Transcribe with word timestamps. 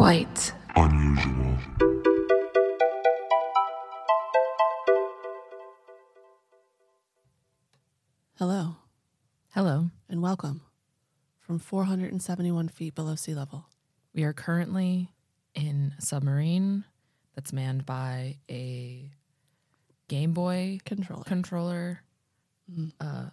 quite 0.00 0.54
unusual. 0.76 1.58
Hello 8.38 8.76
Hello. 9.50 9.90
and 10.08 10.22
welcome 10.22 10.62
from 11.38 11.58
471 11.58 12.68
feet 12.68 12.94
below 12.94 13.14
sea 13.14 13.34
level. 13.34 13.66
We 14.14 14.22
are 14.22 14.32
currently 14.32 15.10
in 15.54 15.92
a 15.98 16.00
submarine 16.00 16.84
that's 17.34 17.52
manned 17.52 17.84
by 17.84 18.38
a 18.50 19.10
Game 20.08 20.32
Boy 20.32 20.78
Controller. 20.86 21.24
controller, 21.24 22.02
mm-hmm. 22.72 22.88
uh, 23.06 23.28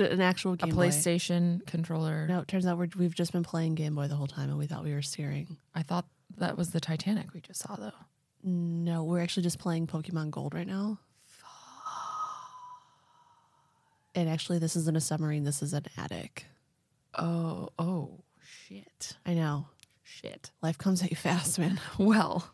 D- 0.00 0.06
An 0.10 0.20
actual 0.20 0.52
a 0.54 0.56
Boy. 0.56 0.66
PlayStation 0.88 1.64
controller. 1.66 2.26
No, 2.26 2.40
it 2.40 2.48
turns 2.48 2.66
out 2.66 2.78
we're, 2.78 2.88
we've 2.98 3.14
just 3.14 3.32
been 3.32 3.42
playing 3.42 3.74
Game 3.74 3.94
Boy 3.94 4.08
the 4.08 4.14
whole 4.16 4.26
time 4.26 4.48
and 4.48 4.58
we 4.58 4.66
thought 4.66 4.82
we 4.84 4.94
were 4.94 5.02
steering. 5.02 5.56
I 5.74 5.82
thought 5.82 6.06
that 6.38 6.56
was 6.56 6.70
the 6.70 6.80
Titanic 6.80 7.34
we 7.34 7.40
just 7.40 7.60
saw, 7.60 7.76
though. 7.76 7.92
No, 8.42 9.04
we're 9.04 9.20
actually 9.20 9.42
just 9.42 9.58
playing 9.58 9.86
Pokemon 9.86 10.30
Gold 10.30 10.54
right 10.54 10.66
now. 10.66 10.98
And 14.14 14.28
actually, 14.28 14.58
this 14.58 14.74
isn't 14.74 14.96
a 14.96 15.00
submarine. 15.00 15.44
This 15.44 15.62
is 15.62 15.72
an 15.72 15.84
attic. 15.96 16.46
Oh, 17.14 17.68
oh, 17.78 18.20
shit. 18.66 19.16
I 19.24 19.34
know. 19.34 19.66
Shit. 20.02 20.50
Life 20.62 20.78
comes 20.78 21.02
at 21.02 21.10
you 21.10 21.16
fast, 21.16 21.58
man. 21.58 21.80
Well, 21.98 22.50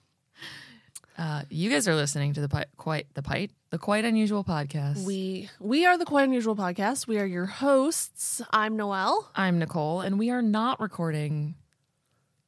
uh, 1.18 1.42
you 1.50 1.70
guys 1.70 1.88
are 1.88 1.94
listening 1.94 2.32
to 2.34 2.40
the 2.40 2.48
pi- 2.48 2.66
quite 2.76 3.06
the 3.14 3.22
pite 3.22 3.50
the 3.70 3.78
quite 3.78 4.04
unusual 4.04 4.44
podcast. 4.44 5.04
We 5.04 5.48
we 5.60 5.86
are 5.86 5.96
the 5.98 6.04
Quite 6.04 6.24
Unusual 6.24 6.54
Podcast. 6.56 7.06
We 7.06 7.18
are 7.18 7.26
your 7.26 7.46
hosts. 7.46 8.42
I'm 8.50 8.76
Noelle. 8.76 9.30
I'm 9.34 9.58
Nicole, 9.58 10.00
and 10.02 10.18
we 10.18 10.30
are 10.30 10.42
not 10.42 10.80
recording 10.80 11.54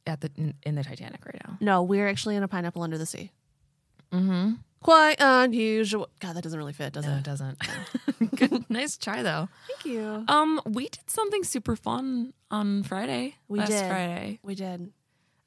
at 0.07 0.21
the 0.21 0.31
in, 0.37 0.55
in 0.65 0.75
the 0.75 0.85
Titanic 0.85 1.25
right 1.27 1.41
now. 1.47 1.57
No, 1.61 1.83
we're 1.83 2.09
actually 2.09 2.37
in 2.37 2.43
a 2.43 2.49
pineapple 2.49 2.83
under 2.83 2.99
the 2.99 3.07
sea. 3.07 3.33
Mm-hmm. 4.13 4.53
Quite 4.81 5.17
unusual. 5.19 6.09
God, 6.21 6.37
that 6.37 6.43
doesn't 6.45 6.59
really 6.59 6.73
fit, 6.73 6.93
does 6.93 7.05
No, 7.05 7.15
it? 7.15 7.19
it 7.19 7.25
doesn't. 7.25 7.59
Good, 8.37 8.71
nice 8.71 8.97
try 8.97 9.23
though. 9.23 9.49
Thank 9.67 9.95
you. 9.97 10.25
Um, 10.29 10.61
we 10.67 10.85
did 10.85 11.11
something 11.11 11.43
super 11.43 11.75
fun 11.75 12.33
on 12.51 12.85
Friday. 12.85 13.35
We 13.49 13.59
last 13.59 13.71
did. 13.71 13.89
Friday. 13.89 14.39
We 14.45 14.55
did. 14.55 14.93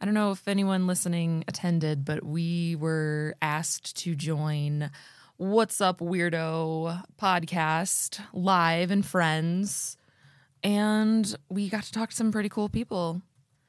I 0.01 0.05
don't 0.05 0.15
know 0.15 0.31
if 0.31 0.47
anyone 0.47 0.87
listening 0.87 1.43
attended, 1.47 2.03
but 2.03 2.25
we 2.25 2.75
were 2.75 3.35
asked 3.39 3.95
to 3.97 4.15
join 4.15 4.89
What's 5.37 5.79
Up 5.79 5.99
Weirdo 5.99 7.03
podcast 7.21 8.19
live 8.33 8.89
and 8.89 9.05
friends, 9.05 9.97
and 10.63 11.35
we 11.49 11.69
got 11.69 11.83
to 11.83 11.91
talk 11.91 12.09
to 12.09 12.15
some 12.15 12.31
pretty 12.31 12.49
cool 12.49 12.67
people. 12.67 13.21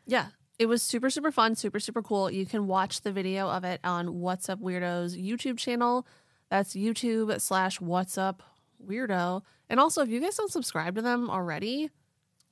Yeah. 0.07 0.29
It 0.59 0.67
was 0.67 0.83
super, 0.83 1.11
super 1.11 1.33
fun, 1.33 1.55
super, 1.55 1.79
super 1.81 2.03
cool. 2.03 2.31
You 2.31 2.47
can 2.47 2.67
watch 2.67 3.03
the 3.03 3.13
video 3.13 3.49
of 3.51 3.65
it 3.65 3.81
on 3.85 4.21
What's 4.21 4.49
Up 4.49 4.61
Weirdos 4.61 5.21
YouTube 5.23 5.59
channel. 5.59 6.07
That's 6.51 6.75
YouTube 6.75 7.41
slash 7.43 7.79
What's 7.81 8.17
Up 8.17 8.43
Weirdo. 8.87 9.43
And 9.69 9.79
also, 9.81 10.03
if 10.03 10.09
you 10.09 10.21
guys 10.21 10.37
don't 10.37 10.51
subscribe 10.53 10.95
to 10.97 11.03
them 11.03 11.29
already, 11.29 11.91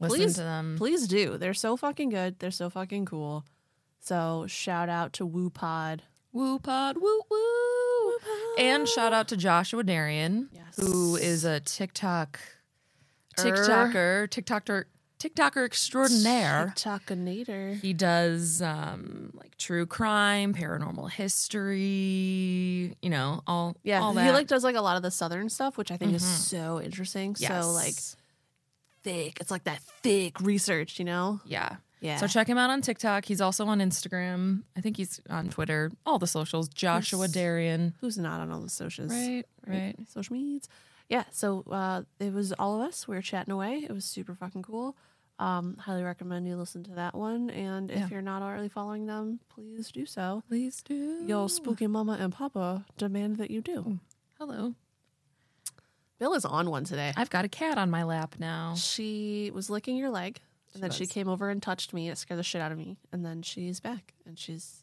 Listen 0.00 0.18
Please- 0.18 0.34
to 0.34 0.40
them. 0.40 0.74
please 0.78 1.06
do. 1.08 1.36
They're 1.38 1.52
so 1.54 1.76
fucking 1.76 2.08
good. 2.08 2.38
They're 2.38 2.50
so 2.50 2.70
fucking 2.70 3.04
cool. 3.04 3.44
So 4.00 4.46
shout 4.48 4.88
out 4.88 5.12
to 5.14 5.26
Woo 5.26 5.50
Pod. 5.50 6.02
Woo 6.32 6.60
pod, 6.60 6.96
woo 6.96 7.22
woo. 7.28 8.12
And 8.56 8.86
shout 8.88 9.12
out 9.12 9.26
to 9.28 9.36
Joshua 9.36 9.82
Darian, 9.82 10.48
Yes. 10.52 10.76
who 10.76 11.16
is 11.16 11.44
a 11.44 11.58
TikTok 11.58 12.38
Er. 13.38 13.42
TikToker, 13.42 14.28
TikToker, 14.28 14.84
TikToker 15.18 15.64
extraordinaire. 15.66 16.72
TikTokinator. 16.76 17.80
He 17.80 17.92
does 17.92 18.62
um 18.62 19.32
like 19.34 19.56
true 19.58 19.86
crime, 19.86 20.54
paranormal 20.54 21.10
history, 21.10 22.94
you 23.02 23.10
know, 23.10 23.42
all 23.48 23.76
Yeah, 23.82 24.00
all 24.00 24.12
he 24.14 24.30
like 24.30 24.46
does 24.46 24.62
like 24.62 24.76
a 24.76 24.80
lot 24.82 24.96
of 24.96 25.02
the 25.02 25.10
southern 25.10 25.48
stuff, 25.48 25.76
which 25.76 25.90
I 25.90 25.96
think 25.96 26.14
is 26.14 26.24
so 26.24 26.80
interesting. 26.80 27.34
Yes. 27.40 27.50
So 27.64 27.70
like 27.72 27.94
thick. 29.02 29.40
It's 29.40 29.50
like 29.50 29.64
that 29.64 29.80
thick 30.02 30.40
research, 30.40 30.98
you 31.00 31.04
know? 31.04 31.40
yeah. 31.44 31.76
Yeah. 32.00 32.16
So 32.16 32.26
check 32.26 32.46
him 32.48 32.56
out 32.58 32.70
on 32.70 32.80
TikTok. 32.80 33.24
He's 33.26 33.40
also 33.40 33.66
on 33.66 33.78
Instagram. 33.80 34.62
I 34.76 34.80
think 34.80 34.96
he's 34.96 35.20
on 35.28 35.48
Twitter. 35.50 35.90
All 36.06 36.18
the 36.18 36.26
socials. 36.26 36.68
Joshua 36.68 37.22
Yes. 37.26 37.32
Darian. 37.32 37.94
Who's 38.00 38.16
not 38.18 38.40
on 38.40 38.50
all 38.50 38.60
the 38.60 38.70
socials? 38.70 39.10
Right, 39.10 39.44
right. 39.66 39.94
Social 40.08 40.34
medias. 40.34 40.68
Yeah. 41.08 41.24
So 41.30 41.62
uh, 41.70 42.02
it 42.18 42.32
was 42.32 42.52
all 42.52 42.80
of 42.80 42.88
us. 42.88 43.06
We 43.06 43.16
were 43.16 43.22
chatting 43.22 43.52
away. 43.52 43.84
It 43.88 43.92
was 43.92 44.04
super 44.04 44.34
fucking 44.34 44.62
cool. 44.62 44.96
Um, 45.38 45.76
highly 45.78 46.02
recommend 46.02 46.46
you 46.46 46.56
listen 46.56 46.84
to 46.84 46.90
that 46.92 47.14
one. 47.14 47.50
And 47.50 47.90
Yeah. 47.90 48.04
if 48.04 48.10
you're 48.10 48.22
not 48.22 48.42
already 48.42 48.68
following 48.68 49.06
them, 49.06 49.40
please 49.48 49.90
do 49.90 50.06
so. 50.06 50.42
Please 50.48 50.82
do. 50.82 51.24
Your 51.26 51.48
spooky 51.48 51.86
mama 51.86 52.16
and 52.20 52.32
papa 52.32 52.84
demand 52.98 53.36
that 53.38 53.50
you 53.50 53.60
do. 53.60 53.98
Hello. 54.38 54.74
Bill 56.18 56.34
is 56.34 56.44
on 56.44 56.68
one 56.70 56.84
today. 56.84 57.12
I've 57.16 57.30
got 57.30 57.44
a 57.46 57.48
cat 57.48 57.78
on 57.78 57.90
my 57.90 58.02
lap 58.02 58.36
now. 58.38 58.74
She 58.76 59.50
was 59.54 59.70
licking 59.70 59.96
your 59.96 60.10
leg, 60.10 60.38
and 60.72 60.78
She 60.78 60.80
then 60.80 60.90
she 60.90 61.06
came 61.06 61.28
over 61.28 61.50
and 61.50 61.62
touched 61.62 61.92
me. 61.92 62.08
It 62.08 62.18
scared 62.18 62.38
the 62.38 62.44
shit 62.44 62.60
out 62.60 62.72
of 62.72 62.78
me. 62.78 62.98
And 63.12 63.24
then 63.24 63.42
she's 63.42 63.80
back, 63.80 64.14
and 64.26 64.38
she's 64.38 64.82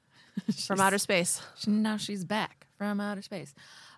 from 0.66 0.80
outer 0.80 0.98
space. 0.98 1.40
Now 1.66 1.96
she's 1.96 2.24
back 2.24 2.66
from 2.76 3.00
outer 3.00 3.22
space. 3.22 3.54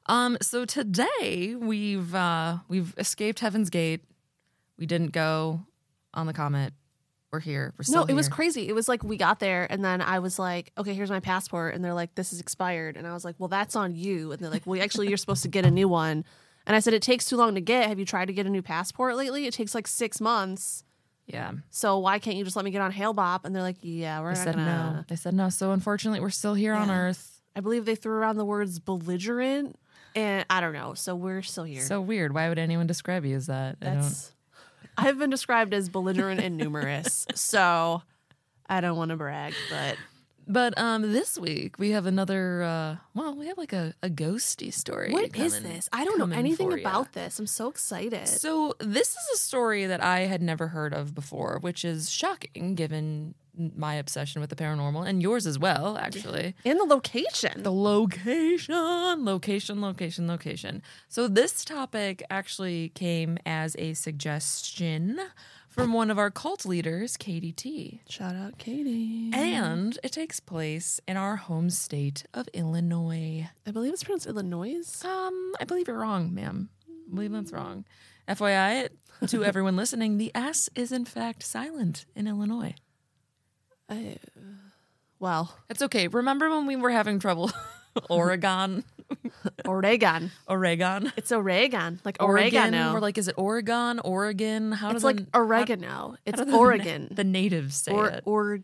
Um, 0.06 0.38
so 0.40 0.64
today 0.64 1.54
we've 1.54 2.14
uh 2.14 2.58
we've 2.68 2.94
escaped 2.96 3.40
Heaven's 3.40 3.70
Gate. 3.70 4.04
We 4.78 4.86
didn't 4.86 5.12
go 5.12 5.60
on 6.14 6.26
the 6.26 6.32
comet. 6.32 6.72
We're 7.30 7.40
here. 7.40 7.74
We're 7.76 7.84
No, 7.94 8.04
it 8.04 8.14
was 8.14 8.26
crazy. 8.26 8.68
It 8.68 8.74
was 8.74 8.88
like 8.88 9.04
we 9.04 9.18
got 9.18 9.38
there, 9.38 9.66
and 9.70 9.84
then 9.84 10.00
I 10.00 10.20
was 10.20 10.38
like, 10.38 10.72
"Okay, 10.78 10.94
here's 10.94 11.10
my 11.10 11.20
passport," 11.20 11.74
and 11.74 11.84
they're 11.84 11.92
like, 11.92 12.14
"This 12.14 12.32
is 12.32 12.40
expired," 12.40 12.96
and 12.96 13.06
I 13.06 13.12
was 13.12 13.22
like, 13.22 13.34
"Well, 13.38 13.48
that's 13.48 13.76
on 13.76 13.94
you," 13.94 14.32
and 14.32 14.40
they're 14.40 14.50
like, 14.50 14.66
"Well, 14.66 14.80
actually, 14.80 15.08
you're 15.08 15.18
supposed 15.18 15.42
to 15.42 15.48
get 15.48 15.66
a 15.66 15.70
new 15.70 15.88
one." 15.88 16.24
And 16.66 16.74
I 16.74 16.80
said, 16.80 16.94
"It 16.94 17.02
takes 17.02 17.26
too 17.26 17.36
long 17.36 17.54
to 17.54 17.60
get. 17.60 17.86
Have 17.88 17.98
you 17.98 18.06
tried 18.06 18.26
to 18.26 18.32
get 18.32 18.46
a 18.46 18.50
new 18.50 18.62
passport 18.62 19.14
lately? 19.16 19.46
It 19.46 19.52
takes 19.52 19.74
like 19.74 19.86
six 19.86 20.22
months. 20.22 20.84
Yeah. 21.28 21.52
So 21.70 21.98
why 21.98 22.18
can't 22.18 22.36
you 22.36 22.44
just 22.44 22.56
let 22.56 22.64
me 22.64 22.70
get 22.70 22.80
on 22.80 22.90
Hale-Bopp?" 22.90 23.44
And 23.44 23.54
they're 23.54 23.62
like, 23.62 23.76
"Yeah, 23.82 24.20
we're 24.20 24.32
They 24.34 24.40
not 24.40 24.44
said 24.44 24.54
gonna." 24.56 24.94
no. 24.96 25.04
They 25.08 25.16
said 25.16 25.34
no. 25.34 25.48
So 25.50 25.72
unfortunately, 25.72 26.20
we're 26.20 26.30
still 26.30 26.54
here 26.54 26.74
on 26.74 26.90
Earth. 26.90 27.40
I 27.54 27.60
believe 27.60 27.84
they 27.84 27.94
threw 27.94 28.14
around 28.14 28.36
the 28.36 28.44
words 28.44 28.78
belligerent, 28.78 29.78
and 30.14 30.44
I 30.48 30.60
don't 30.60 30.72
know. 30.72 30.94
So 30.94 31.14
we're 31.14 31.42
still 31.42 31.64
here. 31.64 31.82
So 31.82 32.00
weird. 32.00 32.32
Why 32.34 32.48
would 32.48 32.58
anyone 32.58 32.86
describe 32.86 33.24
you 33.24 33.36
as 33.36 33.46
that? 33.46 33.76
I. 33.82 33.84
That's 33.84 34.32
I've 34.96 35.18
been 35.18 35.30
described 35.30 35.74
as 35.74 35.88
belligerent 35.88 36.40
and 36.40 36.56
numerous, 36.56 37.26
so 37.34 38.02
I 38.68 38.80
don't 38.80 38.96
want 38.96 39.10
to 39.10 39.16
brag, 39.16 39.54
but 39.70 39.96
But 40.48 40.78
um, 40.78 41.12
this 41.12 41.38
week 41.38 41.78
we 41.78 41.90
have 41.90 42.06
another. 42.06 42.62
Uh, 42.62 42.96
well, 43.14 43.36
we 43.36 43.46
have 43.48 43.58
like 43.58 43.74
a, 43.74 43.94
a 44.02 44.08
ghosty 44.08 44.72
story. 44.72 45.12
what 45.12 45.36
is 45.36 45.54
coming- 45.54 45.70
this? 45.70 45.88
I 45.92 46.04
don't 46.04 46.18
know 46.18 46.34
anything 46.34 46.70
ya. 46.70 46.78
about 46.78 47.12
this. 47.12 47.38
I'm 47.38 47.46
so 47.46 47.68
excited. 47.68 48.26
So 48.26 48.74
this 48.80 49.10
is 49.10 49.28
a 49.34 49.36
story 49.36 49.86
that 49.86 50.02
I 50.02 50.20
had 50.20 50.40
never 50.40 50.68
heard 50.68 50.94
of 50.94 51.14
before, 51.14 51.58
which 51.60 51.84
is 51.84 52.10
shocking 52.10 52.74
given 52.74 53.34
my 53.76 53.94
obsession 53.94 54.40
with 54.40 54.50
the 54.50 54.56
paranormal 54.56 55.06
and 55.06 55.20
yours 55.20 55.46
as 55.46 55.58
well, 55.58 55.98
actually. 55.98 56.54
and 56.64 56.78
the 56.78 56.84
location. 56.84 57.62
The 57.62 57.72
location, 57.72 59.24
location, 59.24 59.80
location, 59.80 60.28
location. 60.28 60.82
So 61.08 61.28
this 61.28 61.64
topic 61.64 62.22
actually 62.30 62.90
came 62.90 63.38
as 63.44 63.74
a 63.78 63.94
suggestion 63.94 65.18
from 65.78 65.92
one 65.92 66.10
of 66.10 66.18
our 66.18 66.28
cult 66.28 66.66
leaders, 66.66 67.16
Katie 67.16 67.52
T. 67.52 68.00
Shout 68.08 68.34
out 68.34 68.58
Katie. 68.58 69.30
And 69.32 69.96
it 70.02 70.10
takes 70.10 70.40
place 70.40 71.00
in 71.06 71.16
our 71.16 71.36
home 71.36 71.70
state 71.70 72.24
of 72.34 72.48
Illinois. 72.52 73.48
I 73.64 73.70
believe 73.70 73.92
it's 73.92 74.02
pronounced 74.02 74.26
Illinois. 74.26 75.04
Um, 75.04 75.52
I 75.60 75.64
believe 75.64 75.86
you're 75.86 75.96
wrong, 75.98 76.34
ma'am. 76.34 76.68
I 76.88 77.14
believe 77.14 77.30
that's 77.30 77.52
wrong. 77.52 77.84
FYI, 78.28 78.88
to 79.28 79.44
everyone 79.44 79.76
listening, 79.76 80.18
the 80.18 80.32
S 80.34 80.68
is 80.74 80.90
in 80.90 81.04
fact 81.04 81.44
silent 81.44 82.06
in 82.16 82.26
Illinois. 82.26 82.74
I, 83.88 84.16
well, 85.20 85.54
It's 85.70 85.82
okay. 85.82 86.08
Remember 86.08 86.50
when 86.50 86.66
we 86.66 86.74
were 86.74 86.90
having 86.90 87.20
trouble? 87.20 87.52
Oregon, 88.10 88.82
Oregon. 89.64 90.30
Oregon, 90.46 91.12
It's 91.16 91.32
Oregon, 91.32 92.00
like 92.04 92.16
Oregon. 92.20 92.58
oregano. 92.64 92.92
We're 92.94 93.00
like, 93.00 93.18
is 93.18 93.28
it 93.28 93.34
Oregon, 93.38 94.00
Oregon? 94.00 94.72
How 94.72 94.88
it's 94.88 94.94
does 94.96 95.04
like 95.04 95.16
the, 95.16 95.38
oregano. 95.38 96.16
It's 96.26 96.38
do 96.38 96.44
the- 96.44 96.56
Oregon. 96.56 97.08
The 97.10 97.24
natives 97.24 97.76
say 97.76 97.92
or 97.92 98.08
it. 98.08 98.22
or 98.26 98.60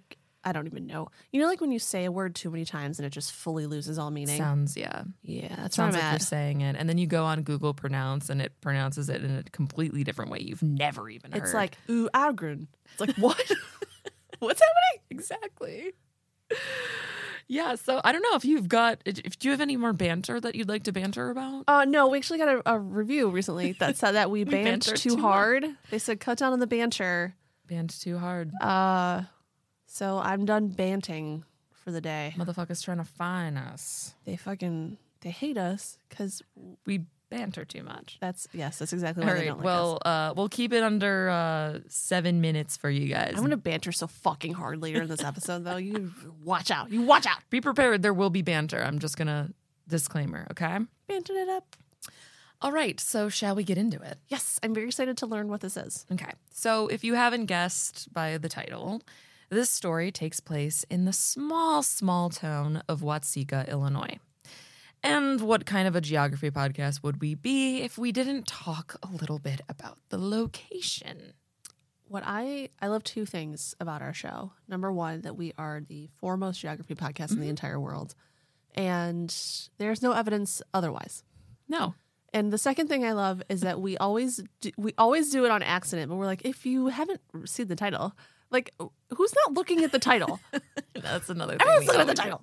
I 0.47 0.53
don't 0.53 0.67
even 0.67 0.87
know. 0.87 1.09
You 1.33 1.41
know, 1.41 1.47
like 1.47 1.63
when 1.63 1.71
you 1.73 1.79
say 1.79 2.05
a 2.05 2.13
word 2.13 2.35
too 2.35 2.51
many 2.51 2.67
times 2.67 2.99
and 2.99 3.07
it 3.07 3.11
just 3.11 3.33
fully 3.33 3.67
loses 3.67 3.99
all 3.99 4.11
meaning. 4.11 4.37
Sounds 4.37 4.77
yeah. 4.77 5.05
yeah, 5.23 5.49
that's 5.57 5.79
where 5.79 5.87
Sounds 5.87 5.95
I'm 5.97 6.03
like 6.03 6.03
you're 6.11 6.15
at. 6.17 6.23
saying 6.23 6.61
it, 6.61 6.77
and 6.79 6.87
then 6.87 6.99
you 6.99 7.07
go 7.07 7.25
on 7.25 7.43
Google 7.45 7.73
Pronounce, 7.73 8.29
and 8.29 8.43
it 8.43 8.53
pronounces 8.61 9.09
it 9.09 9.25
in 9.25 9.39
a 9.39 9.43
completely 9.45 10.05
different 10.05 10.31
way 10.31 10.41
you've 10.43 10.63
never 10.63 11.09
even 11.09 11.33
heard. 11.33 11.43
It's 11.45 11.55
like 11.55 11.79
ooh, 11.89 12.11
Agrin. 12.13 12.67
It's 12.93 13.01
like 13.01 13.17
what? 13.17 13.41
What's 14.41 14.61
happening? 14.61 15.01
exactly. 15.11 15.93
Yeah, 17.47 17.75
so 17.75 18.01
I 18.05 18.13
don't 18.13 18.23
know 18.23 18.35
if 18.37 18.45
you've 18.45 18.69
got. 18.69 19.01
If 19.05 19.39
do 19.39 19.49
you 19.49 19.53
have 19.53 19.61
any 19.61 19.77
more 19.77 19.93
banter 19.93 20.41
that 20.41 20.55
you'd 20.55 20.69
like 20.69 20.85
to 20.85 20.93
banter 20.93 21.31
about? 21.31 21.65
Uh, 21.69 21.85
no, 21.85 22.09
we 22.09 22.19
actually 22.19 22.39
got 22.39 22.49
a, 22.49 22.63
a 22.75 22.79
review 22.79 23.29
recently 23.31 23.73
that 23.73 23.97
said 23.97 24.13
that 24.13 24.31
we, 24.31 24.45
We 24.45 24.51
banned 24.51 24.83
too 24.83 24.95
too 24.97 25.17
hard. 25.21 25.67
They 25.91 25.99
said 25.99 26.21
cut 26.21 26.39
down 26.39 26.53
on 26.53 26.61
the 26.61 26.67
banter. 26.67 27.35
Band 27.67 27.91
too 27.91 28.19
hard. 28.19 28.51
Uh, 28.61 29.23
So 29.87 30.19
I'm 30.19 30.45
done 30.45 30.69
banting 30.69 31.45
for 31.73 31.91
the 31.91 32.01
day. 32.01 32.35
Motherfuckers 32.37 32.83
trying 32.83 32.99
to 32.99 33.05
fine 33.05 33.57
us. 33.57 34.15
They 34.25 34.37
fucking 34.37 34.99
they 35.21 35.31
hate 35.31 35.57
us 35.59 35.99
because 36.09 36.43
We 36.87 37.07
banter 37.35 37.65
too 37.65 37.83
much. 37.83 38.19
that's 38.21 38.47
yes, 38.53 38.79
that's 38.79 38.93
exactly 38.93 39.23
All 39.23 39.29
why 39.29 39.35
they 39.35 39.41
right. 39.41 39.47
don't 39.49 39.59
like 39.59 39.67
us. 39.67 39.67
well, 39.67 39.99
uh, 40.05 40.35
we'll 40.37 40.49
keep 40.49 40.73
it 40.73 40.83
under 40.83 41.29
uh, 41.31 41.79
seven 41.89 42.41
minutes 42.41 42.77
for 42.77 42.89
you 42.91 43.09
guys. 43.09 43.33
I'm 43.37 43.43
gonna 43.43 43.57
banter 43.57 43.93
so 43.93 44.07
fucking 44.07 44.55
hard 44.55 44.81
later 44.81 45.03
in 45.03 45.09
this 45.09 45.23
episode, 45.25 45.65
though. 45.65 45.77
You 45.77 46.13
watch 46.43 46.71
out. 46.71 46.91
You 46.91 47.03
watch 47.03 47.27
out. 47.27 47.39
Be 47.51 47.61
prepared. 47.61 48.03
There 48.03 48.15
will 48.15 48.31
be 48.31 48.43
banter. 48.43 48.83
I'm 48.83 48.99
just 48.99 49.17
gonna 49.17 49.51
disclaimer. 49.89 50.47
Okay. 50.53 50.79
Banter 51.09 51.33
it 51.35 51.49
up. 51.49 51.77
All 52.63 52.73
right. 52.73 52.99
So 53.01 53.29
shall 53.29 53.55
we 53.55 53.65
get 53.65 53.77
into 53.77 54.01
it? 54.01 54.19
Yes, 54.29 54.59
I'm 54.63 54.73
very 54.75 54.87
excited 54.87 55.17
to 55.19 55.27
learn 55.27 55.49
what 55.49 55.61
this 55.61 55.77
is. 55.77 56.07
Okay. 56.13 56.33
So 56.51 56.87
if 56.89 57.05
you 57.05 57.15
haven't 57.15 57.47
guessed 57.47 58.13
by 58.13 58.39
the 58.39 58.49
title, 58.49 59.03
this 59.51 59.69
story 59.69 60.11
takes 60.11 60.41
place 60.41 60.85
in 60.89 61.05
the 61.05 61.13
small, 61.13 61.83
small 61.83 62.31
town 62.31 62.83
of 62.89 63.03
Watseka, 63.03 63.69
Illinois. 63.69 64.19
And 65.05 65.43
what 65.43 65.67
kind 65.67 65.87
of 65.87 65.95
a 65.95 66.01
geography 66.01 66.51
podcast 66.51 67.03
would 67.03 67.21
we 67.21 67.35
be 67.35 67.83
if 67.83 67.99
we 67.99 68.11
didn't 68.11 68.47
talk 68.47 68.97
a 69.03 69.09
little 69.09 69.39
bit 69.39 69.61
about 69.69 69.99
the 70.09 70.17
location? 70.17 71.35
What 72.09 72.23
I 72.27 72.71
I 72.81 72.87
love 72.87 73.05
two 73.05 73.27
things 73.27 73.75
about 73.79 74.01
our 74.01 74.15
show. 74.15 74.53
Number 74.67 74.91
one, 74.91 75.21
that 75.21 75.37
we 75.37 75.53
are 75.59 75.83
the 75.87 76.09
foremost 76.19 76.61
geography 76.61 76.95
podcast 76.95 77.33
in 77.33 77.37
the 77.37 77.43
mm-hmm. 77.43 77.51
entire 77.51 77.79
world, 77.79 78.15
and 78.75 79.35
there's 79.77 80.01
no 80.01 80.13
evidence 80.13 80.63
otherwise. 80.73 81.23
No. 81.69 81.95
And 82.33 82.51
the 82.51 82.59
second 82.59 82.89
thing 82.89 83.05
I 83.05 83.13
love 83.13 83.43
is 83.51 83.61
that 83.61 83.81
we 83.81 83.99
always 83.99 84.43
do, 84.63 84.71
we 84.79 84.95
always 84.97 85.31
do 85.31 85.45
it 85.45 85.51
on 85.51 85.63
accident, 85.63 86.09
but 86.09 86.17
we're 86.17 86.27
like, 86.27 86.47
if 86.47 86.65
you 86.65 86.87
haven't 86.87 87.21
seen 87.45 87.69
the 87.69 87.77
title, 87.77 88.15
like 88.51 88.71
who's 89.11 89.35
not 89.45 89.53
looking 89.55 89.85
at 89.85 89.93
the 89.93 89.99
title? 89.99 90.41
That's 90.95 91.29
another 91.29 91.59
thing. 91.59 91.61
Everyone's 91.61 91.87
looking 91.89 92.01
at 92.01 92.07
the 92.07 92.15
title. 92.15 92.43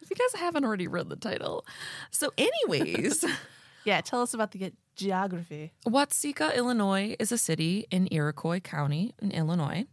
If 0.00 0.10
you 0.10 0.16
guys 0.16 0.40
haven't 0.40 0.64
already 0.64 0.88
read 0.88 1.08
the 1.08 1.16
title. 1.16 1.64
So, 2.10 2.32
anyways, 2.36 3.24
Yeah, 3.84 4.00
tell 4.02 4.20
us 4.22 4.34
about 4.34 4.50
the 4.52 4.72
geography. 4.94 5.72
Watseka, 5.86 6.54
Illinois 6.54 7.16
is 7.18 7.32
a 7.32 7.38
city 7.38 7.86
in 7.90 8.08
Iroquois 8.10 8.60
County 8.60 9.14
in 9.22 9.30
Illinois 9.30 9.86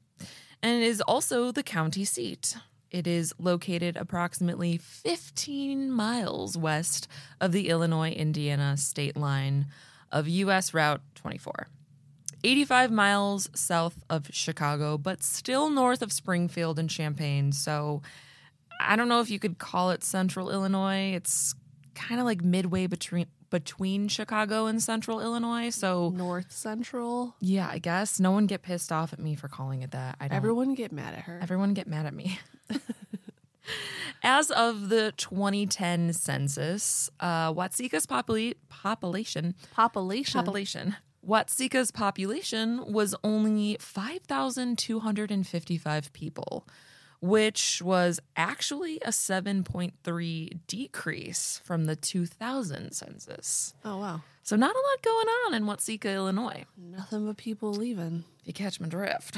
and 0.61 0.81
it 0.81 0.85
is 0.85 1.01
also 1.01 1.51
the 1.51 1.63
county 1.63 2.05
seat. 2.05 2.57
It 2.89 3.05
is 3.05 3.33
located 3.37 3.97
approximately 3.97 4.77
15 4.77 5.91
miles 5.91 6.57
west 6.57 7.07
of 7.39 7.51
the 7.51 7.69
Illinois 7.69 8.11
Indiana 8.11 8.77
state 8.77 9.15
line 9.15 9.67
of 10.11 10.27
US 10.27 10.73
Route 10.73 11.01
24. 11.15 11.67
85 12.43 12.91
miles 12.91 13.49
south 13.55 14.03
of 14.09 14.29
Chicago, 14.31 14.97
but 14.97 15.23
still 15.23 15.69
north 15.69 16.01
of 16.01 16.13
Springfield 16.13 16.79
and 16.79 16.89
Champaign. 16.89 17.51
So 17.51 18.01
I 18.79 18.95
don't 18.95 19.09
know 19.09 19.21
if 19.21 19.29
you 19.29 19.39
could 19.39 19.57
call 19.57 19.91
it 19.91 20.03
central 20.03 20.49
Illinois. 20.51 21.13
It's 21.13 21.53
kind 21.95 22.19
of 22.19 22.25
like 22.25 22.43
midway 22.43 22.87
between 22.87 23.27
between 23.49 24.09
Chicago 24.09 24.65
and 24.65 24.83
central 24.83 25.21
Illinois. 25.21 25.69
So 25.69 26.09
North 26.09 26.51
Central. 26.51 27.35
yeah, 27.39 27.69
I 27.71 27.77
guess 27.79 28.19
no 28.19 28.31
one 28.31 28.45
get 28.45 28.61
pissed 28.61 28.91
off 28.91 29.13
at 29.13 29.19
me 29.19 29.35
for 29.35 29.47
calling 29.47 29.83
it 29.83 29.91
that. 29.91 30.17
I 30.19 30.27
don't. 30.27 30.35
Everyone 30.35 30.75
get 30.75 30.91
mad 30.91 31.13
at 31.13 31.21
her. 31.21 31.39
Everyone 31.41 31.73
get 31.73 31.87
mad 31.87 32.05
at 32.05 32.13
me. 32.13 32.39
As 34.23 34.49
of 34.51 34.89
the 34.89 35.13
2010 35.17 36.11
census, 36.13 37.09
uh, 37.19 37.53
Watseka's 37.53 38.05
popula- 38.07 38.55
population 38.69 39.53
Population. 39.71 40.39
population 40.39 40.95
Watseka's 41.25 41.91
population 41.91 42.91
was 42.91 43.13
only 43.23 43.77
5,255 43.79 46.13
people, 46.13 46.67
which 47.19 47.81
was 47.81 48.19
actually 48.35 48.99
a 49.01 49.09
7.3 49.09 50.59
decrease 50.67 51.61
from 51.63 51.85
the 51.85 51.95
2000 51.95 52.91
census. 52.91 53.73
Oh 53.83 53.97
wow. 53.97 54.21
So 54.43 54.55
not 54.55 54.75
a 54.75 54.79
lot 54.79 55.01
going 55.03 55.27
on 55.27 55.53
in 55.55 55.63
Watseka, 55.65 56.13
Illinois. 56.13 56.65
Nothing 56.77 57.25
but 57.25 57.37
people 57.37 57.71
leaving. 57.73 58.23
If 58.41 58.47
you 58.47 58.53
catch 58.53 58.79
my 58.79 58.87
drift. 58.87 59.37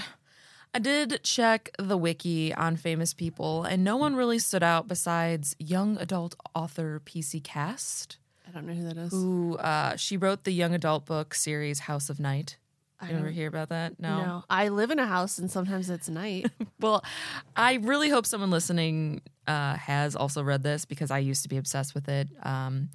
I 0.73 0.77
did 0.77 1.21
check 1.23 1.71
the 1.79 1.97
wiki 1.97 2.53
on 2.53 2.75
famous 2.75 3.11
people, 3.15 3.63
and 3.63 3.83
no 3.83 3.97
one 3.97 4.15
really 4.15 4.37
stood 4.37 4.61
out 4.61 4.87
besides 4.87 5.55
young 5.57 5.97
adult 5.97 6.35
author 6.53 7.01
PC 7.03 7.43
Cast, 7.43 8.19
I 8.47 8.51
don't 8.51 8.67
know 8.67 8.73
who 8.73 8.83
that 8.83 8.97
is. 8.97 9.11
who 9.11 9.57
uh, 9.57 9.95
she 9.95 10.15
wrote 10.15 10.43
the 10.43 10.51
young 10.51 10.75
adult 10.75 11.05
book 11.05 11.33
series 11.33 11.79
House 11.79 12.07
of 12.11 12.19
Night. 12.19 12.57
I 13.01 13.11
You 13.11 13.17
ever 13.17 13.29
hear 13.29 13.47
about 13.47 13.69
that? 13.69 13.99
no. 13.99 14.43
I 14.49 14.69
live 14.69 14.91
in 14.91 14.99
a 14.99 15.05
house 15.05 15.37
and 15.37 15.49
sometimes 15.49 15.89
it's 15.89 16.09
night. 16.09 16.51
Well, 16.81 17.03
I 17.57 17.73
really 17.75 18.09
hope 18.09 18.25
someone 18.25 18.51
listening 18.51 19.21
uh, 19.47 19.75
has 19.75 20.15
also 20.15 20.41
read 20.43 20.63
this 20.63 20.85
because 20.85 21.11
I 21.11 21.17
used 21.19 21.43
to 21.43 21.49
be 21.49 21.57
obsessed 21.57 21.93
with 21.93 22.07
it. 22.07 22.29
Um, 22.41 22.89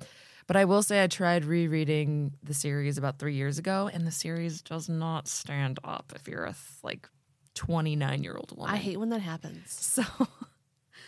but 0.47 0.57
I 0.57 0.65
will 0.65 0.83
say 0.83 1.03
I 1.03 1.07
tried 1.07 1.45
rereading 1.45 2.33
the 2.43 2.55
series 2.55 2.97
about 2.97 3.19
three 3.19 3.35
years 3.35 3.59
ago, 3.59 3.91
and 3.93 4.07
the 4.07 4.11
series 4.11 4.63
does 4.63 4.89
not 4.89 5.29
stand 5.29 5.79
up 5.85 6.13
if 6.17 6.27
you're 6.29 6.45
a 6.45 6.53
th- 6.53 6.57
like 6.83 7.09
29 7.55 8.23
year 8.23 8.37
old 8.37 8.57
woman. 8.57 8.73
I 8.75 8.79
hate 8.79 8.99
when 8.99 9.11
that 9.11 9.21
happens. 9.21 9.63
so. 9.71 10.03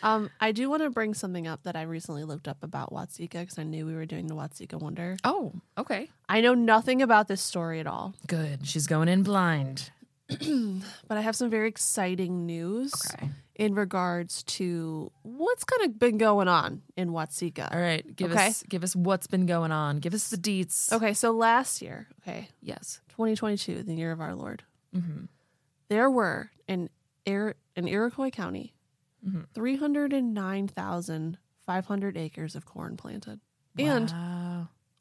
Um, 0.07 0.31
I 0.41 0.53
do 0.53 0.71
want 0.71 0.83
to 0.83 0.91
bring 0.91 1.15
something 1.15 1.47
up 1.47 1.65
that 1.65 1.75
I 1.77 1.83
recently 1.83 2.25
looked 2.25 2.47
up 2.49 2.63
about 2.63 2.93
Watseka 2.93 3.33
because 3.41 3.59
I 3.59 3.65
knew 3.65 3.85
we 3.87 3.95
were 3.95 4.07
doing 4.07 4.27
the 4.29 4.35
Watseka 4.35 4.79
Wonder. 4.81 5.17
Oh, 5.25 5.53
okay. 5.77 6.09
I 6.29 6.41
know 6.41 6.55
nothing 6.55 7.03
about 7.03 7.27
this 7.29 7.43
story 7.43 7.81
at 7.81 7.87
all, 7.87 8.15
Good. 8.27 8.67
She's 8.67 8.87
going 8.87 9.09
in 9.09 9.23
blind. 9.25 9.91
but 10.29 11.19
I 11.19 11.21
have 11.21 11.37
some 11.37 11.51
very 11.51 11.69
exciting 11.69 12.47
news 12.47 12.93
Okay. 13.15 13.29
in 13.57 13.75
regards 13.75 14.43
to 14.45 15.11
what's 15.23 15.65
kind 15.65 15.85
of 15.91 15.99
been 15.99 16.19
going 16.19 16.49
on 16.49 16.83
in 16.97 17.11
Watseka. 17.11 17.73
All 17.75 17.81
right. 17.81 18.05
Give 18.17 18.31
Okay. 18.33 18.49
us 18.49 18.63
give 18.69 18.83
us 18.85 18.95
what's 18.97 19.27
been 19.29 19.47
going 19.47 19.73
on. 19.73 19.99
Give 19.99 20.15
us 20.15 20.29
the 20.31 20.37
deets. 20.37 20.93
Okay, 20.93 21.15
so 21.15 21.31
last 21.33 21.81
year, 21.83 22.09
okay, 22.23 22.49
Yes. 22.61 23.01
2022, 23.11 23.83
the 23.85 23.95
year 23.95 24.13
of 24.13 24.21
our 24.21 24.35
Lord, 24.35 24.63
hmm 24.95 25.25
there 25.89 26.11
were 26.11 26.51
in 26.69 26.91
Ir- 27.25 27.55
in 27.77 27.87
Iroquois 27.89 28.31
County, 28.31 28.75
Mhm. 29.27 29.47
309,500 29.55 32.17
acres 32.17 32.55
of 32.55 32.65
corn 32.65 32.97
planted. 32.97 33.41
And 33.79 34.13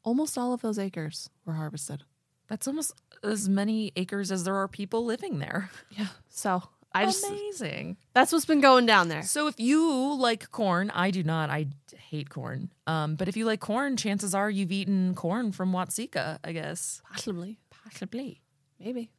almost 0.02 0.36
all 0.36 0.52
of 0.52 0.60
those 0.62 0.78
acres 0.78 1.30
were 1.44 1.54
harvested. 1.54 2.02
That's 2.48 2.66
almost 2.68 2.92
as 3.24 3.48
many 3.48 3.92
acres 3.96 4.30
as 4.30 4.44
there 4.44 4.54
are 4.56 4.68
people 4.68 5.04
living 5.04 5.38
there. 5.38 5.70
Yeah. 5.90 6.08
So 6.28 6.62
I 6.94 7.04
just 7.06 7.24
Amazing. 7.26 7.96
that's 8.14 8.32
what's 8.32 8.44
been 8.46 8.60
going 8.60 8.86
down 8.86 9.08
there. 9.08 9.22
So 9.22 9.46
if 9.48 9.58
you 9.60 10.14
like 10.16 10.50
corn, 10.50 10.90
I 10.90 11.10
do 11.10 11.22
not. 11.22 11.50
I 11.50 11.66
hate 11.96 12.28
corn. 12.30 12.70
Um, 12.86 13.16
but 13.16 13.28
if 13.28 13.36
you 13.36 13.44
like 13.46 13.60
corn, 13.60 13.96
chances 13.96 14.34
are 14.34 14.50
you've 14.50 14.72
eaten 14.72 15.14
corn 15.14 15.52
from 15.52 15.72
Watseka, 15.72 16.38
I 16.44 16.52
guess. 16.52 17.00
Possibly. 17.10 17.58
Possibly. 17.70 18.40
Maybe. 18.78 19.10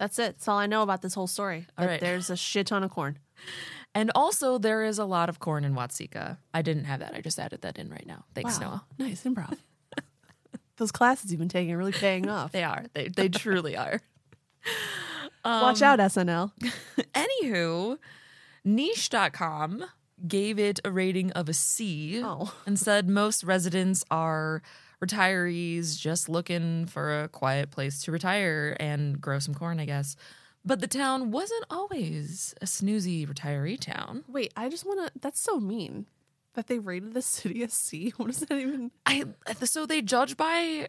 That's 0.00 0.18
it. 0.18 0.32
That's 0.36 0.48
all 0.48 0.58
I 0.58 0.66
know 0.66 0.82
about 0.82 1.02
this 1.02 1.14
whole 1.14 1.28
story. 1.28 1.66
All 1.78 1.86
right. 1.86 2.00
There's 2.00 2.28
a 2.30 2.36
shit 2.36 2.66
ton 2.66 2.82
of 2.82 2.90
corn. 2.90 3.18
And 3.92 4.12
also, 4.14 4.56
there 4.56 4.84
is 4.84 5.00
a 5.00 5.04
lot 5.04 5.28
of 5.28 5.40
corn 5.40 5.64
in 5.64 5.74
Watseka. 5.74 6.36
I 6.54 6.62
didn't 6.62 6.84
have 6.84 7.00
that. 7.00 7.12
I 7.12 7.20
just 7.20 7.40
added 7.40 7.62
that 7.62 7.76
in 7.76 7.90
right 7.90 8.06
now. 8.06 8.24
Thanks, 8.36 8.60
wow. 8.60 8.82
Noah. 9.00 9.08
Nice 9.08 9.24
improv. 9.24 9.58
Those 10.76 10.92
classes 10.92 11.32
you've 11.32 11.40
been 11.40 11.48
taking 11.48 11.72
are 11.72 11.76
really 11.76 11.90
paying 11.90 12.28
off. 12.28 12.52
They 12.52 12.62
are. 12.62 12.84
They 12.94 13.08
they 13.08 13.28
truly 13.28 13.76
are. 13.76 14.00
Um, 15.42 15.62
Watch 15.62 15.80
out, 15.82 15.98
SNL. 15.98 16.52
Anywho, 17.14 17.96
niche.com 18.62 19.84
gave 20.28 20.58
it 20.58 20.80
a 20.84 20.90
rating 20.92 21.32
of 21.32 21.48
a 21.48 21.54
C 21.54 22.22
Oh. 22.22 22.52
and 22.66 22.78
said 22.78 23.08
most 23.08 23.42
residents 23.42 24.04
are 24.10 24.62
retirees 25.04 25.98
just 25.98 26.28
looking 26.28 26.86
for 26.86 27.22
a 27.22 27.28
quiet 27.28 27.70
place 27.70 28.02
to 28.02 28.12
retire 28.12 28.76
and 28.78 29.20
grow 29.20 29.38
some 29.38 29.54
corn, 29.54 29.80
I 29.80 29.84
guess. 29.86 30.16
But 30.64 30.80
the 30.80 30.86
town 30.86 31.30
wasn't 31.30 31.64
always 31.70 32.54
a 32.60 32.66
snoozy 32.66 33.26
retiree 33.26 33.80
town. 33.80 34.24
Wait, 34.28 34.52
I 34.56 34.68
just 34.68 34.84
want 34.84 35.06
to. 35.06 35.20
That's 35.20 35.40
so 35.40 35.58
mean 35.58 36.06
that 36.54 36.66
they 36.66 36.78
rated 36.78 37.14
the 37.14 37.22
city 37.36 37.62
a 37.62 37.70
C. 37.70 38.12
What 38.16 38.26
does 38.26 38.40
that 38.40 38.58
even? 38.58 38.90
I 39.06 39.24
so 39.64 39.86
they 39.86 40.02
judge 40.02 40.36
by 40.36 40.88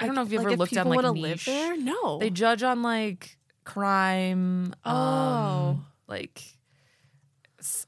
I 0.00 0.06
don't 0.06 0.14
know 0.14 0.22
if 0.22 0.30
you 0.30 0.38
like 0.38 0.46
ever 0.48 0.56
looked 0.56 0.76
on 0.76 0.88
like 0.88 0.96
wanna 0.96 1.12
live 1.12 1.44
there. 1.44 1.76
No, 1.76 2.18
They 2.18 2.30
judge 2.30 2.62
on 2.62 2.82
like 2.82 3.38
crime. 3.64 4.74
Oh. 4.84 4.92
um, 4.94 5.86
like 6.06 6.57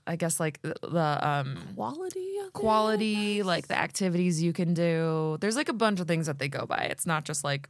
I 0.07 0.17
guess 0.17 0.41
like 0.41 0.61
the, 0.63 0.75
the 0.83 1.29
um 1.29 1.59
quality, 1.77 2.39
of 2.39 2.47
it, 2.47 2.49
I 2.49 2.51
quality, 2.59 3.37
guess? 3.39 3.47
like 3.47 3.69
the 3.69 3.79
activities 3.79 4.43
you 4.43 4.53
can 4.53 4.75
do. 4.75 5.39
There's 5.41 5.57
like 5.57 5.69
a 5.69 5.73
bunch 5.75 6.01
of 6.01 6.09
things 6.09 6.27
that 6.27 6.39
they 6.39 6.49
go 6.49 6.67
by. 6.67 6.89
It's 6.91 7.07
not 7.07 7.25
just 7.25 7.45
like 7.45 7.69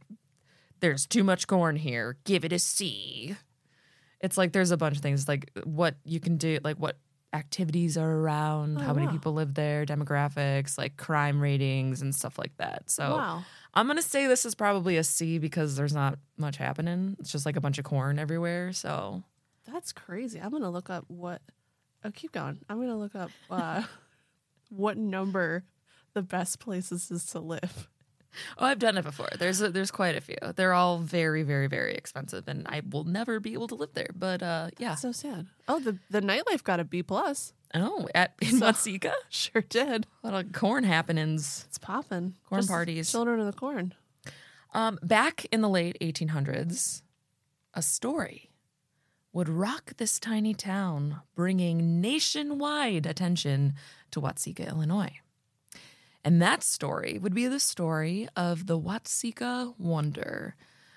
there's 0.79 1.05
too 1.05 1.23
much 1.23 1.45
corn 1.47 1.75
here, 1.75 2.17
give 2.23 2.43
it 2.43 2.51
a 2.53 2.59
C. 2.59 3.35
It's 4.19 4.37
like 4.37 4.51
there's 4.51 4.71
a 4.71 4.77
bunch 4.77 4.97
of 4.97 5.03
things 5.03 5.27
like 5.27 5.51
what 5.63 5.95
you 6.03 6.19
can 6.19 6.37
do, 6.37 6.59
like 6.63 6.77
what 6.77 6.97
activities 7.33 7.97
are 7.97 8.11
around, 8.11 8.77
Oh, 8.77 8.81
how 8.81 8.93
many 8.93 9.05
wow. 9.07 9.11
people 9.13 9.33
live 9.33 9.53
there, 9.53 9.85
demographics, 9.85 10.77
like 10.77 10.97
crime 10.97 11.39
ratings 11.39 12.01
and 12.01 12.13
stuff 12.13 12.37
like 12.37 12.55
that. 12.57 12.89
So 12.89 13.17
wow. 13.17 13.43
I'm 13.73 13.87
gonna 13.87 14.01
say 14.01 14.27
this 14.27 14.45
is 14.45 14.53
probably 14.55 14.97
a 14.97 15.03
C 15.03 15.37
because 15.37 15.75
there's 15.75 15.93
not 15.93 16.19
much 16.37 16.57
happening. 16.57 17.15
It's 17.19 17.31
just 17.31 17.45
like 17.45 17.55
a 17.55 17.61
bunch 17.61 17.77
of 17.77 17.85
corn 17.85 18.19
everywhere. 18.19 18.73
So 18.73 19.23
That's 19.71 19.93
crazy. 19.93 20.39
I'm 20.41 20.51
gonna 20.51 20.71
look 20.71 20.89
up 20.89 21.05
what. 21.07 21.41
Oh, 22.03 22.11
keep 22.11 22.31
going. 22.31 22.59
I'm 22.69 22.79
gonna 22.79 22.97
look 22.97 23.15
up 23.15 23.31
uh, 23.49 23.83
what 24.69 24.97
number 24.97 25.63
the 26.13 26.21
best 26.21 26.59
places 26.59 27.11
is 27.11 27.25
to 27.27 27.39
live. 27.39 27.87
Oh, 28.57 28.65
I've 28.65 28.79
done 28.79 28.97
it 28.97 29.03
before. 29.03 29.27
There's 29.37 29.61
a, 29.61 29.69
there's 29.69 29.91
quite 29.91 30.15
a 30.15 30.21
few. 30.21 30.37
They're 30.55 30.73
all 30.73 30.99
very 30.99 31.43
very 31.43 31.67
very 31.67 31.93
expensive, 31.95 32.47
and 32.47 32.65
I 32.67 32.81
will 32.89 33.03
never 33.03 33.39
be 33.39 33.53
able 33.53 33.67
to 33.67 33.75
live 33.75 33.93
there. 33.93 34.09
But 34.15 34.41
uh, 34.41 34.69
yeah. 34.77 34.95
So 34.95 35.11
sad. 35.11 35.47
Oh, 35.67 35.79
the 35.79 35.97
the 36.09 36.21
nightlife 36.21 36.63
got 36.63 36.79
a 36.79 36.83
B 36.85 37.03
plus. 37.03 37.53
Oh, 37.73 38.07
at 38.15 38.33
in 38.41 38.59
So- 38.59 38.65
Watseka, 38.71 39.13
Sure 39.29 39.61
did. 39.61 40.05
a 40.23 40.27
lot 40.29 40.45
of 40.45 40.51
corn 40.53 40.83
happenings. 40.83 41.65
It's 41.69 41.77
popping. 41.77 42.35
Corn 42.49 42.67
parties. 42.67 43.11
Children 43.11 43.39
of 43.41 43.45
the 43.45 43.53
corn. 43.57 43.93
Um, 44.73 44.99
back 45.03 45.45
in 45.51 45.59
the 45.61 45.69
late 45.69 45.97
1800s, 46.01 47.01
a 47.73 47.81
story 47.81 48.49
would 49.33 49.49
rock 49.49 49.93
this 49.97 50.19
tiny 50.19 50.53
town, 50.53 51.21
bringing 51.35 52.01
nationwide 52.01 53.05
attention 53.05 53.73
to 54.11 54.21
Watseka, 54.21 54.67
Illinois. 54.67 55.19
And 56.23 56.41
that 56.41 56.63
story 56.63 57.17
would 57.17 57.33
be 57.33 57.47
the 57.47 57.59
story 57.59 58.27
of 58.35 58.67
the 58.67 58.79
Watseka 58.79 59.73
Wonder, 59.79 60.55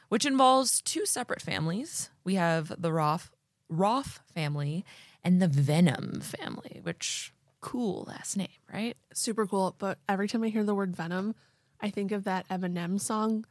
which 0.08 0.26
involves 0.26 0.82
two 0.82 1.06
separate 1.06 1.40
families. 1.40 2.10
We 2.24 2.34
have 2.34 2.74
the 2.80 2.92
Roff, 2.92 3.30
Roff 3.68 4.20
family 4.34 4.84
and 5.22 5.40
the 5.40 5.48
Vennum 5.48 6.22
family, 6.22 6.80
which 6.82 7.32
cool 7.60 8.04
last 8.06 8.36
name, 8.36 8.48
right? 8.70 8.96
Super 9.14 9.46
cool. 9.46 9.74
But 9.78 9.98
every 10.08 10.28
time 10.28 10.42
I 10.42 10.48
hear 10.48 10.64
the 10.64 10.74
word 10.74 10.94
Venom, 10.94 11.34
I 11.80 11.88
think 11.88 12.12
of 12.12 12.24
that 12.24 12.46
Eminem 12.48 13.00
song 13.00 13.46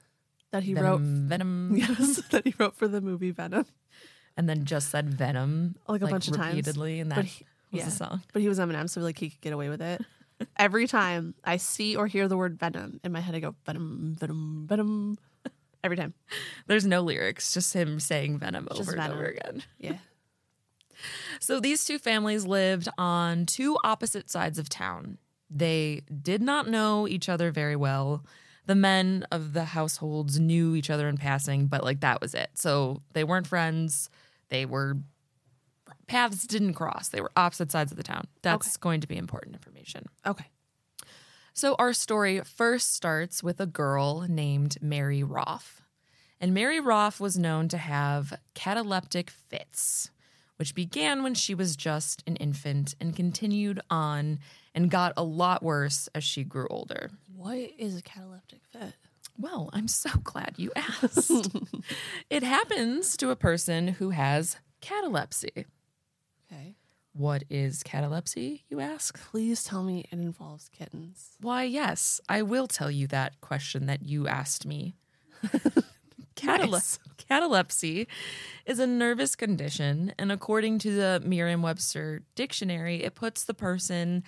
that 0.51 0.63
he 0.63 0.75
wrote. 0.75 1.01
Venom, 1.01 1.27
Venom, 1.27 1.75
Yes, 1.75 2.21
that 2.29 2.45
he 2.45 2.53
wrote 2.59 2.75
for 2.75 2.87
the 2.87 3.01
movie 3.01 3.31
Venom. 3.31 3.65
And 4.37 4.47
then 4.49 4.65
just 4.65 4.89
said 4.89 5.13
Venom 5.13 5.75
Like 5.87 6.01
a 6.01 6.07
bunch 6.07 6.27
of 6.27 6.35
times. 6.35 6.55
repeatedly, 6.55 6.99
and 6.99 7.11
that 7.11 7.15
But 7.17 7.25
he- 7.25 7.45
was 7.71 7.79
yeah. 7.79 7.85
the 7.85 7.91
song. 7.91 8.21
But 8.33 8.41
he 8.41 8.47
was 8.49 8.59
Eminem, 8.59 8.89
so 8.89 9.01
like 9.01 9.17
he 9.17 9.29
could 9.29 9.41
get 9.41 9.53
away 9.53 9.69
with 9.69 9.81
it. 9.81 10.01
Every 10.57 10.87
time 10.87 11.33
I 11.43 11.57
see 11.57 11.95
or 11.95 12.07
hear 12.07 12.27
the 12.27 12.37
word 12.37 12.59
Venom 12.59 12.99
in 13.03 13.11
my 13.11 13.19
head, 13.19 13.35
I 13.35 13.39
go 13.39 13.55
Venom, 13.65 14.15
Venom, 14.19 14.65
Venom. 14.67 15.17
Every 15.83 15.97
time. 15.97 16.13
There's 16.67 16.85
no 16.85 17.01
lyrics, 17.01 17.53
just 17.53 17.73
him 17.73 17.99
saying 17.99 18.39
Venom 18.39 18.67
Just 18.69 18.81
over 18.81 18.93
and 18.97 19.13
over 19.13 19.25
again. 19.25 19.63
Yeah. 19.79 19.97
So 21.39 21.59
these 21.59 21.83
two 21.83 21.99
families 21.99 22.45
lived 22.45 22.87
on 22.97 23.45
two 23.45 23.77
opposite 23.83 24.29
sides 24.29 24.57
of 24.57 24.69
town. 24.69 25.17
They 25.49 26.01
did 26.21 26.41
not 26.41 26.69
know 26.69 27.07
each 27.07 27.27
other 27.27 27.51
very 27.51 27.75
well. 27.75 28.23
The 28.65 28.75
men 28.75 29.25
of 29.31 29.53
the 29.53 29.65
households 29.65 30.39
knew 30.39 30.75
each 30.75 30.89
other 30.89 31.09
in 31.09 31.17
passing, 31.17 31.67
but 31.67 31.83
like 31.83 31.99
that 31.99 32.21
was 32.21 32.33
it. 32.33 32.51
So 32.55 33.01
they 33.13 33.23
weren't 33.23 33.47
friends. 33.47 34.09
They 34.49 34.65
were 34.65 34.97
paths 36.07 36.45
didn't 36.45 36.73
cross. 36.73 37.09
They 37.09 37.21
were 37.21 37.31
opposite 37.35 37.71
sides 37.71 37.91
of 37.91 37.97
the 37.97 38.03
town. 38.03 38.27
That's 38.41 38.77
going 38.77 39.01
to 39.01 39.07
be 39.07 39.17
important 39.17 39.55
information. 39.55 40.05
Okay. 40.25 40.45
So, 41.55 41.75
our 41.77 41.93
story 41.93 42.41
first 42.41 42.95
starts 42.95 43.43
with 43.43 43.59
a 43.59 43.67
girl 43.67 44.25
named 44.27 44.77
Mary 44.81 45.21
Roff. 45.21 45.81
And 46.41 46.53
Mary 46.53 46.79
Roff 46.79 47.19
was 47.19 47.37
known 47.37 47.67
to 47.69 47.77
have 47.77 48.33
cataleptic 48.53 49.29
fits, 49.29 50.09
which 50.57 50.73
began 50.73 51.21
when 51.21 51.35
she 51.35 51.53
was 51.53 51.75
just 51.75 52.23
an 52.25 52.35
infant 52.37 52.95
and 52.99 53.15
continued 53.15 53.79
on 53.89 54.39
and 54.75 54.89
got 54.89 55.13
a 55.17 55.23
lot 55.23 55.63
worse 55.63 56.09
as 56.15 56.23
she 56.23 56.43
grew 56.43 56.67
older. 56.69 57.11
What 57.35 57.57
is 57.77 57.97
a 57.97 58.01
cataleptic 58.01 58.61
fit? 58.71 58.93
Well, 59.37 59.69
I'm 59.73 59.87
so 59.87 60.09
glad 60.23 60.53
you 60.57 60.71
asked. 60.75 61.49
it 62.29 62.43
happens 62.43 63.17
to 63.17 63.31
a 63.31 63.35
person 63.35 63.87
who 63.89 64.11
has 64.11 64.57
catalepsy. 64.81 65.65
Okay. 66.51 66.75
What 67.15 67.43
is 67.49 67.83
catalepsy, 67.83 68.65
you 68.69 68.79
ask? 68.79 69.19
Please 69.31 69.63
tell 69.63 69.83
me 69.83 70.05
it 70.11 70.13
involves 70.13 70.69
kittens. 70.69 71.31
Why, 71.39 71.63
yes, 71.63 72.19
I 72.27 72.41
will 72.41 72.67
tell 72.67 72.89
you 72.89 73.05
that 73.07 73.39
question 73.41 73.85
that 73.85 74.03
you 74.03 74.27
asked 74.27 74.65
me. 74.65 74.95
Catale- 76.35 76.67
Nice. 76.71 76.99
Catalepsy 77.29 78.07
is 78.65 78.79
a 78.79 78.87
nervous 78.87 79.35
condition, 79.35 80.13
and 80.17 80.31
according 80.31 80.79
to 80.79 80.91
the 80.95 81.21
Merriam 81.23 81.61
Webster 81.61 82.23
dictionary, 82.35 83.03
it 83.03 83.15
puts 83.15 83.43
the 83.45 83.53
person 83.53 84.23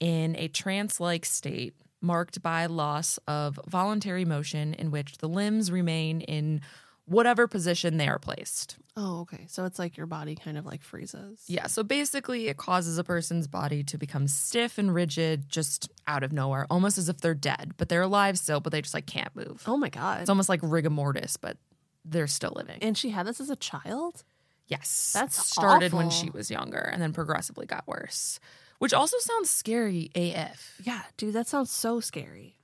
in 0.00 0.34
a 0.36 0.48
trance 0.48 0.98
like 0.98 1.24
state 1.24 1.74
marked 2.00 2.42
by 2.42 2.66
loss 2.66 3.18
of 3.28 3.60
voluntary 3.68 4.24
motion 4.24 4.74
in 4.74 4.90
which 4.90 5.18
the 5.18 5.28
limbs 5.28 5.70
remain 5.70 6.22
in 6.22 6.60
whatever 7.04 7.46
position 7.46 7.96
they 7.96 8.08
are 8.08 8.18
placed. 8.18 8.76
Oh, 8.96 9.20
okay. 9.20 9.44
So 9.48 9.64
it's 9.64 9.78
like 9.78 9.96
your 9.96 10.06
body 10.06 10.34
kind 10.36 10.56
of 10.56 10.64
like 10.64 10.82
freezes. 10.82 11.42
Yeah, 11.46 11.66
so 11.66 11.82
basically, 11.82 12.48
it 12.48 12.56
causes 12.56 12.98
a 12.98 13.04
person's 13.04 13.48
body 13.48 13.82
to 13.84 13.98
become 13.98 14.28
stiff 14.28 14.78
and 14.78 14.94
rigid 14.94 15.48
just 15.48 15.90
out 16.06 16.22
of 16.22 16.32
nowhere, 16.32 16.66
almost 16.70 16.98
as 16.98 17.08
if 17.08 17.20
they're 17.20 17.34
dead, 17.34 17.72
but 17.76 17.88
they're 17.88 18.02
alive 18.02 18.38
still, 18.38 18.60
but 18.60 18.72
they 18.72 18.80
just 18.80 18.94
like 18.94 19.06
can't 19.06 19.34
move. 19.34 19.62
Oh 19.66 19.76
my 19.76 19.88
god. 19.88 20.20
It's 20.20 20.30
almost 20.30 20.48
like 20.48 20.60
rigor 20.62 20.90
mortis, 20.90 21.36
but 21.36 21.56
they're 22.04 22.26
still 22.26 22.52
living. 22.56 22.78
and 22.80 22.96
she 22.96 23.10
had 23.10 23.26
this 23.26 23.40
as 23.40 23.50
a 23.50 23.56
child? 23.56 24.22
yes, 24.68 25.10
That's 25.12 25.44
started 25.48 25.92
when 25.92 26.10
she 26.10 26.30
was 26.30 26.48
younger, 26.50 26.78
and 26.78 27.02
then 27.02 27.12
progressively 27.12 27.66
got 27.66 27.86
worse, 27.88 28.38
which 28.80 28.94
also 28.94 29.18
sounds 29.18 29.50
scary 29.50 30.10
AF. 30.14 30.80
Yeah, 30.82 31.02
dude, 31.18 31.34
that 31.34 31.46
sounds 31.46 31.70
so 31.70 32.00
scary. 32.00 32.56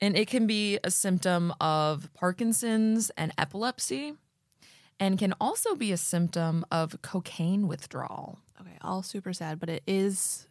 And 0.00 0.16
it 0.16 0.28
can 0.28 0.46
be 0.46 0.78
a 0.84 0.92
symptom 0.92 1.52
of 1.60 2.08
Parkinson's 2.14 3.10
and 3.16 3.32
epilepsy, 3.36 4.14
and 5.00 5.18
can 5.18 5.34
also 5.40 5.74
be 5.74 5.90
a 5.90 5.96
symptom 5.96 6.64
of 6.70 7.02
cocaine 7.02 7.66
withdrawal. 7.66 8.38
Okay, 8.60 8.78
all 8.80 9.02
super 9.02 9.32
sad, 9.32 9.58
but 9.58 9.68
it 9.68 9.82
is 9.88 10.46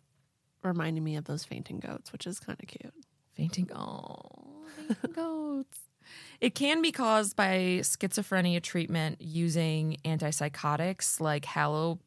reminding 0.63 1.03
me 1.03 1.15
of 1.15 1.23
those 1.23 1.45
fainting 1.45 1.79
goats, 1.79 2.11
which 2.11 2.27
is 2.27 2.37
kind 2.41 2.59
of 2.61 2.67
cute. 2.67 2.93
Fainting. 3.35 3.69
Oh, 3.73 4.65
fainting 4.75 5.11
goats. 5.13 5.79
It 6.41 6.55
can 6.55 6.81
be 6.81 6.91
caused 6.91 7.37
by 7.37 7.79
schizophrenia 7.83 8.61
treatment 8.61 9.21
using 9.21 9.97
antipsychotics 10.03 11.21
like 11.21 11.45
halo, 11.45 11.99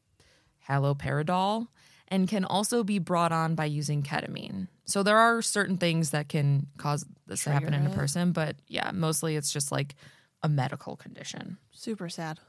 haloperidol, 0.69 1.69
and 2.09 2.29
can 2.29 2.45
also 2.45 2.83
be 2.83 2.99
brought 2.99 3.33
on 3.33 3.55
by 3.55 3.67
using 3.67 4.03
ketamine. 4.03 4.69
So 4.85 5.03
there 5.03 5.19
are 5.19 5.43
certain 5.43 5.77
things 5.77 6.11
that 6.11 6.29
can 6.29 6.67
cause 6.79 7.05
this 7.27 7.45
to 7.45 7.51
happen 7.51 7.75
in 7.75 7.87
a 7.87 7.91
person, 7.91 8.33
but 8.33 8.57
yeah, 8.67 8.91
mostly 8.93 9.37
it's 9.37 9.53
just 9.53 9.71
like 9.71 9.95
a 10.43 10.49
medical 10.49 10.97
condition. 10.97 11.59
Super 11.71 12.09
sad. 12.09 12.41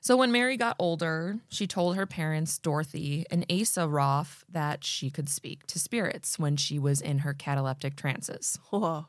So 0.00 0.16
when 0.16 0.32
Mary 0.32 0.56
got 0.56 0.74
older, 0.80 1.38
she 1.48 1.68
told 1.68 1.94
her 1.94 2.06
parents, 2.06 2.58
Dorothy 2.58 3.24
and 3.30 3.46
Asa 3.48 3.86
Roff, 3.86 4.44
that 4.48 4.82
she 4.82 5.10
could 5.10 5.28
speak 5.28 5.64
to 5.68 5.78
spirits 5.78 6.40
when 6.40 6.56
she 6.56 6.76
was 6.76 7.00
in 7.00 7.18
her 7.18 7.32
cataleptic 7.32 7.94
trances, 7.94 8.58
Whoa. 8.70 9.06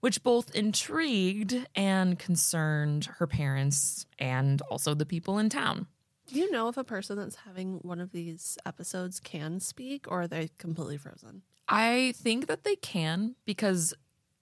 which 0.00 0.22
both 0.22 0.54
intrigued 0.54 1.66
and 1.74 2.16
concerned 2.16 3.06
her 3.18 3.26
parents 3.26 4.06
and 4.20 4.62
also 4.70 4.94
the 4.94 5.04
people 5.04 5.38
in 5.38 5.48
town. 5.48 5.88
Do 6.32 6.38
you 6.38 6.50
know 6.52 6.68
if 6.68 6.76
a 6.76 6.84
person 6.84 7.16
that's 7.18 7.34
having 7.36 7.78
one 7.82 7.98
of 8.00 8.12
these 8.12 8.56
episodes 8.64 9.18
can 9.18 9.58
speak 9.58 10.06
or 10.08 10.22
are 10.22 10.28
they 10.28 10.50
completely 10.58 10.96
frozen? 10.96 11.42
I 11.68 12.12
think 12.16 12.46
that 12.46 12.62
they 12.64 12.76
can 12.76 13.34
because 13.44 13.94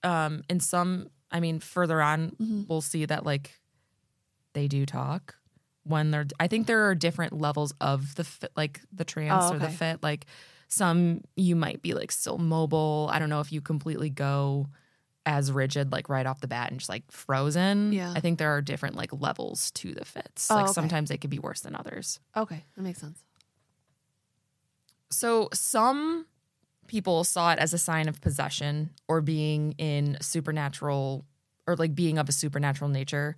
um 0.04 0.42
in 0.50 0.60
some 0.60 1.08
I 1.30 1.40
mean 1.40 1.60
further 1.60 2.00
on 2.02 2.36
we'll 2.68 2.82
see 2.82 3.06
that 3.06 3.24
like 3.24 3.58
they 4.52 4.68
do 4.68 4.84
talk 4.84 5.36
when 5.84 6.10
they're 6.10 6.26
I 6.38 6.46
think 6.46 6.66
there 6.66 6.88
are 6.88 6.94
different 6.94 7.32
levels 7.40 7.72
of 7.80 8.14
the 8.16 8.24
fit, 8.24 8.52
like 8.56 8.80
the 8.92 9.04
trance 9.04 9.44
Oh, 9.46 9.54
or 9.54 9.58
the 9.58 9.70
fit 9.70 10.02
like 10.02 10.26
some 10.68 11.22
you 11.36 11.56
might 11.56 11.80
be 11.80 11.94
like 11.94 12.12
still 12.12 12.36
mobile. 12.36 13.08
I 13.10 13.18
don't 13.18 13.30
know 13.30 13.40
if 13.40 13.50
you 13.52 13.62
completely 13.62 14.10
go 14.10 14.66
as 15.28 15.52
rigid 15.52 15.92
like 15.92 16.08
right 16.08 16.24
off 16.24 16.40
the 16.40 16.48
bat 16.48 16.70
and 16.70 16.80
just 16.80 16.88
like 16.88 17.04
frozen. 17.12 17.92
Yeah. 17.92 18.14
I 18.16 18.20
think 18.20 18.38
there 18.38 18.50
are 18.56 18.62
different 18.62 18.96
like 18.96 19.12
levels 19.12 19.70
to 19.72 19.92
the 19.92 20.04
fits. 20.04 20.50
Oh, 20.50 20.54
like 20.54 20.64
okay. 20.64 20.72
sometimes 20.72 21.10
they 21.10 21.18
could 21.18 21.30
be 21.30 21.38
worse 21.38 21.60
than 21.60 21.76
others. 21.76 22.18
Okay, 22.34 22.64
that 22.74 22.82
makes 22.82 23.00
sense. 23.00 23.22
So 25.10 25.50
some 25.52 26.26
people 26.86 27.24
saw 27.24 27.52
it 27.52 27.58
as 27.58 27.74
a 27.74 27.78
sign 27.78 28.08
of 28.08 28.20
possession 28.22 28.90
or 29.06 29.20
being 29.20 29.72
in 29.72 30.16
supernatural 30.22 31.26
or 31.66 31.76
like 31.76 31.94
being 31.94 32.16
of 32.16 32.30
a 32.30 32.32
supernatural 32.32 32.88
nature, 32.88 33.36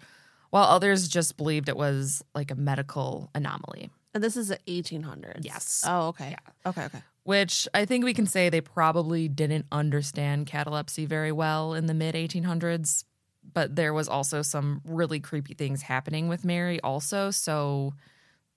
while 0.51 0.65
others 0.65 1.09
just 1.09 1.37
believed 1.37 1.69
it 1.69 1.77
was 1.77 2.23
like 2.37 2.53
a 2.53 2.55
medical 2.55 3.29
anomaly, 3.35 3.91
And 4.15 4.23
this 4.23 4.37
is 4.37 4.49
the 4.49 4.59
1800s. 4.69 5.45
Yes. 5.45 5.85
Oh, 5.85 6.09
okay. 6.09 6.37
Okay, 6.65 6.85
okay. 6.85 7.03
Which 7.25 7.69
I 7.75 7.85
think 7.85 8.05
we 8.05 8.15
can 8.15 8.27
say 8.27 8.49
they 8.49 8.61
probably 8.61 9.29
didn't 9.29 9.67
understand 9.71 10.47
catalepsy 10.47 11.07
very 11.07 11.33
well 11.33 11.75
in 11.75 11.87
the 11.87 11.95
mid 11.95 12.15
1800s. 12.15 13.05
But 13.53 13.75
there 13.75 13.95
was 13.95 14.09
also 14.09 14.43
some 14.43 14.83
really 14.85 15.19
creepy 15.19 15.55
things 15.55 15.83
happening 15.83 16.29
with 16.29 16.45
Mary, 16.45 16.79
also. 16.83 17.31
So 17.31 17.95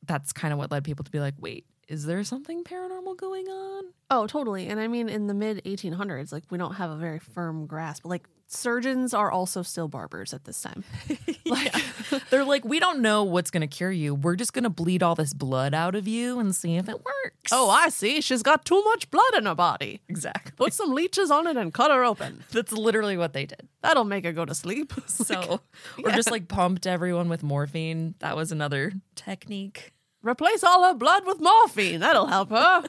that's 0.05 0.33
kind 0.33 0.51
of 0.51 0.59
what 0.59 0.71
led 0.71 0.83
people 0.83 1.05
to 1.05 1.11
be 1.11 1.19
like, 1.19 1.35
wait, 1.39 1.65
is 1.87 2.05
there 2.05 2.23
something 2.23 2.63
paranormal 2.63 3.17
going 3.17 3.47
on? 3.47 3.85
Oh, 4.09 4.27
totally. 4.27 4.67
And 4.67 4.79
I 4.79 4.87
mean, 4.87 5.09
in 5.09 5.27
the 5.27 5.33
mid 5.33 5.63
1800s, 5.63 6.31
like 6.31 6.43
we 6.49 6.57
don't 6.57 6.75
have 6.75 6.91
a 6.91 6.95
very 6.95 7.19
firm 7.19 7.65
grasp. 7.65 8.05
Like 8.05 8.27
surgeons 8.53 9.13
are 9.13 9.31
also 9.31 9.61
still 9.63 9.87
barbers 9.87 10.33
at 10.33 10.45
this 10.45 10.61
time. 10.61 10.83
Like 11.45 11.73
they're 12.29 12.45
like, 12.45 12.63
we 12.63 12.79
don't 12.79 13.01
know 13.01 13.25
what's 13.25 13.51
gonna 13.51 13.67
cure 13.67 13.91
you. 13.91 14.15
We're 14.15 14.37
just 14.37 14.53
gonna 14.53 14.69
bleed 14.69 15.03
all 15.03 15.13
this 15.13 15.33
blood 15.33 15.73
out 15.73 15.93
of 15.93 16.07
you 16.07 16.39
and 16.39 16.55
see 16.55 16.77
if 16.77 16.87
it 16.87 17.03
works. 17.03 17.51
Oh, 17.51 17.69
I 17.69 17.89
see. 17.89 18.21
She's 18.21 18.41
got 18.41 18.63
too 18.63 18.81
much 18.83 19.11
blood 19.11 19.33
in 19.37 19.45
her 19.45 19.53
body. 19.53 19.99
exactly. 20.07 20.53
Put 20.55 20.73
some 20.73 20.93
leeches 20.93 21.29
on 21.31 21.45
it 21.47 21.57
and 21.57 21.73
cut 21.73 21.91
her 21.91 22.05
open. 22.05 22.45
That's 22.51 22.71
literally 22.71 23.17
what 23.17 23.33
they 23.33 23.45
did. 23.45 23.67
That'll 23.81 24.05
make 24.05 24.23
her 24.23 24.31
go 24.31 24.45
to 24.45 24.55
sleep. 24.55 24.93
So, 25.05 25.59
or 26.01 26.11
just 26.11 26.31
like 26.31 26.47
pumped 26.47 26.87
everyone 26.87 27.27
with 27.27 27.43
morphine. 27.43 28.15
That 28.19 28.37
was 28.37 28.53
another 28.53 28.93
technique. 29.15 29.91
Replace 30.21 30.63
all 30.63 30.85
her 30.85 30.93
blood 30.93 31.25
with 31.25 31.41
morphine. 31.41 31.99
That'll 31.99 32.27
help 32.27 32.51
her. 32.51 32.85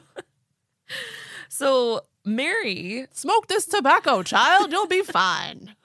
So 1.49 2.05
Mary, 2.25 3.07
Smoke 3.13 3.47
this 3.47 3.65
tobacco, 3.65 4.23
child. 4.23 4.71
You'll 4.71 4.87
be 4.87 5.01
fine. 5.03 5.75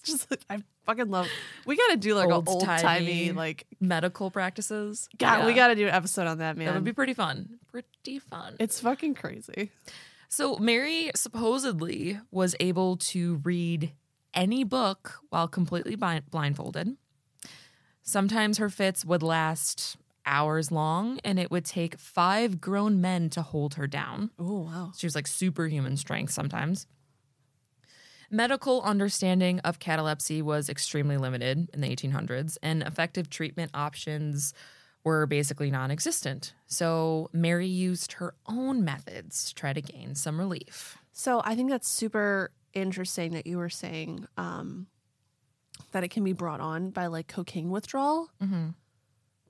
It's 0.00 0.02
just 0.12 0.30
like, 0.30 0.40
I 0.48 0.62
fucking 0.86 1.10
love. 1.10 1.28
We 1.66 1.76
got 1.76 1.88
to 1.90 1.96
do 1.96 2.14
like 2.14 2.26
an 2.26 2.32
old 2.32 2.48
Old-timey. 2.48 3.32
like. 3.32 3.66
medical 3.80 4.30
practices. 4.30 5.08
God, 5.18 5.46
we 5.46 5.54
got 5.54 5.68
to 5.68 5.74
do 5.74 5.86
an 5.88 5.94
episode 5.94 6.26
on 6.26 6.38
that, 6.38 6.56
man. 6.56 6.66
That 6.68 6.74
would 6.74 6.84
be 6.84 6.92
pretty 6.92 7.14
fun. 7.14 7.58
Pretty 7.70 8.18
fun. 8.18 8.54
it's 8.58 8.80
fucking 8.80 9.14
crazy. 9.14 9.70
So 10.30 10.56
Mary 10.56 11.10
supposedly 11.14 12.20
was 12.30 12.54
able 12.60 12.96
to 12.98 13.36
read 13.44 13.92
any 14.34 14.62
book 14.62 15.20
while 15.30 15.48
completely 15.48 15.96
blind- 15.96 16.30
blindfolded. 16.30 16.96
Sometimes 18.02 18.58
her 18.58 18.68
fits 18.70 19.04
would 19.04 19.22
last 19.22 19.96
hours 20.28 20.70
long, 20.70 21.18
and 21.24 21.38
it 21.38 21.50
would 21.50 21.64
take 21.64 21.98
five 21.98 22.60
grown 22.60 23.00
men 23.00 23.30
to 23.30 23.42
hold 23.42 23.74
her 23.74 23.88
down. 23.88 24.30
Oh 24.38 24.60
wow. 24.60 24.92
She 24.96 25.06
was 25.06 25.14
like 25.14 25.26
superhuman 25.26 25.96
strength 25.96 26.32
sometimes. 26.32 26.86
Medical 28.30 28.82
understanding 28.82 29.58
of 29.60 29.78
catalepsy 29.78 30.42
was 30.42 30.68
extremely 30.68 31.16
limited 31.16 31.70
in 31.72 31.80
the 31.80 31.88
1800s, 31.88 32.58
and 32.62 32.82
effective 32.82 33.30
treatment 33.30 33.70
options 33.72 34.52
were 35.02 35.26
basically 35.26 35.70
non 35.70 35.90
existent. 35.90 36.52
So 36.66 37.30
Mary 37.32 37.66
used 37.66 38.12
her 38.14 38.34
own 38.46 38.84
methods 38.84 39.48
to 39.48 39.54
try 39.54 39.72
to 39.72 39.80
gain 39.80 40.14
some 40.14 40.38
relief. 40.38 40.98
So 41.12 41.40
I 41.44 41.54
think 41.56 41.70
that's 41.70 41.88
super 41.88 42.52
interesting 42.74 43.32
that 43.32 43.46
you 43.46 43.56
were 43.56 43.70
saying 43.70 44.26
um, 44.36 44.86
that 45.92 46.04
it 46.04 46.08
can 46.08 46.24
be 46.24 46.34
brought 46.34 46.60
on 46.60 46.90
by 46.90 47.06
like 47.06 47.28
cocaine 47.28 47.70
withdrawal. 47.70 48.28
Mm-hmm. 48.42 48.68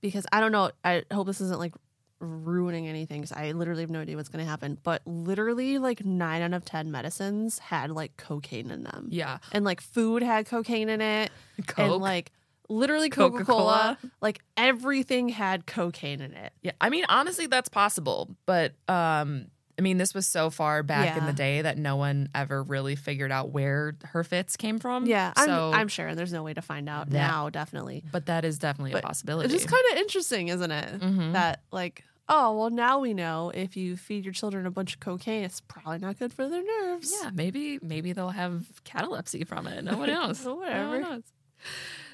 Because 0.01 0.27
I 0.33 0.41
don't 0.41 0.53
know. 0.53 0.71
I 0.85 1.05
hope 1.13 1.27
this 1.27 1.41
isn't 1.41 1.59
like 1.59 1.75
ruining 2.21 2.89
anything 2.89 3.21
because 3.21 3.33
I 3.37 3.53
literally 3.53 3.83
have 3.83 3.91
no 3.91 4.01
idea 4.01 4.17
what's 4.17 4.29
going 4.29 4.45
to 4.45 4.51
happen. 4.51 4.79
But 4.83 5.03
literally, 5.07 5.79
like 5.79 6.05
nine 6.05 6.43
out 6.43 6.53
of 6.55 6.65
10 6.65 6.91
medicines 6.91 7.59
had 7.59 7.91
like 7.91 8.17
cocaine 8.17 8.71
in 8.71 8.85
them. 8.85 9.09
Yeah. 9.11 9.39
And 9.53 9.65
like 9.65 9.81
food 9.81 10.23
had 10.23 10.47
cocaine 10.47 10.89
in 10.89 11.01
it. 11.01 11.31
Coke. 11.67 11.79
And 11.79 11.95
like 12.03 12.33
literally 12.69 13.09
Coca. 13.11 13.45
Cola. 13.45 13.99
Like 14.21 14.41
everything 14.57 15.29
had 15.29 15.67
cocaine 15.67 16.21
in 16.21 16.33
it. 16.35 16.53
yeah. 16.63 16.73
I 16.81 16.91
mean, 16.91 17.05
honestly, 17.09 17.47
that's 17.47 17.69
possible. 17.69 18.37
But 18.47 18.73
um, 18.89 19.47
I 19.79 19.81
mean, 19.83 19.97
this 19.97 20.13
was 20.13 20.27
so 20.27 20.51
far 20.51 20.83
back 20.83 21.17
in 21.17 21.25
the 21.27 21.33
day 21.33 21.63
that 21.63 21.79
no 21.79 21.95
one 21.97 22.29
ever 22.35 22.63
really 22.63 22.97
figured 22.97 23.31
out 23.31 23.51
where 23.51 23.95
her 24.07 24.25
fits 24.25 24.57
came 24.57 24.79
from. 24.81 25.07
Yeah. 25.07 25.33
I'm, 25.37 25.49
I'm 25.73 25.89
sure. 25.89 26.09
And 26.09 26.19
there's 26.19 26.33
no 26.33 26.43
way 26.43 26.53
to 26.55 26.63
find 26.63 26.89
out 26.89 27.11
now, 27.11 27.49
definitely. 27.49 28.03
but 28.11 28.27
that 28.27 28.45
is 28.45 28.59
definitely 28.59 28.93
a 28.99 29.01
possibility. 29.03 29.47
It's 29.47 29.63
just 29.65 29.73
kind 29.73 29.85
of 29.93 29.99
interesting, 29.99 30.49
isn't 30.49 30.71
it? 30.71 31.01
Mhm. 31.01 31.33
That 31.35 31.63
like, 31.71 32.03
oh 32.29 32.59
well, 32.59 32.71
now 32.71 32.99
we 32.99 33.15
know 33.15 33.53
if 33.55 33.77
you 33.77 33.97
feed 33.97 34.25
your 34.25 34.35
children 34.35 34.67
a 34.67 34.71
bunch 34.71 34.95
of 34.95 35.01
cocaine, 35.01 35.45
it's 35.45 35.61
probably 35.61 35.99
not 35.99 36.19
good 36.19 36.33
for 36.33 36.49
their 36.49 36.63
nerves. 36.65 37.15
Yeah, 37.23 37.31
maybe 37.33 37.79
maybe 37.81 38.13
they'll 38.13 38.31
have 38.31 38.65
catalepsy 38.85 39.45
from 39.45 39.67
it. 39.69 39.85
No 39.85 39.97
one 39.97 40.09
knows. 40.13 40.45
Whatever. 40.45 40.79
No 40.83 40.91
one 40.91 41.03
knows. 41.03 41.23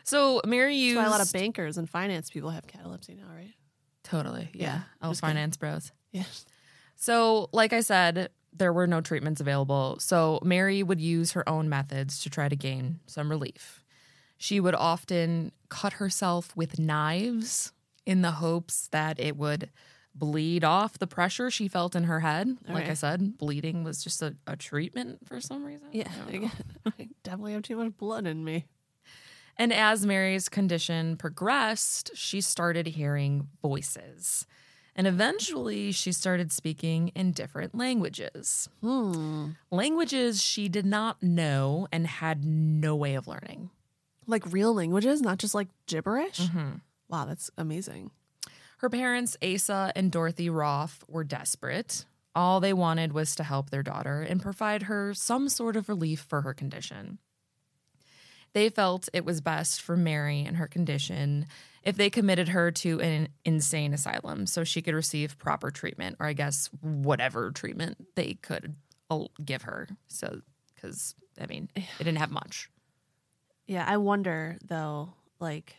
So 0.05 0.43
Mary 0.47 0.77
used 0.77 0.99
That's 0.99 1.05
why 1.05 1.09
a 1.09 1.19
lot 1.19 1.21
of 1.27 1.33
bankers 1.33 1.79
and 1.79 1.89
finance 1.89 2.29
people 2.31 2.51
have 2.51 2.67
catalepsy 2.67 3.15
now, 3.15 3.35
right? 3.35 3.55
totally 4.03 4.51
yeah. 4.53 4.65
Yeah, 4.67 4.81
Oh, 5.01 5.09
just 5.09 5.23
kidding. 5.23 5.35
finance 5.37 5.57
bros. 5.57 5.91
Yeah. 6.13 6.25
So, 6.97 7.49
like 7.53 7.73
I 7.73 7.81
said, 7.81 8.31
there 8.53 8.73
were 8.73 8.87
no 8.87 9.01
treatments 9.01 9.41
available. 9.41 9.97
So 9.99 10.39
Mary 10.43 10.83
would 10.83 11.01
use 11.01 11.33
her 11.33 11.49
own 11.49 11.69
methods 11.69 12.23
to 12.23 12.31
try 12.31 12.49
to 12.49 12.57
gain 12.57 13.01
some 13.07 13.29
relief. 13.29 13.85
She 14.39 14.61
would 14.61 14.75
often 14.75 15.53
cut 15.69 15.95
herself 15.95 16.57
with 16.57 16.79
knives 16.79 17.73
in 18.07 18.23
the 18.23 18.33
hopes 18.33 18.89
that 18.93 19.19
it 19.19 19.37
would 19.37 19.71
bleed 20.15 20.63
off 20.63 20.99
the 20.99 21.07
pressure 21.07 21.51
she 21.51 21.67
felt 21.67 21.97
in 21.97 22.05
her 22.05 22.21
head. 22.21 22.57
Like 22.69 22.89
I 22.89 22.95
said, 22.95 23.37
bleeding 23.37 23.83
was 23.83 24.05
just 24.05 24.23
a, 24.23 24.37
a 24.47 24.57
treatment 24.57 25.27
for 25.27 25.41
some 25.41 25.65
reason. 25.65 25.89
Yeah, 25.93 26.11
I. 26.29 26.51
I 26.99 27.09
definitely 27.25 27.55
have 27.55 27.63
too 27.63 27.77
much 27.77 27.97
blood 27.97 28.27
in 28.27 28.45
me. 28.45 28.67
And 29.57 29.73
as 29.73 30.05
Mary's 30.07 30.49
condition 30.49 31.17
progressed, 31.17 32.11
she 32.15 32.41
started 32.41 32.87
hearing 32.89 33.49
voices. 33.63 34.47
And 34.97 35.07
eventually, 35.07 35.91
she 35.91 36.13
started 36.13 36.53
speaking 36.53 37.09
in 37.17 37.33
different 37.33 37.75
languages. 37.75 38.69
Hmm. 38.81 39.51
Languages 39.71 40.41
she 40.41 40.69
did 40.69 40.87
not 40.87 41.23
know 41.23 41.89
and 41.91 42.07
had 42.07 42.45
no 42.45 42.95
way 42.95 43.15
of 43.15 43.27
learning. 43.27 43.71
Like 44.27 44.53
real 44.53 44.73
languages, 44.73 45.21
not 45.21 45.39
just 45.39 45.55
like 45.55 45.69
gibberish. 45.87 46.39
Mm-hmm. 46.39 46.77
Wow, 47.09 47.25
that's 47.25 47.51
amazing. 47.59 48.13
Her 48.79 48.89
parents, 48.89 49.37
Asa 49.43 49.93
and 49.97 50.13
Dorothy 50.13 50.49
Roff, 50.49 51.03
were 51.09 51.25
desperate. 51.25 52.05
All 52.35 52.61
they 52.61 52.73
wanted 52.73 53.13
was 53.13 53.35
to 53.37 53.45
help 53.45 53.71
their 53.71 53.83
daughter 53.83 54.21
and 54.21 54.43
provide 54.43 54.85
her 54.85 55.15
some 55.15 55.49
sort 55.49 55.77
of 55.77 55.89
relief 55.89 56.25
for 56.29 56.43
her 56.43 56.55
condition. 56.55 57.19
They 58.53 58.69
felt 58.69 59.09
it 59.13 59.25
was 59.25 59.41
best 59.41 59.83
for 59.83 59.97
Mary 59.97 60.43
and 60.43 60.57
her 60.57 60.69
condition 60.69 61.47
if 61.85 61.97
they 61.97 62.11
committed 62.11 62.49
her 62.49 62.71
to 62.71 63.01
an 63.01 63.29
insane 63.45 63.93
asylum 63.95 64.47
so 64.47 64.65
she 64.65 64.83
could 64.83 64.95
receive 64.95 65.39
proper 65.39 65.71
treatment, 65.71 66.17
or 66.19 66.27
I 66.27 66.33
guess 66.33 66.69
whatever 66.81 67.51
treatment 67.51 67.97
they 68.15 68.35
could 68.35 68.75
give 69.45 69.63
her. 69.63 69.89
So, 70.09 70.41
because, 70.75 71.15
I 71.41 71.47
mean, 71.47 71.69
they 71.75 71.83
didn't 71.99 72.19
have 72.19 72.31
much. 72.31 72.69
Yeah, 73.67 73.85
I 73.87 73.97
wonder 73.99 74.57
though, 74.67 75.15
like, 75.41 75.77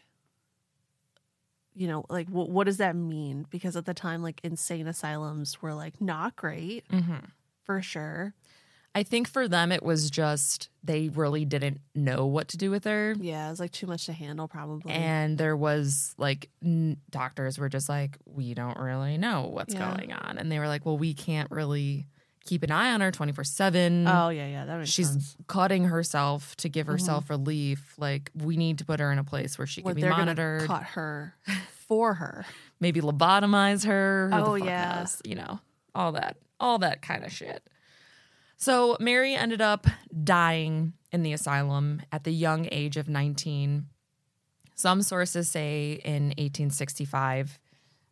you 1.74 1.88
know, 1.88 2.06
like 2.10 2.30
what 2.30 2.50
what 2.50 2.64
does 2.66 2.78
that 2.78 2.96
mean? 2.96 3.46
Because 3.50 3.76
at 3.76 3.86
the 3.86 3.94
time, 3.94 4.24
like 4.24 4.40
insane 4.44 4.88
asylums 4.88 5.62
were 5.62 5.74
like 5.74 6.00
not 6.00 6.36
great 6.36 6.88
Mm-hmm. 6.90 7.26
for 7.64 7.82
sure. 7.82 8.34
I 8.96 9.04
think 9.04 9.28
for 9.28 9.48
them, 9.50 9.74
it 9.74 9.84
was 9.84 10.10
just 10.10 10.70
they 10.82 11.10
really 11.10 11.44
didn't 11.44 11.82
know 11.94 12.26
what 12.26 12.48
to 12.50 12.58
do 12.58 12.72
with 12.72 12.86
her. 12.86 13.14
Yeah, 13.20 13.48
it 13.48 13.50
was 13.50 13.60
like 13.60 13.72
too 13.74 13.88
much 13.88 14.06
to 14.06 14.14
handle, 14.14 14.48
probably. 14.48 14.94
And 14.94 15.38
there 15.38 15.58
was 15.58 16.16
like 16.18 16.50
n- 16.64 16.98
doctors 17.10 17.58
were 17.60 17.68
just 17.68 17.90
like, 17.90 18.18
we 18.26 18.54
don't 18.54 18.80
really 18.80 19.18
know 19.18 19.50
what's 19.52 19.74
Yeah. 19.74 19.94
going 19.96 20.14
on. 20.14 20.38
And 20.38 20.50
they 20.50 20.60
were 20.60 20.68
like, 20.70 20.86
well, 20.86 20.98
we 20.98 21.14
can't 21.14 21.52
really 21.52 22.08
keep 22.46 22.64
an 22.64 22.72
eye 22.72 22.94
on 22.94 23.02
her 23.02 23.12
24 23.12 23.44
7. 23.44 24.08
oh 24.08 24.30
yeah, 24.30 24.48
yeah, 24.48 24.66
that 24.66 24.78
makes 24.78 24.92
She's 24.92 25.10
sense. 25.10 25.36
cutting 25.48 25.86
herself 25.86 26.56
to 26.58 26.70
give 26.70 26.86
mm-hmm. 26.86 26.94
herself 26.94 27.30
relief. 27.30 27.96
Like, 27.98 28.32
we 28.34 28.56
need 28.56 28.78
to 28.78 28.86
put 28.86 29.00
her 29.02 29.12
in 29.12 29.20
a 29.20 29.24
place 29.26 29.58
where 29.58 29.68
she 29.68 29.82
Where 29.82 29.94
can 29.94 30.04
be 30.04 30.10
monitored, 30.10 30.68
cut 30.68 30.84
her 30.84 31.36
for 31.88 32.14
her. 32.14 32.46
maybe 32.80 33.02
lobotomize 33.02 33.86
her. 33.86 34.30
Oh, 34.32 34.56
yeah. 34.56 35.00
knows, 35.00 35.22
you 35.26 35.36
know, 35.36 35.60
all 35.94 36.14
that, 36.14 36.38
all 36.62 36.78
that 36.80 37.02
kind 37.02 37.26
of 37.26 37.32
shit. 37.34 37.62
So 38.58 38.98
Mary 39.00 39.36
ended 39.36 39.62
up 39.62 39.88
dying 40.24 40.94
in 41.12 41.24
the 41.24 41.34
asylum 41.34 42.02
at 42.12 42.24
the 42.24 42.32
young 42.32 42.68
age 42.72 42.98
of 42.98 43.10
19. 43.10 43.88
Some 44.76 45.02
sources 45.02 45.50
say 45.50 46.02
in 46.04 46.28
1865. 46.28 47.60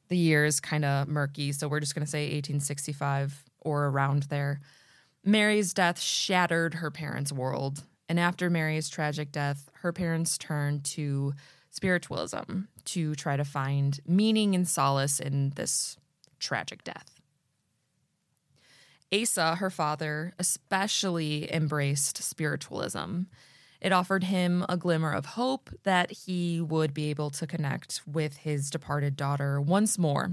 The 0.09 0.17
year 0.17 0.45
is 0.45 0.59
kind 0.59 0.85
of 0.85 1.07
murky, 1.07 1.51
so 1.51 1.67
we're 1.67 1.79
just 1.79 1.95
going 1.95 2.05
to 2.05 2.09
say 2.09 2.23
1865 2.23 3.45
or 3.61 3.85
around 3.85 4.23
there. 4.23 4.59
Mary's 5.23 5.73
death 5.73 5.99
shattered 5.99 6.75
her 6.75 6.91
parents' 6.91 7.31
world. 7.31 7.83
And 8.09 8.19
after 8.19 8.49
Mary's 8.49 8.89
tragic 8.89 9.31
death, 9.31 9.69
her 9.81 9.93
parents 9.93 10.37
turned 10.37 10.83
to 10.85 11.33
spiritualism 11.71 12.61
to 12.85 13.15
try 13.15 13.37
to 13.37 13.45
find 13.45 13.99
meaning 14.05 14.53
and 14.53 14.67
solace 14.67 15.19
in 15.19 15.51
this 15.55 15.97
tragic 16.39 16.83
death. 16.83 17.12
Asa, 19.13 19.55
her 19.55 19.69
father, 19.69 20.33
especially 20.39 21.53
embraced 21.53 22.23
spiritualism. 22.23 23.23
It 23.79 23.91
offered 23.91 24.23
him 24.23 24.65
a 24.69 24.77
glimmer 24.77 25.11
of 25.11 25.25
hope 25.25 25.69
that 25.83 26.11
he 26.11 26.61
would 26.61 26.93
be 26.93 27.09
able 27.09 27.29
to 27.31 27.45
connect 27.45 28.01
with 28.07 28.37
his 28.37 28.69
departed 28.69 29.15
daughter 29.15 29.59
once 29.59 29.99
more. 29.99 30.31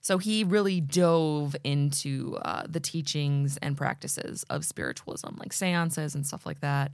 So 0.00 0.18
he 0.18 0.42
really 0.42 0.80
dove 0.80 1.54
into 1.62 2.36
uh, 2.42 2.64
the 2.68 2.80
teachings 2.80 3.56
and 3.58 3.76
practices 3.76 4.44
of 4.50 4.64
spiritualism, 4.64 5.28
like 5.38 5.52
seances 5.52 6.14
and 6.14 6.26
stuff 6.26 6.46
like 6.46 6.60
that. 6.60 6.92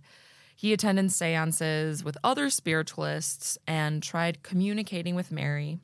He 0.57 0.73
attended 0.73 1.13
seances 1.13 2.03
with 2.03 2.19
other 2.25 2.51
spiritualists 2.51 3.57
and 3.67 4.03
tried 4.03 4.43
communicating 4.43 5.15
with 5.15 5.31
Mary. 5.31 5.79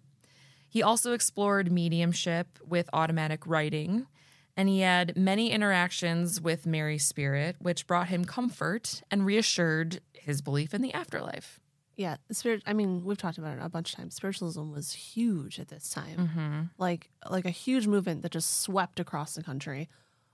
He 0.69 0.83
also 0.83 1.13
explored 1.13 1.71
mediumship 1.71 2.59
with 2.67 2.91
automatic 2.93 3.47
writing, 3.47 4.07
and 4.57 4.69
he 4.69 4.81
had 4.81 5.17
many 5.17 5.51
interactions 5.51 6.41
with 6.41 6.67
Mary's 6.67 7.05
spirit, 7.05 7.57
which 7.59 7.87
brought 7.87 8.09
him 8.09 8.25
comfort 8.25 9.03
and 9.11 9.27
reassured 9.27 10.01
his 10.13 10.41
belief 10.43 10.73
in 10.75 10.83
the 10.83 10.93
afterlife. 10.95 11.61
Yeah, 11.97 12.17
spirit. 12.33 12.63
I 12.67 12.73
mean, 12.73 13.05
we've 13.05 13.17
talked 13.19 13.39
about 13.39 13.57
it 13.57 13.63
a 13.63 13.69
bunch 13.69 13.91
of 13.93 13.97
times. 13.97 14.17
Spiritualism 14.17 14.71
was 14.73 14.93
huge 14.93 15.61
at 15.61 15.69
this 15.69 15.89
time, 15.91 16.19
Mm-hmm. 16.19 16.61
like 16.79 17.11
like 17.31 17.45
a 17.45 17.51
huge 17.51 17.87
movement 17.87 18.23
that 18.23 18.33
just 18.33 18.63
swept 18.63 18.99
across 18.99 19.35
the 19.35 19.43
country. 19.45 19.89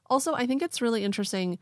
Also, 0.09 0.33
I 0.35 0.47
think 0.47 0.63
it's 0.63 0.81
really 0.81 1.05
interesting 1.05 1.59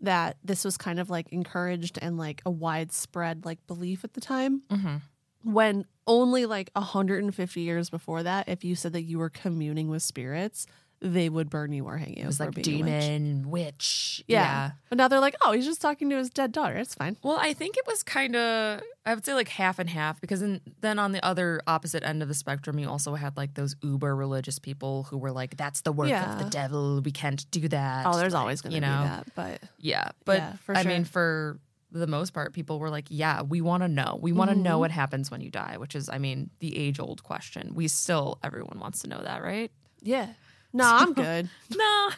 that 0.00 0.36
this 0.42 0.64
was 0.64 0.76
kind 0.76 0.98
of 0.98 1.10
like 1.10 1.28
encouraged 1.32 1.98
and 2.02 2.16
like 2.16 2.40
a 2.46 2.50
widespread 2.50 3.44
like 3.44 3.64
belief 3.66 4.04
at 4.04 4.14
the 4.14 4.20
time. 4.20 4.62
Mm-hmm. 4.70 4.96
When 5.44 5.84
only 6.06 6.46
like 6.46 6.70
150 6.74 7.60
years 7.60 7.90
before 7.90 8.22
that, 8.22 8.48
if 8.48 8.64
you 8.64 8.74
said 8.74 8.92
that 8.94 9.02
you 9.02 9.18
were 9.18 9.28
communing 9.30 9.88
with 9.88 10.02
spirits, 10.02 10.66
they 11.04 11.28
would 11.28 11.50
burn 11.50 11.72
you 11.72 11.84
or 11.84 11.96
hang 11.96 12.16
you. 12.16 12.22
It 12.22 12.26
was 12.26 12.38
like 12.38 12.50
a 12.50 12.52
witch. 12.52 12.64
demon, 12.64 13.50
witch. 13.50 14.22
Yeah. 14.28 14.70
But 14.88 14.98
now 14.98 15.08
they're 15.08 15.18
like, 15.20 15.34
oh, 15.42 15.50
he's 15.50 15.66
just 15.66 15.80
talking 15.82 16.08
to 16.10 16.16
his 16.16 16.30
dead 16.30 16.52
daughter. 16.52 16.76
It's 16.76 16.94
fine. 16.94 17.16
Well, 17.24 17.38
I 17.40 17.54
think 17.54 17.76
it 17.76 17.84
was 17.88 18.04
kind 18.04 18.36
of, 18.36 18.80
I 19.04 19.12
would 19.14 19.24
say 19.24 19.34
like 19.34 19.48
half 19.48 19.80
and 19.80 19.90
half 19.90 20.20
because 20.20 20.38
then, 20.40 20.60
then 20.80 21.00
on 21.00 21.10
the 21.10 21.24
other 21.24 21.60
opposite 21.66 22.04
end 22.04 22.22
of 22.22 22.28
the 22.28 22.34
spectrum, 22.34 22.78
you 22.78 22.88
also 22.88 23.16
had 23.16 23.36
like 23.36 23.54
those 23.54 23.74
uber 23.82 24.14
religious 24.14 24.60
people 24.60 25.02
who 25.10 25.18
were 25.18 25.32
like, 25.32 25.56
that's 25.56 25.80
the 25.80 25.90
work 25.92 26.10
of 26.12 26.38
the 26.38 26.48
devil. 26.50 27.00
We 27.00 27.10
can't 27.10 27.50
do 27.50 27.66
that. 27.68 28.06
Oh, 28.06 28.16
there's 28.16 28.32
Like, 28.32 28.40
always 28.40 28.60
going 28.60 28.70
to 28.70 28.76
you 28.76 28.80
be 28.82 28.86
know? 28.86 29.02
that. 29.02 29.26
But 29.34 29.60
Yeah. 29.78 30.10
But 30.24 30.36
Yeah, 30.38 30.52
for 30.64 30.76
I 30.76 30.84
mean, 30.84 31.04
for 31.04 31.58
the 31.90 32.06
most 32.06 32.32
part, 32.32 32.52
people 32.52 32.78
were 32.78 32.90
like, 32.90 33.06
yeah, 33.10 33.42
we 33.42 33.60
want 33.60 33.82
to 33.82 33.88
know. 33.88 34.18
We 34.22 34.30
want 34.30 34.50
to 34.50 34.56
know 34.56 34.76
Mhm. 34.76 34.80
what 34.80 34.90
happens 34.92 35.30
when 35.32 35.40
you 35.40 35.50
die, 35.50 35.78
which 35.78 35.96
is, 35.96 36.08
I 36.08 36.18
mean, 36.18 36.50
the 36.60 36.76
age 36.78 37.00
old 37.00 37.24
question. 37.24 37.72
We 37.74 37.88
still, 37.88 38.38
everyone 38.44 38.78
wants 38.78 39.00
to 39.02 39.08
know 39.08 39.20
that, 39.20 39.42
right? 39.42 39.72
yeah. 40.04 40.28
No, 40.72 40.84
I'm 40.84 41.12
good. 41.12 41.48
No, 41.76 42.10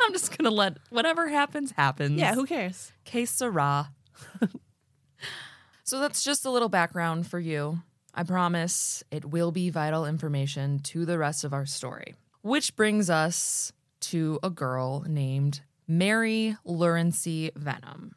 I'm 0.00 0.12
just 0.12 0.32
to 0.38 0.50
let 0.50 0.78
whatever 0.90 1.26
happens, 1.28 1.72
happens. 1.72 2.18
yeah, 2.20 2.34
who 2.34 2.46
cares? 2.46 2.92
Que 3.04 3.26
sera. 3.26 3.90
so 5.84 5.98
that's 6.00 6.22
just 6.22 6.44
a 6.44 6.50
little 6.50 6.68
background 6.68 7.26
for 7.26 7.40
you. 7.40 7.80
I 8.14 8.22
promise 8.22 9.02
it 9.10 9.24
will 9.24 9.50
be 9.52 9.70
vital 9.70 10.06
information 10.06 10.78
to 10.80 11.04
the 11.04 11.18
rest 11.18 11.44
of 11.44 11.52
our 11.52 11.66
story. 11.66 12.14
Which 12.42 12.76
brings 12.76 13.10
us 13.10 13.72
to 14.02 14.38
a 14.42 14.50
girl 14.50 15.04
named 15.06 15.60
Mary 15.88 16.56
Lurancy 16.64 17.50
Vennum, 17.58 18.12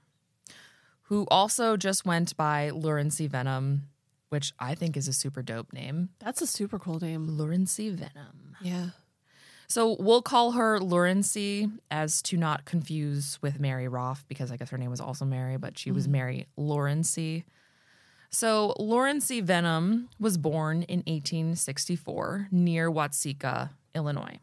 who 1.04 1.26
also 1.32 1.78
just 1.78 2.06
went 2.06 2.38
by 2.38 2.70
Lurancy 2.70 3.28
Vennum, 3.28 3.82
which 4.30 4.54
I 4.60 4.76
think 4.76 4.96
is 4.96 5.08
a 5.08 5.14
super 5.14 5.42
dope 5.42 5.74
name. 5.74 6.10
That's 6.20 6.42
a 6.42 6.48
super 6.48 6.78
cool 6.80 7.00
name. 7.00 7.28
Lurancy 7.28 7.92
Vennum. 7.92 8.54
Yeah. 8.62 8.90
So 9.70 9.96
we'll 10.00 10.24
call 10.24 10.54
her 10.54 10.80
Lurancy 10.80 11.70
as 11.92 12.24
to 12.24 12.38
not 12.38 12.66
confuse 12.66 13.38
with 13.42 13.60
Mary 13.60 13.88
Roff 13.88 14.26
because 14.28 14.52
I 14.52 14.58
guess 14.58 14.72
her 14.72 14.80
name 14.80 14.90
was 14.90 15.00
also 15.00 15.26
Mary, 15.26 15.58
but 15.58 15.78
she 15.78 15.92
was 15.92 16.06
mm-hmm. 16.06 16.12
Mary 16.14 16.48
Lurancy. 16.58 17.46
So 18.32 18.76
Lurancy 18.80 19.44
Vennum 19.44 20.08
was 20.20 20.38
born 20.38 20.84
in 20.84 21.00
1864 21.00 22.48
near 22.52 22.90
Watseka, 22.90 23.70
Illinois. 23.94 24.40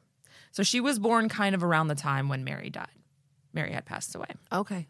So 0.52 0.62
she 0.62 0.80
was 0.80 1.00
born 1.00 1.28
kind 1.28 1.56
of 1.56 1.64
around 1.64 1.88
the 1.88 1.96
time 1.96 2.28
when 2.28 2.44
Mary 2.44 2.70
died. 2.70 2.86
Mary 3.52 3.72
had 3.72 3.84
passed 3.84 4.14
away. 4.14 4.28
Okay. 4.52 4.86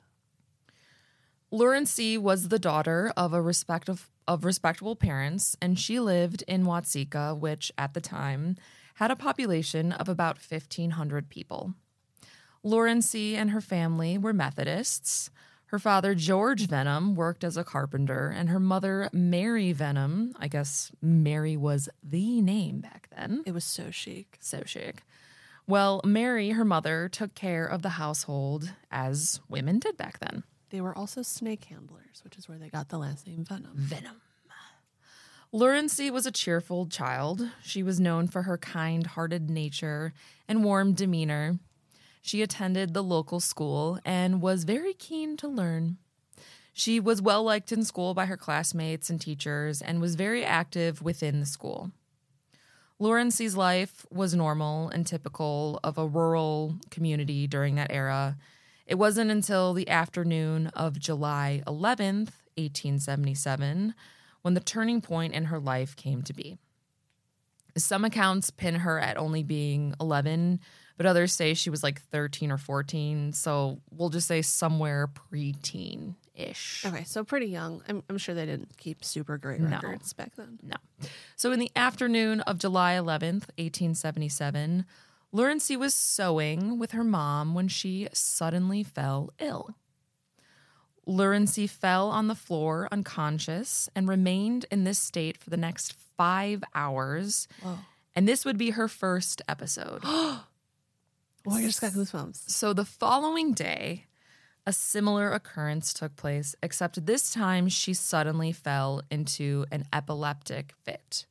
Lurancy 1.51 2.19
was 2.19 2.49
the 2.49 2.59
daughter 2.59 3.11
of 3.17 3.33
a 3.33 3.41
respective 3.41 4.01
of 4.01 4.11
of 4.27 4.45
respectable 4.45 4.97
parents, 4.97 5.57
and 5.63 5.79
she 5.79 6.01
lived 6.01 6.43
in 6.49 6.65
Watseka, 6.65 7.39
which 7.39 7.71
at 7.79 7.95
the 7.95 8.01
time 8.01 8.57
had 8.97 9.11
a 9.11 9.17
population 9.17 9.93
of 9.93 10.09
about 10.09 10.39
1,500 10.39 11.29
people. 11.29 11.75
Lurancy 12.63 13.37
and 13.37 13.51
her 13.51 13.61
family 13.61 14.19
were 14.19 14.33
Methodists. 14.33 15.31
Her 15.67 15.79
father, 15.79 16.15
George 16.15 16.67
Vennum, 16.67 17.15
worked 17.15 17.45
as 17.45 17.57
a 17.57 17.65
carpenter, 17.65 18.33
and 18.35 18.49
her 18.49 18.61
mother, 18.61 19.11
Mary 19.13 19.75
Vennum, 19.75 20.33
I 20.39 20.49
guess 20.49 20.91
Mary 21.03 21.57
was 21.57 21.89
the 22.03 22.41
name 22.41 22.81
back 22.81 23.09
then. 23.15 23.43
It 23.45 23.53
was 23.53 23.65
so 23.65 23.91
chic. 23.91 24.39
So 24.41 24.63
chic. 24.65 25.03
Well, 25.67 26.01
Mary, 26.05 26.51
her 26.51 26.65
mother, 26.65 27.09
took 27.09 27.35
care 27.35 27.67
of 27.67 27.83
the 27.83 27.91
household 27.91 28.73
as 28.91 29.41
women 29.49 29.79
did 29.79 29.97
back 29.97 30.21
then. 30.21 30.45
They 30.71 30.81
were 30.81 30.97
also 30.97 31.23
snake 31.23 31.65
handlers, 31.65 32.23
which 32.25 32.39
is 32.39 32.49
where 32.49 32.59
they 32.59 32.69
got 32.69 32.89
the 32.89 32.99
last 32.99 33.27
name 33.27 33.45
Venom. 33.45 33.73
Venom. 33.75 34.23
Lurancy 35.53 36.11
was 36.11 36.27
a 36.27 36.33
cheerful 36.33 36.87
child. 36.87 37.49
She 37.63 37.83
was 37.83 38.01
known 38.01 38.27
for 38.27 38.43
her 38.43 38.59
kind 38.59 39.07
hearted 39.07 39.49
nature 39.49 40.13
and 40.49 40.65
warm 40.65 40.93
demeanor. 40.93 41.59
She 42.21 42.43
attended 42.43 42.93
the 42.93 43.03
local 43.03 43.39
school 43.39 44.01
and 44.05 44.43
was 44.43 44.65
very 44.65 44.93
keen 44.93 45.37
to 45.39 45.49
learn. 45.49 45.99
She 46.73 46.99
was 46.99 47.23
well 47.23 47.45
liked 47.45 47.73
in 47.73 47.85
school 47.85 48.13
by 48.13 48.27
her 48.27 48.37
classmates 48.37 49.09
and 49.09 49.21
teachers 49.21 49.81
and 49.81 50.01
was 50.01 50.17
very 50.17 50.45
active 50.45 51.01
within 51.01 51.41
the 51.41 51.47
school. 51.47 51.93
Lurancy's 52.99 53.57
life 53.57 54.05
was 54.11 54.35
normal 54.35 54.89
and 54.89 55.07
typical 55.07 55.79
of 55.85 55.97
a 55.97 56.07
rural 56.07 56.77
community 56.91 57.47
during 57.47 57.77
that 57.77 57.93
era. 57.93 58.37
It 58.87 58.97
wasn't 58.97 59.31
until 59.31 59.73
the 59.73 59.89
afternoon 59.89 60.67
of 60.69 60.99
July 60.99 61.63
11th, 61.67 62.33
1877, 62.57 63.95
when 64.47 64.55
the 64.55 64.61
turning 64.61 65.01
point 65.01 65.35
in 65.35 65.47
her 65.47 65.59
life 65.59 65.97
came 65.97 66.23
to 66.23 66.33
be. 66.33 66.57
Some 67.77 68.05
accounts 68.05 68.51
pin 68.51 68.77
her 68.77 68.97
at 69.01 69.17
only 69.17 69.43
being 69.43 69.93
11, 70.01 70.61
but 70.97 71.05
others 71.05 71.33
say 71.33 71.53
she 71.55 71.69
was 71.69 71.83
like 71.83 72.01
13 72.01 72.53
or 72.53 72.57
14. 72.57 73.33
So 73.33 73.81
we'll 73.91 74.09
just 74.09 74.29
say 74.29 74.43
somewhere 74.43 75.09
preteen 75.09 76.15
ish. 76.37 76.85
Okay, 76.87 77.03
so 77.03 77.25
pretty 77.25 77.47
young. 77.47 77.83
I'm, 77.89 78.05
I'm 78.09 78.19
sure 78.19 78.37
they 78.37 78.47
didn't 78.47 78.77
keep 78.77 79.05
super 79.05 79.37
great 79.37 79.61
No. 79.61 79.69
records 79.81 80.13
back 80.13 80.37
then. 80.37 80.61
No. 80.63 80.77
So 81.35 81.51
in 81.51 81.59
the 81.59 81.73
afternoon 81.75 82.41
of 82.43 82.61
July 82.61 82.93
11th, 82.93 83.49
1877, 83.59 84.87
Lurancy 85.33 85.77
was 85.77 85.93
sewing 85.93 86.79
with 86.79 86.93
her 86.93 87.03
mom 87.03 87.53
when 87.53 87.67
she 87.67 88.07
suddenly 88.13 88.85
fell 88.85 89.33
ill. 89.41 89.75
Lurancy 91.07 91.67
fell 91.67 92.11
on 92.11 92.27
the 92.27 92.35
floor 92.35 92.89
unconscious 92.91 93.89
and 93.95 94.09
remained 94.09 94.67
in 94.71 94.85
this 94.85 94.99
state 94.99 95.39
for 95.39 95.51
the 95.51 95.57
next 95.57 95.95
five 96.17 96.65
hours. 96.75 97.47
Whoa. 97.63 97.79
And 98.15 98.27
this 98.27 98.45
would 98.45 98.59
be 98.59 98.71
her 98.71 98.89
first 98.89 99.43
episode. 99.49 100.03
Oh, 101.49 101.55
I 101.55 101.63
just 101.63 101.81
got 101.81 101.93
goosebumps. 101.93 102.51
So 102.51 102.73
the 102.73 102.85
following 102.85 103.53
day, 103.53 104.07
a 104.67 104.73
similar 104.73 105.31
occurrence 105.31 105.95
took 105.95 106.17
place, 106.17 106.57
except 106.61 107.07
this 107.07 107.33
time 107.33 107.69
she 107.69 107.95
suddenly 107.95 108.51
fell 108.51 109.03
into 109.13 109.65
an 109.71 109.85
epileptic 109.93 110.73
fit. 110.83 111.25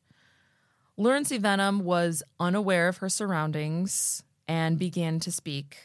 Lurancy 0.96 1.38
Vennum 1.38 1.82
was 1.82 2.24
unaware 2.40 2.88
of 2.88 2.98
her 2.98 3.10
surroundings 3.10 4.24
and 4.48 4.80
began 4.80 5.20
to 5.20 5.34
speak. 5.34 5.80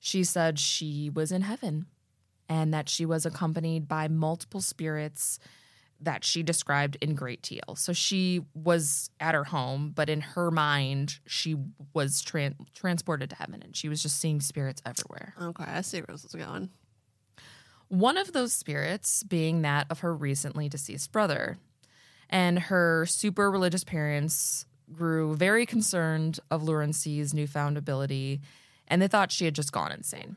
She 0.00 0.24
said 0.24 0.58
she 0.58 1.08
was 1.08 1.30
in 1.30 1.42
heaven 1.42 1.86
and 2.50 2.74
that 2.74 2.88
she 2.88 3.06
was 3.06 3.24
accompanied 3.24 3.86
by 3.86 4.08
multiple 4.08 4.60
spirits 4.60 5.38
that 6.00 6.24
she 6.24 6.42
described 6.42 6.96
in 7.00 7.14
great 7.14 7.42
detail. 7.42 7.76
So 7.76 7.92
she 7.92 8.40
was 8.54 9.10
at 9.20 9.34
her 9.34 9.44
home, 9.44 9.92
but 9.94 10.10
in 10.10 10.20
her 10.20 10.50
mind, 10.50 11.20
she 11.26 11.56
was 11.94 12.22
tran- 12.22 12.56
transported 12.74 13.30
to 13.30 13.36
heaven 13.36 13.62
and 13.62 13.76
she 13.76 13.88
was 13.88 14.02
just 14.02 14.18
seeing 14.18 14.40
spirits 14.40 14.82
everywhere. 14.84 15.34
Okay, 15.40 15.64
I 15.64 15.82
see 15.82 15.98
where 15.98 16.06
this 16.10 16.24
is 16.24 16.34
going. 16.34 16.70
One 17.88 18.16
of 18.16 18.32
those 18.32 18.52
spirits 18.52 19.22
being 19.22 19.62
that 19.62 19.86
of 19.88 20.00
her 20.00 20.14
recently 20.14 20.68
deceased 20.68 21.12
brother. 21.12 21.58
And 22.28 22.58
her 22.58 23.06
super 23.06 23.50
religious 23.50 23.84
parents 23.84 24.64
grew 24.92 25.36
very 25.36 25.66
concerned 25.66 26.40
of 26.50 26.62
Lurancy's 26.62 27.34
newfound 27.34 27.76
ability 27.76 28.40
and 28.88 29.00
they 29.00 29.08
thought 29.08 29.30
she 29.30 29.44
had 29.44 29.54
just 29.54 29.70
gone 29.70 29.92
insane. 29.92 30.36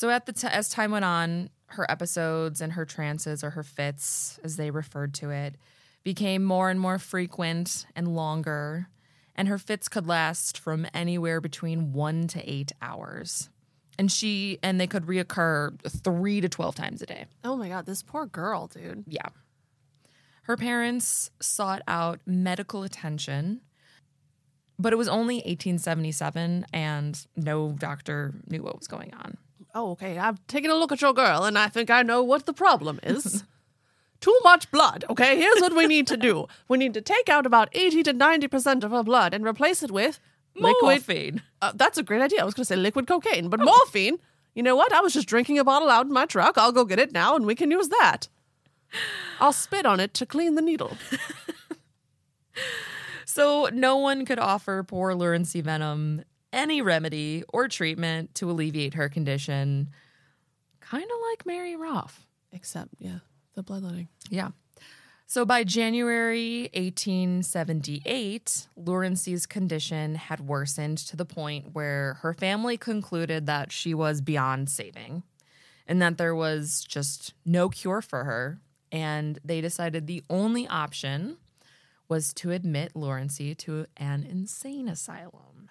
So 0.00 0.08
at 0.08 0.24
the 0.24 0.32
t- 0.32 0.46
as 0.46 0.70
time 0.70 0.92
went 0.92 1.04
on, 1.04 1.50
her 1.66 1.88
episodes 1.90 2.62
and 2.62 2.72
her 2.72 2.86
trances 2.86 3.44
or 3.44 3.50
her 3.50 3.62
fits, 3.62 4.40
as 4.42 4.56
they 4.56 4.70
referred 4.70 5.12
to 5.16 5.28
it, 5.28 5.56
became 6.04 6.42
more 6.42 6.70
and 6.70 6.80
more 6.80 6.98
frequent 6.98 7.84
and 7.94 8.16
longer, 8.16 8.88
and 9.36 9.46
her 9.46 9.58
fits 9.58 9.90
could 9.90 10.06
last 10.06 10.56
from 10.56 10.86
anywhere 10.94 11.38
between 11.38 11.92
1 11.92 12.28
to 12.28 12.50
8 12.50 12.72
hours. 12.80 13.50
And 13.98 14.10
she 14.10 14.58
and 14.62 14.80
they 14.80 14.86
could 14.86 15.04
reoccur 15.04 15.78
3 15.86 16.40
to 16.40 16.48
12 16.48 16.74
times 16.74 17.02
a 17.02 17.06
day. 17.06 17.26
Oh 17.44 17.56
my 17.56 17.68
god, 17.68 17.84
this 17.84 18.02
poor 18.02 18.24
girl, 18.24 18.68
dude. 18.68 19.04
Yeah. 19.06 19.28
Her 20.44 20.56
parents 20.56 21.30
sought 21.40 21.82
out 21.86 22.20
medical 22.24 22.84
attention, 22.84 23.60
but 24.78 24.94
it 24.94 24.96
was 24.96 25.08
only 25.08 25.42
1877 25.44 26.64
and 26.72 27.26
no 27.36 27.72
doctor 27.72 28.32
knew 28.48 28.62
what 28.62 28.78
was 28.78 28.88
going 28.88 29.12
on. 29.12 29.36
Oh, 29.74 29.92
okay. 29.92 30.18
I've 30.18 30.44
taken 30.46 30.70
a 30.70 30.74
look 30.74 30.92
at 30.92 31.00
your 31.00 31.12
girl 31.14 31.44
and 31.44 31.58
I 31.58 31.68
think 31.68 31.90
I 31.90 32.02
know 32.02 32.22
what 32.22 32.46
the 32.46 32.52
problem 32.52 33.00
is. 33.02 33.44
too 34.20 34.38
much 34.44 34.70
blood. 34.70 35.04
Okay, 35.08 35.36
here's 35.36 35.60
what 35.60 35.74
we 35.74 35.86
need 35.86 36.06
to 36.08 36.16
do. 36.16 36.46
We 36.68 36.78
need 36.78 36.94
to 36.94 37.00
take 37.00 37.28
out 37.28 37.46
about 37.46 37.68
80 37.72 38.02
to 38.04 38.14
90% 38.14 38.84
of 38.84 38.90
her 38.90 39.02
blood 39.02 39.32
and 39.32 39.46
replace 39.46 39.82
it 39.82 39.90
with 39.90 40.20
liquid. 40.54 40.82
Morphine. 40.82 41.42
Uh, 41.62 41.72
that's 41.74 41.98
a 41.98 42.02
great 42.02 42.20
idea. 42.20 42.42
I 42.42 42.44
was 42.44 42.54
going 42.54 42.62
to 42.62 42.66
say 42.66 42.76
liquid 42.76 43.06
cocaine, 43.06 43.48
but 43.48 43.60
morphine. 43.60 44.18
You 44.54 44.62
know 44.62 44.76
what? 44.76 44.92
I 44.92 45.00
was 45.00 45.14
just 45.14 45.28
drinking 45.28 45.58
a 45.58 45.64
bottle 45.64 45.88
out 45.88 46.06
in 46.06 46.12
my 46.12 46.26
truck. 46.26 46.58
I'll 46.58 46.72
go 46.72 46.84
get 46.84 46.98
it 46.98 47.12
now 47.12 47.36
and 47.36 47.46
we 47.46 47.54
can 47.54 47.70
use 47.70 47.88
that. 47.88 48.28
I'll 49.38 49.52
spit 49.52 49.86
on 49.86 50.00
it 50.00 50.12
to 50.14 50.26
clean 50.26 50.56
the 50.56 50.62
needle. 50.62 50.96
So 53.30 53.70
no 53.72 53.96
one 53.96 54.26
could 54.26 54.40
offer 54.40 54.82
poor 54.82 55.14
Lurancy 55.14 55.62
Vennum 55.62 56.24
any 56.52 56.82
remedy 56.82 57.44
or 57.48 57.68
treatment 57.68 58.34
to 58.36 58.50
alleviate 58.50 58.94
her 58.94 59.08
condition. 59.08 59.90
Kind 60.80 61.04
of 61.04 61.18
like 61.30 61.46
Mary 61.46 61.76
Roff. 61.76 62.26
Except, 62.52 62.90
yeah, 62.98 63.18
the 63.54 63.62
bloodletting. 63.62 64.08
Yeah. 64.28 64.50
So 65.26 65.44
by 65.44 65.62
January 65.62 66.62
1878, 66.74 68.66
Lurancy's 68.74 69.46
condition 69.46 70.16
had 70.16 70.40
worsened 70.40 70.98
to 70.98 71.16
the 71.16 71.24
point 71.24 71.68
where 71.72 72.14
her 72.22 72.34
family 72.34 72.76
concluded 72.76 73.46
that 73.46 73.70
she 73.70 73.94
was 73.94 74.20
beyond 74.20 74.68
saving 74.68 75.22
and 75.86 76.02
that 76.02 76.18
there 76.18 76.34
was 76.34 76.84
just 76.84 77.34
no 77.44 77.68
cure 77.68 78.02
for 78.02 78.24
her. 78.24 78.60
And 78.90 79.38
they 79.44 79.60
decided 79.60 80.08
the 80.08 80.24
only 80.28 80.66
option 80.66 81.36
was 82.08 82.34
to 82.34 82.50
admit 82.50 82.96
Lurancy 82.96 83.54
to 83.54 83.86
an 83.96 84.26
insane 84.28 84.88
asylum. 84.88 85.70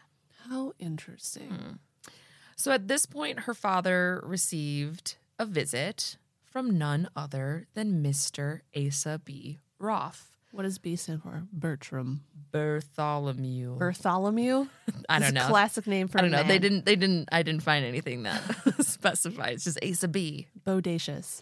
How 0.50 0.74
interesting. 0.80 1.50
Hmm. 1.50 2.12
So 2.56 2.72
at 2.72 2.88
this 2.88 3.06
point, 3.06 3.42
her 3.42 3.54
father 3.54 4.22
received 4.26 5.16
a 5.38 5.46
visit 5.46 6.18
from 6.44 6.78
none 6.78 7.08
other 7.16 7.68
than 7.74 8.04
Mr. 8.04 8.62
Asa 8.76 9.22
B. 9.24 9.60
Roff. 9.80 10.36
What 10.52 10.64
does 10.64 10.80
B 10.80 10.96
stand 10.96 11.22
for? 11.22 11.44
Bertram. 11.54 12.22
Bartholomew. 12.52 13.78
Bartholomew? 13.78 14.68
I 15.08 15.20
don't 15.20 15.30
a 15.30 15.32
know. 15.34 15.48
Classic 15.48 15.86
name 15.86 16.08
for 16.08 16.18
I 16.18 16.22
don't 16.22 16.32
know. 16.32 16.42
They 16.44 16.58
didn't. 16.58 16.86
They 16.86 16.96
didn't. 16.96 17.30
I 17.32 17.44
didn't 17.44 17.62
find 17.62 17.86
anything 17.86 18.24
that 18.24 18.42
specifies. 18.82 19.64
Just 19.66 19.78
Asa 19.84 20.08
B, 20.08 20.48
Bodacious. 20.66 21.42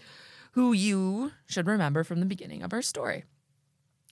who 0.51 0.73
you 0.73 1.31
should 1.45 1.67
remember 1.67 2.03
from 2.03 2.19
the 2.19 2.25
beginning 2.25 2.63
of 2.63 2.73
our 2.73 2.81
story. 2.81 3.23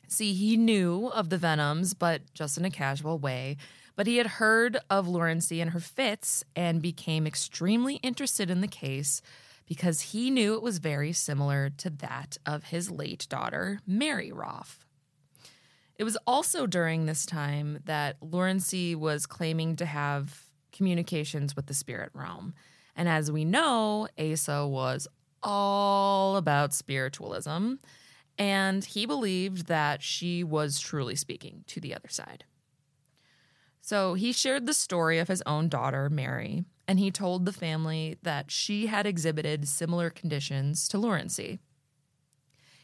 See, 0.08 0.34
he 0.34 0.56
knew 0.56 1.08
of 1.08 1.30
the 1.30 1.38
Vennums, 1.38 1.94
but 1.98 2.22
just 2.34 2.58
in 2.58 2.64
a 2.64 2.70
casual 2.72 3.20
way. 3.20 3.58
But 3.96 4.08
he 4.08 4.18
had 4.18 4.28
heard 4.28 4.78
of 4.90 5.08
Lurancy 5.08 5.62
and 5.62 5.72
her 5.72 5.80
fits 5.80 6.44
and 6.56 6.82
became 6.82 7.26
extremely 7.26 7.96
interested 7.98 8.50
in 8.50 8.62
the 8.62 8.68
case 8.68 9.22
because 9.66 10.02
he 10.02 10.30
knew 10.30 10.54
it 10.56 10.62
was 10.62 10.80
very 10.80 11.12
similar 11.12 11.70
to 11.70 11.90
that 11.90 12.38
of 12.46 12.66
his 12.66 12.92
late 12.92 13.26
daughter, 13.30 13.80
Mary 13.88 14.32
Roff. 14.32 14.86
It 15.98 16.04
was 16.04 16.18
also 16.28 16.68
during 16.68 17.06
this 17.06 17.26
time 17.26 17.80
that 17.86 18.18
Lurancy 18.22 18.96
was 18.96 19.26
claiming 19.26 19.76
to 19.78 19.86
have 19.86 20.50
communications 20.74 21.56
with 21.56 21.68
the 21.68 21.74
spirit 21.74 22.12
realm. 22.14 22.54
And 22.96 23.08
as 23.08 23.32
we 23.32 23.46
know, 23.46 24.10
Asa 24.20 24.68
was 24.68 25.08
all 25.42 26.36
about 26.38 26.74
spiritualism, 26.74 27.76
and 28.38 28.84
he 28.84 29.06
believed 29.06 29.68
that 29.68 30.02
she 30.02 30.44
was 30.44 30.80
truly 30.80 31.16
speaking 31.16 31.64
to 31.68 31.80
the 31.80 31.96
other 31.96 32.10
side. 32.10 32.44
So 33.86 34.16
he 34.16 34.32
shared 34.32 34.66
the 34.66 34.74
story 34.74 35.20
of 35.20 35.28
his 35.28 35.44
own 35.46 35.70
daughter, 35.70 36.10
Mary, 36.10 36.66
and 36.88 36.98
he 36.98 37.12
told 37.12 37.46
the 37.46 37.54
family 37.54 38.18
that 38.24 38.50
she 38.50 38.88
had 38.88 39.06
exhibited 39.06 39.68
similar 39.68 40.10
conditions 40.10 40.88
to 40.88 40.98
Lurancy. 40.98 41.60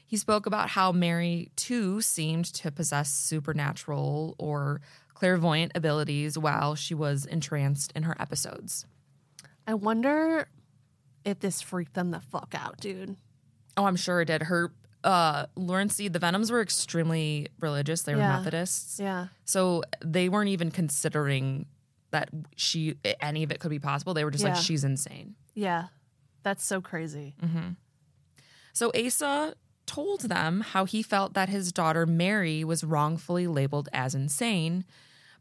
He 0.06 0.16
spoke 0.16 0.46
about 0.46 0.70
how 0.70 0.92
Mary, 0.92 1.50
too, 1.56 2.02
seemed 2.02 2.46
to 2.54 2.70
possess 2.70 3.10
supernatural 3.12 4.36
or 4.38 4.80
clairvoyant 5.16 5.72
abilities 5.74 6.38
while 6.38 6.76
she 6.76 6.94
was 6.94 7.26
entranced 7.26 7.92
in 7.96 8.04
her 8.04 8.16
episodes. 8.22 8.86
I 9.66 9.74
wonder 9.74 10.50
if 11.26 11.40
this 11.40 11.64
freaked 11.64 11.96
them 11.96 12.12
the 12.12 12.20
fuck 12.20 12.54
out, 12.56 12.78
dude. 12.78 13.18
Oh, 13.76 13.86
I'm 13.86 13.96
sure 13.96 14.22
it 14.22 14.26
did. 14.26 14.44
Her, 14.44 14.72
uh, 15.04 15.46
Lurancy, 15.56 16.08
the 16.08 16.20
Vennums 16.20 16.52
were 16.52 16.62
extremely 16.62 17.48
religious. 17.60 18.04
They 18.04 18.14
were 18.16 18.22
Yeah. 18.22 18.38
Methodists. 18.38 19.00
Yeah. 19.00 19.28
So 19.46 19.84
they 20.04 20.30
weren't 20.30 20.50
even 20.50 20.72
considering 20.72 21.66
that 22.12 22.30
she, 22.56 22.96
any 23.22 23.44
of 23.44 23.52
it 23.52 23.60
could 23.60 23.72
be 23.72 23.80
possible. 23.80 24.14
They 24.14 24.24
were 24.26 24.32
just 24.32 24.44
like, 24.44 24.56
she's 24.58 24.84
insane. 24.84 25.36
Yeah. 25.56 25.88
That's 26.44 26.66
so 26.66 26.82
crazy. 26.82 27.36
So 28.74 28.92
Asa 28.96 29.56
told 29.86 30.22
them 30.22 30.62
how 30.62 30.86
he 30.86 31.04
felt 31.04 31.34
that 31.34 31.50
his 31.50 31.72
daughter 31.72 32.06
Mary 32.06 32.64
was 32.64 32.84
wrongfully 32.84 33.48
labeled 33.48 33.90
as 33.94 34.16
insane, 34.16 34.86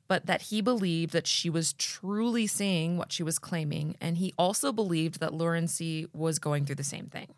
but 0.08 0.26
that 0.26 0.42
he 0.42 0.60
believed 0.60 1.12
that 1.12 1.26
she 1.26 1.48
was 1.48 1.72
truly 1.74 2.46
seeing 2.46 2.96
what 2.96 3.12
she 3.12 3.22
was 3.22 3.38
claiming, 3.38 3.96
and 4.00 4.16
he 4.18 4.32
also 4.36 4.72
believed 4.72 5.20
that 5.20 5.32
Lurancy 5.32 6.06
was 6.12 6.38
going 6.40 6.66
through 6.66 6.74
the 6.76 6.82
same 6.84 7.06
thing. 7.06 7.28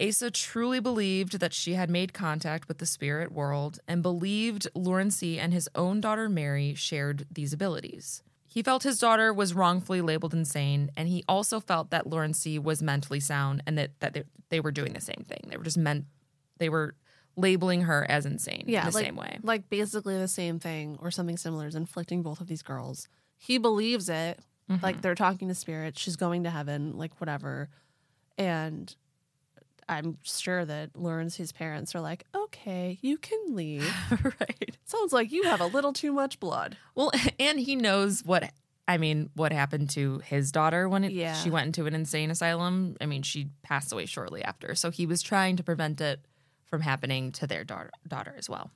Asa 0.00 0.30
truly 0.30 0.78
believed 0.80 1.40
that 1.40 1.54
she 1.54 1.74
had 1.74 1.88
made 1.88 2.12
contact 2.12 2.68
with 2.68 2.78
the 2.78 2.86
spirit 2.86 3.32
world 3.32 3.78
and 3.88 4.02
believed 4.02 4.68
Lurancy 4.74 5.38
and 5.38 5.52
his 5.52 5.68
own 5.74 6.00
daughter 6.00 6.28
Mary 6.28 6.74
shared 6.74 7.26
these 7.30 7.52
abilities. 7.52 8.22
He 8.46 8.62
felt 8.62 8.82
his 8.82 8.98
daughter 8.98 9.32
was 9.32 9.54
wrongfully 9.54 10.00
labeled 10.00 10.32
insane, 10.34 10.90
and 10.96 11.08
he 11.08 11.24
also 11.28 11.60
felt 11.60 11.90
that 11.90 12.06
Lurancy 12.06 12.58
was 12.58 12.82
mentally 12.82 13.20
sound 13.20 13.62
and 13.66 13.76
that, 13.78 13.98
that 14.00 14.14
they, 14.14 14.24
they 14.50 14.60
were 14.60 14.72
doing 14.72 14.92
the 14.92 15.00
same 15.00 15.24
thing. 15.28 15.40
They 15.48 15.56
were 15.56 15.64
just 15.64 15.78
meant, 15.78 16.06
they 16.58 16.68
were 16.68 16.94
labeling 17.36 17.82
her 17.82 18.06
as 18.08 18.24
insane 18.24 18.64
Yeah. 18.66 18.86
in 18.86 18.90
the 18.92 18.94
like, 18.96 19.04
same 19.04 19.16
way. 19.16 19.38
Like 19.42 19.68
basically 19.68 20.18
the 20.18 20.28
same 20.28 20.58
thing 20.58 20.98
or 21.00 21.10
something 21.10 21.36
similar 21.36 21.66
is 21.66 21.74
inflicting 21.74 22.22
both 22.22 22.40
of 22.40 22.46
these 22.48 22.62
girls. 22.62 23.08
He 23.36 23.58
believes 23.58 24.08
it. 24.08 24.40
Mm-hmm. 24.70 24.82
Like 24.82 25.02
they're 25.02 25.14
talking 25.14 25.48
to 25.48 25.54
spirits. 25.54 26.00
She's 26.00 26.16
going 26.16 26.44
to 26.44 26.50
heaven, 26.50 26.96
like 26.96 27.18
whatever. 27.20 27.68
And 28.38 28.94
I'm 29.88 30.18
sure 30.22 30.64
that 30.64 30.96
Lawrence's 30.96 31.52
parents 31.52 31.94
are 31.94 32.00
like, 32.00 32.24
okay, 32.34 32.98
you 33.02 33.18
can 33.18 33.38
leave. 33.54 33.88
right. 34.40 34.76
Sounds 34.84 35.12
like 35.12 35.30
you 35.30 35.44
have 35.44 35.60
a 35.60 35.66
little 35.66 35.92
too 35.92 36.12
much 36.12 36.40
blood. 36.40 36.76
Well, 36.94 37.12
and 37.38 37.60
he 37.60 37.76
knows 37.76 38.24
what 38.24 38.50
I 38.88 38.98
mean, 38.98 39.30
what 39.34 39.52
happened 39.52 39.90
to 39.90 40.18
his 40.24 40.52
daughter 40.52 40.88
when 40.88 41.02
it, 41.04 41.10
Yeah. 41.12 41.34
she 41.34 41.50
went 41.50 41.66
into 41.66 41.86
an 41.86 41.94
insane 41.94 42.30
asylum. 42.30 42.96
I 43.00 43.06
mean, 43.06 43.22
she 43.22 43.48
passed 43.62 43.92
away 43.92 44.06
shortly 44.06 44.44
after. 44.44 44.74
So 44.76 44.90
he 44.90 45.06
was 45.06 45.22
trying 45.22 45.56
to 45.56 45.64
prevent 45.64 46.00
it 46.00 46.20
from 46.66 46.82
happening 46.82 47.32
to 47.32 47.46
their 47.48 47.64
daughter, 47.64 47.90
daughter 48.06 48.34
as 48.38 48.48
well. 48.48 48.70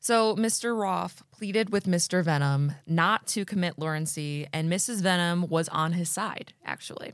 So 0.00 0.36
Mr. 0.36 0.80
Roff 0.80 1.24
pleaded 1.32 1.70
with 1.70 1.86
Mr. 1.86 2.22
Vennum 2.22 2.76
not 2.86 3.26
to 3.28 3.44
commit 3.44 3.76
Lurancy, 3.78 4.46
and 4.52 4.70
Mrs. 4.70 5.02
Vennum 5.02 5.48
was 5.48 5.68
on 5.70 5.92
his 5.94 6.08
side, 6.08 6.52
actually. 6.64 7.12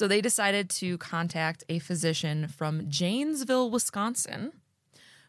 So 0.00 0.08
they 0.08 0.22
decided 0.22 0.70
to 0.70 0.96
contact 0.96 1.62
a 1.68 1.78
physician 1.78 2.48
from 2.48 2.88
Janesville, 2.88 3.70
Wisconsin, 3.70 4.52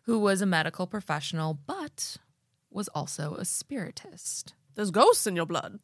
who 0.03 0.17
was 0.17 0.41
a 0.41 0.45
medical 0.45 0.87
professional, 0.87 1.59
but 1.67 2.15
was 2.69 2.87
also 2.95 3.35
a 3.35 3.43
spiritist. 3.43 4.53
There's 4.75 4.89
ghosts 4.89 5.27
in 5.27 5.35
your 5.35 5.45
blood. 5.45 5.79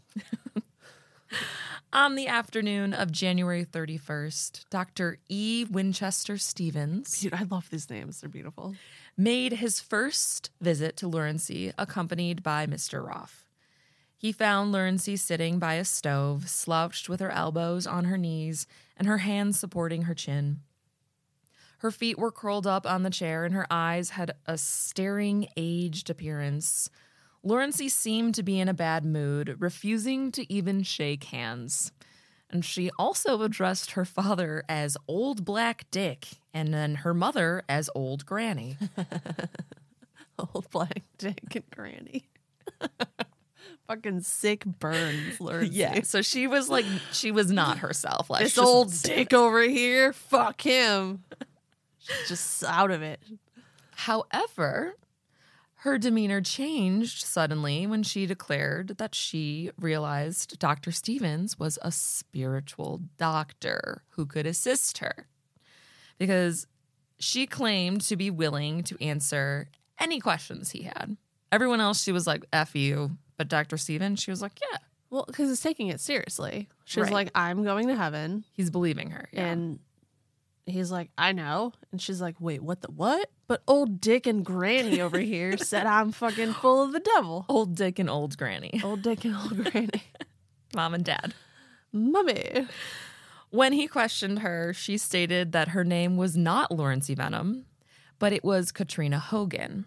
On 1.92 2.16
the 2.16 2.30
afternoon 2.30 2.94
of 2.94 3.12
January 3.12 3.66
31st, 3.66 4.64
Dr. 4.70 5.18
E. 5.28 5.66
Winchester 5.70 6.38
Stevens 6.38 7.20
Dude, 7.20 7.34
I 7.34 7.44
love 7.44 7.70
these 7.70 7.90
names. 7.90 8.22
They're 8.22 8.30
beautiful. 8.30 8.74
made 9.18 9.52
his 9.52 9.82
first 9.82 10.50
visit 10.62 10.96
to 10.96 11.10
Lurancy, 11.10 11.74
accompanied 11.78 12.42
by 12.42 12.66
Mr. 12.66 13.06
Roff. 13.06 13.47
He 14.18 14.32
found 14.32 14.72
Lurancy 14.72 15.16
sitting 15.16 15.60
by 15.60 15.76
a 15.76 15.86
stove, 15.86 16.50
slouched 16.50 17.08
with 17.08 17.20
her 17.20 17.30
elbows 17.30 17.86
on 17.86 18.06
her 18.06 18.18
knees 18.18 18.66
and 18.98 19.08
her 19.08 19.20
hands 19.20 19.60
supporting 19.60 20.04
her 20.04 20.16
chin. 20.16 20.62
Her 21.80 21.92
feet 21.92 22.18
were 22.18 22.32
curled 22.32 22.66
up 22.66 22.88
on 22.88 23.04
the 23.04 23.12
chair, 23.12 23.46
and 23.46 23.54
her 23.54 23.68
eyes 23.70 24.12
had 24.12 24.32
a 24.48 24.58
staring, 24.58 25.48
aged 25.56 26.10
appearance. 26.10 26.90
Lurancy 27.44 27.88
seemed 27.88 28.34
to 28.36 28.44
be 28.44 28.60
in 28.60 28.68
a 28.68 28.74
bad 28.74 29.06
mood, 29.06 29.58
refusing 29.60 30.32
to 30.32 30.52
even 30.52 30.82
shake 30.82 31.26
hands. 31.26 31.92
And 32.50 32.66
she 32.66 32.90
also 32.98 33.44
addressed 33.44 33.92
her 33.92 34.06
father 34.06 34.64
as 34.68 34.98
Old 35.08 35.46
Black 35.46 35.86
Dick, 35.92 36.28
and 36.52 36.74
then 36.74 36.96
her 36.96 37.14
mother 37.14 37.62
as 37.70 37.90
Old 37.94 38.26
Granny. 38.26 38.78
Old 40.40 40.70
black 40.70 41.04
dick 41.18 41.56
and 41.56 41.70
granny. 41.72 42.28
Fucking 43.88 44.22
sick 44.22 44.66
burns, 44.66 45.40
Lawrence. 45.40 45.74
Yeah. 45.74 46.02
So 46.04 46.22
she 46.22 46.48
was 46.48 46.70
like, 46.70 46.86
she 47.12 47.32
was 47.32 47.52
not 47.52 47.80
herself. 47.80 48.30
Let's 48.30 48.44
This 48.44 48.58
old 48.58 48.94
dick 49.04 49.34
over 49.34 49.62
here, 49.62 50.14
fuck 50.14 50.62
him. 50.62 51.24
She's 52.00 52.28
just 52.28 52.64
out 52.64 52.92
of 52.92 53.02
it. 53.02 53.22
However, 53.96 54.96
her 55.82 55.98
demeanor 55.98 56.42
changed 56.42 57.24
suddenly 57.26 57.88
when 57.88 58.04
she 58.04 58.26
declared 58.26 58.98
that 58.98 59.16
she 59.16 59.72
realized 59.80 60.60
Dr. 60.60 60.92
Stevens 60.92 61.58
was 61.58 61.80
a 61.82 61.92
spiritual 61.92 63.02
doctor 63.18 64.04
who 64.10 64.26
could 64.26 64.46
assist 64.46 64.98
her. 65.00 65.28
Because 66.18 66.68
She 67.20 67.48
claimed 67.48 68.02
to 68.02 68.16
be 68.16 68.30
willing 68.30 68.84
to 68.84 69.02
answer 69.04 69.70
any 70.00 70.20
questions 70.20 70.72
he 70.72 70.84
had. 70.84 71.18
Everyone 71.52 71.80
else, 71.82 72.04
she 72.04 72.12
was 72.12 72.28
like, 72.28 72.46
F 72.54 72.76
you. 72.76 73.18
But 73.38 73.48
Dr. 73.48 73.78
Steven, 73.78 74.16
she 74.16 74.32
was 74.32 74.42
like, 74.42 74.54
yeah, 74.72 74.80
Well, 75.10 75.26
because 75.28 75.50
it's 75.52 75.62
taking 75.62 75.88
it 75.90 76.00
seriously. 76.02 76.68
She's 76.86 77.04
Right. 77.04 77.14
like, 77.14 77.32
I'm 77.36 77.64
going 77.64 77.88
to 77.88 77.96
heaven. 77.96 78.44
he's 78.54 78.70
believing 78.70 79.12
her. 79.12 79.30
Yeah. 79.32 79.46
And 79.46 79.80
he's 80.66 80.92
like, 80.92 81.12
I 81.18 81.32
know. 81.34 81.74
And 81.92 82.02
she's 82.02 82.20
like, 82.20 82.36
wait, 82.40 82.62
what 82.64 82.82
the 82.82 82.92
what? 82.92 83.30
But 83.48 83.62
old 83.68 84.02
Dick 84.02 84.28
and 84.28 84.44
Granny 84.44 85.00
over 85.00 85.20
here 85.20 85.56
said 85.58 85.86
I'm 85.86 86.12
fucking 86.12 86.54
full 86.54 86.84
of 86.84 86.92
the 86.94 87.00
devil. 87.00 87.46
old 87.48 87.76
Dick 87.76 88.00
and 88.00 88.10
old 88.10 88.38
Granny, 88.38 88.82
Old 88.84 89.02
Dick 89.04 89.24
and 89.24 89.36
old 89.36 89.64
Granny. 89.72 90.04
mom 90.76 90.94
and 90.94 91.06
dad. 91.06 91.34
Mummy. 91.94 92.68
When 93.50 93.72
he 93.72 93.88
questioned 93.88 94.40
her, 94.40 94.74
she 94.74 94.98
stated 94.98 95.54
that 95.54 95.70
her 95.70 95.86
name 95.86 96.18
was 96.18 96.36
not 96.36 96.70
Lawrence 96.72 97.08
Vennum, 97.10 97.64
but 98.20 98.34
it 98.34 98.44
was 98.44 98.74
Katrina 98.74 99.20
Hogan. 99.20 99.86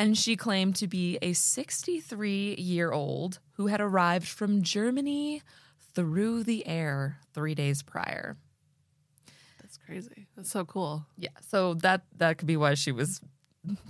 And 0.00 0.16
she 0.16 0.34
claimed 0.34 0.76
to 0.76 0.86
be 0.86 1.18
a 1.20 1.32
63 1.34 2.54
year 2.58 2.90
old 2.90 3.38
who 3.52 3.66
had 3.66 3.80
arrived 3.80 4.26
from 4.26 4.62
Germany 4.62 5.42
through 5.94 6.44
the 6.44 6.66
air 6.66 7.18
three 7.34 7.54
days 7.54 7.82
prior. 7.82 8.36
That's 9.60 9.76
crazy. 9.76 10.26
That's 10.36 10.50
so 10.50 10.64
cool. 10.64 11.06
Yeah, 11.16 11.28
so 11.48 11.74
that 11.74 12.02
that 12.16 12.38
could 12.38 12.48
be 12.48 12.56
why 12.56 12.74
she 12.74 12.92
was 12.92 13.20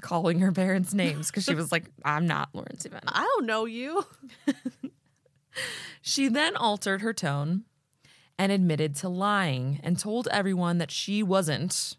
calling 0.01 0.41
her 0.41 0.53
parents 0.53 0.93
names 0.93 1.29
because 1.29 1.45
she 1.45 1.55
was 1.55 1.71
like, 1.71 1.85
"I'm 2.05 2.27
not 2.27 2.49
Lurancy 2.53 2.89
Vennum." 2.89 3.05
I 3.07 3.23
don't 3.23 3.47
know 3.47 3.65
you. 3.67 4.05
She 6.03 6.29
then 6.29 6.57
altered 6.57 7.03
her 7.03 7.13
tone 7.13 7.65
and 8.39 8.51
admitted 8.51 8.95
to 8.97 9.09
lying 9.09 9.81
and 9.83 9.99
told 9.99 10.29
everyone 10.31 10.79
that 10.79 10.91
she 10.91 11.23
wasn't 11.23 11.97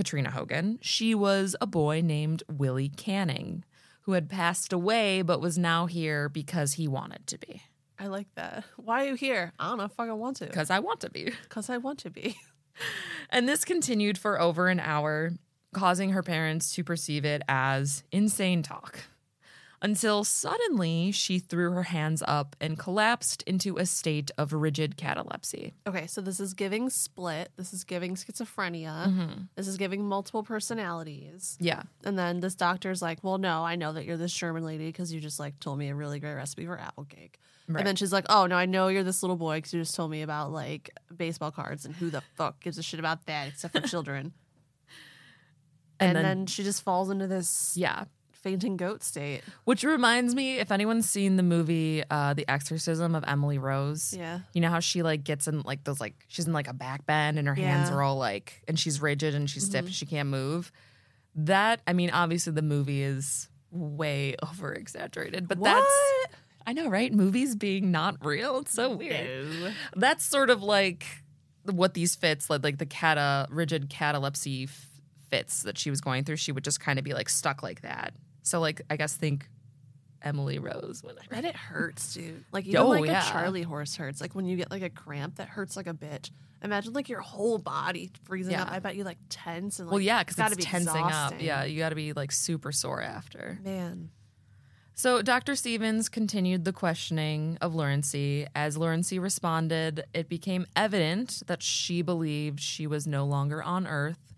Katrina 0.00 0.30
Hogan. 0.30 0.78
She 0.80 1.14
was 1.14 1.54
a 1.60 1.66
boy 1.66 2.00
named 2.00 2.42
Willie 2.48 2.88
Canning 2.88 3.66
who 4.04 4.12
had 4.12 4.30
passed 4.30 4.72
away 4.72 5.20
but 5.20 5.42
was 5.42 5.58
now 5.58 5.84
here 5.84 6.30
because 6.30 6.72
he 6.72 6.88
wanted 6.88 7.26
to 7.26 7.36
be. 7.36 7.60
I 7.98 8.06
like 8.06 8.28
that. 8.34 8.64
Why 8.76 9.04
are 9.04 9.08
you 9.08 9.14
here? 9.14 9.52
I 9.58 9.68
don't 9.68 9.76
know 9.76 9.84
if 9.84 10.00
I 10.00 10.10
want 10.12 10.38
to. 10.38 10.46
Because 10.46 10.70
I 10.70 10.78
want 10.78 11.00
to 11.00 11.10
be. 11.10 11.32
Because 11.42 11.68
I 11.68 11.76
want 11.76 11.98
to 11.98 12.10
be. 12.10 12.34
And 13.28 13.46
this 13.46 13.64
continued 13.66 14.16
for 14.16 14.40
over 14.40 14.68
an 14.68 14.80
hour, 14.80 15.32
causing 15.74 16.10
her 16.10 16.22
parents 16.22 16.74
to 16.76 16.82
perceive 16.82 17.26
it 17.26 17.42
as 17.46 18.02
insane 18.10 18.62
talk. 18.62 19.00
Until 19.82 20.24
suddenly 20.24 21.10
she 21.10 21.38
threw 21.38 21.70
her 21.72 21.84
hands 21.84 22.22
up 22.28 22.54
and 22.60 22.78
collapsed 22.78 23.42
into 23.44 23.78
a 23.78 23.86
state 23.86 24.30
of 24.36 24.52
rigid 24.52 24.98
catalepsy. 24.98 25.72
Okay, 25.86 26.06
so 26.06 26.20
this 26.20 26.38
is 26.38 26.52
giving 26.52 26.90
split. 26.90 27.50
This 27.56 27.72
is 27.72 27.84
giving 27.84 28.14
schizophrenia. 28.14 29.06
Mm-hmm. 29.06 29.42
This 29.56 29.66
is 29.66 29.78
giving 29.78 30.04
multiple 30.06 30.42
personalities. 30.42 31.56
Yeah. 31.60 31.84
And 32.04 32.18
then 32.18 32.40
this 32.40 32.54
doctor's 32.54 33.00
like, 33.00 33.24
"Well, 33.24 33.38
no, 33.38 33.64
I 33.64 33.76
know 33.76 33.94
that 33.94 34.04
you're 34.04 34.18
this 34.18 34.32
Sherman 34.32 34.64
lady 34.64 34.84
because 34.86 35.14
you 35.14 35.20
just 35.20 35.40
like 35.40 35.58
told 35.60 35.78
me 35.78 35.88
a 35.88 35.94
really 35.94 36.20
great 36.20 36.34
recipe 36.34 36.66
for 36.66 36.78
apple 36.78 37.04
cake." 37.06 37.38
Right. 37.66 37.78
And 37.78 37.86
then 37.86 37.96
she's 37.96 38.12
like, 38.12 38.26
"Oh 38.28 38.44
no, 38.46 38.56
I 38.56 38.66
know 38.66 38.88
you're 38.88 39.02
this 39.04 39.22
little 39.22 39.36
boy 39.36 39.58
because 39.58 39.72
you 39.72 39.80
just 39.80 39.94
told 39.94 40.10
me 40.10 40.20
about 40.20 40.52
like 40.52 40.90
baseball 41.16 41.52
cards 41.52 41.86
and 41.86 41.94
who 41.94 42.10
the 42.10 42.20
fuck 42.36 42.60
gives 42.60 42.76
a 42.76 42.82
shit 42.82 43.00
about 43.00 43.24
that 43.26 43.48
except 43.48 43.72
for 43.74 43.80
children." 43.86 44.34
And 45.98 46.08
and 46.08 46.16
then- 46.16 46.24
then, 46.24 46.46
she 46.46 46.64
just 46.64 46.82
falls 46.82 47.08
into 47.08 47.26
this 47.26 47.74
Yeah. 47.78 48.04
Fainting 48.42 48.76
goat 48.76 49.02
state. 49.02 49.42
Which 49.64 49.84
reminds 49.84 50.34
me, 50.34 50.58
if 50.58 50.70
anyone's 50.72 51.08
seen 51.08 51.36
the 51.36 51.42
movie 51.42 52.02
uh, 52.10 52.34
The 52.34 52.48
Exorcism 52.50 53.14
of 53.14 53.24
Emily 53.26 53.58
Rose, 53.58 54.14
Yeah. 54.16 54.40
you 54.54 54.60
know 54.60 54.70
how 54.70 54.80
she 54.80 55.02
like 55.02 55.24
gets 55.24 55.46
in 55.48 55.60
like 55.62 55.84
those 55.84 56.00
like 56.00 56.14
she's 56.28 56.46
in 56.46 56.52
like 56.52 56.68
a 56.68 56.72
back 56.72 57.06
bend 57.06 57.38
and 57.38 57.46
her 57.48 57.54
hands 57.54 57.90
are 57.90 58.02
all 58.02 58.16
like 58.16 58.62
and 58.68 58.78
she's 58.78 59.00
rigid 59.02 59.34
and 59.34 59.48
she's 59.48 59.64
stiff 59.66 59.84
and 59.86 59.94
she 59.94 60.06
can't 60.06 60.28
move. 60.28 60.72
That 61.34 61.80
I 61.86 61.92
mean, 61.92 62.10
obviously 62.10 62.52
the 62.52 62.62
movie 62.62 63.02
is 63.02 63.48
way 63.70 64.34
over 64.50 64.72
exaggerated, 64.72 65.46
but 65.46 65.62
that's 65.62 65.86
I 66.66 66.72
know, 66.72 66.88
right? 66.88 67.12
Movies 67.12 67.56
being 67.56 67.90
not 67.90 68.24
real. 68.24 68.58
It's 68.58 68.72
so 68.72 68.94
weird. 68.96 69.74
That's 69.96 70.24
sort 70.24 70.50
of 70.50 70.62
like 70.62 71.04
what 71.64 71.94
these 71.94 72.16
fits, 72.16 72.48
like 72.50 72.64
like 72.64 72.78
the 72.78 72.86
cata 72.86 73.46
rigid 73.50 73.88
catalepsy 73.90 74.64
f- 74.64 74.86
fits 75.30 75.62
that 75.62 75.78
she 75.78 75.90
was 75.90 76.00
going 76.00 76.24
through. 76.24 76.36
She 76.36 76.52
would 76.52 76.64
just 76.64 76.80
kind 76.80 76.98
of 76.98 77.04
be 77.04 77.14
like 77.14 77.28
stuck 77.28 77.62
like 77.62 77.82
that. 77.82 78.12
So 78.50 78.60
like 78.60 78.82
I 78.90 78.96
guess 78.96 79.14
think 79.14 79.48
Emily 80.22 80.58
Rose 80.58 81.02
when 81.02 81.14
I 81.18 81.36
And 81.36 81.46
it 81.46 81.56
hurts, 81.56 82.14
dude. 82.14 82.44
Like 82.52 82.66
even 82.66 82.80
Oh, 82.80 82.88
like 82.88 83.06
yeah. 83.06 83.26
a 83.26 83.30
Charlie 83.32 83.62
horse 83.62 83.96
hurts. 83.96 84.20
Like 84.20 84.34
when 84.34 84.44
you 84.44 84.56
get 84.56 84.70
like 84.70 84.82
a 84.82 84.90
cramp 84.90 85.36
that 85.36 85.48
hurts 85.48 85.76
like 85.76 85.86
a 85.86 85.94
bitch. 85.94 86.30
Imagine 86.62 86.92
like 86.92 87.08
your 87.08 87.20
whole 87.20 87.56
body 87.56 88.10
freezing 88.24 88.52
Yeah. 88.52 88.64
up. 88.64 88.72
I 88.72 88.80
bet 88.80 88.96
you 88.96 89.04
like 89.04 89.16
tense 89.30 89.78
and 89.78 89.88
like, 89.88 89.92
Well, 89.94 90.00
yeah, 90.02 90.22
because 90.22 90.38
it's 90.52 90.64
tensing 90.66 90.88
exhausting. 90.88 91.38
up. 91.38 91.42
Yeah, 91.42 91.64
you 91.64 91.78
got 91.78 91.88
to 91.88 91.94
be 91.94 92.12
like 92.12 92.32
super 92.32 92.70
sore 92.70 93.00
after. 93.00 93.58
Man. 93.64 94.10
So 94.92 95.22
Dr. 95.22 95.54
Stevens 95.56 96.10
continued 96.10 96.66
the 96.66 96.74
questioning 96.74 97.56
of 97.62 97.74
Lurancy. 97.74 98.46
As 98.54 98.76
Lurancy 98.76 99.18
responded, 99.18 100.04
it 100.12 100.28
became 100.28 100.66
evident 100.76 101.42
that 101.46 101.62
she 101.62 102.02
believed 102.02 102.60
she 102.60 102.86
was 102.86 103.06
no 103.06 103.24
longer 103.24 103.62
on 103.62 103.86
Earth, 103.86 104.29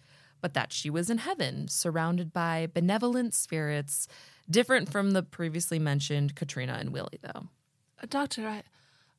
but 0.43 0.53
that 0.53 0.73
she 0.73 0.91
was 0.91 1.09
in 1.09 1.19
heaven, 1.19 1.69
surrounded 1.69 2.33
by 2.33 2.69
benevolent 2.75 3.33
spirits, 3.33 4.07
different 4.51 4.91
from 4.91 5.13
the 5.13 5.23
previously 5.23 5.79
mentioned 5.79 6.35
Katrina 6.35 6.77
and 6.79 6.93
Willie, 6.93 7.21
though. 7.23 7.49
Uh, 8.03 8.07
Doctor, 8.11 8.47
I 8.47 8.63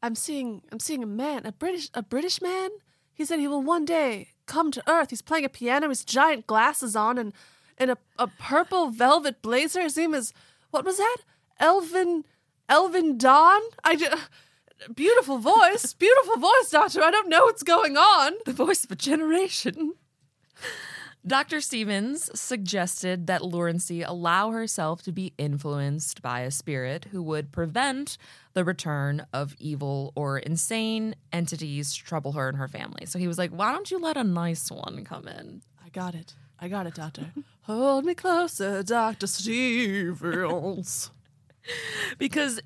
I'm 0.03 0.15
seeing 0.15 0.61
I'm 0.71 0.79
seeing 0.79 1.01
a 1.01 1.07
man, 1.07 1.45
a 1.45 1.51
British 1.51 1.89
a 1.95 2.03
British 2.03 2.41
man. 2.41 2.69
He 3.13 3.25
said 3.25 3.39
he 3.39 3.47
will 3.47 3.63
one 3.63 3.85
day 3.85 4.29
come 4.45 4.69
to 4.71 4.83
Earth. 4.87 5.09
He's 5.09 5.21
playing 5.21 5.45
a 5.45 5.49
piano, 5.49 5.89
his 5.89 6.03
giant 6.03 6.45
glasses 6.45 6.95
on 6.95 7.17
and 7.17 7.33
in 7.79 7.89
a, 7.89 7.97
a 8.19 8.27
purple 8.27 8.89
velvet 8.89 9.41
blazer. 9.41 9.81
His 9.81 9.97
name 9.97 10.13
is 10.13 10.33
what 10.71 10.85
was 10.85 10.97
that? 10.97 11.17
Elvin 11.59 12.25
Elvin 12.67 13.17
Dawn? 13.17 13.61
I 13.83 13.95
ju- 13.95 14.07
beautiful 14.93 15.37
voice. 15.37 15.93
beautiful 15.93 16.37
voice, 16.37 16.69
Doctor. 16.71 17.01
I 17.01 17.11
don't 17.11 17.29
know 17.29 17.45
what's 17.45 17.63
going 17.63 17.95
on. 17.95 18.33
The 18.45 18.53
voice 18.53 18.83
of 18.83 18.91
a 18.91 18.95
generation. 18.95 19.93
Dr. 21.25 21.61
Stevens 21.61 22.29
suggested 22.37 23.27
that 23.27 23.45
Lurancy 23.45 24.01
allow 24.01 24.51
herself 24.51 25.01
to 25.03 25.13
be 25.13 25.33
influenced 25.37 26.21
by 26.21 26.41
a 26.41 26.51
spirit 26.51 27.05
who 27.11 27.23
would 27.23 27.49
prevent 27.53 28.17
the 28.51 28.65
return 28.65 29.25
of 29.31 29.55
evil 29.57 30.11
or 30.15 30.37
insane 30.37 31.15
entities 31.31 31.93
to 31.95 32.03
trouble 32.03 32.33
her 32.33 32.49
and 32.49 32.57
her 32.57 32.67
family. 32.67 33.05
So 33.05 33.19
he 33.19 33.27
was 33.29 33.37
like, 33.37 33.51
Why 33.51 33.71
don't 33.71 33.89
you 33.89 33.99
let 33.99 34.17
a 34.17 34.23
nice 34.23 34.69
one 34.69 35.05
come 35.05 35.29
in? 35.29 35.61
I 35.83 35.87
got 35.89 36.13
it. 36.13 36.33
I 36.59 36.67
got 36.67 36.87
it, 36.87 36.95
Doctor. 36.95 37.27
Hold 37.61 38.03
me 38.03 38.15
closer, 38.15 38.83
Doctor 38.83 39.27
Stevens. 39.27 41.11
Because 42.17 42.59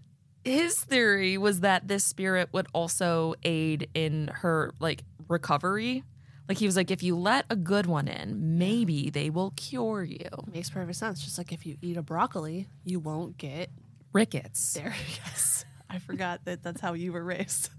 his 0.44 0.80
theory 0.80 1.38
was 1.38 1.60
that 1.60 1.88
this 1.88 2.04
spirit 2.04 2.50
would 2.52 2.66
also 2.74 3.36
aid 3.44 3.90
in 3.94 4.30
her 4.34 4.74
like 4.80 5.04
recovery. 5.28 6.04
Like 6.48 6.58
he 6.58 6.66
was 6.66 6.76
like, 6.76 6.92
if 6.92 7.04
you 7.04 7.16
let 7.18 7.46
a 7.50 7.56
good 7.56 7.86
one 7.88 8.08
in, 8.08 8.58
maybe 8.58 9.10
they 9.10 9.30
will 9.30 9.52
cure 9.58 10.04
you. 10.04 10.30
Makes 10.54 10.70
perfect 10.70 10.98
sense. 10.98 11.24
Just 11.24 11.38
like 11.38 11.52
if 11.52 11.66
you 11.66 11.78
eat 11.82 11.98
a 11.98 12.02
broccoli, 12.02 12.68
you 12.86 13.00
won't 13.00 13.38
get 13.38 13.70
Rickets. 14.14 14.74
there. 14.74 14.96
Yes, 15.26 15.66
I 15.90 16.00
forgot 16.00 16.46
that 16.46 16.64
that's 16.64 16.80
how 16.82 16.94
you 16.94 17.12
were 17.14 17.24
raised. 17.24 17.70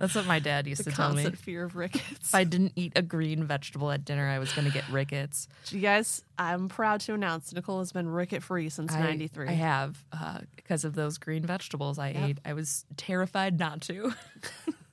That's 0.00 0.16
what 0.16 0.26
my 0.26 0.40
dad 0.40 0.66
used 0.66 0.80
The 0.84 0.90
to 0.90 0.96
tell 0.96 1.10
me. 1.10 1.22
constant 1.22 1.38
fear 1.38 1.62
of 1.62 1.76
rickets. 1.76 2.28
If 2.30 2.34
I 2.34 2.42
didn't 2.42 2.72
eat 2.74 2.92
a 2.96 3.02
green 3.02 3.44
vegetable 3.44 3.92
at 3.92 4.04
dinner, 4.04 4.28
I 4.28 4.40
was 4.40 4.52
going 4.52 4.66
to 4.66 4.72
get 4.74 4.88
rickets. 4.88 5.46
you 5.70 5.78
guys, 5.80 6.24
I'm 6.36 6.68
proud 6.68 6.98
to 7.02 7.14
announce 7.14 7.52
Nicole 7.52 7.78
has 7.78 7.92
been 7.92 8.08
ricket 8.08 8.42
free 8.42 8.68
since 8.68 8.92
I- 8.92 8.98
'93. 9.00 9.46
I 9.48 9.52
have 9.52 10.04
uh, 10.12 10.40
because 10.56 10.84
of 10.84 10.96
those 10.96 11.18
green 11.18 11.44
vegetables 11.46 12.00
I 12.00 12.08
ate. 12.08 12.38
I 12.44 12.52
was 12.54 12.84
terrified 12.96 13.60
not 13.60 13.80
to. 13.82 14.12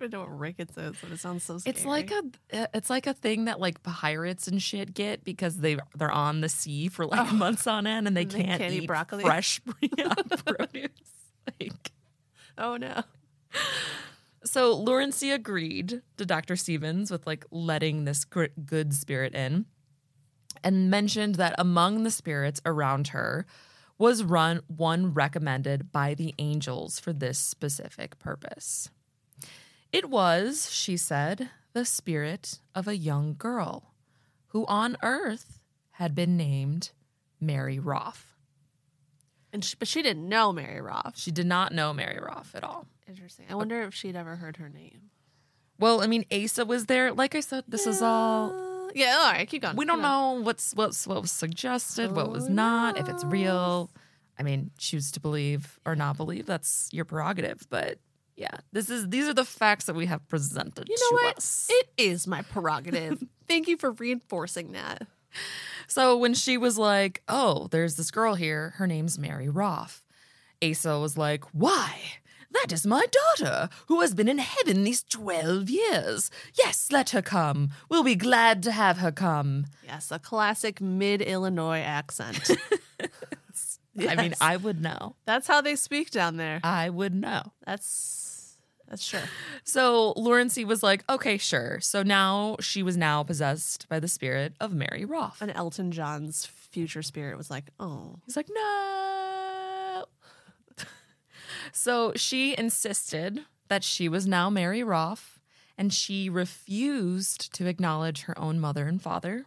I 0.00 0.04
don't 0.04 0.12
even 0.14 0.18
know 0.18 0.24
what 0.30 0.38
rickets 0.38 0.78
is, 0.78 0.96
but 1.02 1.12
it 1.12 1.20
sounds 1.20 1.44
so 1.44 1.58
scary. 1.58 1.76
It's 1.76 1.84
like 1.84 2.10
a 2.10 2.22
uh, 2.62 2.66
it's 2.72 2.88
like 2.88 3.06
a 3.06 3.12
thing 3.12 3.44
that 3.44 3.60
like 3.60 3.82
pirates 3.82 4.48
and 4.48 4.62
shit 4.62 4.94
get 4.94 5.24
because 5.24 5.58
they 5.58 5.76
they're 5.94 6.10
on 6.10 6.40
the 6.40 6.48
sea 6.48 6.88
for 6.88 7.04
like 7.04 7.30
oh. 7.30 7.36
months 7.36 7.66
on 7.66 7.86
end 7.86 8.06
and 8.06 8.16
they, 8.16 8.22
And 8.22 8.30
they 8.30 8.42
can't, 8.44 8.60
can't 8.60 8.72
eat 8.72 8.84
eat 8.84 8.86
broccoli. 8.86 9.22
fresh 9.22 9.60
yeah, 9.98 10.14
produce. 10.44 10.88
Like 11.60 11.92
oh 12.56 12.78
no. 12.78 13.02
So 14.42 14.74
Lurancy 14.74 15.32
agreed 15.32 16.00
to 16.16 16.24
Dr. 16.24 16.56
Stevens 16.56 17.10
with 17.10 17.26
like 17.26 17.44
letting 17.50 18.06
this 18.06 18.24
good 18.24 18.94
spirit 18.94 19.34
in 19.34 19.66
and 20.64 20.90
mentioned 20.90 21.34
that 21.34 21.54
among 21.58 22.04
the 22.04 22.10
spirits 22.10 22.60
around 22.64 23.08
her 23.08 23.44
was 23.98 24.24
run 24.24 24.62
one 24.66 25.12
recommended 25.12 25.92
by 25.92 26.14
the 26.14 26.34
angels 26.38 26.98
for 26.98 27.12
this 27.12 27.38
specific 27.38 28.18
purpose. 28.18 28.88
It 29.92 30.08
was, 30.08 30.70
she 30.70 30.96
said, 30.96 31.50
the 31.72 31.84
spirit 31.84 32.60
of 32.74 32.86
a 32.86 32.96
young 32.96 33.34
girl 33.36 33.94
who 34.48 34.66
on 34.66 34.96
earth 35.02 35.60
had 35.92 36.14
been 36.14 36.36
named 36.36 36.90
Mary 37.40 37.78
Roff. 37.78 38.36
And 39.52 39.64
she, 39.64 39.74
but 39.78 39.88
she 39.88 40.02
didn't 40.02 40.28
know 40.28 40.52
Mary 40.52 40.80
Roff. 40.80 41.14
She 41.16 41.30
did 41.32 41.46
not 41.46 41.72
know 41.72 41.92
Mary 41.92 42.18
Roff 42.20 42.52
at 42.54 42.62
all. 42.62 42.86
Interesting. 43.08 43.46
I 43.50 43.56
wonder 43.56 43.82
if 43.82 43.94
she'd 43.94 44.14
ever 44.14 44.36
heard 44.36 44.58
her 44.58 44.68
name. 44.68 45.10
Well, 45.78 46.02
I 46.02 46.06
mean, 46.06 46.24
Asa 46.32 46.64
was 46.64 46.86
there. 46.86 47.12
Like 47.12 47.34
I 47.34 47.40
said, 47.40 47.64
this 47.66 47.86
is 47.86 48.00
all 48.02 48.90
Yeah, 48.94 49.16
all 49.20 49.32
right, 49.32 49.48
keep 49.48 49.62
going. 49.62 49.76
We 49.76 49.84
don't 49.84 50.00
going. 50.00 50.38
know 50.38 50.42
what's 50.42 50.72
what's 50.74 51.06
what 51.06 51.22
was 51.22 51.32
suggested, 51.32 52.12
what 52.12 52.30
was 52.30 52.46
Who 52.46 52.54
not, 52.54 52.98
if 52.98 53.08
it's 53.08 53.24
real. 53.24 53.90
I 54.38 54.42
mean, 54.42 54.70
choose 54.78 55.10
to 55.12 55.20
believe 55.20 55.78
or 55.84 55.96
not 55.96 56.16
believe. 56.16 56.46
That's 56.46 56.88
your 56.92 57.04
prerogative. 57.04 57.66
But 57.70 57.98
yeah, 58.40 58.56
this 58.72 58.88
is 58.88 59.08
these 59.10 59.28
are 59.28 59.34
the 59.34 59.44
facts 59.44 59.84
that 59.84 59.94
we 59.94 60.06
have 60.06 60.26
presented 60.26 60.88
You 60.88 60.96
know 60.98 61.18
what? 61.24 61.36
us. 61.36 61.68
It 61.70 61.90
is 61.98 62.26
my 62.26 62.40
prerogative. 62.40 63.22
Thank 63.46 63.68
you 63.68 63.76
for 63.76 63.92
reinforcing 63.92 64.72
that. 64.72 65.06
So 65.86 66.16
when 66.16 66.32
she 66.32 66.56
was 66.56 66.78
like, 66.78 67.22
"Oh, 67.28 67.68
there's 67.70 67.96
this 67.96 68.10
girl 68.10 68.34
here. 68.36 68.70
Her 68.78 68.86
name's 68.86 69.18
Mary 69.18 69.48
Roff," 69.50 70.02
Asa 70.64 70.98
was 70.98 71.18
like, 71.18 71.44
"Why?" 71.52 71.98
That 72.52 72.72
is 72.72 72.84
my 72.86 73.06
daughter, 73.06 73.68
who 73.86 74.00
has 74.00 74.12
been 74.12 74.26
in 74.28 74.38
heaven 74.38 74.82
these 74.82 75.04
12 75.04 75.70
years. 75.70 76.30
Yes, 76.54 76.88
let 76.90 77.10
her 77.10 77.22
come. 77.22 77.70
We'll 77.88 78.02
be 78.02 78.16
glad 78.16 78.64
to 78.64 78.72
have 78.72 78.98
her 78.98 79.12
come. 79.12 79.66
Yes, 79.86 80.10
a 80.10 80.18
classic 80.18 80.80
mid 80.80 81.20
Illinois 81.22 81.78
accent. 81.80 82.50
I 84.08 84.14
mean, 84.16 84.34
I 84.40 84.56
would 84.56 84.80
know. 84.80 85.14
That's 85.26 85.46
how 85.46 85.60
they 85.60 85.76
speak 85.76 86.10
down 86.10 86.38
there. 86.38 86.60
I 86.64 86.90
would 86.90 87.14
know. 87.14 87.52
That's 87.66 88.19
that's 88.90 89.04
sure. 89.04 89.22
So 89.62 90.12
Lurancy 90.16 90.64
was 90.64 90.82
like, 90.82 91.04
okay, 91.08 91.38
sure. 91.38 91.78
So 91.80 92.02
now 92.02 92.56
she 92.58 92.82
was 92.82 92.96
now 92.96 93.22
possessed 93.22 93.88
by 93.88 94.00
the 94.00 94.08
spirit 94.08 94.54
of 94.60 94.74
Mary 94.74 95.04
Roff. 95.04 95.40
And 95.40 95.52
Elton 95.54 95.92
John's 95.92 96.44
future 96.44 97.02
spirit 97.02 97.38
was 97.38 97.50
like, 97.50 97.66
oh, 97.78 98.16
He's 98.26 98.36
like, 98.36 98.48
no. 98.52 100.04
so 101.72 102.12
she 102.16 102.58
insisted 102.58 103.44
that 103.68 103.84
she 103.84 104.08
was 104.08 104.26
now 104.26 104.50
Mary 104.50 104.82
Roff, 104.82 105.38
and 105.78 105.92
she 105.94 106.28
refused 106.28 107.54
to 107.54 107.66
acknowledge 107.66 108.22
her 108.22 108.36
own 108.36 108.58
mother 108.58 108.88
and 108.88 109.00
father, 109.00 109.46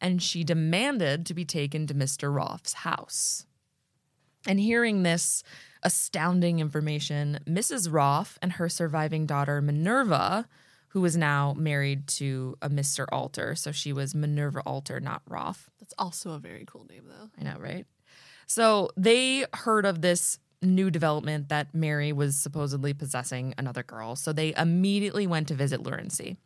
and 0.00 0.20
she 0.20 0.42
demanded 0.42 1.24
to 1.26 1.34
be 1.34 1.44
taken 1.44 1.86
to 1.86 1.94
Mr. 1.94 2.34
Roff's 2.34 2.72
house. 2.72 3.46
And 4.44 4.58
hearing 4.58 5.04
this 5.04 5.44
astounding 5.82 6.60
information, 6.60 7.40
Mrs. 7.46 7.92
Roff 7.92 8.38
and 8.40 8.52
her 8.52 8.68
surviving 8.68 9.26
daughter, 9.26 9.60
Minerva, 9.60 10.48
who 10.88 11.00
was 11.00 11.16
now 11.16 11.54
married 11.54 12.06
to 12.06 12.56
a 12.60 12.68
Mr. 12.68 13.06
Alter, 13.10 13.54
so 13.54 13.72
she 13.72 13.92
was 13.92 14.14
Minerva 14.14 14.60
Alter, 14.60 15.00
not 15.00 15.22
Roff. 15.28 15.70
that's 15.80 15.94
also 15.98 16.32
a 16.32 16.38
very 16.38 16.64
cool 16.66 16.86
name 16.90 17.04
though. 17.08 17.30
I 17.38 17.44
know, 17.44 17.58
right? 17.58 17.86
So 18.46 18.90
they 18.96 19.46
heard 19.54 19.86
of 19.86 20.02
this 20.02 20.38
new 20.60 20.90
development 20.90 21.48
that 21.48 21.74
Mary 21.74 22.12
was 22.12 22.36
supposedly 22.36 22.92
possessing 22.92 23.54
another 23.56 23.82
girl. 23.82 24.14
So 24.14 24.32
they 24.32 24.54
immediately 24.54 25.26
went 25.26 25.48
to 25.48 25.54
visit 25.54 25.82
Lurancy. 25.82 26.36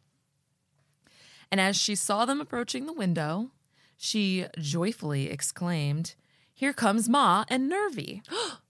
And 1.50 1.60
as 1.60 1.76
she 1.76 1.94
saw 1.94 2.24
them 2.24 2.40
approaching 2.40 2.86
the 2.86 2.92
window, 2.92 3.50
she 3.96 4.46
joyfully 4.58 5.28
exclaimed, 5.28 6.14
Here 6.54 6.72
comes 6.72 7.08
Ma 7.08 7.44
and 7.48 7.68
Nervy. 7.68 8.22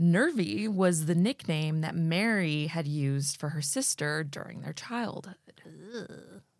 Nervy 0.00 0.66
was 0.66 1.04
the 1.04 1.14
nickname 1.14 1.82
that 1.82 1.94
Mary 1.94 2.68
had 2.68 2.88
used 2.88 3.36
for 3.36 3.50
her 3.50 3.60
sister 3.60 4.24
during 4.24 4.62
their 4.62 4.72
childhood. 4.72 5.36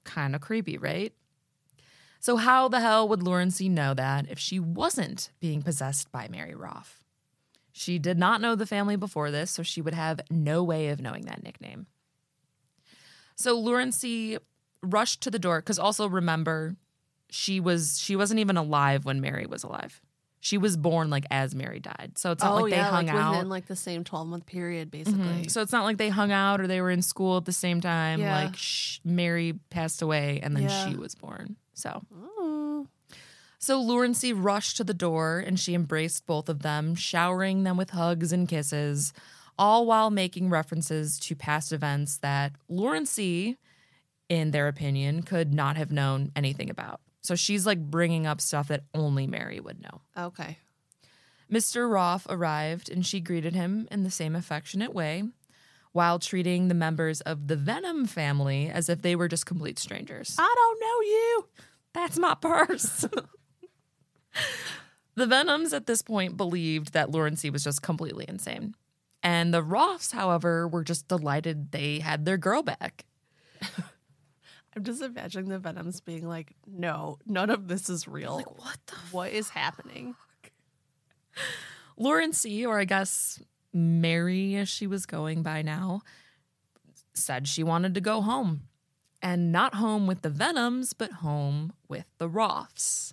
Kind 0.04 0.34
of 0.34 0.42
creepy, 0.42 0.76
right? 0.76 1.14
So, 2.20 2.36
how 2.36 2.68
the 2.68 2.80
hell 2.80 3.08
would 3.08 3.22
Lurancy 3.22 3.70
know 3.70 3.94
that 3.94 4.26
if 4.28 4.38
she 4.38 4.60
wasn't 4.60 5.30
being 5.40 5.62
possessed 5.62 6.12
by 6.12 6.28
Mary 6.28 6.54
Roff? 6.54 7.02
She 7.72 7.98
did 7.98 8.18
not 8.18 8.42
know 8.42 8.54
the 8.54 8.66
family 8.66 8.96
before 8.96 9.30
this, 9.30 9.50
so 9.50 9.62
she 9.62 9.80
would 9.80 9.94
have 9.94 10.20
no 10.28 10.62
way 10.62 10.88
of 10.88 11.00
knowing 11.00 11.24
that 11.24 11.42
nickname. 11.42 11.86
So, 13.36 13.58
Lurancy 13.58 14.36
rushed 14.82 15.22
to 15.22 15.30
the 15.30 15.38
door 15.38 15.60
because 15.60 15.78
also 15.78 16.06
remember, 16.06 16.76
she 17.30 17.58
was 17.58 17.98
she 17.98 18.16
wasn't 18.16 18.40
even 18.40 18.58
alive 18.58 19.06
when 19.06 19.22
Mary 19.22 19.46
was 19.46 19.64
alive. 19.64 20.02
She 20.42 20.56
was 20.56 20.76
born 20.78 21.10
like 21.10 21.26
as 21.30 21.54
Mary 21.54 21.80
died, 21.80 22.12
so 22.16 22.30
it's 22.32 22.42
not 22.42 22.54
like 22.62 22.70
they 22.70 22.78
hung 22.78 23.06
like 23.06 23.14
out. 23.14 23.32
within 23.32 23.48
like 23.50 23.66
the 23.66 23.76
same 23.76 24.04
twelve 24.04 24.26
month 24.26 24.46
period, 24.46 24.90
basically. 24.90 25.20
Mhm. 25.44 25.50
So 25.50 25.60
it's 25.60 25.72
not 25.72 25.84
like 25.84 25.98
they 25.98 26.08
hung 26.08 26.32
out 26.32 26.60
or 26.62 26.66
they 26.66 26.80
were 26.80 26.90
in 26.90 27.02
school 27.02 27.36
at 27.36 27.44
the 27.44 27.52
same 27.52 27.80
time. 27.82 28.20
Yeah. 28.20 28.44
Like 28.44 28.56
sh- 28.56 29.00
Mary 29.04 29.58
passed 29.68 30.00
away 30.00 30.40
and 30.42 30.56
then 30.56 30.62
Yeah. 30.64 30.88
she 30.88 30.96
was 30.96 31.14
born. 31.14 31.56
So 31.74 32.02
Oh. 32.14 32.86
so 33.58 33.80
Lurancy 33.82 34.32
rushed 34.32 34.78
to 34.78 34.84
the 34.84 34.94
door 34.94 35.40
and 35.46 35.60
she 35.60 35.74
embraced 35.74 36.26
both 36.26 36.48
of 36.48 36.62
them, 36.62 36.94
showering 36.94 37.64
them 37.64 37.76
with 37.76 37.90
hugs 37.90 38.32
and 38.32 38.48
kisses, 38.48 39.12
all 39.58 39.84
while 39.84 40.08
making 40.10 40.48
references 40.48 41.18
to 41.20 41.36
past 41.36 41.70
events 41.70 42.16
that 42.16 42.52
Lurancy, 42.70 43.58
in 44.30 44.52
their 44.52 44.68
opinion, 44.68 45.22
could 45.22 45.52
not 45.52 45.76
have 45.76 45.92
known 45.92 46.32
anything 46.34 46.70
about. 46.70 47.02
So 47.22 47.34
she's 47.34 47.66
like 47.66 47.78
bringing 47.78 48.26
up 48.26 48.40
stuff 48.40 48.68
that 48.68 48.84
only 48.94 49.26
Mary 49.26 49.60
would 49.60 49.82
know. 49.82 50.00
Okay. 50.16 50.58
Mr. 51.50 51.90
Roff 51.90 52.26
arrived 52.28 52.88
and 52.88 53.04
she 53.04 53.20
greeted 53.20 53.54
him 53.54 53.88
in 53.90 54.04
the 54.04 54.10
same 54.10 54.36
affectionate 54.36 54.94
way 54.94 55.24
while 55.92 56.18
treating 56.18 56.68
the 56.68 56.74
members 56.74 57.20
of 57.22 57.48
the 57.48 57.56
Vennum 57.56 58.08
family 58.08 58.70
as 58.70 58.88
if 58.88 59.02
they 59.02 59.16
were 59.16 59.28
just 59.28 59.46
complete 59.46 59.78
strangers. 59.78 60.36
I 60.38 60.54
don't 60.54 60.80
know 60.80 61.00
you. 61.00 61.48
That's 61.92 62.18
my 62.18 62.34
purse. 62.34 63.04
the 65.16 65.26
Vennums 65.26 65.72
at 65.72 65.86
this 65.86 66.02
point 66.02 66.36
believed 66.36 66.92
that 66.92 67.10
Lurancy 67.10 67.50
was 67.50 67.64
just 67.64 67.82
completely 67.82 68.24
insane. 68.28 68.74
And 69.22 69.52
the 69.52 69.62
Roffs, 69.62 70.12
however, 70.12 70.68
were 70.68 70.84
just 70.84 71.08
delighted 71.08 71.72
they 71.72 71.98
had 71.98 72.24
their 72.24 72.38
girl 72.38 72.62
back. 72.62 73.04
I'm 74.80 74.84
just 74.84 75.02
imagining 75.02 75.50
the 75.50 75.58
Vennums 75.58 76.02
being 76.02 76.26
like, 76.26 76.54
no, 76.66 77.18
none 77.26 77.50
of 77.50 77.68
this 77.68 77.90
is 77.90 78.08
real. 78.08 78.36
Like, 78.36 78.58
what 78.58 78.78
the? 78.86 78.94
what 79.10 79.30
is 79.30 79.50
happening? 79.50 80.14
Lurancy, 81.98 82.64
or 82.64 82.78
I 82.78 82.86
guess 82.86 83.42
Mary, 83.74 84.56
as 84.56 84.70
she 84.70 84.86
was 84.86 85.04
going 85.04 85.42
by 85.42 85.60
now, 85.60 86.00
said 87.12 87.46
she 87.46 87.62
wanted 87.62 87.92
to 87.92 88.00
go 88.00 88.22
home. 88.22 88.62
And 89.20 89.52
not 89.52 89.74
home 89.74 90.06
with 90.06 90.22
the 90.22 90.30
Vennums, 90.30 90.94
but 90.96 91.12
home 91.12 91.74
with 91.86 92.06
the 92.16 92.30
Roffs. 92.30 93.12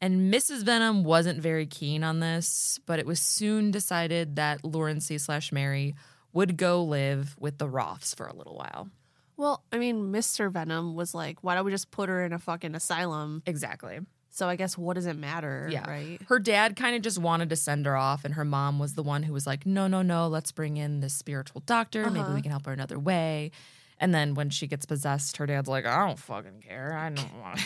And 0.00 0.32
Mrs. 0.32 0.62
Vennum 0.62 1.02
wasn't 1.02 1.42
very 1.42 1.66
keen 1.66 2.02
on 2.02 2.20
this, 2.20 2.80
but 2.86 2.98
it 2.98 3.04
was 3.04 3.20
soon 3.20 3.70
decided 3.70 4.36
that 4.36 4.64
Lurancy 4.64 5.18
slash 5.18 5.52
Mary 5.52 5.94
would 6.32 6.56
go 6.56 6.82
live 6.82 7.36
with 7.38 7.58
the 7.58 7.68
Roffs 7.68 8.16
for 8.16 8.26
a 8.26 8.34
little 8.34 8.56
while. 8.56 8.88
Well, 9.36 9.62
I 9.72 9.78
mean, 9.78 10.12
Mr. 10.12 10.50
Vennum 10.50 10.94
was 10.94 11.14
like, 11.14 11.42
why 11.44 11.54
don't 11.54 11.64
we 11.64 11.70
just 11.70 11.90
put 11.90 12.08
her 12.08 12.24
in 12.24 12.32
a 12.32 12.38
fucking 12.38 12.74
asylum? 12.74 13.42
Exactly. 13.46 13.98
So 14.30 14.48
I 14.48 14.56
guess 14.56 14.76
what 14.76 14.94
does 14.94 15.06
it 15.06 15.16
matter? 15.16 15.68
Yeah. 15.70 15.88
Right. 15.88 16.18
Her 16.28 16.38
dad 16.38 16.76
kind 16.76 16.94
of 16.96 17.02
just 17.02 17.18
wanted 17.18 17.48
to 17.50 17.56
send 17.56 17.86
her 17.86 17.96
off, 17.96 18.24
and 18.24 18.34
her 18.34 18.44
mom 18.44 18.78
was 18.78 18.94
the 18.94 19.02
one 19.02 19.22
who 19.22 19.32
was 19.32 19.46
like, 19.46 19.64
no, 19.66 19.86
no, 19.86 20.02
no, 20.02 20.28
let's 20.28 20.52
bring 20.52 20.76
in 20.76 21.00
this 21.00 21.14
spiritual 21.14 21.62
doctor. 21.66 22.04
Maybe 22.10 22.20
Uh-huh. 22.20 22.34
we 22.34 22.42
can 22.42 22.50
help 22.50 22.66
her 22.66 22.72
another 22.72 22.98
way. 22.98 23.50
And 23.98 24.14
then 24.14 24.34
when 24.34 24.50
she 24.50 24.66
gets 24.66 24.84
possessed, 24.84 25.38
her 25.38 25.46
dad's 25.46 25.68
like, 25.68 25.86
I 25.86 26.06
don't 26.06 26.18
fucking 26.18 26.60
care. 26.66 26.94
I 26.98 27.08
don't 27.10 27.34
want 27.40 27.58
to 27.58 27.64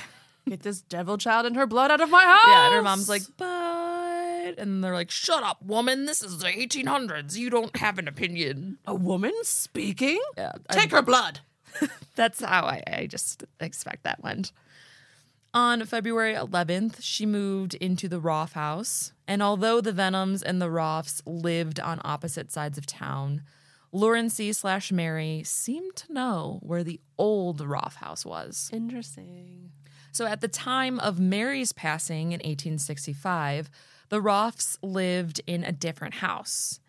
Get 0.48 0.62
this 0.62 0.80
devil 0.80 1.18
child 1.18 1.44
and 1.46 1.54
her 1.56 1.66
blood 1.66 1.90
out 1.90 2.00
of 2.00 2.08
my 2.08 2.22
house. 2.24 2.40
Yeah. 2.46 2.66
And 2.66 2.74
her 2.74 2.82
mom's 2.82 3.08
like, 3.08 3.22
but. 3.36 4.58
And 4.58 4.82
they're 4.82 4.94
like, 4.94 5.10
shut 5.10 5.42
up, 5.42 5.62
woman. 5.62 6.06
This 6.06 6.22
is 6.22 6.38
the 6.38 6.46
1800s. 6.48 7.36
You 7.36 7.50
don't 7.50 7.76
have 7.76 7.98
an 7.98 8.08
opinion. 8.08 8.78
a 8.86 8.94
woman 8.94 9.32
speaking? 9.42 10.18
Yeah. 10.38 10.52
I- 10.68 10.74
Take 10.74 10.92
her 10.92 11.02
blood. 11.02 11.40
That's 12.14 12.42
how 12.42 12.64
I, 12.64 12.82
I 12.86 13.06
just 13.06 13.44
expect 13.60 14.04
that 14.04 14.22
went. 14.22 14.52
On 15.52 15.84
February 15.84 16.34
11th, 16.34 16.98
she 17.00 17.26
moved 17.26 17.74
into 17.74 18.08
the 18.08 18.20
Roff 18.20 18.52
house. 18.52 19.12
And 19.26 19.42
although 19.42 19.80
the 19.80 19.92
Vennums 19.92 20.42
and 20.42 20.62
the 20.62 20.68
Roffs 20.68 21.22
lived 21.26 21.80
on 21.80 22.00
opposite 22.04 22.52
sides 22.52 22.78
of 22.78 22.86
town, 22.86 23.42
Lurancy 23.92 24.52
slash 24.52 24.92
Mary 24.92 25.42
seemed 25.44 25.96
to 25.96 26.12
know 26.12 26.60
where 26.62 26.84
the 26.84 27.00
old 27.18 27.60
Roff 27.60 27.96
house 27.96 28.24
was. 28.24 28.70
Interesting. 28.72 29.72
So 30.12 30.26
at 30.26 30.40
the 30.40 30.48
time 30.48 31.00
of 31.00 31.18
Mary's 31.18 31.72
passing 31.72 32.32
in 32.32 32.38
1865, 32.38 33.70
the 34.08 34.20
Roffs 34.20 34.78
lived 34.82 35.40
in 35.46 35.64
a 35.64 35.72
different 35.72 36.14
house. 36.14 36.80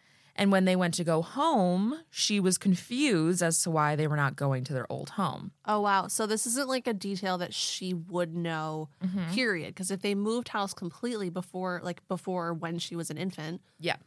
And 0.41 0.51
when 0.51 0.65
they 0.65 0.75
went 0.75 0.95
to 0.95 1.03
go 1.03 1.21
home, 1.21 1.99
she 2.09 2.39
was 2.39 2.57
confused 2.57 3.43
as 3.43 3.61
to 3.61 3.69
why 3.69 3.95
they 3.95 4.07
were 4.07 4.15
not 4.15 4.35
going 4.35 4.63
to 4.65 4.73
their 4.73 4.91
old 4.91 5.11
home. 5.11 5.51
Oh 5.65 5.81
wow. 5.81 6.07
So 6.07 6.25
this 6.25 6.47
isn't 6.47 6.67
like 6.67 6.87
a 6.87 6.93
detail 6.93 7.37
that 7.37 7.53
she 7.53 7.93
would 7.93 8.35
know, 8.35 8.89
Mm-hmm. 9.05 9.33
period. 9.33 9.67
Because 9.75 9.91
if 9.91 10.01
they 10.01 10.15
moved 10.15 10.47
house 10.49 10.73
completely 10.73 11.29
before 11.29 11.79
like 11.83 12.05
before 12.07 12.53
when 12.53 12.79
she 12.79 12.95
was 12.95 13.11
an 13.11 13.17
infant, 13.17 13.61
Yeah. 13.79 13.97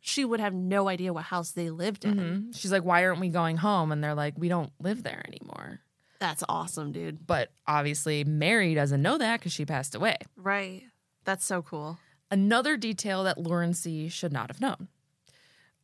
she 0.00 0.24
would 0.26 0.40
have 0.40 0.52
no 0.54 0.88
idea 0.88 1.12
what 1.14 1.24
house 1.24 1.52
they 1.52 1.70
lived 1.70 2.04
in. 2.04 2.16
Mhm. 2.18 2.54
She's 2.56 2.70
like, 2.70 2.84
Why 2.84 3.04
aren't 3.04 3.20
we 3.20 3.30
going 3.30 3.56
home? 3.56 3.90
And 3.90 4.04
they're 4.04 4.14
like, 4.14 4.34
We 4.36 4.48
don't 4.48 4.72
live 4.78 5.02
there 5.02 5.24
anymore. 5.26 5.80
That's 6.20 6.44
awesome, 6.50 6.92
dude. 6.92 7.26
But 7.26 7.50
obviously, 7.66 8.24
Mary 8.24 8.74
doesn't 8.74 9.00
know 9.00 9.16
that 9.16 9.40
because 9.40 9.52
she 9.52 9.64
passed 9.64 9.94
away. 9.94 10.16
Right. 10.36 10.82
That's 11.24 11.44
so 11.46 11.62
cool. 11.62 11.98
Another 12.30 12.76
detail 12.76 13.24
that 13.24 13.38
Lurancy 13.38 14.08
should 14.10 14.32
not 14.34 14.50
have 14.50 14.60
known. 14.60 14.88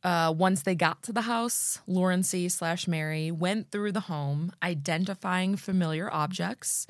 Uh, 0.05 0.31
once 0.31 0.61
they 0.61 0.75
got 0.75 1.01
to 1.01 1.11
the 1.11 1.21
house, 1.21 1.79
Lurancy 1.87 2.47
slash 2.47 2.87
Mary 2.87 3.31
went 3.31 3.71
through 3.71 3.91
the 3.91 4.01
home, 4.01 4.51
identifying 4.61 5.55
familiar 5.55 6.13
objects, 6.13 6.85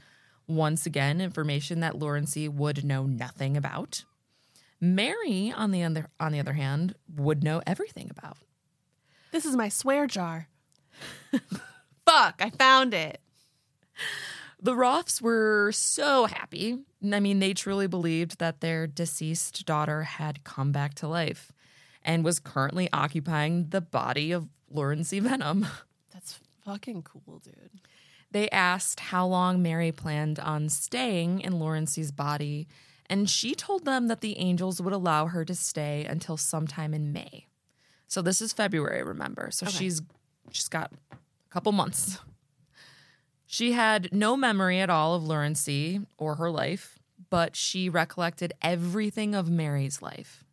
Once 0.48 0.86
again, 0.86 1.22
information 1.22 1.80
that 1.80 1.98
Lurancy 1.98 2.50
would 2.50 2.84
know 2.84 3.06
nothing 3.06 3.56
about. 3.56 4.04
Mary, 4.82 5.52
on 5.56 5.72
the 5.72 5.82
other 5.82 6.10
on 6.20 6.34
the 6.34 6.42
other 6.42 6.54
hand, 6.54 6.94
would 7.16 7.42
know 7.42 7.62
everything 7.66 8.12
about. 8.16 8.38
This 9.32 9.46
is 9.46 9.56
my 9.56 9.70
swear 9.70 10.08
jar. 10.08 10.50
Fuck, 12.06 12.42
I 12.42 12.50
found 12.50 12.94
it. 12.94 13.22
The 14.62 14.74
Roffs 14.74 15.22
were 15.22 15.72
so 15.72 16.26
happy. 16.26 16.80
I 17.02 17.22
mean, 17.22 17.40
they 17.40 17.54
truly 17.54 17.88
believed 17.88 18.40
that 18.40 18.60
their 18.60 18.86
deceased 18.88 19.66
daughter 19.66 20.04
had 20.04 20.44
come 20.44 20.74
back 20.74 20.94
to 20.96 21.08
life 21.08 21.54
and 22.06 22.24
was 22.24 22.40
currently 22.40 22.88
occupying 22.94 23.68
the 23.70 23.82
body 23.82 24.32
of 24.32 24.48
Lurancy 24.70 25.20
Vennum. 25.20 25.68
That's 26.14 26.40
fucking 26.64 27.04
cool, 27.04 27.40
dude. 27.44 27.82
They 28.32 28.50
asked 28.50 29.00
how 29.00 29.28
long 29.28 29.62
Mary 29.62 29.92
planned 29.92 30.40
on 30.40 30.70
staying 30.70 31.42
in 31.42 31.60
Lurancy's 31.60 32.12
body, 32.12 32.68
and 33.08 33.30
she 33.30 33.54
told 33.56 33.84
them 33.86 34.08
that 34.08 34.22
the 34.22 34.38
angels 34.38 34.82
would 34.82 34.94
allow 34.94 35.28
her 35.28 35.44
to 35.46 35.56
stay 35.56 36.06
until 36.06 36.38
sometime 36.38 36.94
in 36.94 37.12
May. 37.12 37.48
So 38.08 38.22
this 38.22 38.42
is 38.42 38.54
February, 38.54 39.04
remember. 39.04 39.50
So 39.52 39.66
Okay. 39.66 39.76
she's 39.76 40.02
she's 40.52 40.70
got 40.70 40.92
a 41.12 41.18
couple 41.50 41.72
months. 41.72 42.20
She 43.46 43.74
had 43.74 44.10
no 44.12 44.36
memory 44.38 44.80
at 44.80 44.90
all 44.90 45.16
of 45.16 45.24
Lurancy 45.26 46.02
or 46.18 46.36
her 46.36 46.50
life, 46.50 46.98
but 47.30 47.56
she 47.56 47.90
recollected 47.90 48.54
everything 48.62 49.36
of 49.36 49.50
Mary's 49.50 50.02
life. 50.02 50.44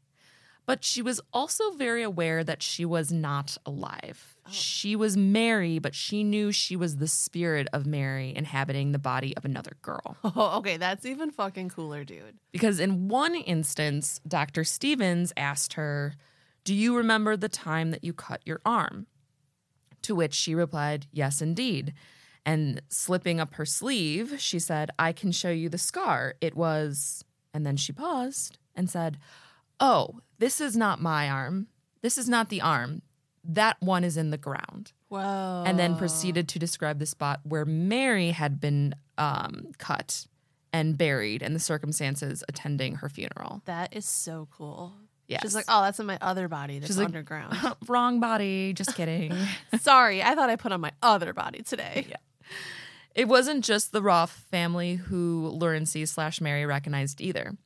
But 0.65 0.85
she 0.85 1.03
was 1.03 1.21
also 1.33 1.73
very 1.73 2.03
aware 2.03 2.45
that 2.45 2.63
she 2.63 2.85
was 2.85 3.11
not 3.11 3.57
alive. 3.67 4.37
Oh. 4.47 4.51
She 4.53 4.95
was 4.95 5.17
Mary, 5.17 5.79
but 5.79 5.95
she 5.95 6.23
knew 6.23 6.53
she 6.53 6.77
was 6.77 6.97
the 6.97 7.09
spirit 7.09 7.67
of 7.73 7.85
Mary 7.85 8.33
inhabiting 8.35 8.93
the 8.93 8.99
body 8.99 9.37
of 9.37 9.45
another 9.45 9.77
girl. 9.83 10.17
Oh, 10.35 10.59
okay, 10.59 10.77
that's 10.77 11.05
even 11.05 11.31
fucking 11.31 11.69
cooler, 11.69 12.05
dude. 12.05 12.39
Because 12.53 12.81
in 12.81 13.09
one 13.09 13.35
instance, 13.35 14.21
Dr. 14.27 14.65
Stevens 14.65 15.33
asked 15.37 15.75
her, 15.75 16.15
Do 16.65 16.75
you 16.75 16.97
remember 16.97 17.37
the 17.37 17.49
time 17.49 17.91
that 17.91 18.03
you 18.05 18.13
cut 18.13 18.41
your 18.45 18.61
arm? 18.65 19.07
To 20.03 20.15
which 20.15 20.35
she 20.35 20.55
replied, 20.55 21.07
Yes, 21.13 21.43
indeed. 21.43 21.93
And 22.47 22.83
slipping 22.89 23.41
up 23.41 23.55
her 23.55 23.67
sleeve, 23.67 24.37
she 24.39 24.59
said, 24.59 24.91
I 24.99 25.13
can 25.13 25.33
show 25.33 25.51
you 25.51 25.69
the 25.69 25.79
scar. 25.79 26.35
It 26.41 26.57
was. 26.57 27.25
And 27.53 27.67
then 27.67 27.77
she 27.77 27.93
paused 27.93 28.59
and 28.75 28.89
said, 28.89 29.19
Oh, 29.79 30.21
this 30.43 30.61
is 30.61 30.77
not 30.77 31.01
my 31.01 31.31
arm. 31.31 31.69
This 32.03 32.19
is 32.19 32.29
not 32.29 32.49
the 32.49 32.61
arm. 32.61 33.03
That 33.45 33.77
one 33.81 34.03
is 34.03 34.17
in 34.17 34.31
the 34.31 34.37
ground 34.39 34.91
Whoa. 35.09 35.63
and 35.65 35.79
then 35.79 35.97
proceeded 35.97 36.49
to 36.49 36.59
describe 36.59 36.99
the 36.99 37.07
spot 37.07 37.39
where 37.45 37.65
Mary 37.65 38.31
had 38.33 38.61
been 38.61 38.95
um, 39.19 39.69
cut 39.79 40.27
and 40.73 40.99
buried 40.99 41.43
and 41.43 41.55
the 41.55 41.61
circumstances 41.61 42.43
attending 42.49 42.97
her 42.97 43.09
funeral. 43.09 43.63
That 43.67 43.95
is 43.95 44.05
so 44.05 44.49
cool. 44.51 44.93
Yes. 45.29 45.43
She's 45.43 45.55
like, 45.55 45.67
oh, 45.69 45.83
that's 45.83 46.01
in 46.01 46.07
my 46.07 46.19
other 46.21 46.49
body 46.49 46.81
that's 46.81 46.89
She's 46.89 46.99
like- 46.99 47.07
underground. 47.07 47.57
Wrong 47.89 48.19
body, 48.19 48.73
just 48.73 48.97
kidding. 48.97 49.33
Sorry, 49.81 50.23
I 50.25 50.35
thought 50.35 50.51
I 50.51 50.57
put 50.57 50.73
on 50.73 50.81
my 50.81 50.91
other 51.03 51.33
body 51.33 51.63
today. 51.63 52.07
Yeah. 52.11 52.17
it 53.15 53.29
wasn't 53.29 53.65
just 53.65 53.93
the 53.93 54.03
Roff 54.03 54.45
family 54.51 54.97
who 54.97 55.49
Lurancy 55.55 56.05
slash 56.07 56.41
Mary 56.41 56.67
recognized 56.67 57.21
either. 57.21 57.57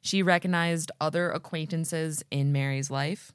She 0.00 0.22
recognized 0.22 0.90
other 1.00 1.30
acquaintances 1.30 2.22
in 2.30 2.52
Mary's 2.52 2.90
life, 2.90 3.32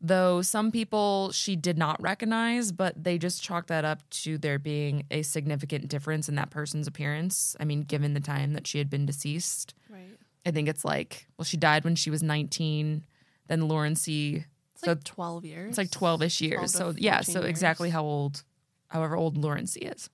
though 0.00 0.42
some 0.42 0.70
people 0.70 1.32
she 1.32 1.56
did 1.56 1.78
not 1.78 2.00
recognize, 2.02 2.70
but 2.72 3.02
they 3.02 3.18
just 3.18 3.42
chalked 3.42 3.68
that 3.68 3.84
up 3.84 4.08
to 4.10 4.36
there 4.38 4.58
being 4.58 5.04
a 5.10 5.22
significant 5.22 5.88
difference 5.88 6.28
in 6.28 6.34
that 6.34 6.50
person's 6.50 6.86
appearance. 6.86 7.56
I 7.58 7.64
mean, 7.64 7.82
given 7.82 8.14
the 8.14 8.20
time 8.20 8.52
that 8.52 8.66
she 8.66 8.78
had 8.78 8.90
been 8.90 9.06
deceased. 9.06 9.74
Right. 9.88 10.16
I 10.44 10.50
think 10.50 10.68
it's 10.68 10.84
like, 10.84 11.26
well, 11.38 11.44
she 11.44 11.56
died 11.56 11.84
when 11.84 11.96
she 11.96 12.10
was 12.10 12.22
19. 12.22 13.02
Then 13.48 13.64
Lurancy, 13.66 14.44
It's 14.74 14.82
so 14.82 14.92
like 14.92 15.04
12 15.04 15.44
years. 15.44 15.68
it's 15.70 15.78
like 15.78 15.90
12 15.90 16.22
ish 16.22 16.38
12 16.38 16.50
years. 16.50 16.72
to 16.72 16.78
So, 16.78 16.94
yeah, 16.96 17.16
14 17.18 17.32
so 17.34 17.42
exactly 17.42 17.90
how 17.90 18.04
old, 18.04 18.44
however 18.88 19.16
old 19.16 19.36
Lurancy 19.38 19.80
is. 19.80 20.10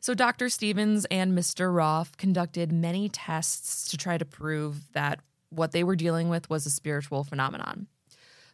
So, 0.00 0.14
Dr. 0.14 0.48
Stevens 0.48 1.06
and 1.10 1.36
Mr. 1.36 1.74
Roff 1.74 2.16
conducted 2.16 2.72
many 2.72 3.08
tests 3.08 3.88
to 3.90 3.96
try 3.96 4.16
to 4.16 4.24
prove 4.24 4.92
that 4.92 5.20
what 5.50 5.72
they 5.72 5.82
were 5.82 5.96
dealing 5.96 6.28
with 6.28 6.48
was 6.48 6.66
a 6.66 6.70
spiritual 6.70 7.24
phenomenon. 7.24 7.88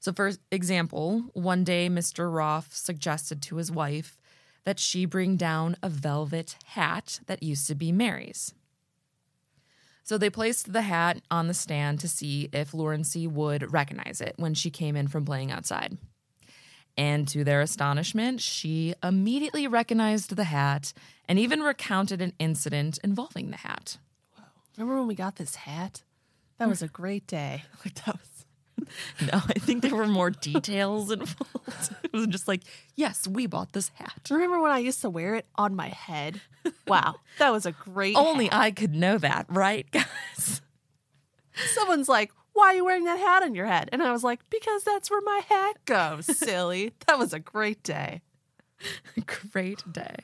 So, 0.01 0.13
for 0.13 0.33
example, 0.51 1.25
one 1.33 1.65
day 1.65 1.89
Mr. 1.89 2.33
Roff 2.33 2.75
suggested 2.75 3.43
to 3.43 3.57
his 3.57 3.71
wife 3.71 4.19
that 4.65 4.79
she 4.79 5.05
bring 5.05 5.37
down 5.37 5.77
a 5.83 5.89
velvet 5.89 6.57
hat 6.65 7.21
that 7.27 7.43
used 7.43 7.67
to 7.69 7.75
be 7.75 7.93
Mary's. 7.93 8.55
So 10.03 10.19
they 10.19 10.29
placed 10.29 10.73
the 10.73 10.83
hat 10.83 11.23
on 11.31 11.49
the 11.49 11.55
stand 11.55 12.01
to 12.01 12.09
see 12.09 12.51
if 12.53 12.75
Lurancy 12.75 13.27
would 13.27 13.73
recognize 13.73 14.21
it 14.21 14.35
when 14.37 14.53
she 14.53 14.71
came 14.71 14.97
in 14.97 15.09
from 15.09 15.25
playing 15.25 15.51
outside. 15.51 15.97
And 16.97 17.27
to 17.29 17.43
their 17.43 17.61
astonishment, 17.61 18.41
she 18.41 18.95
immediately 19.03 19.67
recognized 19.67 20.37
the 20.37 20.45
hat 20.45 20.93
and 21.29 21.39
even 21.39 21.61
recounted 21.61 22.23
an 22.23 22.33
incident 22.39 22.99
involving 23.03 23.51
the 23.51 23.57
hat. 23.57 23.99
Wow. 24.39 24.45
Remember 24.77 24.99
when 25.01 25.09
we 25.09 25.15
got 25.15 25.37
this 25.37 25.57
hat? 25.57 26.03
That 26.59 26.69
was 26.69 26.83
a 26.83 26.89
great 26.89 27.27
day. 27.27 27.65
Like 27.85 27.95
that 28.05 28.19
was 28.19 28.35
No, 29.21 29.41
I 29.49 29.59
think 29.59 29.83
there 29.83 29.95
were 29.95 30.07
more 30.07 30.31
details 30.31 31.11
involved. 31.11 31.95
It 32.05 32.13
was 32.13 32.27
just 32.29 32.47
like, 32.47 32.63
yes, 32.95 33.27
we 33.27 33.47
bought 33.47 33.73
this 33.73 33.91
hat. 33.95 34.29
Remember 34.31 34.61
when 34.61 34.71
I 34.71 34.79
used 34.79 35.01
to 35.01 35.11
wear 35.11 35.35
it 35.35 35.47
on 35.57 35.75
my 35.75 35.89
head? 35.89 36.41
Wow, 36.87 37.17
that 37.39 37.51
was 37.51 37.67
a 37.67 37.73
great. 37.73 38.15
Only 38.17 38.45
hat. 38.47 38.55
I 38.55 38.71
could 38.71 38.95
know 38.95 39.19
that, 39.19 39.47
right, 39.49 39.91
guys? 39.91 40.61
Someone's 41.55 42.09
like, 42.09 42.31
"Why 42.55 42.69
are 42.69 42.75
you 42.75 42.85
wearing 42.85 43.05
that 43.05 43.19
hat 43.19 43.43
on 43.43 43.55
your 43.55 43.67
head?" 43.67 43.91
And 43.93 44.03
I 44.03 44.11
was 44.11 44.25
like, 44.25 44.41
"Because 44.49 44.83
that's 44.83 45.11
where 45.11 45.21
my 45.21 45.43
hat 45.49 45.85
goes." 45.85 46.25
Silly. 46.25 46.95
that 47.07 47.19
was 47.19 47.33
a 47.33 47.39
great 47.39 47.83
day. 47.83 48.23
Great 49.53 49.83
day. 49.93 50.17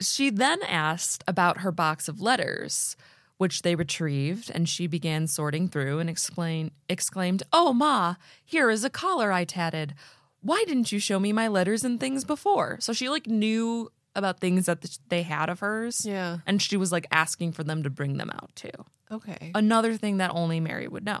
she 0.00 0.30
then 0.30 0.62
asked 0.62 1.24
about 1.26 1.60
her 1.60 1.72
box 1.72 2.08
of 2.08 2.20
letters, 2.20 2.96
which 3.36 3.62
they 3.62 3.74
retrieved, 3.74 4.50
and 4.54 4.68
she 4.68 4.86
began 4.86 5.26
sorting 5.26 5.68
through 5.68 5.98
and 5.98 6.10
explain, 6.10 6.70
exclaimed, 6.88 7.42
Oh, 7.52 7.72
Ma, 7.72 8.16
here 8.44 8.70
is 8.70 8.84
a 8.84 8.90
collar 8.90 9.32
I 9.32 9.44
tatted. 9.44 9.94
Why 10.40 10.64
didn't 10.66 10.92
you 10.92 10.98
show 10.98 11.18
me 11.18 11.32
my 11.32 11.48
letters 11.48 11.84
and 11.84 11.98
things 11.98 12.24
before? 12.24 12.78
So 12.80 12.92
she 12.92 13.08
like 13.08 13.26
knew 13.26 13.90
about 14.14 14.40
things 14.40 14.66
that 14.66 14.98
they 15.08 15.22
had 15.22 15.48
of 15.48 15.60
hers. 15.60 16.04
Yeah. 16.04 16.38
And 16.46 16.62
she 16.62 16.76
was 16.76 16.92
like 16.92 17.06
asking 17.10 17.52
for 17.52 17.64
them 17.64 17.82
to 17.82 17.90
bring 17.90 18.16
them 18.16 18.30
out 18.30 18.50
too 18.54 18.70
Okay. 19.10 19.52
another 19.54 19.96
thing 19.96 20.18
that 20.18 20.30
only 20.34 20.60
Mary 20.60 20.88
would 20.88 21.04
know. 21.04 21.20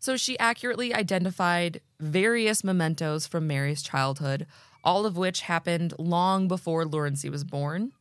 So 0.00 0.16
she 0.16 0.38
accurately 0.38 0.94
identified 0.94 1.82
various 2.00 2.64
mementos 2.64 3.26
from 3.26 3.46
Mary's 3.46 3.82
childhood, 3.82 4.46
all 4.82 5.04
of 5.04 5.16
which 5.16 5.42
happened 5.42 5.92
long 5.98 6.48
before 6.48 6.86
Lurancy 6.86 7.28
was 7.28 7.44
born. 7.44 7.92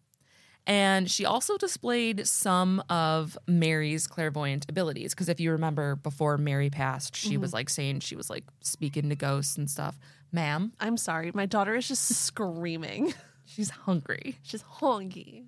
And 0.65 1.09
she 1.09 1.25
also 1.25 1.57
displayed 1.57 2.27
some 2.27 2.83
of 2.89 3.37
Mary's 3.47 4.07
clairvoyant 4.07 4.69
abilities. 4.69 5.13
Because 5.13 5.27
if 5.27 5.39
you 5.39 5.51
remember, 5.51 5.95
before 5.95 6.37
Mary 6.37 6.69
passed, 6.69 7.15
she 7.15 7.37
was 7.37 7.49
mm-hmm. 7.49 7.55
like 7.55 7.69
saying 7.69 7.99
she 8.01 8.15
was 8.15 8.29
like 8.29 8.43
speaking 8.61 9.09
to 9.09 9.15
ghosts 9.15 9.57
and 9.57 9.69
stuff. 9.69 9.97
Ma'am, 10.31 10.73
I'm 10.79 10.95
sorry. 10.95 11.31
My 11.33 11.47
daughter 11.47 11.75
is 11.75 11.87
just 11.87 12.05
screaming. 12.25 13.13
she's 13.45 13.71
hungry. 13.71 14.37
She's 14.43 14.63
honky. 14.63 15.47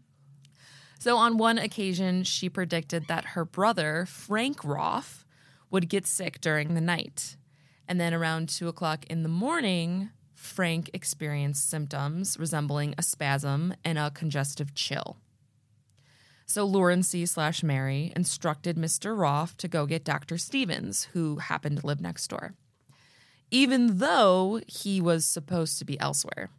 So, 1.01 1.17
on 1.17 1.39
one 1.39 1.57
occasion, 1.57 2.23
she 2.25 2.47
predicted 2.47 3.07
that 3.07 3.33
her 3.33 3.43
brother, 3.43 4.05
Frank 4.07 4.63
Roff, 4.63 5.25
would 5.71 5.89
get 5.89 6.05
sick 6.05 6.39
during 6.39 6.75
the 6.75 6.79
night. 6.79 7.37
And 7.87 7.99
then 7.99 8.13
around 8.13 8.49
two 8.49 8.67
o'clock 8.67 9.05
in 9.07 9.23
the 9.23 9.27
morning, 9.27 10.11
Frank 10.35 10.91
experienced 10.93 11.67
symptoms 11.67 12.37
resembling 12.37 12.93
a 12.99 13.01
spasm 13.01 13.73
and 13.83 13.97
a 13.97 14.11
congestive 14.11 14.75
chill. 14.75 15.17
So, 16.45 16.65
Lurancy 16.65 17.25
slash 17.25 17.63
Mary 17.63 18.13
instructed 18.15 18.77
Mr. 18.77 19.17
Roff 19.17 19.57
to 19.57 19.67
go 19.67 19.87
get 19.87 20.03
Dr. 20.03 20.37
Stevens, 20.37 21.05
who 21.13 21.37
happened 21.37 21.79
to 21.79 21.87
live 21.87 21.99
next 21.99 22.27
door, 22.27 22.53
even 23.49 23.97
though 23.97 24.61
he 24.67 25.01
was 25.01 25.25
supposed 25.25 25.79
to 25.79 25.85
be 25.85 25.99
elsewhere. 25.99 26.51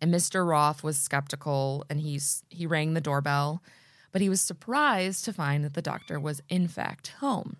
And 0.00 0.12
Mr. 0.12 0.46
Roff 0.46 0.82
was 0.82 0.98
skeptical 0.98 1.84
and 1.88 2.00
he's, 2.00 2.42
he 2.50 2.66
rang 2.66 2.94
the 2.94 3.00
doorbell, 3.00 3.62
but 4.12 4.20
he 4.20 4.28
was 4.28 4.40
surprised 4.40 5.24
to 5.24 5.32
find 5.32 5.64
that 5.64 5.74
the 5.74 5.82
doctor 5.82 6.20
was, 6.20 6.42
in 6.48 6.68
fact, 6.68 7.08
home. 7.20 7.56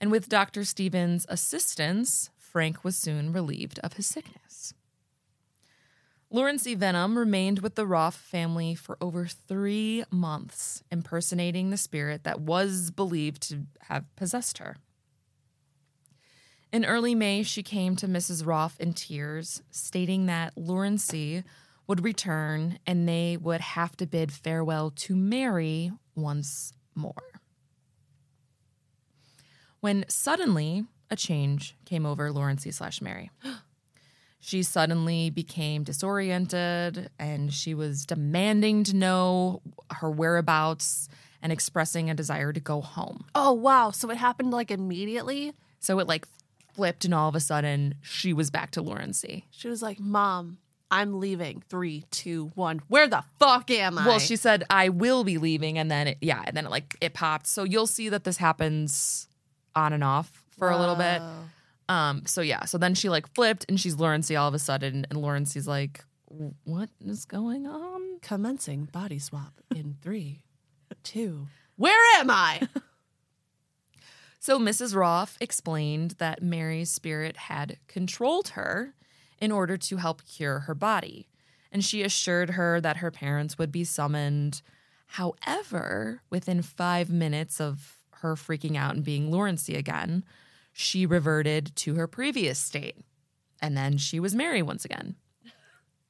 And 0.00 0.10
with 0.10 0.28
Dr. 0.28 0.64
Stevens' 0.64 1.26
assistance, 1.28 2.30
Frank 2.38 2.82
was 2.84 2.96
soon 2.96 3.32
relieved 3.32 3.78
of 3.80 3.94
his 3.94 4.06
sickness. 4.06 4.74
Lurancy 6.30 6.76
Vennum 6.76 7.16
remained 7.16 7.58
with 7.58 7.74
the 7.74 7.86
Roff 7.86 8.14
family 8.14 8.74
for 8.74 8.96
over 9.00 9.26
three 9.26 10.04
months, 10.10 10.82
impersonating 10.90 11.70
the 11.70 11.76
spirit 11.76 12.22
that 12.22 12.40
was 12.40 12.92
believed 12.92 13.42
to 13.48 13.66
have 13.88 14.04
possessed 14.14 14.58
her. 14.58 14.76
In 16.72 16.84
early 16.84 17.14
May, 17.14 17.42
she 17.42 17.62
came 17.62 17.96
to 17.96 18.06
Mrs. 18.06 18.46
Roff 18.46 18.78
in 18.78 18.92
tears, 18.92 19.62
stating 19.70 20.26
that 20.26 20.56
Lurancy 20.56 21.42
would 21.88 22.04
return 22.04 22.78
and 22.86 23.08
they 23.08 23.36
would 23.36 23.60
have 23.60 23.96
to 23.96 24.06
bid 24.06 24.32
farewell 24.32 24.92
to 24.92 25.16
Mary 25.16 25.90
once 26.14 26.72
more. 26.94 27.40
When 29.80 30.04
suddenly 30.08 30.84
a 31.10 31.16
change 31.16 31.76
came 31.84 32.06
over 32.06 32.30
Lurancy 32.30 32.70
slash 32.70 33.00
Mary. 33.00 33.30
She 34.42 34.62
suddenly 34.62 35.28
became 35.28 35.84
disoriented 35.84 37.10
and 37.18 37.52
she 37.52 37.74
was 37.74 38.06
demanding 38.06 38.84
to 38.84 38.96
know 38.96 39.60
her 39.90 40.10
whereabouts 40.10 41.10
and 41.42 41.52
expressing 41.52 42.08
a 42.08 42.14
desire 42.14 42.50
to 42.50 42.58
go 42.58 42.80
home. 42.80 43.26
Oh 43.34 43.52
wow! 43.52 43.90
So 43.90 44.08
it 44.08 44.16
happened 44.16 44.50
like 44.50 44.70
immediately. 44.70 45.52
So 45.78 45.98
it 45.98 46.08
like 46.08 46.26
flipped, 46.74 47.04
and 47.04 47.14
all 47.14 47.28
of 47.28 47.34
a 47.34 47.40
sudden 47.40 47.94
she 48.02 48.32
was 48.32 48.50
back 48.50 48.70
to 48.72 48.82
Lurancy. 48.82 49.46
She 49.50 49.68
was 49.68 49.82
like, 49.82 49.98
"Mom, 50.00 50.58
I'm 50.90 51.20
leaving. 51.20 51.62
Three, 51.68 52.04
two, 52.10 52.50
one. 52.54 52.80
Where 52.88 53.06
the 53.08 53.24
fuck 53.38 53.70
am 53.70 53.98
I?" 53.98 54.06
Well, 54.06 54.18
she 54.18 54.36
said, 54.36 54.64
"I 54.70 54.88
will 54.88 55.24
be 55.24 55.38
leaving," 55.38 55.78
and 55.78 55.90
then 55.90 56.08
it, 56.08 56.18
yeah, 56.20 56.42
and 56.46 56.56
then 56.56 56.66
it 56.66 56.70
like 56.70 56.96
it 57.00 57.14
popped. 57.14 57.46
So 57.46 57.64
you'll 57.64 57.86
see 57.86 58.08
that 58.08 58.24
this 58.24 58.36
happens 58.36 59.28
on 59.74 59.92
and 59.92 60.02
off 60.04 60.42
for 60.58 60.70
a 60.70 60.78
little 60.78 60.96
bit. 60.96 61.22
Um, 61.88 62.22
so 62.26 62.40
yeah, 62.40 62.64
so 62.66 62.78
then 62.78 62.94
she 62.94 63.08
like 63.08 63.26
flipped, 63.34 63.66
and 63.68 63.78
she's 63.80 63.96
Lurancy 63.96 64.36
all 64.36 64.48
of 64.48 64.54
a 64.54 64.58
sudden, 64.58 65.06
and 65.10 65.20
Lurancy's 65.20 65.66
like, 65.66 66.04
"What 66.64 66.88
is 67.04 67.24
going 67.24 67.66
on?" 67.66 68.20
Commencing 68.22 68.84
body 68.84 69.18
swap 69.18 69.60
in 69.74 69.96
three, 70.02 70.42
two. 71.02 71.48
Where 71.76 72.20
am 72.20 72.30
I? 72.30 72.68
So 74.42 74.58
Mrs. 74.58 74.96
Roff 74.96 75.36
explained 75.38 76.12
that 76.12 76.42
Mary's 76.42 76.90
spirit 76.90 77.36
had 77.36 77.76
controlled 77.86 78.48
her 78.48 78.94
in 79.38 79.52
order 79.52 79.76
to 79.76 79.98
help 79.98 80.24
cure 80.24 80.60
her 80.60 80.74
body, 80.74 81.28
and 81.70 81.84
she 81.84 82.02
assured 82.02 82.50
her 82.50 82.80
that 82.80 82.96
her 82.96 83.10
parents 83.10 83.58
would 83.58 83.70
be 83.70 83.84
summoned. 83.84 84.62
However, 85.08 86.22
within 86.30 86.62
five 86.62 87.10
minutes 87.10 87.60
of 87.60 87.98
her 88.20 88.34
freaking 88.34 88.78
out 88.78 88.94
and 88.94 89.04
being 89.04 89.30
Lurancy 89.30 89.76
again, 89.76 90.24
she 90.72 91.04
reverted 91.04 91.76
to 91.76 91.96
her 91.96 92.06
previous 92.06 92.58
state. 92.58 92.96
And 93.60 93.76
then 93.76 93.98
she 93.98 94.18
was 94.18 94.34
Mary 94.34 94.62
once 94.62 94.86
again. 94.86 95.16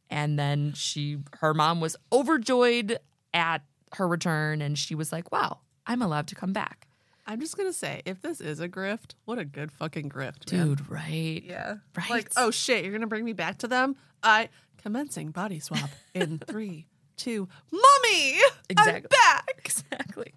And 0.09 0.39
then 0.39 0.73
she 0.75 1.19
her 1.41 1.53
mom 1.53 1.81
was 1.81 1.97
overjoyed 2.13 3.01
at 3.35 3.63
her 3.95 4.07
return 4.07 4.63
and 4.63 4.79
she 4.79 4.95
was 4.95 5.11
like, 5.11 5.33
"Wow, 5.33 5.61
I'm 5.85 6.01
allowed 6.01 6.29
to 6.29 6.37
come 6.37 6.53
back." 6.53 6.87
I'm 7.31 7.39
just 7.39 7.57
gonna 7.57 7.73
say, 7.73 8.03
if 8.07 8.21
this 8.21 8.41
is 8.41 8.59
a 8.59 8.69
grift, 8.69 9.15
what 9.25 9.39
a 9.39 9.45
good 9.45 9.71
fucking 9.71 10.09
grift, 10.09 10.51
man. 10.53 10.67
Dude, 10.67 10.91
right? 10.91 11.41
Yeah. 11.47 11.77
Right. 11.97 12.11
Like, 12.11 12.33
oh 12.37 12.51
shit, 12.51 12.83
you're 12.83 12.93
gonna 12.93 13.07
bring 13.07 13.25
me 13.25 13.35
back 13.35 13.59
to 13.59 13.69
them? 13.69 13.95
I 14.21 14.49
commencing 14.83 15.31
body 15.31 15.61
swap 15.61 15.91
in 16.13 16.39
three, 16.49 16.89
two. 17.17 17.49
Mommy! 17.71 18.41
Exactly. 18.69 18.95
I'm 18.95 19.37
back. 19.37 19.61
Exactly. 19.65 20.35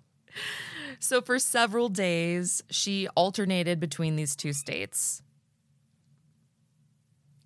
So 1.00 1.20
for 1.20 1.40
several 1.40 1.90
days, 1.90 2.62
she 2.70 3.08
alternated 3.16 3.80
between 3.80 4.16
these 4.16 4.36
two 4.36 4.54
states. 4.54 5.24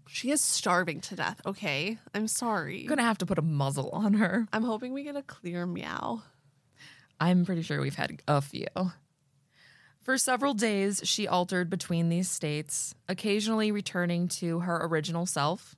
She 0.10 0.30
is 0.32 0.42
starving 0.42 1.00
to 1.02 1.16
death. 1.16 1.40
Okay. 1.46 1.98
I'm 2.14 2.28
sorry. 2.28 2.82
I'm 2.82 2.88
gonna 2.88 3.04
have 3.04 3.20
to 3.20 3.26
put 3.26 3.38
a 3.38 3.42
muzzle 3.42 3.92
on 3.94 4.16
her. 4.16 4.46
I'm 4.52 4.64
hoping 4.64 4.92
we 4.92 5.04
get 5.04 5.16
a 5.16 5.24
clear 5.24 5.66
meow. 5.66 6.22
I'm 7.18 7.46
pretty 7.46 7.62
sure 7.62 7.80
we've 7.80 7.96
had 7.96 8.22
a 8.28 8.42
few. 8.42 8.66
For 10.08 10.18
several 10.18 10.54
days, 10.54 11.02
she 11.04 11.28
altered 11.28 11.70
between 11.70 12.08
these 12.08 12.30
states, 12.30 12.96
occasionally 13.10 13.74
returning 13.74 14.30
to 14.40 14.62
her 14.62 14.86
original 14.86 15.26
self. 15.26 15.76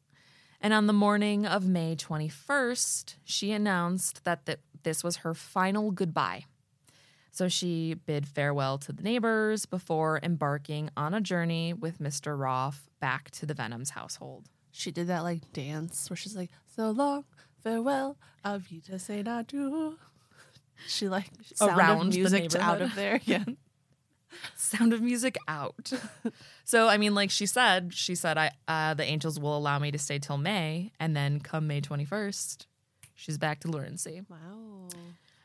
And 0.62 0.72
on 0.72 0.86
the 0.86 0.94
morning 0.94 1.48
of 1.48 1.66
May 1.66 1.96
21st, 1.96 3.16
she 3.24 3.52
announced 3.52 4.24
that 4.26 4.46
th- 4.46 4.60
this 4.84 5.04
was 5.04 5.16
her 5.18 5.34
final 5.34 5.90
goodbye. 5.90 6.46
So 7.32 7.48
she 7.48 7.96
bid 7.96 8.28
farewell 8.28 8.78
to 8.78 8.94
the 8.94 9.02
neighbors 9.02 9.66
before 9.66 10.20
embarking 10.22 10.92
on 10.96 11.16
a 11.16 11.22
journey 11.22 11.74
with 11.74 11.98
Mr. 11.98 12.40
Roff 12.40 12.88
back 13.00 13.32
to 13.32 13.48
the 13.48 13.56
Vennums 13.56 13.90
household. 13.90 14.46
She 14.70 14.92
did 14.92 15.08
that 15.08 15.24
like 15.24 15.52
dance 15.54 16.08
where 16.08 16.18
she's 16.18 16.36
like, 16.36 16.52
so 16.76 16.92
long, 16.92 17.26
farewell, 17.64 18.16
auf 18.46 18.70
Wiedersehen, 18.70 19.26
adieu. 19.26 19.98
She 20.86 21.10
like 21.10 21.32
sound 21.56 21.80
Around 21.80 22.08
of 22.10 22.14
the 22.14 22.20
music 22.20 22.56
out 22.58 22.84
of 22.84 22.94
there. 22.94 23.22
Yeah. 23.26 23.46
Sound 24.56 24.94
of 24.94 25.02
music 25.02 25.38
out. 25.48 25.92
so 26.64 26.88
I 26.88 26.98
mean, 26.98 27.16
like 27.16 27.32
she 27.32 27.46
said, 27.46 27.94
she 27.94 28.16
said, 28.16 28.38
"I 28.38 28.52
uh, 28.68 28.94
the 28.94 29.04
angels 29.04 29.40
will 29.40 29.58
allow 29.58 29.80
me 29.80 29.92
to 29.92 29.98
stay 29.98 30.20
till 30.20 30.38
May, 30.38 30.92
and 31.00 31.16
then 31.16 31.40
come 31.40 31.68
May 31.68 31.82
twenty 31.82 32.06
first, 32.06 32.68
she's 33.16 33.38
back 33.38 33.60
to 33.62 33.68
Lurancy." 33.68 34.22
Wow. 34.30 34.88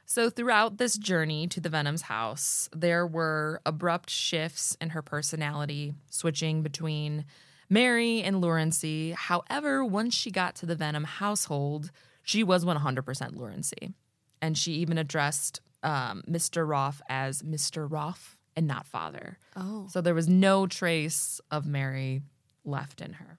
So 0.06 0.30
throughout 0.30 0.76
this 0.76 0.96
journey 0.96 1.46
to 1.48 1.60
the 1.60 1.70
Vennum's 1.70 2.02
house, 2.02 2.68
there 2.74 3.06
were 3.06 3.60
abrupt 3.66 4.10
shifts 4.10 4.76
in 4.80 4.90
her 4.90 5.02
personality, 5.02 5.94
switching 6.10 6.62
between 6.62 7.24
Mary 7.70 8.22
and 8.22 8.40
Lurancy. 8.40 9.12
However, 9.12 9.84
once 9.84 10.14
she 10.14 10.30
got 10.30 10.54
to 10.56 10.66
the 10.66 10.76
Vennum 10.76 11.04
household, 11.04 11.90
she 12.22 12.44
was 12.44 12.64
100% 12.64 13.36
Lurancy. 13.36 13.94
And 14.40 14.56
she 14.58 14.74
even 14.74 14.98
addressed 14.98 15.60
um, 15.82 16.22
Mr. 16.28 16.68
Roff 16.68 17.00
as 17.08 17.42
Mr. 17.42 17.90
Roff 17.90 18.33
and 18.56 18.66
not 18.66 18.86
father. 18.86 19.38
Oh. 19.56 19.86
So 19.90 20.00
there 20.00 20.14
was 20.14 20.28
no 20.28 20.66
trace 20.66 21.40
of 21.50 21.66
Mary 21.66 22.22
left 22.64 23.00
in 23.00 23.14
her. 23.14 23.38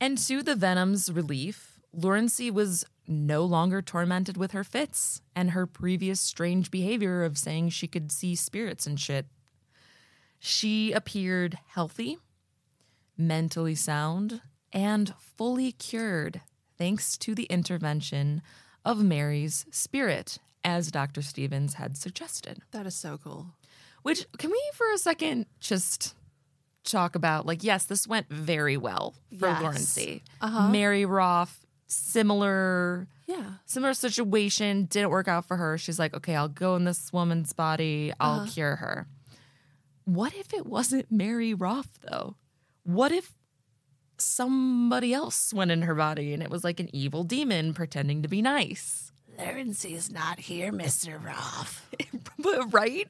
And 0.00 0.16
to 0.18 0.42
the 0.42 0.54
Vennum's 0.54 1.12
relief, 1.12 1.80
Lurancy 1.92 2.50
was 2.50 2.84
no 3.06 3.44
longer 3.44 3.82
tormented 3.82 4.36
with 4.36 4.52
her 4.52 4.64
fits 4.64 5.20
and 5.34 5.50
her 5.50 5.66
previous 5.66 6.20
strange 6.20 6.70
behavior 6.70 7.24
of 7.24 7.36
saying 7.36 7.70
she 7.70 7.88
could 7.88 8.12
see 8.12 8.34
spirits 8.34 8.86
and 8.86 8.98
shit. 8.98 9.26
She 10.38 10.92
appeared 10.92 11.58
healthy, 11.68 12.18
mentally 13.18 13.74
sound, 13.74 14.40
and 14.72 15.12
fully 15.18 15.72
cured 15.72 16.40
thanks 16.78 17.18
to 17.18 17.34
the 17.34 17.44
intervention 17.44 18.40
of 18.84 19.02
Mary's 19.02 19.66
spirit, 19.70 20.38
as 20.64 20.90
Dr. 20.90 21.22
Stevens 21.22 21.74
had 21.74 21.96
suggested. 21.96 22.62
That 22.72 22.86
is 22.86 22.94
so 22.94 23.18
cool. 23.22 23.46
Which 24.02 24.26
can 24.38 24.50
we 24.50 24.62
for 24.74 24.90
a 24.92 24.98
second 24.98 25.46
just 25.60 26.14
talk 26.84 27.14
about? 27.14 27.46
Like, 27.46 27.62
yes, 27.64 27.84
this 27.84 28.06
went 28.06 28.28
very 28.30 28.76
well 28.76 29.14
for 29.38 29.48
Yes. 29.48 29.98
Uh-huh. 30.40 30.68
Mary 30.68 31.04
Roff, 31.04 31.66
similar 31.86 33.08
Yeah. 33.26 33.54
similar 33.66 33.94
situation, 33.94 34.86
didn't 34.86 35.10
work 35.10 35.28
out 35.28 35.44
for 35.46 35.56
her. 35.56 35.76
She's 35.78 35.98
like, 35.98 36.14
okay, 36.14 36.34
I'll 36.36 36.48
go 36.48 36.76
in 36.76 36.84
this 36.84 37.12
woman's 37.12 37.52
body, 37.52 38.12
I'll 38.18 38.40
Uh-huh. 38.40 38.50
cure 38.50 38.76
her. 38.76 39.06
What 40.04 40.34
if 40.34 40.52
it 40.54 40.66
wasn't 40.66 41.10
Mary 41.12 41.52
Roff 41.54 41.88
though? 42.02 42.36
What 42.84 43.12
if 43.12 43.34
somebody 44.18 45.14
else 45.14 45.52
went 45.52 45.70
in 45.70 45.82
her 45.82 45.94
body 45.94 46.32
and 46.34 46.42
it 46.42 46.50
was 46.50 46.64
like 46.64 46.80
an 46.80 46.94
evil 46.94 47.24
demon 47.24 47.72
pretending 47.74 48.22
to 48.22 48.28
be 48.28 48.42
nice? 48.42 49.09
Lurancy 49.40 49.94
is 49.94 50.10
not 50.10 50.38
here, 50.40 50.72
Mr. 50.72 51.22
Roff. 51.24 51.86
Right? 52.70 53.08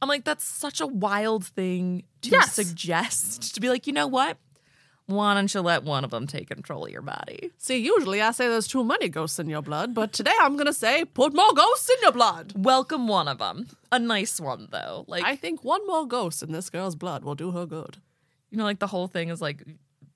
I'm 0.00 0.08
like, 0.08 0.24
that's 0.24 0.44
such 0.44 0.80
a 0.80 0.86
wild 0.86 1.44
thing 1.44 2.04
to 2.22 2.30
Yes. 2.30 2.54
suggest. 2.54 3.54
To 3.54 3.60
be 3.60 3.68
like, 3.68 3.86
you 3.86 3.92
know 3.92 4.06
what? 4.06 4.38
Why 5.06 5.34
don't 5.34 5.52
you 5.52 5.60
let 5.62 5.82
one 5.84 6.04
of 6.04 6.10
them 6.10 6.26
take 6.26 6.48
control 6.48 6.84
of 6.86 6.92
your 6.92 7.02
body? 7.02 7.50
See, 7.58 7.78
usually 7.78 8.20
I 8.22 8.30
say 8.30 8.46
there's 8.48 8.68
too 8.68 8.84
many 8.84 9.08
ghosts 9.08 9.38
in 9.38 9.48
your 9.48 9.62
blood, 9.62 9.94
but 9.94 10.12
today 10.12 10.34
I'm 10.40 10.56
gonna 10.56 10.72
say 10.72 11.04
put 11.06 11.34
more 11.34 11.52
ghosts 11.54 11.88
in 11.90 11.96
your 12.02 12.12
blood. 12.12 12.52
Welcome 12.56 13.08
one 13.08 13.26
of 13.26 13.38
them. 13.38 13.66
A 13.90 13.98
nice 13.98 14.38
one 14.40 14.68
though. 14.70 15.04
Like 15.08 15.24
I 15.24 15.34
think 15.34 15.64
one 15.64 15.84
more 15.86 16.06
ghost 16.06 16.42
in 16.42 16.52
this 16.52 16.68
girl's 16.70 16.94
blood 16.94 17.24
will 17.24 17.34
do 17.34 17.50
her 17.52 17.64
good. 17.66 17.96
you 18.50 18.58
know, 18.58 18.64
like 18.64 18.78
the 18.80 18.86
whole 18.86 19.08
thing 19.08 19.30
is 19.30 19.40
like 19.40 19.62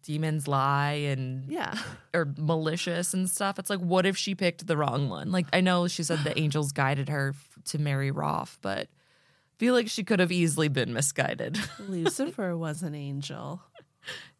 demons 0.02 0.46
lie 0.48 0.92
and 0.92 1.44
Yeah. 1.50 1.76
or 2.14 2.32
malicious 2.36 3.14
and 3.14 3.28
stuff. 3.30 3.58
It's 3.58 3.70
like, 3.70 3.80
what 3.80 4.04
if 4.06 4.16
she 4.16 4.34
picked 4.34 4.66
the 4.66 4.76
wrong 4.76 5.08
one? 5.08 5.30
Like, 5.32 5.46
I 5.52 5.60
know 5.60 5.88
she 5.88 6.02
said 6.02 6.20
the 6.24 6.38
angels 6.38 6.72
guided 6.72 7.08
her 7.08 7.34
to 7.66 7.78
Mary 7.78 8.10
Roff, 8.10 8.58
but 8.62 8.88
I 8.88 9.54
feel 9.58 9.74
like 9.74 9.88
she 9.88 10.02
could 10.04 10.18
have 10.20 10.32
easily 10.32 10.68
been 10.68 10.92
misguided. 10.92 11.58
Lucifer 11.78 12.56
was 12.56 12.82
an 12.82 12.94
angel. 12.94 13.62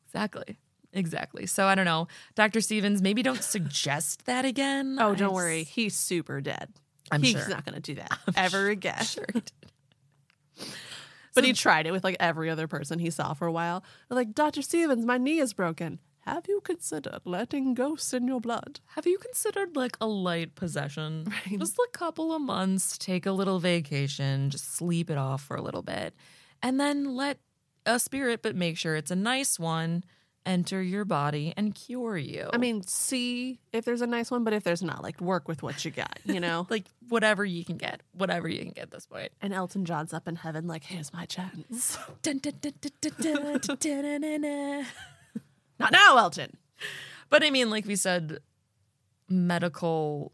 exactly. 0.06 0.58
Exactly. 0.92 1.46
So 1.46 1.64
I 1.66 1.74
don't 1.74 1.86
know. 1.86 2.08
Dr. 2.34 2.60
Stevens, 2.60 3.00
maybe 3.00 3.22
don't 3.22 3.42
suggest 3.54 4.26
that 4.26 4.44
again. 4.44 4.98
Oh, 5.00 5.14
don't 5.14 5.30
s- 5.30 5.34
worry. 5.34 5.64
He's 5.64 5.94
super 5.96 6.40
dead. 6.40 6.68
I'm 7.10 7.22
He's 7.22 7.32
sure. 7.32 7.48
not 7.48 7.64
gonna 7.64 7.80
do 7.80 7.94
that 7.96 8.10
ever 8.36 8.68
again. 8.68 9.02
Sure 9.04 9.24
But 11.34 11.44
he 11.44 11.52
tried 11.52 11.86
it 11.86 11.92
with 11.92 12.04
like 12.04 12.16
every 12.20 12.50
other 12.50 12.66
person 12.68 12.98
he 12.98 13.10
saw 13.10 13.32
for 13.34 13.46
a 13.46 13.52
while. 13.52 13.82
They're 14.08 14.16
like, 14.16 14.34
Dr. 14.34 14.62
Stevens, 14.62 15.04
my 15.04 15.18
knee 15.18 15.38
is 15.38 15.52
broken. 15.52 15.98
Have 16.20 16.46
you 16.46 16.60
considered 16.60 17.22
letting 17.24 17.74
ghosts 17.74 18.12
in 18.12 18.28
your 18.28 18.40
blood? 18.40 18.78
Have 18.94 19.06
you 19.06 19.18
considered 19.18 19.74
like 19.74 19.96
a 20.00 20.06
light 20.06 20.54
possession? 20.54 21.24
Right. 21.50 21.58
Just 21.58 21.76
a 21.78 21.88
couple 21.92 22.32
of 22.32 22.40
months, 22.42 22.96
take 22.96 23.26
a 23.26 23.32
little 23.32 23.58
vacation, 23.58 24.50
just 24.50 24.72
sleep 24.74 25.10
it 25.10 25.18
off 25.18 25.42
for 25.42 25.56
a 25.56 25.62
little 25.62 25.82
bit, 25.82 26.14
and 26.62 26.78
then 26.78 27.16
let 27.16 27.38
a 27.86 27.98
spirit, 27.98 28.40
but 28.42 28.54
make 28.54 28.78
sure 28.78 28.94
it's 28.94 29.10
a 29.10 29.16
nice 29.16 29.58
one, 29.58 30.04
enter 30.44 30.82
your 30.82 31.04
body 31.04 31.54
and 31.56 31.74
cure 31.74 32.16
you. 32.16 32.48
I 32.52 32.58
mean, 32.58 32.82
see 32.82 33.60
if 33.72 33.84
there's 33.84 34.00
a 34.00 34.06
nice 34.06 34.30
one, 34.30 34.44
but 34.44 34.52
if 34.52 34.64
there's 34.64 34.82
not, 34.82 35.02
like 35.02 35.20
work 35.20 35.48
with 35.48 35.62
what 35.62 35.84
you 35.84 35.90
got, 35.90 36.18
you 36.24 36.40
know? 36.40 36.66
like 36.68 36.86
whatever 37.08 37.44
you 37.44 37.64
can 37.64 37.76
get, 37.76 38.00
whatever 38.12 38.48
you 38.48 38.58
can 38.60 38.72
get 38.72 38.90
this 38.90 39.06
point. 39.06 39.30
And 39.40 39.52
Elton 39.52 39.84
John's 39.84 40.12
up 40.12 40.26
in 40.28 40.36
heaven, 40.36 40.66
like, 40.66 40.84
here's 40.84 41.12
my 41.12 41.26
chance. 41.26 41.98
not 45.78 45.92
now, 45.92 46.18
Elton. 46.18 46.56
But 47.30 47.42
I 47.42 47.50
mean, 47.50 47.70
like 47.70 47.86
we 47.86 47.96
said, 47.96 48.38
medical 49.28 50.32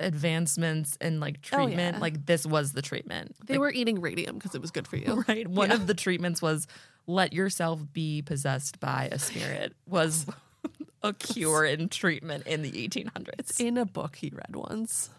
advancements 0.00 0.96
and 1.00 1.20
like 1.20 1.38
Oh, 1.52 1.56
treatment, 1.64 1.96
yeah. 1.96 2.00
like 2.00 2.26
this 2.26 2.46
was 2.46 2.72
the 2.72 2.82
treatment. 2.82 3.36
They 3.46 3.58
were 3.58 3.70
eating 3.72 4.00
radium 4.00 4.36
because 4.36 4.54
it 4.54 4.60
was 4.60 4.70
good 4.70 4.86
for 4.88 4.96
you. 4.96 5.24
right? 5.28 5.46
One 5.46 5.70
of 5.70 5.86
the 5.86 5.94
treatments 5.94 6.40
was 6.42 6.66
let 7.06 7.32
yourself 7.32 7.80
be 7.92 8.22
possessed 8.22 8.80
by 8.80 9.08
a 9.10 9.18
spirit 9.18 9.74
was 9.86 10.26
a 11.02 11.12
cure 11.12 11.64
and 11.64 11.90
treatment 11.90 12.46
in 12.46 12.62
the 12.62 12.70
1800s. 12.72 13.60
In 13.60 13.78
a 13.78 13.84
book 13.86 14.16
he 14.16 14.30
read 14.30 14.54
once. 14.54 15.10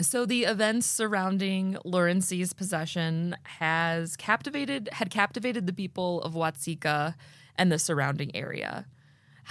So 0.00 0.24
the 0.24 0.44
events 0.44 0.86
surrounding 0.86 1.76
Lurancy's 1.84 2.52
possession 2.54 3.36
has 3.42 4.16
captivated 4.16 4.88
had 4.92 5.10
captivated 5.10 5.66
the 5.66 5.72
people 5.74 6.22
of 6.22 6.32
Watseka 6.32 7.14
and 7.56 7.70
the 7.70 7.78
surrounding 7.78 8.34
area. 8.34 8.86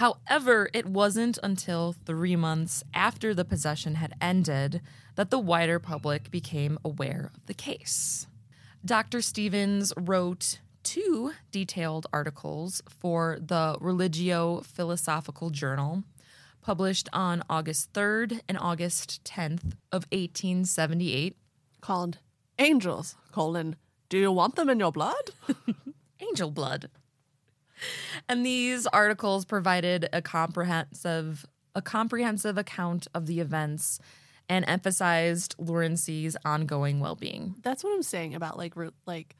However, 0.00 0.70
it 0.72 0.86
wasn't 0.86 1.38
until 1.42 1.92
3 1.92 2.34
months 2.34 2.82
after 2.94 3.34
the 3.34 3.44
possession 3.44 3.96
had 3.96 4.14
ended 4.18 4.80
that 5.16 5.28
the 5.28 5.38
wider 5.38 5.78
public 5.78 6.30
became 6.30 6.78
aware 6.82 7.30
of 7.34 7.44
the 7.44 7.52
case. 7.52 8.26
Dr. 8.82 9.20
Stevens 9.20 9.92
wrote 9.98 10.60
two 10.82 11.32
detailed 11.52 12.06
articles 12.14 12.80
for 12.88 13.36
the 13.42 13.76
Religio 13.78 14.62
Philosophical 14.62 15.50
Journal, 15.50 16.02
published 16.62 17.10
on 17.12 17.42
August 17.50 17.92
3rd 17.92 18.40
and 18.48 18.56
August 18.58 19.22
10th 19.24 19.74
of 19.92 20.06
1878. 20.12 21.36
Called 21.82 22.16
Angels, 22.58 23.16
colon, 23.32 23.76
do 24.08 24.16
you 24.16 24.32
want 24.32 24.56
them 24.56 24.70
in 24.70 24.78
your 24.78 24.92
blood? 24.92 25.32
Angel 26.20 26.50
blood. 26.50 26.88
And 28.28 28.44
these 28.46 28.86
articles 28.86 29.44
provided 29.44 30.08
a 30.12 30.22
comprehensive 30.22 31.46
a 31.74 31.82
comprehensive 31.82 32.58
account 32.58 33.06
of 33.14 33.26
the 33.26 33.40
events 33.40 34.00
and 34.48 34.64
emphasized 34.66 35.54
Lurancy's 35.58 36.36
ongoing 36.44 36.98
well-being. 36.98 37.54
That's 37.62 37.84
what 37.84 37.94
I'm 37.94 38.02
saying 38.02 38.34
about 38.34 38.58
like 38.58 38.74
re- 38.76 38.90
like 39.06 39.36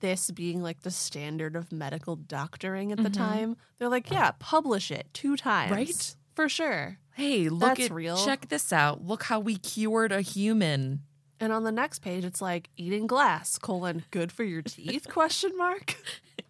this 0.00 0.30
being 0.30 0.62
like 0.62 0.82
the 0.82 0.90
standard 0.90 1.56
of 1.56 1.72
medical 1.72 2.14
doctoring 2.14 2.92
at 2.92 2.98
the 2.98 3.04
mm-hmm. 3.04 3.12
time. 3.12 3.56
They're 3.78 3.88
like, 3.88 4.10
yeah, 4.10 4.32
publish 4.38 4.90
it 4.90 5.06
two 5.14 5.36
times. 5.36 5.72
Right? 5.72 6.16
For 6.34 6.48
sure. 6.48 6.98
Hey, 7.14 7.48
look 7.48 7.76
That's 7.76 7.86
at 7.86 7.92
real. 7.92 8.22
check 8.22 8.48
this 8.48 8.72
out. 8.72 9.02
Look 9.02 9.24
how 9.24 9.40
we 9.40 9.56
cured 9.56 10.12
a 10.12 10.20
human. 10.20 11.00
And 11.40 11.52
on 11.52 11.64
the 11.64 11.72
next 11.72 12.00
page 12.00 12.24
it's 12.24 12.42
like 12.42 12.68
eating 12.76 13.06
glass, 13.06 13.56
colon, 13.56 14.04
good 14.10 14.30
for 14.30 14.44
your 14.44 14.62
teeth, 14.62 15.08
question 15.10 15.56
mark. 15.56 15.96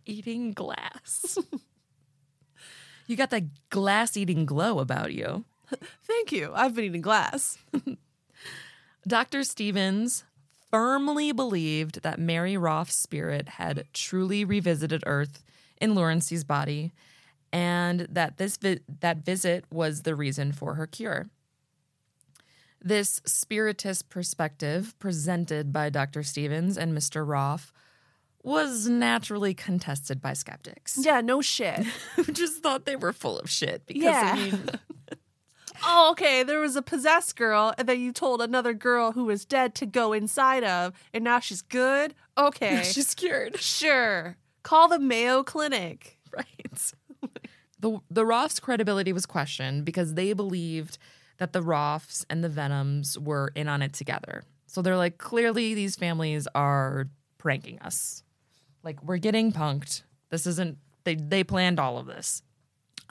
Eating 0.07 0.53
glass. 0.53 1.39
you 3.07 3.17
got 3.17 3.31
that 3.31 3.45
glass 3.71 4.17
eating 4.17 4.47
glow 4.47 4.79
about 4.79 5.13
you. 5.13 5.45
Thank 6.03 6.33
you. 6.33 6.53
I've 6.55 6.75
been 6.75 6.85
eating 6.85 7.01
glass. 7.01 7.59
Dr. 9.09 9.45
Stevens 9.45 10.25
firmly 10.71 11.33
believed 11.33 12.03
that 12.03 12.19
Mary 12.19 12.57
Roff's 12.57 12.97
spirit 12.97 13.49
had 13.51 13.85
truly 13.93 14.45
revisited 14.45 15.03
Earth 15.07 15.43
in 15.81 15.95
Lurancy's 15.95 16.45
body 16.45 16.93
and 17.53 18.01
that 18.11 18.37
this 18.37 18.57
vi- 18.57 18.81
that 19.01 19.19
visit 19.19 19.65
was 19.71 20.03
the 20.03 20.17
reason 20.17 20.51
for 20.51 20.75
her 20.75 20.89
cure. 20.89 21.27
This 22.83 23.21
spiritist 23.25 24.09
perspective 24.09 24.99
presented 24.99 25.73
by 25.73 25.89
Dr. 25.89 26.25
Stevens 26.25 26.77
and 26.77 26.97
Mr. 26.97 27.27
Roff 27.27 27.73
was 28.45 28.89
naturally 28.89 29.55
contested 29.55 30.21
by 30.21 30.33
skeptics 30.33 30.99
Yeah, 31.01 31.21
no 31.21 31.41
shit. 31.41 31.85
who 32.17 32.25
just 32.33 32.63
thought 32.63 32.85
they 32.85 32.97
were 32.97 33.13
full 33.13 33.39
of 33.39 33.49
shit 33.51 33.87
because 33.87 34.03
Yeah. 34.03 34.33
I 34.37 34.45
mean 34.51 34.69
oh, 35.85 36.11
okay. 36.13 36.43
There 36.43 36.61
was 36.61 36.77
a 36.77 36.83
possessed 36.83 37.37
girl 37.37 37.75
and 37.79 37.89
then 37.89 38.01
you 38.01 38.13
told 38.13 38.41
another 38.43 38.73
girl 38.75 39.13
who 39.13 39.25
was 39.25 39.45
dead 39.45 39.75
to 39.77 39.87
go 39.87 40.13
inside 40.13 40.65
of, 40.65 40.93
and 41.13 41.25
now 41.25 41.41
she's 41.41 41.63
good. 41.63 42.15
Okay, 42.39 42.83
she's 42.85 43.15
cured. 43.15 43.59
sure. 43.61 44.37
Call 44.63 44.89
the 44.89 44.99
Mayo 44.99 45.43
Clinic. 45.43 46.19
Right. 46.35 46.93
the 47.79 48.01
the 48.11 48.25
Roffs' 48.25 48.61
credibility 48.61 49.13
was 49.13 49.25
questioned 49.27 49.85
because 49.85 50.15
they 50.15 50.33
believed 50.33 50.99
that 51.39 51.53
the 51.53 51.61
Roffs 51.63 52.25
and 52.31 52.43
the 52.43 52.49
Vennums 52.49 53.17
were 53.19 53.53
in 53.55 53.69
on 53.69 53.83
it 53.83 53.93
together. 53.93 54.43
So 54.67 54.83
they're 54.83 54.97
like, 54.97 55.19
clearly 55.19 55.75
these 55.75 55.95
families 55.97 56.49
are 56.55 57.09
pranking 57.39 57.79
us. 57.81 58.24
Like 58.85 59.03
we're 59.03 59.19
getting 59.19 59.53
punked. 59.53 60.03
This 60.31 60.47
isn't 60.47 60.79
they 61.05 61.15
they 61.15 61.43
planned 61.43 61.81
all 61.81 61.99
of 61.99 62.07
this. 62.07 62.43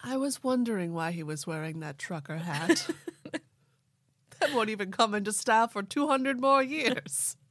I 0.03 0.17
was 0.17 0.43
wondering 0.43 0.93
why 0.93 1.11
he 1.11 1.23
was 1.23 1.47
wearing 1.47 1.79
that 1.79 1.97
trucker 1.97 2.37
hat. 2.37 2.89
that 3.31 4.53
won't 4.53 4.69
even 4.69 4.91
come 4.91 5.13
into 5.15 5.31
style 5.31 5.67
for 5.67 5.81
200 5.81 6.39
more 6.39 6.63
years. 6.63 7.35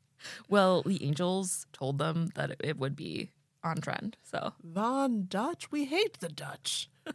Well, 0.48 0.82
the 0.82 1.04
angels 1.04 1.66
told 1.72 1.98
them 1.98 2.28
that 2.36 2.52
it, 2.52 2.60
it 2.62 2.78
would 2.78 2.94
be 2.94 3.32
on 3.64 3.78
trend. 3.78 4.16
So 4.22 4.52
Von 4.62 5.26
Dutch, 5.28 5.72
we 5.72 5.86
hate 5.86 6.20
the 6.20 6.28
Dutch. 6.28 6.88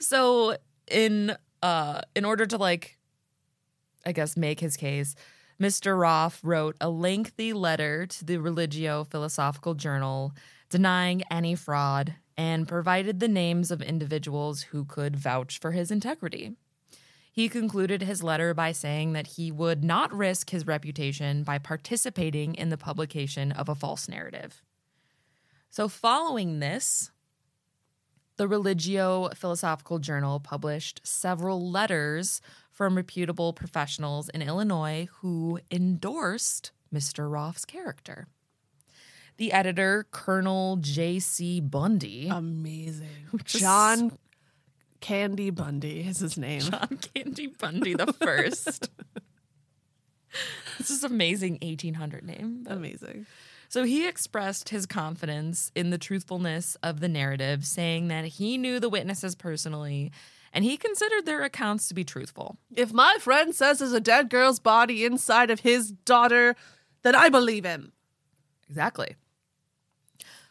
So 0.00 0.56
in 0.88 1.36
uh 1.62 2.00
in 2.16 2.24
order 2.24 2.46
to 2.46 2.56
like 2.56 2.98
I 4.04 4.10
guess 4.12 4.36
make 4.36 4.58
his 4.58 4.76
case, 4.76 5.14
Mr. 5.60 6.00
Roff 6.00 6.40
wrote 6.42 6.74
a 6.80 6.88
lengthy 6.88 7.52
letter 7.52 8.06
to 8.06 8.24
the 8.24 8.38
Religio 8.38 9.04
Philosophical 9.04 9.74
Journal 9.74 10.32
denying 10.70 11.22
any 11.30 11.54
fraud 11.54 12.14
and 12.34 12.66
provided 12.66 13.20
the 13.20 13.28
names 13.28 13.70
of 13.70 13.82
individuals 13.82 14.62
who 14.62 14.86
could 14.86 15.16
vouch 15.16 15.58
for 15.58 15.72
his 15.72 15.90
integrity. 15.90 16.56
He 17.30 17.50
concluded 17.50 18.00
his 18.00 18.22
letter 18.22 18.54
by 18.54 18.72
saying 18.72 19.12
that 19.12 19.26
he 19.26 19.52
would 19.52 19.84
not 19.84 20.16
risk 20.16 20.48
his 20.48 20.66
reputation 20.66 21.42
by 21.42 21.58
participating 21.58 22.54
in 22.54 22.70
the 22.70 22.78
publication 22.78 23.52
of 23.52 23.68
a 23.68 23.74
false 23.74 24.08
narrative. 24.08 24.62
So, 25.68 25.88
following 25.88 26.60
this, 26.60 27.10
the 28.36 28.48
Religio 28.48 29.28
Philosophical 29.34 29.98
Journal 29.98 30.40
published 30.40 31.02
several 31.04 31.70
letters 31.70 32.40
from 32.80 32.96
reputable 32.96 33.52
professionals 33.52 34.30
in 34.30 34.40
Illinois 34.40 35.06
who 35.20 35.60
endorsed 35.70 36.70
Mr. 36.90 37.30
Roff's 37.30 37.66
character. 37.66 38.26
The 39.36 39.52
editor, 39.52 40.06
Colonel 40.12 40.76
J.C. 40.76 41.60
Bundy, 41.60 42.28
Amazing. 42.28 43.06
John 43.44 44.16
Candy 45.02 45.50
Bundy 45.50 46.00
is 46.08 46.20
his 46.20 46.38
name. 46.38 46.62
John 46.62 46.98
Candy 47.14 47.48
Bundy 47.48 47.92
the 47.92 48.14
first. 48.14 48.88
this 50.78 50.88
is 50.88 51.04
amazing 51.04 51.58
1800 51.60 52.24
name. 52.24 52.62
but- 52.62 52.72
Amazing. 52.78 53.26
So 53.68 53.84
he 53.84 54.08
expressed 54.08 54.70
his 54.70 54.86
confidence 54.86 55.70
in 55.74 55.90
the 55.90 55.98
truthfulness 55.98 56.78
of 56.82 57.00
the 57.00 57.08
narrative, 57.08 57.66
saying 57.66 58.08
that 58.08 58.24
he 58.24 58.56
knew 58.56 58.80
the 58.80 58.88
witnesses 58.88 59.34
personally 59.34 60.12
and 60.52 60.64
he 60.64 60.76
considered 60.76 61.26
their 61.26 61.42
accounts 61.42 61.88
to 61.88 61.94
be 61.94 62.04
truthful. 62.04 62.56
If 62.74 62.92
my 62.92 63.16
friend 63.20 63.54
says 63.54 63.78
there's 63.78 63.92
a 63.92 64.00
dead 64.00 64.30
girl's 64.30 64.58
body 64.58 65.04
inside 65.04 65.50
of 65.50 65.60
his 65.60 65.92
daughter, 65.92 66.56
then 67.02 67.14
I 67.14 67.28
believe 67.28 67.64
him. 67.64 67.92
Exactly. 68.68 69.16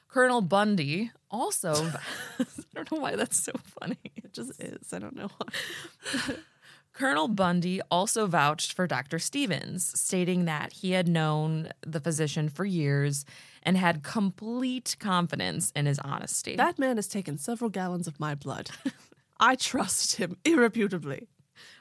Colonel 0.07 0.41
Bundy 0.41 1.11
also, 1.29 1.73
I 2.39 2.45
don't 2.73 2.91
know 2.91 2.99
why 2.99 3.15
that's 3.15 3.39
so 3.39 3.51
funny. 3.79 3.97
It 4.15 4.33
just 4.33 4.61
is. 4.61 4.91
I 4.93 4.99
don't 4.99 5.15
know 5.15 5.29
why. 5.37 6.35
Colonel 6.93 7.27
Bundy 7.29 7.79
also 7.89 8.27
vouched 8.27 8.73
for 8.73 8.85
Dr. 8.85 9.19
Stevens, 9.19 9.97
stating 9.97 10.45
that 10.45 10.73
he 10.73 10.91
had 10.91 11.07
known 11.07 11.69
the 11.85 12.01
physician 12.01 12.49
for 12.49 12.65
years 12.65 13.23
and 13.63 13.77
had 13.77 14.03
complete 14.03 14.97
confidence 14.99 15.71
in 15.75 15.85
his 15.85 15.99
honesty. 15.99 16.57
That 16.57 16.77
man 16.79 16.97
has 16.97 17.07
taken 17.07 17.37
several 17.37 17.69
gallons 17.69 18.07
of 18.07 18.19
my 18.19 18.35
blood. 18.35 18.71
I 19.39 19.55
trust 19.55 20.15
him 20.17 20.37
irrefutably. 20.45 21.27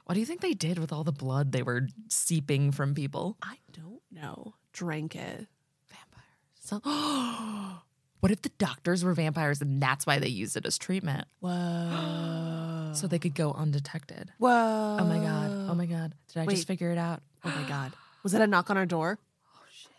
what 0.04 0.14
do 0.14 0.20
you 0.20 0.26
think 0.26 0.40
they 0.40 0.54
did 0.54 0.78
with 0.78 0.92
all 0.92 1.04
the 1.04 1.12
blood 1.12 1.52
they 1.52 1.62
were 1.62 1.88
seeping 2.08 2.72
from 2.72 2.94
people? 2.94 3.36
I 3.42 3.56
don't 3.72 4.02
know. 4.10 4.54
Drank 4.72 5.16
it. 5.16 5.46
Vampires. 5.90 6.58
So, 6.60 6.80
What 8.20 8.32
if 8.32 8.42
the 8.42 8.48
doctors 8.58 9.04
were 9.04 9.14
vampires 9.14 9.60
and 9.60 9.80
that's 9.80 10.04
why 10.04 10.18
they 10.18 10.28
used 10.28 10.56
it 10.56 10.66
as 10.66 10.76
treatment? 10.76 11.26
whoa. 11.40 12.90
So 12.94 13.06
they 13.06 13.18
could 13.18 13.34
go 13.34 13.52
undetected. 13.52 14.32
Whoa. 14.38 14.96
Oh 15.00 15.04
my 15.04 15.18
God. 15.18 15.50
Oh 15.70 15.74
my 15.74 15.86
God. 15.86 16.14
Did 16.32 16.40
I 16.40 16.44
Wait. 16.46 16.54
just 16.56 16.66
figure 16.66 16.90
it 16.90 16.98
out? 16.98 17.22
Oh 17.44 17.50
my 17.54 17.68
God. 17.68 17.92
Was 18.22 18.32
that 18.32 18.42
a 18.42 18.46
knock 18.46 18.70
on 18.70 18.76
our 18.76 18.86
door? 18.86 19.18
Oh 19.54 19.60
shit. 19.72 19.92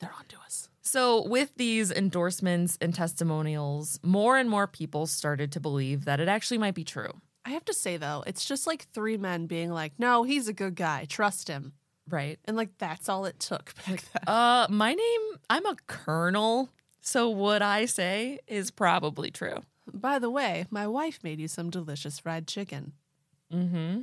They're 0.00 0.12
onto 0.18 0.36
us. 0.38 0.68
So, 0.90 1.22
with 1.22 1.54
these 1.54 1.92
endorsements 1.92 2.76
and 2.80 2.92
testimonials, 2.92 4.00
more 4.02 4.36
and 4.36 4.50
more 4.50 4.66
people 4.66 5.06
started 5.06 5.52
to 5.52 5.60
believe 5.60 6.04
that 6.06 6.18
it 6.18 6.26
actually 6.26 6.58
might 6.58 6.74
be 6.74 6.82
true. 6.82 7.12
I 7.44 7.50
have 7.50 7.64
to 7.66 7.72
say 7.72 7.96
though, 7.96 8.24
it's 8.26 8.44
just 8.44 8.66
like 8.66 8.88
three 8.92 9.16
men 9.16 9.46
being 9.46 9.70
like, 9.70 9.92
"No, 10.00 10.24
he's 10.24 10.48
a 10.48 10.52
good 10.52 10.74
guy. 10.74 11.06
Trust 11.08 11.46
him." 11.46 11.74
Right. 12.08 12.40
And 12.44 12.56
like 12.56 12.76
that's 12.78 13.08
all 13.08 13.24
it 13.24 13.38
took 13.38 13.72
back 13.86 14.02
then. 14.12 14.24
Uh, 14.26 14.66
my 14.68 14.94
name, 14.94 15.20
I'm 15.48 15.64
a 15.64 15.76
colonel. 15.86 16.70
So, 17.00 17.28
what 17.28 17.62
I 17.62 17.86
say 17.86 18.40
is 18.48 18.72
probably 18.72 19.30
true. 19.30 19.60
By 19.94 20.18
the 20.18 20.28
way, 20.28 20.66
my 20.70 20.88
wife 20.88 21.20
made 21.22 21.38
you 21.38 21.46
some 21.46 21.70
delicious 21.70 22.18
fried 22.18 22.48
chicken. 22.48 22.94
Mm 23.54 23.70
hmm. 23.70 24.00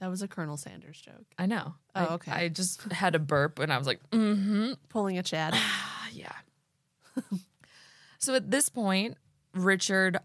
That 0.00 0.08
was 0.08 0.22
a 0.22 0.28
Colonel 0.28 0.56
Sanders 0.56 1.00
joke. 1.00 1.26
I 1.38 1.46
know. 1.46 1.74
Oh, 1.94 2.00
I- 2.00 2.06
okay. 2.14 2.32
I 2.32 2.48
just 2.48 2.82
had 2.92 3.14
a 3.14 3.18
burp 3.18 3.58
and 3.58 3.72
I 3.72 3.78
was 3.78 3.86
like, 3.86 4.00
mm 4.10 4.34
hmm. 4.44 4.72
Pulling 4.88 5.18
a 5.18 5.22
Chad. 5.22 5.52
Ah, 5.54 6.08
yeah. 6.12 6.32
so 8.18 8.34
at 8.34 8.50
this 8.50 8.68
point, 8.68 9.16
Richard 9.54 10.18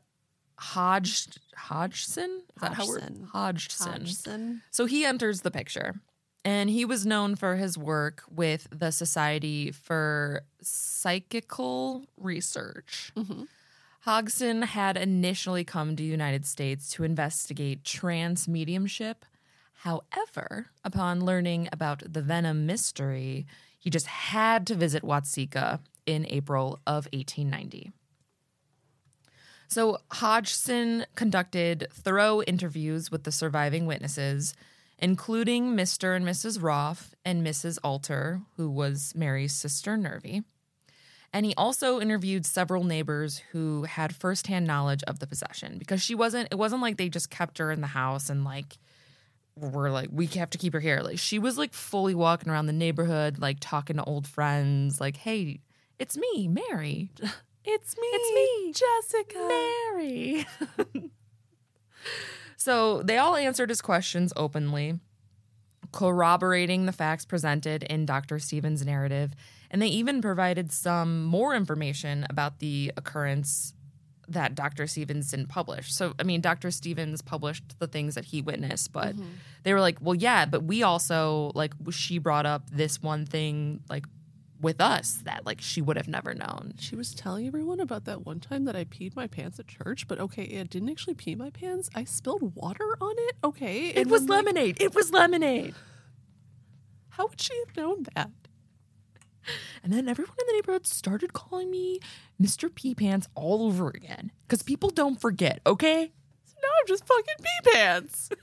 Hodge 0.57 1.28
Hodgson 1.55 2.41
is 2.55 2.61
that 2.61 2.73
Hodgson. 2.73 3.28
Hodgson. 3.32 3.91
Hodgson. 3.91 4.61
So 4.71 4.86
he 4.86 5.03
enters 5.03 5.41
the 5.41 5.51
picture, 5.51 5.95
and 6.45 6.69
he 6.69 6.86
was 6.86 7.05
known 7.05 7.36
for 7.36 7.55
his 7.57 7.78
work 7.78 8.23
with 8.34 8.67
the 8.71 8.91
Society 8.91 9.71
for 9.71 10.43
Psychical 10.61 12.05
Research. 12.17 13.11
Mhm. 13.17 13.47
Hodgson 14.01 14.61
had 14.61 14.95
initially 14.97 15.63
come 15.63 15.95
to 15.95 16.03
the 16.03 16.07
United 16.09 16.45
States 16.45 16.89
to 16.91 17.03
investigate 17.03 17.84
trance 17.84 18.47
mediumship. 18.47 19.26
However, 19.80 20.67
upon 20.84 21.26
learning 21.26 21.69
about 21.71 22.01
the 22.11 22.21
Vennum 22.21 22.65
mystery, 22.65 23.45
he 23.78 23.89
just 23.89 24.07
had 24.07 24.65
to 24.67 24.76
visit 24.76 25.03
Watseka 25.03 25.80
in 26.05 26.26
April 26.28 26.80
of 26.88 27.07
1890. 27.13 27.91
So 29.67 29.99
Hodgson 30.11 31.05
conducted 31.15 31.88
thorough 31.91 32.41
interviews 32.43 33.11
with 33.11 33.23
the 33.23 33.32
surviving 33.32 33.86
witnesses, 33.86 34.53
including 34.97 35.76
Mr. 35.76 36.15
and 36.15 36.26
Mrs. 36.26 36.61
Roff 36.61 37.13
and 37.26 37.45
Mrs. 37.45 37.78
Alter, 37.84 38.41
who 38.57 38.69
was 38.69 39.13
Mary's 39.15 39.53
sister 39.53 39.97
Nervy. 39.97 40.43
And 41.34 41.45
he 41.45 41.53
also 41.55 41.99
interviewed 41.99 42.45
several 42.45 42.86
neighbors 42.86 43.41
who 43.51 43.84
had 43.84 44.15
firsthand 44.15 44.65
knowledge 44.65 45.03
of 45.03 45.19
the 45.19 45.28
possession 45.28 45.78
because 45.78 46.01
she 46.01 46.15
wasn't 46.15 46.47
it 46.49 46.55
wasn't 46.55 46.82
like 46.82 46.95
they 46.95 47.09
just 47.09 47.30
kept 47.30 47.57
her 47.57 47.71
in 47.71 47.82
the 47.82 47.88
house 47.88 48.30
and 48.30 48.45
like 48.45 48.78
were 49.58 49.89
like 49.89 50.10
we 50.12 50.26
have 50.28 50.49
to 50.51 50.58
keep 50.58 50.74
her 50.74 50.80
here. 50.80 51.01
Like 51.01 51.20
she 51.20 51.39
was 51.39 51.58
like 51.58 51.74
fully 51.74 52.16
walking 52.16 52.49
around 52.49 52.66
the 52.66 52.74
neighborhood 52.74 53.39
like 53.39 53.58
talking 53.60 53.97
to 53.97 54.03
old 54.03 54.28
friends 54.28 54.99
like 54.99 55.18
hey, 55.18 55.62
it's 55.99 56.18
me, 56.18 56.47
Mary. 56.47 57.12
It's 57.68 57.97
me. 57.97 58.08
It's 58.12 58.32
me, 58.36 58.74
Jessica. 59.18 59.39
Mary. 59.39 60.45
so 62.58 63.01
they 63.01 63.18
all 63.18 63.36
answered 63.36 63.70
his 63.70 63.82
questions 63.82 64.32
openly, 64.36 64.99
corroborating 65.91 66.86
the 66.86 66.91
facts 66.91 67.26
presented 67.26 67.82
in 67.82 68.06
Dr. 68.06 68.38
Stevens' 68.38 68.86
narrative. 68.86 69.32
And 69.72 69.82
they 69.82 69.88
even 69.88 70.22
provided 70.22 70.72
some 70.72 71.24
more 71.24 71.56
information 71.56 72.28
about 72.30 72.60
the 72.60 72.91
occurrence 72.97 73.74
that 74.28 74.55
Dr. 74.55 74.88
Stevens 74.88 75.32
didn't 75.32 75.49
publish. 75.49 75.93
So, 75.93 76.13
I 76.19 76.23
mean, 76.23 76.41
Dr. 76.41 76.71
Stevens 76.71 77.21
published 77.21 77.80
the 77.80 77.88
things 77.88 78.15
that 78.15 78.26
he 78.26 78.41
witnessed, 78.41 78.91
but 78.91 79.15
mm-hmm. 79.15 79.30
they 79.63 79.73
were 79.73 79.82
like, 79.82 79.97
well, 80.01 80.15
yeah, 80.15 80.45
but 80.45 80.63
we 80.63 80.84
also, 80.84 81.51
like, 81.53 81.73
she 81.91 82.17
brought 82.17 82.45
up 82.45 82.69
this 82.71 83.01
one 83.01 83.26
thing, 83.26 83.82
like, 83.89 84.05
with 84.61 84.80
us 84.80 85.19
that, 85.26 85.45
like, 85.45 85.61
she 85.61 85.82
would 85.82 85.97
have 85.97 86.07
never 86.07 86.34
known. 86.34 86.73
She 86.80 86.95
was 86.95 87.13
telling 87.13 87.45
everyone 87.45 87.80
about 87.80 88.05
that 88.05 88.26
one 88.26 88.39
time 88.39 88.65
that 88.65 88.76
I 88.76 88.86
peed 88.86 89.15
my 89.15 89.28
pants 89.28 89.59
at 89.59 89.67
church, 89.67 90.07
but 90.07 90.19
okay, 90.19 90.59
I 90.59 90.63
didn't 90.63 90.89
actually 90.89 91.15
pee 91.15 91.36
my 91.36 91.49
pants. 91.49 91.89
I 91.93 92.03
spilled 92.05 92.55
water 92.55 92.97
on 93.01 93.13
it. 93.17 93.36
Okay. 93.43 93.89
It 93.89 94.07
was 94.07 94.21
then, 94.21 94.30
like, 94.30 94.45
lemonade. 94.45 94.82
It 94.82 94.95
was 94.95 95.11
lemonade. 95.11 95.76
How 97.09 97.28
would 97.28 97.39
she 97.39 97.53
have 97.65 97.78
known 97.78 98.05
that? 98.15 98.32
And 99.84 99.93
then 99.93 100.08
everyone 100.08 100.36
in 100.39 100.48
the 100.48 100.54
neighborhood 100.54 100.88
started 100.88 101.34
calling 101.34 101.70
me 101.70 102.00
Mr. 102.41 102.74
Pee 102.74 102.96
Pants 102.96 103.28
all 103.36 103.64
over 103.64 103.89
again. 103.89 104.32
Because 104.48 104.64
people 104.64 104.89
don't 104.89 105.22
forget, 105.22 105.60
okay? 105.66 106.12
So 106.46 106.54
now 106.62 106.70
I'm 106.80 106.88
just 106.88 107.06
fucking 107.06 107.36
pee 107.41 107.72
pants. 107.72 108.30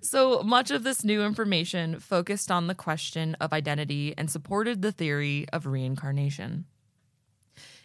So 0.00 0.42
much 0.42 0.70
of 0.70 0.82
this 0.82 1.04
new 1.04 1.22
information 1.24 2.00
focused 2.00 2.50
on 2.50 2.66
the 2.66 2.74
question 2.74 3.36
of 3.40 3.52
identity 3.52 4.14
and 4.16 4.30
supported 4.30 4.82
the 4.82 4.92
theory 4.92 5.46
of 5.52 5.66
reincarnation. 5.66 6.64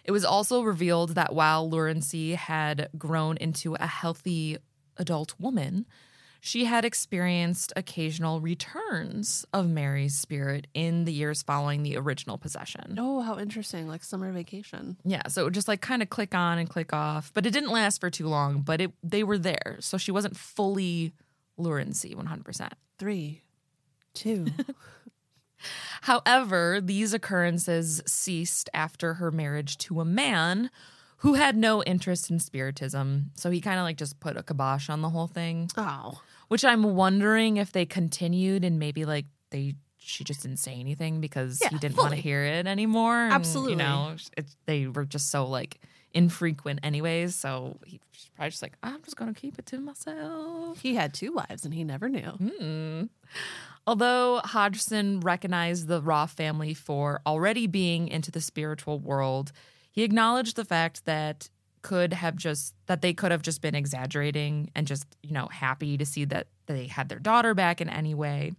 It 0.03 0.11
was 0.11 0.25
also 0.25 0.63
revealed 0.63 1.11
that 1.15 1.33
while 1.33 1.69
Lurancy 1.69 2.33
had 2.33 2.89
grown 2.97 3.37
into 3.37 3.75
a 3.75 3.87
healthy 3.87 4.57
adult 4.97 5.35
woman, 5.39 5.85
she 6.43 6.65
had 6.65 6.83
experienced 6.83 7.71
occasional 7.75 8.41
returns 8.41 9.45
of 9.53 9.69
Mary's 9.69 10.17
spirit 10.17 10.65
in 10.73 11.05
the 11.05 11.13
years 11.13 11.43
following 11.43 11.83
the 11.83 11.95
original 11.97 12.39
possession. 12.39 12.95
Oh, 12.97 13.21
how 13.21 13.37
interesting. 13.37 13.87
Like 13.87 14.03
summer 14.03 14.31
vacation. 14.31 14.97
Yeah, 15.05 15.27
so 15.27 15.41
it 15.41 15.43
would 15.45 15.53
just 15.53 15.67
like 15.67 15.81
kind 15.81 16.01
of 16.01 16.09
click 16.09 16.33
on 16.33 16.57
and 16.57 16.67
click 16.67 16.93
off, 16.93 17.31
but 17.35 17.45
it 17.45 17.51
didn't 17.51 17.69
last 17.69 18.01
for 18.01 18.09
too 18.09 18.27
long. 18.27 18.61
But 18.61 18.81
it 18.81 18.91
they 19.03 19.23
were 19.23 19.37
there, 19.37 19.77
so 19.79 19.99
she 19.99 20.11
wasn't 20.11 20.35
fully 20.35 21.13
Lurancy 21.57 22.15
one 22.15 22.25
hundred 22.25 22.45
percent. 22.45 22.73
Three, 22.97 23.43
two. 24.15 24.47
However, 26.01 26.79
these 26.81 27.13
occurrences 27.13 28.01
ceased 28.07 28.67
after 28.73 29.13
her 29.15 29.29
marriage 29.29 29.77
to 29.77 30.01
a 30.01 30.05
man 30.05 30.71
who 31.17 31.35
had 31.35 31.55
no 31.55 31.83
interest 31.83 32.31
in 32.31 32.39
spiritism. 32.39 33.29
So 33.35 33.51
he 33.51 33.61
kind 33.61 33.77
of 33.77 33.83
like 33.83 33.97
just 33.97 34.19
put 34.19 34.37
a 34.37 34.41
kibosh 34.43 34.89
on 34.89 35.01
the 35.01 35.09
whole 35.09 35.27
thing, 35.27 35.69
oh. 35.77 36.19
Which 36.51 36.65
I'm 36.65 36.83
wondering 36.97 37.55
if 37.55 37.71
they 37.71 37.85
continued 37.85 38.65
and 38.65 38.77
maybe 38.77 39.05
like 39.05 39.25
they 39.51 39.75
she 39.99 40.25
just 40.25 40.41
didn't 40.41 40.57
say 40.59 40.73
anything 40.73 41.21
because 41.21 41.59
Yeah, 41.61 41.69
he 41.69 41.77
didn't 41.77 41.95
want 41.95 42.09
to 42.09 42.17
hear 42.19 42.43
it 42.43 42.67
anymore. 42.67 43.15
and, 43.15 43.31
Absolutely. 43.31 43.71
you 43.73 43.77
know, 43.77 44.15
it, 44.35 44.47
they 44.65 44.87
were 44.87 45.05
just 45.05 45.31
so 45.31 45.47
like 45.47 45.79
infrequent 46.13 46.81
anyways. 46.83 47.35
So 47.35 47.77
he's 47.85 47.99
probably 48.35 48.49
just 48.49 48.61
like, 48.61 48.73
I'm 48.83 49.01
just 49.03 49.15
gonna 49.15 49.33
keep 49.33 49.57
it 49.59 49.65
to 49.67 49.79
myself. 49.79 50.81
He 50.81 50.95
had 50.95 51.13
two 51.13 51.31
wives 51.31 51.63
and 51.63 51.73
he 51.73 51.85
never 51.85 52.09
knew. 52.09 52.33
mm-hmm 52.41 53.03
Although 53.87 54.41
Hodgson 54.43 55.21
recognized 55.21 55.87
the 55.87 56.01
Roff 56.01 56.33
family 56.33 56.73
for 56.73 57.21
already 57.25 57.65
being 57.65 58.09
into 58.09 58.29
the 58.29 58.41
spiritual 58.41 58.99
world, 58.99 59.51
he 59.89 60.03
acknowledged 60.03 60.55
the 60.55 60.65
fact 60.65 61.05
that 61.05 61.49
could 61.81 62.13
have 62.13 62.35
just 62.35 62.75
that 62.87 63.01
they 63.01 63.13
could 63.13 63.31
have 63.31 63.41
just 63.41 63.61
been 63.61 63.75
exaggerating 63.75 64.69
and 64.75 64.87
just, 64.87 65.05
you 65.23 65.31
know, 65.31 65.47
happy 65.47 65.97
to 65.97 66.05
see 66.05 66.25
that 66.25 66.47
they 66.67 66.87
had 66.87 67.09
their 67.09 67.19
daughter 67.19 67.53
back 67.53 67.81
in 67.81 67.89
any 67.89 68.13
way. 68.13 68.53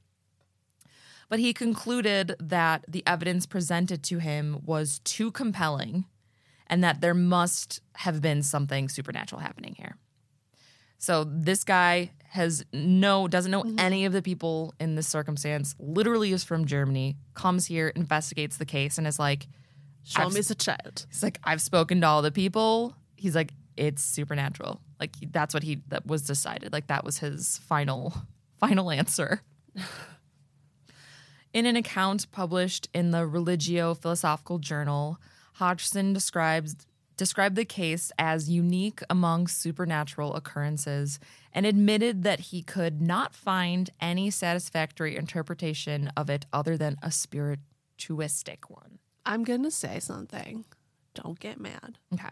But 1.29 1.39
he 1.39 1.55
concluded 1.55 2.37
that 2.39 2.85
the 2.87 3.03
evidence 3.07 3.47
presented 3.47 4.03
to 4.05 4.19
him 4.19 4.61
was 4.65 5.01
too 5.01 5.31
compelling 5.31 6.05
and 6.67 6.85
that 6.85 7.01
there 7.01 7.15
must 7.15 7.81
have 7.97 8.21
been 8.21 8.43
something 8.43 8.89
supernatural 8.89 9.41
happening 9.41 9.75
here. 9.79 9.97
So 10.99 11.25
this 11.25 11.65
guy 11.65 12.13
has 12.29 12.65
no 12.73 13.29
doesn't 13.29 13.51
know 13.51 13.63
mm-hmm. 13.63 13.79
any 13.79 14.05
of 14.05 14.13
the 14.13 14.23
people 14.23 14.73
in 14.79 14.95
this 14.95 15.07
circumstance. 15.07 15.75
Literally 15.79 16.33
is 16.33 16.45
from 16.45 16.65
Germany. 16.65 17.17
Comes 17.35 17.67
here, 17.67 17.89
investigates 17.89 18.57
the 18.57 18.65
case, 18.65 18.99
and 18.99 19.07
is 19.07 19.19
like, 19.19 19.49
Show 20.05 20.23
I've- 20.23 20.35
me 20.35 20.39
as 20.41 20.51
a 20.51 20.55
child. 20.55 21.07
he's 21.09 21.23
like, 21.23 21.39
I've 21.45 21.61
spoken 21.61 22.01
to 22.01 22.07
all 22.07 22.23
the 22.23 22.33
people. 22.33 22.97
He's 23.23 23.37
like, 23.37 23.53
it's 23.77 24.03
supernatural. 24.03 24.81
Like 24.99 25.15
that's 25.31 25.55
what 25.55 25.63
he 25.63 25.83
that 25.89 26.07
was 26.07 26.23
decided. 26.23 26.73
Like 26.73 26.89
that 26.89 27.05
was 27.05 27.19
his 27.19 27.59
final 27.59 28.13
final 28.59 28.91
answer. 28.91 29.43
In 31.55 31.67
an 31.67 31.77
account 31.77 32.33
published 32.33 32.89
in 32.95 33.11
the 33.11 33.27
Religio 33.27 33.93
Philosophical 33.93 34.59
Journal, 34.59 35.19
Hodgson 35.55 36.15
describes 36.15 36.77
described 37.19 37.57
the 37.57 37.65
case 37.67 38.11
as 38.19 38.49
unique 38.49 39.01
among 39.11 39.47
supernatural 39.47 40.35
occurrences 40.35 41.21
and 41.53 41.67
admitted 41.67 42.23
that 42.23 42.41
he 42.41 42.63
could 42.63 43.03
not 43.03 43.35
find 43.35 43.91
any 44.01 44.31
satisfactory 44.31 45.15
interpretation 45.15 46.11
of 46.17 46.31
it 46.31 46.47
other 46.55 46.77
than 46.79 46.97
a 47.03 47.11
spirituistic 47.11 48.69
one. 48.69 48.99
I'm 49.27 49.45
going 49.45 49.63
to 49.63 49.71
say 49.71 50.01
something. 50.01 50.65
Don't 51.15 51.39
get 51.39 51.61
mad. 51.61 51.99
Okay. 52.15 52.31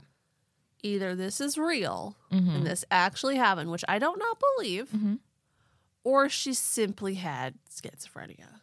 Either 0.82 1.14
this 1.14 1.40
is 1.40 1.58
real 1.58 2.16
Mhm. 2.32 2.56
and 2.56 2.66
this 2.66 2.84
actually 2.90 3.36
happened, 3.36 3.70
which 3.70 3.84
I 3.88 3.98
don't 3.98 4.18
not 4.18 4.38
believe, 4.56 4.90
Mhm. 4.90 5.18
or 6.04 6.28
she 6.28 6.54
simply 6.54 7.14
had 7.16 7.58
schizophrenia. 7.68 8.60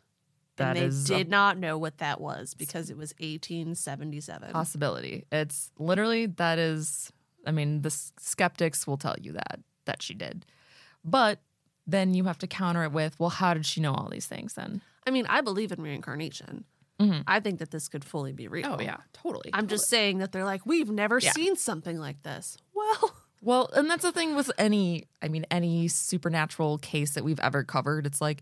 That 0.55 0.75
and 0.75 0.91
they 0.91 1.03
did 1.15 1.29
not 1.29 1.57
know 1.59 1.77
what 1.77 1.99
that 1.99 2.19
was 2.19 2.55
because 2.55 2.89
it 2.89 2.97
was 2.97 3.13
1877. 3.19 4.51
possibility. 4.53 5.25
It's 5.31 5.71
literally 5.77 6.25
that 6.25 6.57
is. 6.57 7.11
I 7.45 7.51
mean, 7.51 7.81
the 7.83 7.91
skeptics 7.91 8.85
will 8.87 8.97
tell 8.97 9.15
you 9.21 9.33
that 9.33 9.59
that 9.85 10.01
she 10.01 10.13
did, 10.15 10.45
but 11.05 11.39
then 11.85 12.13
you 12.13 12.25
have 12.25 12.37
to 12.39 12.47
counter 12.47 12.83
it 12.83 12.91
with, 12.91 13.17
well, 13.19 13.29
how 13.29 13.53
did 13.53 13.65
she 13.65 13.79
know 13.79 13.93
all 13.93 14.09
these 14.09 14.25
things? 14.25 14.53
Then 14.55 14.81
I 15.05 15.11
mean, 15.11 15.25
I 15.27 15.41
believe 15.41 15.71
in 15.71 15.81
reincarnation. 15.81 16.65
Mm-hmm. 16.99 17.21
I 17.27 17.39
think 17.39 17.59
that 17.59 17.69
this 17.71 17.87
could 17.87 18.03
fully 18.03 18.33
be 18.33 18.47
real. 18.47 18.75
Oh 18.79 18.81
yeah, 18.81 18.97
totally. 19.13 19.51
I'm 19.53 19.67
just 19.67 19.87
saying 19.87 20.17
that 20.19 20.31
they're 20.31 20.45
like, 20.45 20.65
we've 20.65 20.89
never 20.89 21.19
Yeah. 21.19 21.31
seen 21.31 21.55
something 21.55 21.99
like 21.99 22.23
this. 22.23 22.57
Well, 22.73 23.13
Well, 23.39 23.69
and 23.75 23.87
that's 23.87 24.01
the 24.01 24.11
thing 24.11 24.35
with 24.35 24.49
any, 24.57 25.05
I 25.21 25.27
mean, 25.27 25.45
any 25.51 25.87
supernatural 25.89 26.79
case 26.79 27.13
that 27.13 27.23
we've 27.23 27.39
ever 27.39 27.63
covered. 27.63 28.07
It's 28.07 28.19
like, 28.19 28.41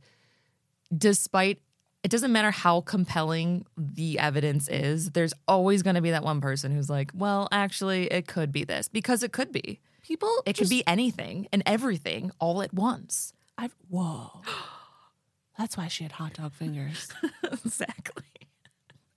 despite, 0.96 1.60
it 2.02 2.10
doesn't 2.12 2.32
matter 2.32 2.50
how 2.50 2.80
compelling 2.80 3.66
the 3.78 4.18
evidence 4.20 4.70
is, 4.70 5.12
there's 5.12 5.34
always 5.50 5.84
going 5.84 5.96
to 5.96 6.02
be 6.02 6.12
that 6.12 6.24
one 6.24 6.40
person 6.40 6.72
who's 6.72 6.90
like, 6.90 7.12
well, 7.14 7.50
actually, 7.52 8.06
it 8.08 8.26
could 8.28 8.54
be 8.54 8.64
this 8.64 8.88
because 8.88 9.22
it 9.22 9.34
could 9.34 9.52
be. 9.52 9.82
people, 10.02 10.32
It 10.46 10.58
could 10.58 10.70
be 10.70 10.82
anything 10.88 11.48
and 11.52 11.62
everything 11.66 12.32
all 12.40 12.62
at 12.62 12.74
once. 12.74 13.34
I've, 13.58 13.76
whoa. 13.90 14.42
That's 15.58 15.76
why 15.76 15.88
she 15.90 16.04
had 16.04 16.14
hot 16.14 16.34
dog 16.34 16.54
fingers. 16.54 17.10
exactly. 17.44 18.24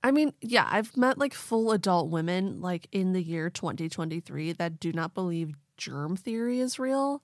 I 0.03 0.11
mean, 0.13 0.33
yeah, 0.41 0.67
I've 0.71 0.97
met 0.97 1.19
like 1.19 1.35
full 1.35 1.73
adult 1.73 2.11
women 2.11 2.61
like 2.61 2.87
in 2.93 3.13
the 3.13 3.23
year 3.23 3.51
2023 3.51 4.53
that 4.53 4.79
do 4.79 4.93
not 4.93 5.15
believe 5.15 5.55
germ 5.77 6.17
theory 6.17 6.61
is 6.61 6.79
real. 6.79 7.23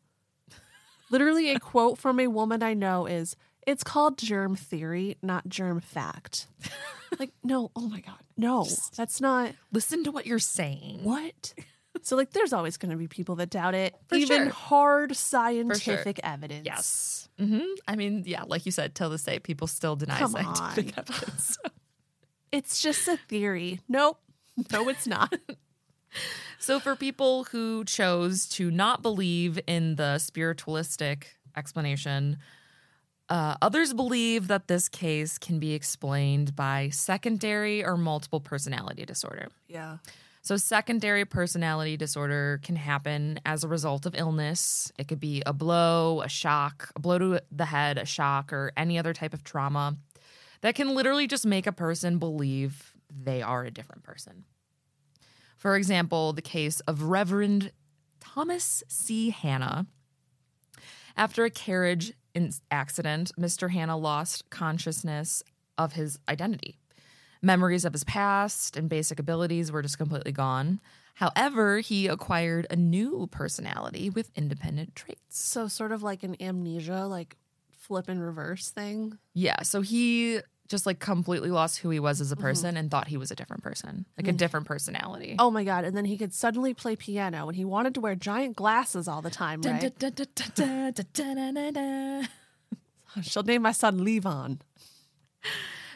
Literally, 1.11 1.51
a 1.51 1.61
quote 1.61 1.99
from 1.99 2.19
a 2.19 2.27
woman 2.29 2.63
I 2.63 2.75
know 2.75 3.07
is, 3.07 3.37
It's 3.67 3.85
called 3.85 4.19
germ 4.19 4.57
theory, 4.57 5.17
not 5.23 5.49
germ 5.49 5.81
fact. 5.81 6.49
like, 7.19 7.31
no, 7.45 7.71
oh 7.77 7.89
my 7.89 8.01
God, 8.01 8.19
no, 8.37 8.67
that's 8.97 9.21
not 9.21 9.53
Listen 9.73 10.03
to 10.05 10.11
what 10.11 10.27
you're 10.27 10.39
saying. 10.39 11.01
what. 11.05 11.55
So, 12.03 12.17
like, 12.17 12.33
there's 12.33 12.53
always 12.53 12.77
going 12.77 12.91
to 12.91 12.97
be 12.99 13.07
people 13.07 13.37
that 13.37 13.51
doubt 13.51 13.75
it, 13.75 13.95
For 14.09 14.17
even 14.17 14.45
sure. 14.45 14.49
hard 14.51 15.15
scientific 15.17 16.19
evidence. 16.25 16.67
Yes. 16.67 17.29
hmm 17.39 17.61
I 17.87 17.95
mean, 17.95 18.25
yeah, 18.27 18.43
like 18.47 18.67
you 18.67 18.73
said, 18.73 18.97
till 18.97 19.11
this 19.11 19.23
day, 19.23 19.39
people 19.39 19.69
still 19.69 19.95
deny 19.95 20.19
Come 20.19 20.33
scientific 20.33 20.99
on. 20.99 21.05
evidence. 21.09 21.57
It's 22.55 22.81
just 22.81 23.09
a 23.09 23.17
theory. 23.17 23.81
Nope. 23.89 24.19
No, 24.73 24.89
it's 24.89 25.07
not. 25.07 25.35
So, 26.61 26.81
for 26.81 26.97
people 26.97 27.45
who 27.45 27.85
chose 27.85 28.47
to 28.51 28.71
not 28.71 29.03
believe 29.03 29.61
in 29.67 29.97
the 29.97 30.19
spiritualistic 30.19 31.37
explanation, 31.55 32.39
uh, 33.29 33.57
others 33.61 33.93
believe 33.93 34.49
that 34.49 34.67
this 34.67 34.89
case 34.89 35.37
can 35.37 35.59
be 35.59 35.75
explained 35.75 36.57
by 36.57 36.89
secondary 36.89 37.85
or 37.85 37.99
multiple 37.99 38.41
personality 38.41 39.05
disorder. 39.05 39.49
yeah. 39.69 39.99
So, 40.41 40.57
secondary 40.57 41.25
personality 41.25 41.97
disorder 41.97 42.61
can 42.63 42.77
happen 42.77 43.41
as 43.45 43.65
a 43.65 43.69
result 43.69 44.07
of 44.07 44.15
illness. 44.15 44.93
It 44.99 45.09
could 45.09 45.21
be 45.21 45.43
a 45.45 45.53
blow, 45.53 46.23
a 46.23 46.29
shock, 46.29 46.91
a 46.97 47.01
blow 47.01 47.19
to 47.19 47.41
the 47.51 47.65
head, 47.65 47.99
a 47.99 48.07
shock, 48.07 48.53
or 48.53 48.73
any 48.77 48.99
other 48.99 49.13
type 49.13 49.35
of 49.35 49.43
trauma 49.45 49.97
that 50.65 50.75
can 50.75 50.95
literally 50.95 51.27
just 51.27 51.45
make 51.45 51.67
a 51.67 51.73
person 51.73 52.19
believe 52.19 52.95
they 53.11 53.43
are 53.43 53.67
a 53.67 53.71
different 53.71 54.03
person. 54.03 54.47
For 55.59 55.77
example, 55.77 56.33
the 56.33 56.41
case 56.41 56.81
of 56.81 57.03
Reverend 57.03 57.71
Thomas 58.19 58.83
C. 58.89 59.29
Hanna. 59.29 59.85
After 61.19 61.45
a 61.45 61.51
carriage 61.51 62.15
accident, 62.71 63.31
Mr. 63.39 63.73
Hanna 63.73 63.99
lost 63.99 64.49
consciousness 64.49 65.43
of 65.77 65.93
his 65.93 66.19
identity. 66.31 66.79
Memories 67.43 67.85
of 67.85 67.93
his 67.93 68.05
past 68.05 68.75
and 68.75 68.89
basic 68.89 69.19
abilities 69.19 69.71
were 69.71 69.83
just 69.83 69.99
completely 69.99 70.33
gone. 70.33 70.81
However, 71.17 71.81
he 71.81 72.07
acquired 72.07 72.67
a 72.71 72.77
new 72.77 73.29
personality 73.31 74.09
with 74.09 74.31
independent 74.35 74.97
traits. 74.97 75.21
So, 75.29 75.69
sort 75.69 75.93
of 75.93 76.03
like 76.03 76.23
an 76.23 76.41
amnesia, 76.41 77.05
like 77.05 77.37
flip 77.71 78.09
and 78.09 78.23
reverse 78.23 78.71
thing. 78.71 79.19
Yeah, 79.35 79.61
so 79.61 79.83
he 79.83 80.41
just 80.69 80.87
like 80.87 80.99
completely 80.99 81.51
lost 81.51 81.79
who 81.79 81.91
he 81.91 82.01
was 82.01 82.21
as 82.21 82.33
a 82.33 82.35
mm-hmm. 82.35 82.43
person 82.43 82.71
mm-hmm. 82.71 82.77
and 82.79 82.91
thought 82.91 83.09
he 83.09 83.17
was 83.17 83.31
a 83.31 83.37
different 83.37 83.63
person, 83.63 84.07
like 84.17 84.27
mm. 84.27 84.31
a 84.31 84.33
different 84.33 84.67
personality. 84.67 85.37
Oh 85.39 85.51
my 85.51 85.65
god! 85.65 85.85
And 85.85 85.97
then 85.97 86.05
he 86.05 86.17
could 86.17 86.33
suddenly 86.33 86.75
play 86.75 86.97
piano, 86.97 87.49
and 87.49 87.57
he 87.57 87.65
wanted 87.65 87.95
to 87.95 88.01
wear 88.01 88.15
giant 88.15 88.57
glasses 88.57 89.07
all 89.07 89.23
the 89.23 89.31
time, 89.31 89.61
right? 89.73 89.81
She'll 93.23 93.43
name 93.43 93.63
my 93.63 93.73
son 93.73 94.01
Levon. 94.01 94.61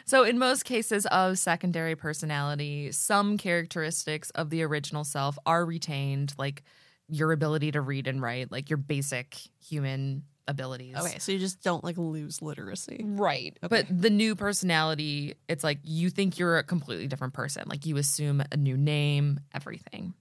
So, 0.05 0.23
in 0.23 0.39
most 0.39 0.65
cases 0.65 1.05
of 1.07 1.37
secondary 1.37 1.95
personality, 1.95 2.91
some 2.91 3.37
characteristics 3.37 4.31
of 4.31 4.49
the 4.49 4.63
original 4.63 5.03
self 5.03 5.37
are 5.45 5.63
retained, 5.63 6.33
like 6.35 6.63
your 7.07 7.31
ability 7.31 7.71
to 7.73 7.81
read 7.81 8.07
and 8.07 8.19
write, 8.19 8.51
like 8.51 8.71
your 8.71 8.77
basic 8.77 9.37
human 9.63 10.23
abilities. 10.49 10.95
Okay, 10.97 11.19
so 11.19 11.31
you 11.31 11.39
just 11.39 11.61
don't 11.63 11.83
like 11.83 11.97
lose 11.97 12.41
literacy. 12.41 13.01
Right. 13.03 13.57
But 13.61 13.85
the 13.89 14.09
new 14.09 14.35
personality, 14.35 15.35
it's 15.47 15.63
like 15.63 15.79
you 15.83 16.09
think 16.09 16.37
you're 16.39 16.57
a 16.57 16.63
completely 16.63 17.07
different 17.07 17.33
person. 17.33 17.63
Like 17.67 17.85
you 17.85 17.97
assume 17.97 18.43
a 18.51 18.57
new 18.57 18.75
name, 18.75 19.39
everything. 19.53 20.13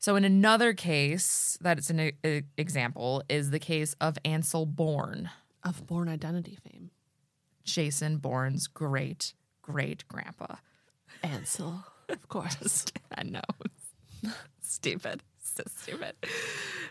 So, 0.00 0.16
in 0.16 0.24
another 0.24 0.74
case 0.74 1.56
that 1.62 1.78
it's 1.78 1.88
an 1.90 2.00
e- 2.00 2.42
example 2.58 3.22
is 3.28 3.50
the 3.50 3.58
case 3.58 3.94
of 4.00 4.18
Ansel 4.24 4.66
Bourne, 4.66 5.30
Of 5.62 5.86
Bourne 5.86 6.08
identity 6.08 6.58
fame. 6.62 6.90
Jason 7.64 8.18
Bourne's 8.18 8.66
great 8.66 9.34
great 9.62 10.06
grandpa. 10.08 10.56
Ansel, 11.22 11.84
of 12.10 12.28
course. 12.28 12.84
I 13.16 13.22
know. 13.22 13.40
stupid. 14.60 15.22
So 15.56 15.62
stupid. 15.76 16.14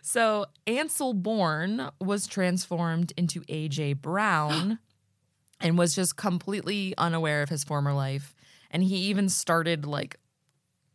So 0.02 0.46
Ansel 0.68 1.14
Bourne 1.14 1.90
was 2.00 2.28
transformed 2.28 3.14
into 3.18 3.42
AJ 3.42 4.02
Brown 4.02 4.80
and 5.62 5.78
was 5.78 5.96
just 5.96 6.18
completely 6.18 6.94
unaware 6.98 7.42
of 7.42 7.50
his 7.50 7.64
former 7.64 7.94
life. 7.94 8.36
And 8.72 8.84
he 8.84 8.98
even 9.10 9.30
started 9.30 9.86
like 9.86 10.18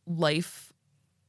life 0.07 0.73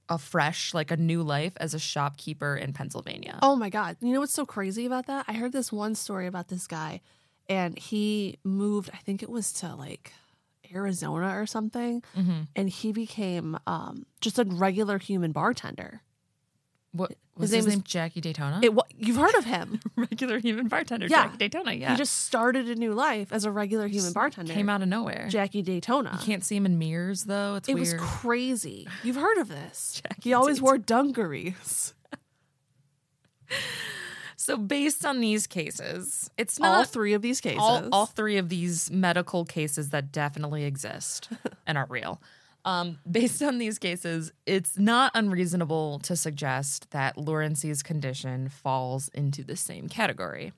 afresh, 0.07 0.73
like 0.73 0.91
a 0.91 0.97
new 0.97 1.21
life 1.21 1.53
as 1.57 1.73
a 1.73 1.79
shopkeeper 1.79 2.55
in 2.55 2.73
Pennsylvania. 2.73 3.37
Oh 3.41 3.55
my 3.55 3.69
God. 3.69 3.97
You 4.01 4.13
know 4.13 4.19
what's 4.21 4.33
so 4.33 4.45
crazy 4.45 4.85
about 4.85 5.05
that? 5.07 5.25
I 5.27 5.33
heard 5.33 5.51
this 5.51 5.71
one 5.71 5.93
story 5.95 6.25
about 6.25 6.47
this 6.47 6.67
guy 6.67 7.01
and 7.47 7.77
he 7.77 8.37
moved, 8.43 8.89
I 8.93 8.97
think 8.97 9.21
it 9.23 9.29
was 9.29 9.53
to 9.53 9.75
like 9.75 10.13
Arizona 10.73 11.39
or 11.39 11.45
something. 11.45 12.03
Mhm. 12.15 12.47
And 12.55 12.69
he 12.69 12.91
became 12.91 13.57
um, 13.67 14.05
just 14.21 14.39
a 14.39 14.43
regular 14.43 14.97
human 14.97 15.31
bartender. 15.31 16.01
What 16.91 17.13
was 17.37 17.51
His 17.51 17.65
his, 17.65 17.75
name? 17.75 17.83
Jackie 17.85 18.19
Daytona? 18.19 18.59
It, 18.63 18.71
you've 18.97 19.15
heard 19.17 19.35
of 19.35 19.45
him. 19.45 19.79
Regular 19.95 20.39
human 20.39 20.67
bartender, 20.67 21.05
Yeah. 21.07 21.25
Jackie 21.25 21.37
Daytona. 21.37 21.73
Yeah. 21.73 21.91
He 21.91 21.97
just 21.97 22.25
started 22.25 22.67
a 22.67 22.73
new 22.75 22.93
life 22.93 23.31
as 23.31 23.45
a 23.45 23.51
regular 23.51 23.85
human 23.87 24.11
bartender. 24.11 24.53
came 24.53 24.69
out 24.69 24.81
of 24.81 24.87
nowhere. 24.87 25.27
Jackie 25.29 25.61
Daytona. 25.61 26.17
you 26.19 26.25
can't 26.25 26.43
see 26.43 26.55
him 26.55 26.65
in 26.65 26.79
mirrors 26.79 27.25
though. 27.25 27.55
It's 27.55 27.69
it 27.69 27.75
weird. 27.75 27.99
was 27.99 28.09
crazy. 28.09 28.87
You've 29.03 29.17
heard 29.17 29.37
of 29.37 29.49
this. 29.49 30.01
Jackie 30.03 30.29
he 30.29 30.33
always 30.33 30.55
Daytona. 30.57 30.65
wore 30.65 30.77
dungarees. 30.79 31.93
So 34.35 34.57
based 34.57 35.05
on 35.05 35.19
these 35.19 35.45
cases, 35.47 36.31
it's 36.37 36.59
not 36.59 36.75
all 36.77 36.83
three 36.85 37.13
of 37.13 37.21
these 37.21 37.39
cases. 37.41 37.59
all, 37.61 37.87
all 37.91 38.05
three 38.07 38.37
of 38.37 38.49
these 38.49 38.89
medical 38.89 39.45
cases 39.45 39.89
that 39.91 40.11
definitely 40.11 40.63
exist 40.63 41.29
and 41.67 41.77
are 41.77 41.85
real. 41.89 42.19
Um, 42.66 42.99
based 43.12 43.41
on 43.41 43.57
these 43.57 43.78
cases, 43.78 44.32
it's 44.45 44.78
not 44.78 45.12
unreasonable 45.14 45.99
to 45.99 46.16
suggest 46.16 46.91
that 46.91 47.18
Lurancy's 47.18 47.84
condition 47.84 48.49
falls 48.49 49.10
into 49.10 49.43
the 49.43 49.55
same 49.55 49.89
category. 49.89 50.53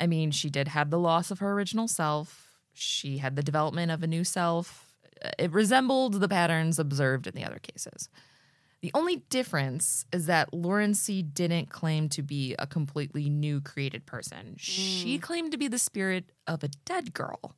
I 0.00 0.06
mean, 0.06 0.30
she 0.30 0.50
did 0.50 0.68
have 0.68 0.90
the 0.90 0.98
loss 0.98 1.30
of 1.30 1.38
her 1.38 1.52
original 1.52 1.88
self. 1.88 2.58
She 2.72 3.18
had 3.18 3.36
the 3.36 3.42
development 3.42 3.92
of 3.92 4.02
a 4.02 4.06
new 4.06 4.24
self. 4.24 4.92
It 5.38 5.52
resembled 5.52 6.14
the 6.14 6.28
patterns 6.28 6.78
observed 6.78 7.26
in 7.26 7.34
the 7.34 7.44
other 7.44 7.60
cases. 7.60 8.08
The 8.80 8.90
only 8.94 9.16
difference 9.30 10.04
is 10.12 10.26
that 10.26 10.52
Lurancy 10.52 11.22
didn't 11.22 11.70
claim 11.70 12.08
to 12.10 12.22
be 12.22 12.56
a 12.58 12.66
completely 12.66 13.30
new 13.30 13.60
created 13.60 14.06
person. 14.06 14.56
She 14.58 15.18
claimed 15.18 15.52
to 15.52 15.58
be 15.58 15.68
the 15.68 15.78
spirit 15.78 16.32
of 16.48 16.64
a 16.64 16.68
dead 16.84 17.14
girl. 17.14 17.54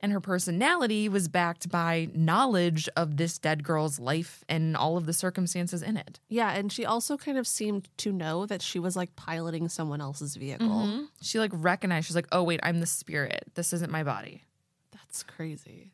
And 0.00 0.12
her 0.12 0.20
personality 0.20 1.08
was 1.08 1.26
backed 1.26 1.68
by 1.68 2.08
knowledge 2.14 2.88
of 2.96 3.16
this 3.16 3.36
dead 3.36 3.64
girl's 3.64 3.98
life 3.98 4.44
and 4.48 4.76
all 4.76 4.96
of 4.96 5.06
the 5.06 5.12
circumstances 5.12 5.82
in 5.82 5.96
it. 5.96 6.20
yeah, 6.28 6.52
and 6.52 6.70
she 6.72 6.84
also 6.84 7.16
kind 7.16 7.36
of 7.36 7.48
seemed 7.48 7.88
to 7.98 8.12
know 8.12 8.46
that 8.46 8.62
she 8.62 8.78
was 8.78 8.94
like 8.94 9.16
piloting 9.16 9.68
someone 9.68 10.00
else's 10.00 10.36
vehicle. 10.36 10.68
Mm-hmm. 10.68 11.04
She 11.20 11.40
like 11.40 11.50
recognized, 11.52 12.06
she's 12.06 12.14
like, 12.14 12.28
oh, 12.30 12.44
wait, 12.44 12.60
I'm 12.62 12.78
the 12.78 12.86
spirit. 12.86 13.44
This 13.54 13.72
isn't 13.72 13.90
my 13.90 14.04
body. 14.04 14.44
That's 14.92 15.24
crazy. 15.24 15.92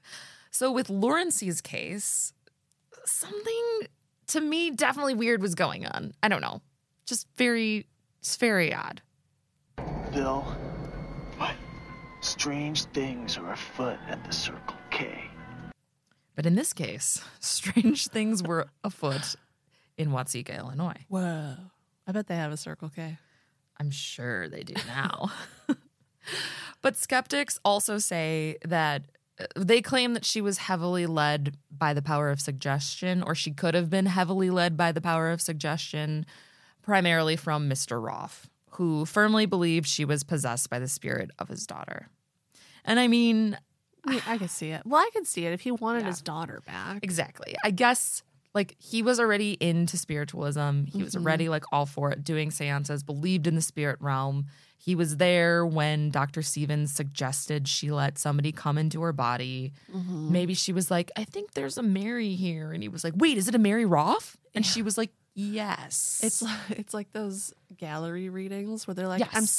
So 0.51 0.71
with 0.71 0.91
Lurancy's 0.91 1.61
case, 1.63 2.33
something 3.07 3.89
to 4.29 4.41
me 4.41 4.71
definitely 4.71 5.15
weird 5.15 5.41
was 5.41 5.55
going 5.55 5.87
on. 5.87 6.13
I 6.23 6.29
don't 6.29 6.43
know. 6.43 6.61
Just 7.07 7.27
very, 7.37 7.87
it's 8.21 8.37
very 8.37 8.75
odd. 8.75 9.01
Bill. 10.13 10.47
What? 12.25 12.31
Strange 12.31 12.85
things 12.85 13.37
are 13.37 13.53
afoot 13.53 13.99
at 14.09 14.25
the 14.25 14.33
Circle 14.33 14.79
K. 14.91 15.25
But 16.35 16.47
in 16.47 16.55
this 16.55 16.73
case, 16.73 17.23
strange 17.39 18.09
things 18.09 18.43
were 18.43 18.69
afoot 18.83 19.37
in 19.99 20.09
Watseka, 20.09 20.57
Illinois. 20.59 21.05
Whoa. 21.09 21.57
I 22.07 22.13
bet 22.13 22.27
they 22.27 22.37
have 22.37 22.51
a 22.51 22.57
Circle 22.57 22.89
K. 22.89 23.19
I'm 23.79 23.91
sure 23.91 24.49
they 24.49 24.63
do 24.63 24.73
now. 24.87 25.33
but 26.81 26.97
skeptics 26.97 27.61
also 27.63 27.99
say 27.99 28.57
that 28.65 29.03
uh, 29.39 29.45
they 29.55 29.83
claim 29.83 30.15
that 30.15 30.25
she 30.25 30.41
was 30.41 30.57
heavily 30.57 31.05
led 31.05 31.59
by 31.71 31.93
the 31.93 32.01
power 32.01 32.31
of 32.31 32.41
suggestion, 32.41 33.23
or 33.23 33.35
she 33.35 33.51
could 33.51 33.75
have 33.75 33.91
been 33.91 34.07
heavily 34.07 34.49
led 34.49 34.79
by 34.79 34.93
the 34.93 35.03
power 35.03 35.31
of 35.31 35.43
suggestion, 35.43 36.25
primarily 36.81 37.37
from 37.37 37.69
Mr. 37.69 38.03
Roff, 38.03 38.49
who 38.71 39.05
firmly 39.05 39.45
believed 39.45 39.87
she 39.87 40.07
was 40.07 40.25
possessed 40.25 40.71
by 40.71 40.79
the 40.79 40.89
spirit 40.89 41.31
of 41.39 41.49
his 41.49 41.67
daughter. 41.67 42.09
And 42.85 43.01
I 43.01 43.09
mean, 43.09 43.57
I, 44.07 44.11
mean, 44.11 44.23
I 44.27 44.39
could 44.39 44.51
see 44.51 44.71
it. 44.71 44.83
Well, 44.85 45.01
I 45.01 45.11
could 45.13 45.27
see 45.27 45.47
it 45.47 45.53
if 45.53 45.63
he 45.63 45.71
wanted 45.71 46.01
Yeah. 46.03 46.09
his 46.09 46.23
daughter 46.23 46.61
back. 46.67 47.01
exactly. 47.03 47.55
I 47.65 47.71
guess 47.71 48.23
like 48.55 48.77
he 48.79 49.03
was 49.03 49.19
already 49.19 49.53
into 49.61 49.97
spiritualism. 49.97 50.85
He 50.85 51.03
was 51.03 51.15
Mhm. 51.15 51.21
already 51.23 51.49
like 51.49 51.65
all 51.73 51.87
for 51.87 52.11
it, 52.13 52.23
doing 52.23 52.51
seances, 52.53 53.03
believed 53.03 53.47
in 53.47 53.55
the 53.57 53.63
spirit 53.63 53.97
realm. 54.01 54.47
He 54.79 54.95
was 54.95 55.17
there 55.17 55.65
when 55.67 56.11
Dr. 56.11 56.43
Stevens 56.43 56.93
suggested 56.93 57.67
she 57.67 57.91
let 57.91 58.19
somebody 58.19 58.53
come 58.53 58.77
into 58.79 59.01
her 59.03 59.13
body. 59.15 59.73
Mhm. 59.93 60.31
maybe 60.31 60.53
she 60.55 60.73
was 60.73 60.91
like, 60.91 61.11
I 61.17 61.25
think 61.25 61.55
there's 61.55 61.79
a 61.79 61.83
Mary 61.83 62.35
here. 62.37 62.71
And 62.73 62.83
he 62.83 62.89
was 62.89 63.03
like, 63.03 63.15
Wait, 63.17 63.39
is 63.39 63.49
it 63.49 63.55
a 63.55 63.59
Mary 63.59 63.87
Roff? 63.87 64.37
And 64.55 64.65
she 64.65 64.83
was 64.83 64.97
like, 64.99 65.11
Yes. 65.35 66.21
It's 66.23 66.41
like 66.43 66.59
it's 66.79 66.95
like 66.95 67.13
those 67.13 67.53
gallery 67.77 68.29
readings 68.29 68.87
where 68.87 68.95
they're 68.95 69.09
like, 69.09 69.23
I'm 69.35 69.43
Yes. 69.43 69.51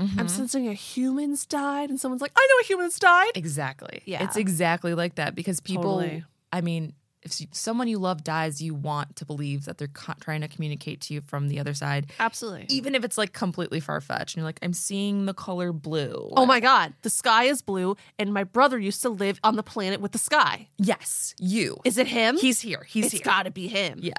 Sensing 0.00 0.18
I'm 0.18 0.26
mm-hmm. 0.26 0.36
sensing 0.36 0.68
a 0.68 0.72
human's 0.72 1.46
died, 1.46 1.90
and 1.90 2.00
someone's 2.00 2.22
like, 2.22 2.32
I 2.36 2.46
know 2.50 2.60
a 2.62 2.66
human's 2.66 2.98
died. 2.98 3.32
exactly. 3.34 4.02
Yeah. 4.04 4.24
It's 4.24 4.36
exactly 4.36 4.94
like 4.94 5.16
that 5.16 5.34
because 5.34 5.60
people, 5.60 6.00
Totally. 6.00 6.24
I 6.52 6.60
mean, 6.60 6.94
if 7.22 7.34
someone 7.52 7.86
you 7.86 7.98
love 7.98 8.24
dies, 8.24 8.62
you 8.62 8.74
want 8.74 9.16
to 9.16 9.26
believe 9.26 9.66
that 9.66 9.76
they're 9.78 9.88
co- 9.88 10.14
trying 10.20 10.40
to 10.40 10.48
communicate 10.48 11.02
to 11.02 11.14
you 11.14 11.20
from 11.20 11.48
the 11.48 11.60
other 11.60 11.74
side, 11.74 12.10
Absolutely. 12.18 12.66
even 12.70 12.94
if 12.94 13.04
it's 13.04 13.18
like 13.18 13.32
completely 13.32 13.78
far 13.78 14.00
fetched. 14.00 14.34
And 14.34 14.40
you're 14.40 14.48
like, 14.48 14.58
I'm 14.62 14.72
seeing 14.72 15.26
the 15.26 15.34
color 15.34 15.72
blue. 15.72 16.30
Oh 16.34 16.46
my 16.46 16.60
god, 16.60 16.94
the 17.02 17.10
sky 17.10 17.44
is 17.44 17.60
blue, 17.60 17.96
and 18.18 18.32
my 18.32 18.44
brother 18.44 18.78
used 18.78 19.02
to 19.02 19.10
live 19.10 19.38
on 19.44 19.56
the 19.56 19.62
planet 19.62 20.00
with 20.00 20.12
the 20.12 20.18
sky. 20.18 20.68
Yes, 20.78 21.34
you. 21.38 21.76
Is 21.84 21.98
it 21.98 22.06
him? 22.06 22.38
He's 22.38 22.60
here. 22.60 22.84
He's 22.88 23.06
it's 23.06 23.14
here. 23.14 23.22
got 23.22 23.42
to 23.42 23.50
be 23.50 23.68
him. 23.68 23.98
yeah. 24.02 24.14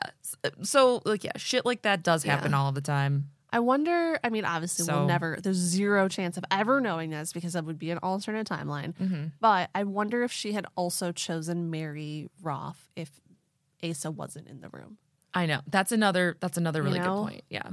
So, 0.61 1.01
like, 1.05 1.23
yeah, 1.23 1.31
shit 1.37 1.65
like 1.65 1.81
that 1.83 2.03
does 2.03 2.23
happen 2.23 2.51
Yeah. 2.51 2.59
all 2.59 2.71
the 2.71 2.81
time. 2.81 3.29
I 3.53 3.59
wonder. 3.59 4.17
I 4.23 4.29
mean, 4.29 4.45
obviously, 4.45 4.85
So- 4.85 4.99
we'll 4.99 5.07
never. 5.07 5.37
There's 5.41 5.57
zero 5.57 6.07
chance 6.07 6.37
of 6.37 6.45
ever 6.51 6.79
knowing 6.79 7.09
this 7.09 7.33
because 7.33 7.53
that 7.53 7.65
would 7.65 7.77
be 7.79 7.91
an 7.91 7.97
alternate 7.99 8.47
timeline. 8.47 8.93
Mm-hmm. 8.95 9.25
But 9.39 9.69
I 9.75 9.83
wonder 9.83 10.23
if 10.23 10.31
she 10.31 10.53
had 10.53 10.65
also 10.75 11.11
chosen 11.11 11.69
Mary 11.69 12.29
Roff 12.41 12.89
if 12.95 13.19
Asa 13.83 14.09
wasn't 14.11 14.47
in 14.47 14.61
the 14.61 14.69
room. 14.69 14.97
I 15.33 15.45
know. 15.47 15.61
That's 15.67 15.91
another. 15.91 16.37
That's 16.39 16.57
another 16.57 16.79
You 16.79 16.85
really 16.85 16.99
know? 16.99 17.23
good 17.23 17.29
point. 17.31 17.43
Yeah. 17.49 17.69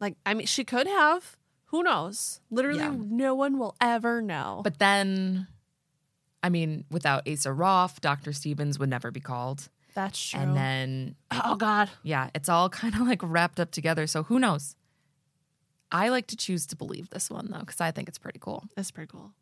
Like, 0.00 0.16
I 0.24 0.34
mean, 0.34 0.46
she 0.46 0.62
could 0.64 0.86
have. 0.86 1.36
Who 1.70 1.82
knows? 1.82 2.40
Literally, 2.50 2.80
Yeah. 2.80 2.94
no 2.96 3.34
one 3.34 3.58
will 3.58 3.74
ever 3.80 4.22
know. 4.22 4.60
But 4.62 4.78
then, 4.78 5.48
I 6.42 6.48
mean, 6.48 6.84
without 6.90 7.28
Asa 7.28 7.52
Roff, 7.52 8.00
Dr. 8.00 8.32
Stevens 8.32 8.78
would 8.78 8.88
never 8.90 9.10
be 9.10 9.20
called. 9.20 9.68
that's 9.94 10.28
true. 10.30 10.38
And 10.40 10.54
then, 10.54 11.16
oh 11.32 11.56
god, 11.56 11.90
yeah, 12.02 12.28
it's 12.34 12.48
all 12.50 12.68
kind 12.80 12.94
of 12.94 13.00
like 13.00 13.20
wrapped 13.22 13.58
up 13.58 13.70
together. 13.70 14.06
So 14.06 14.22
who 14.24 14.38
knows? 14.38 14.76
I 15.96 16.08
like 16.10 16.26
to 16.28 16.36
choose 16.36 16.66
to 16.66 16.76
believe 16.76 17.10
this 17.10 17.30
one 17.30 17.48
though, 17.50 17.60
because 17.60 17.80
I 17.80 17.90
think 17.90 18.08
it's 18.08 18.18
pretty 18.18 18.38
cool. 18.38 18.64
that's 18.76 18.90
pretty 18.90 19.10
cool. 19.10 19.32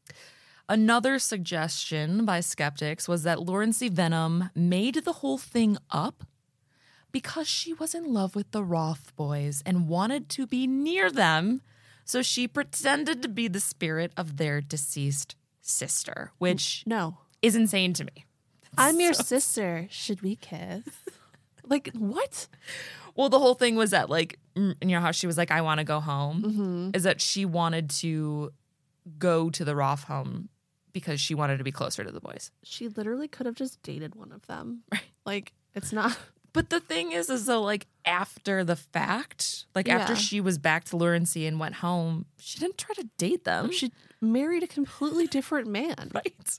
Another 0.69 1.19
suggestion 1.19 2.25
by 2.25 2.41
skeptics 2.41 3.07
was 3.07 3.23
that 3.25 3.41
Lurancy 3.43 3.91
Vennum 3.91 4.51
made 4.55 4.95
the 5.05 5.13
whole 5.15 5.37
thing 5.37 5.77
up 5.91 6.25
because 7.13 7.47
she 7.47 7.73
was 7.75 7.95
in 7.95 8.13
love 8.13 8.35
with 8.35 8.51
the 8.53 8.65
Roff 8.65 9.15
boys 9.17 9.63
and 9.67 9.89
wanted 9.89 10.29
to 10.31 10.47
be 10.47 10.67
near 10.67 11.11
them. 11.11 11.61
So 12.05 12.23
she 12.23 12.49
pretended 12.49 13.21
to 13.23 13.29
be 13.29 13.47
the 13.49 13.61
spirit 13.61 14.13
of 14.17 14.37
their 14.37 14.61
deceased 14.61 15.37
sister, 15.61 16.33
which 16.39 16.83
No, 16.87 17.19
is 17.43 17.55
insane 17.57 17.93
to 17.95 18.05
me. 18.05 18.25
I'm 18.79 19.01
your 19.01 19.15
sister. 19.33 19.87
Should 19.91 20.23
we 20.23 20.37
kiss? 20.37 20.85
like 21.65 21.91
what? 21.97 22.49
Well, 23.15 23.29
the 23.29 23.39
whole 23.39 23.55
thing 23.55 23.77
was 23.77 23.91
that, 23.91 24.11
like, 24.11 24.39
you 24.57 24.75
know 24.83 25.01
how 25.01 25.11
she 25.11 25.27
was 25.27 25.37
like, 25.37 25.51
I 25.51 25.61
want 25.63 25.79
to 25.79 25.85
go 25.85 26.01
home, 26.01 26.43
Mm-hmm. 26.43 26.91
is 26.95 27.03
that 27.05 27.21
she 27.21 27.45
wanted 27.45 27.91
to 28.01 28.53
go 29.19 29.51
to 29.51 29.65
the 29.65 29.75
Roff 29.77 30.05
home 30.05 30.49
because 30.93 31.21
she 31.21 31.35
wanted 31.35 31.59
to 31.59 31.65
be 31.65 31.73
closer 31.73 32.05
to 32.05 32.11
the 32.13 32.21
boys. 32.21 32.51
She 32.63 32.89
literally 32.89 33.29
could 33.29 33.47
have 33.47 33.55
just 33.57 33.83
dated 33.83 34.15
one 34.15 34.31
of 34.33 34.47
them. 34.47 34.83
Right. 34.93 35.03
Like 35.27 35.53
it's 35.75 35.93
not. 35.93 36.17
But 36.55 36.71
the 36.71 36.79
thing 36.79 37.11
is, 37.11 37.29
is 37.31 37.47
though, 37.47 37.63
like 37.63 37.89
after 38.05 38.63
the 38.63 38.77
fact, 38.77 39.67
like 39.75 39.89
after 39.89 40.15
she 40.15 40.41
was 40.41 40.57
back 40.57 40.85
to 40.85 40.97
Lurancy 40.97 41.47
and 41.49 41.59
went 41.59 41.75
home, 41.75 42.27
she 42.39 42.61
didn't 42.61 42.79
try 42.79 42.95
to 42.95 43.09
date 43.19 43.43
them. 43.43 43.73
She 43.73 43.91
married 44.21 44.63
a 44.63 44.69
completely 44.69 45.27
different 45.27 45.67
man. 45.67 46.13
right. 46.15 46.59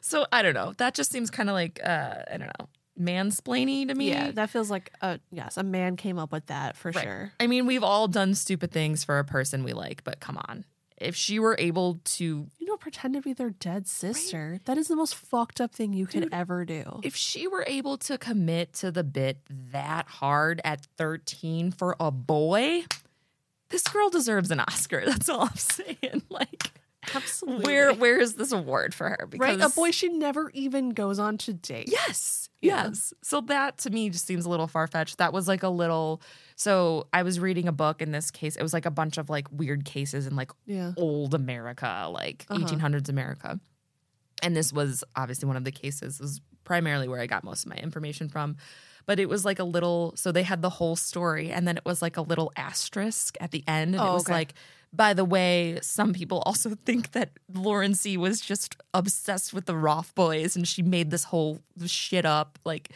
So 0.00 0.26
I 0.32 0.42
don't 0.42 0.54
know. 0.54 0.72
That 0.78 0.94
just 0.94 1.12
seems 1.12 1.30
kind 1.30 1.48
of 1.48 1.52
like 1.54 1.78
uh, 1.84 2.14
I 2.28 2.36
don't 2.36 2.50
know, 2.58 2.68
mansplaining 2.98 3.88
to 3.88 3.94
me. 3.94 4.10
Yeah, 4.10 4.30
that 4.32 4.50
feels 4.50 4.70
like 4.70 4.92
a 5.00 5.20
yes. 5.30 5.56
A 5.56 5.62
man 5.62 5.96
came 5.96 6.18
up 6.18 6.32
with 6.32 6.46
that 6.46 6.76
for 6.76 6.90
Right. 6.90 7.02
sure. 7.04 7.32
I 7.40 7.46
mean, 7.46 7.66
we've 7.66 7.84
all 7.84 8.08
done 8.08 8.34
stupid 8.34 8.70
things 8.72 9.04
for 9.04 9.18
a 9.18 9.24
person 9.24 9.64
we 9.64 9.72
like, 9.72 10.04
but 10.04 10.20
come 10.20 10.38
on. 10.48 10.64
If 10.96 11.14
she 11.14 11.38
were 11.38 11.54
able 11.60 12.00
to 12.16 12.48
You 12.58 12.66
don't 12.66 12.80
pretend 12.80 13.14
to 13.14 13.20
be 13.20 13.32
their 13.32 13.50
dead 13.50 13.86
sister. 13.86 14.58
That 14.64 14.76
is 14.78 14.88
the 14.88 14.96
most 14.96 15.14
fucked 15.14 15.60
up 15.60 15.72
thing 15.72 15.92
you 15.92 16.06
could 16.06 16.22
Dude, 16.24 16.34
ever 16.34 16.64
do. 16.64 17.00
if 17.04 17.14
she 17.14 17.46
were 17.46 17.64
able 17.68 17.98
to 17.98 18.18
commit 18.18 18.72
to 18.74 18.90
the 18.90 19.04
bit 19.04 19.38
that 19.70 20.08
hard 20.08 20.60
at 20.64 20.84
13 20.96 21.70
for 21.70 21.94
a 22.00 22.10
boy, 22.10 22.82
this 23.68 23.82
girl 23.84 24.10
deserves 24.10 24.50
an 24.50 24.58
Oscar. 24.58 25.02
That's 25.06 25.28
all 25.28 25.42
I'm 25.42 25.54
saying. 25.56 26.22
Like, 26.30 26.72
Absolutely. 27.14 27.64
where 27.64 27.94
where 27.94 28.20
is 28.20 28.34
this 28.34 28.52
award 28.52 28.94
for 28.94 29.08
her? 29.08 29.28
right? 29.36 29.60
A 29.60 29.68
boy 29.68 29.90
she 29.92 30.08
never 30.08 30.50
even 30.50 30.90
goes 30.90 31.18
on 31.18 31.38
to 31.38 31.52
date. 31.54 31.88
Yes. 31.90 32.48
Yeah. 32.60 32.86
Yes. 32.88 33.12
So 33.22 33.40
that 33.42 33.78
to 33.78 33.90
me 33.90 34.10
just 34.10 34.26
seems 34.26 34.44
a 34.44 34.50
little 34.50 34.66
far 34.66 34.86
fetched. 34.88 35.18
That 35.18 35.32
was 35.32 35.46
like 35.46 35.62
a 35.62 35.68
little. 35.68 36.20
So 36.56 37.06
I 37.12 37.22
was 37.22 37.38
reading 37.38 37.68
a 37.68 37.72
book 37.72 38.02
in 38.02 38.10
this 38.10 38.30
case. 38.32 38.56
It 38.56 38.62
was 38.64 38.72
like 38.72 38.84
a 38.84 38.90
bunch 38.90 39.16
of 39.16 39.30
like 39.30 39.46
weird 39.52 39.84
cases 39.84 40.26
in 40.26 40.34
like 40.34 40.50
Yeah. 40.66 40.92
old 40.96 41.34
America, 41.34 42.08
like 42.12 42.46
Uh-huh. 42.50 42.64
1800s 42.66 43.08
America. 43.08 43.60
And 44.42 44.56
this 44.56 44.72
was 44.72 45.04
obviously 45.14 45.46
one 45.46 45.56
of 45.56 45.64
the 45.64 45.72
cases. 45.72 46.18
This 46.18 46.20
was 46.20 46.40
primarily 46.64 47.06
where 47.08 47.20
I 47.20 47.26
got 47.26 47.44
most 47.44 47.64
of 47.64 47.70
my 47.70 47.76
information 47.76 48.28
from. 48.28 48.56
But 49.06 49.18
it 49.18 49.28
was 49.28 49.44
like 49.44 49.58
a 49.58 49.64
little, 49.64 50.12
so 50.16 50.32
they 50.32 50.42
had 50.42 50.60
the 50.60 50.68
whole 50.68 50.94
story, 50.94 51.50
and 51.50 51.66
then 51.66 51.78
it 51.78 51.84
was 51.86 52.02
like 52.02 52.18
a 52.18 52.20
little 52.22 52.52
asterisk 52.56 53.36
at 53.40 53.52
the 53.52 53.64
end. 53.66 53.94
And 53.94 54.04
it 54.04 54.06
Oh, 54.06 54.12
was 54.14 54.24
okay. 54.24 54.32
like, 54.34 54.54
by 54.92 55.12
the 55.14 55.24
way, 55.24 55.78
some 55.82 56.12
people 56.12 56.42
also 56.46 56.74
think 56.86 57.12
that 57.12 57.30
Lurancy 57.52 58.16
was 58.16 58.40
just 58.40 58.76
obsessed 58.94 59.52
with 59.52 59.66
the 59.66 59.76
Roff 59.76 60.14
boys 60.14 60.56
and 60.56 60.66
she 60.66 60.82
made 60.82 61.10
this 61.10 61.24
whole 61.24 61.60
shit 61.86 62.24
up. 62.24 62.58
Like, 62.64 62.90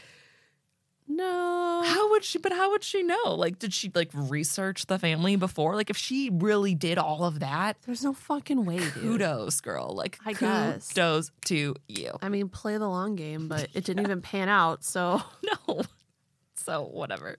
No. 1.09 1.83
how 1.85 2.11
would 2.11 2.25
she, 2.25 2.39
but 2.39 2.53
how 2.53 2.71
would 2.71 2.83
she 2.83 3.03
know? 3.03 3.35
Like, 3.35 3.59
did 3.59 3.75
she 3.75 3.91
like 3.95 4.11
research 4.15 4.87
the 4.87 4.99
family 4.99 5.37
before? 5.37 5.75
Like, 5.75 5.91
if 5.91 5.97
she 5.97 6.31
really 6.33 6.75
did 6.75 6.97
all 6.97 7.25
of 7.25 7.41
that, 7.41 7.77
There's 7.85 8.03
no 8.05 8.13
fucking 8.15 8.65
way, 8.65 8.79
dude. 8.79 8.95
kudos, 8.95 9.61
girl. 9.61 9.95
Like, 9.95 10.19
I 10.25 10.33
guess. 10.33 10.89
kudos 10.89 11.31
to 11.47 11.75
you. 11.89 12.13
I 12.23 12.29
mean, 12.31 12.49
play 12.49 12.79
the 12.79 12.89
long 12.89 13.17
game, 13.17 13.49
but 13.49 13.69
it 13.75 13.85
didn't 13.85 14.05
even 14.07 14.23
pan 14.23 14.49
out. 14.49 14.85
So 14.85 15.21
No. 15.69 15.83
So, 16.55 16.83
whatever. 16.85 17.37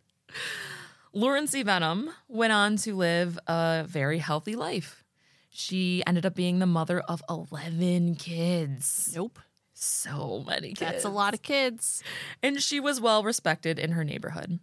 Lurancy 1.14 1.64
Vennum 1.64 2.10
went 2.27 2.53
on 2.53 2.76
to 2.77 2.95
live 2.95 3.38
a 3.48 3.85
very 3.88 4.18
healthy 4.18 4.56
life. 4.56 5.03
She 5.49 6.02
ended 6.07 6.26
up 6.26 6.34
being 6.34 6.57
the 6.60 6.65
mother 6.65 6.99
of 7.02 7.22
11 7.30 8.15
kids. 8.15 9.11
nope. 9.15 9.40
So 9.76 10.44
many 10.48 10.69
kids. 10.69 10.80
That's 10.80 11.06
a 11.06 11.10
lot 11.10 11.34
of 11.34 11.41
kids. 11.41 12.02
And 12.41 12.61
she 12.61 12.80
was 12.80 13.02
well 13.02 13.23
respected 13.23 13.77
in 13.80 13.91
her 13.91 14.03
neighborhood. 14.03 14.60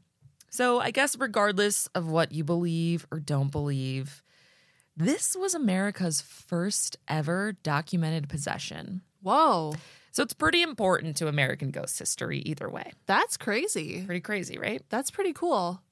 So, 0.50 0.80
I 0.80 0.90
guess, 0.90 1.16
regardless 1.16 1.86
of 1.88 2.08
what 2.08 2.32
you 2.32 2.42
believe 2.42 3.06
or 3.12 3.20
don't 3.20 3.52
believe, 3.52 4.22
this 4.96 5.36
was 5.36 5.54
America's 5.54 6.20
first 6.20 6.96
ever 7.06 7.52
documented 7.62 8.28
possession. 8.28 9.02
Whoa, 9.22 9.74
So, 10.10 10.22
it's 10.22 10.32
pretty 10.32 10.62
important 10.62 11.16
to 11.18 11.28
American 11.28 11.70
ghost 11.70 11.98
history 11.98 12.38
either 12.40 12.68
way. 12.68 12.92
that's 13.06 13.36
crazy. 13.36 14.02
Pretty 14.06 14.20
crazy, 14.22 14.58
right? 14.58 14.82
That's 14.88 15.10
pretty 15.10 15.32
cool. 15.32 15.82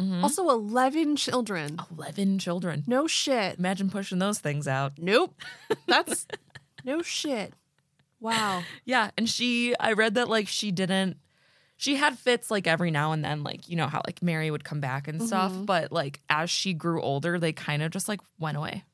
Mhm. 0.00 0.22
Also, 0.22 0.48
11 0.48 1.16
children. 1.16 1.78
11 1.96 2.38
children. 2.38 2.84
No 2.86 3.06
shit. 3.06 3.58
Imagine 3.58 3.90
pushing 3.90 4.18
those 4.18 4.38
things 4.38 4.66
out. 4.66 4.92
Nope. 4.98 5.34
That's 5.86 6.26
no 6.84 7.02
shit. 7.02 7.52
Wow. 8.20 8.62
Yeah. 8.84 9.10
And 9.16 9.28
she, 9.28 9.74
I 9.78 9.92
read 9.92 10.14
that 10.14 10.28
like 10.28 10.48
she 10.48 10.70
didn't, 10.72 11.16
she 11.76 11.96
had 11.96 12.18
fits 12.18 12.50
like 12.50 12.66
every 12.66 12.90
now 12.90 13.12
and 13.12 13.24
then, 13.24 13.42
like, 13.42 13.68
you 13.68 13.76
know, 13.76 13.86
how 13.86 14.02
like 14.06 14.22
Mary 14.22 14.50
would 14.50 14.64
come 14.64 14.80
back 14.80 15.08
and 15.08 15.22
stuff. 15.22 15.52
Mhm. 15.52 15.64
But 15.66 15.90
like 15.92 16.20
as 16.28 16.50
she 16.50 16.74
grew 16.74 17.00
older, 17.02 17.38
they 17.38 17.52
kind 17.52 17.82
of 17.82 17.90
just 17.90 18.08
like 18.08 18.20
went 18.38 18.56
away. 18.58 18.84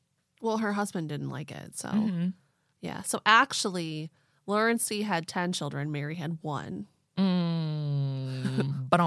Well, 0.41 0.59
her 0.59 0.71
husband 0.73 1.09
didn't 1.09 1.29
like 1.29 1.51
it. 1.51 1.77
So, 1.77 1.89
Mhm. 1.89 2.33
yeah. 2.79 3.01
So, 3.01 3.19
actually, 3.25 4.11
Lurancy 4.45 5.01
had 5.01 5.27
10 5.27 5.51
children. 5.51 5.91
Mary 5.91 6.15
had 6.15 6.37
one. 6.41 6.87
Mm, 7.17 8.87
but 8.89 8.99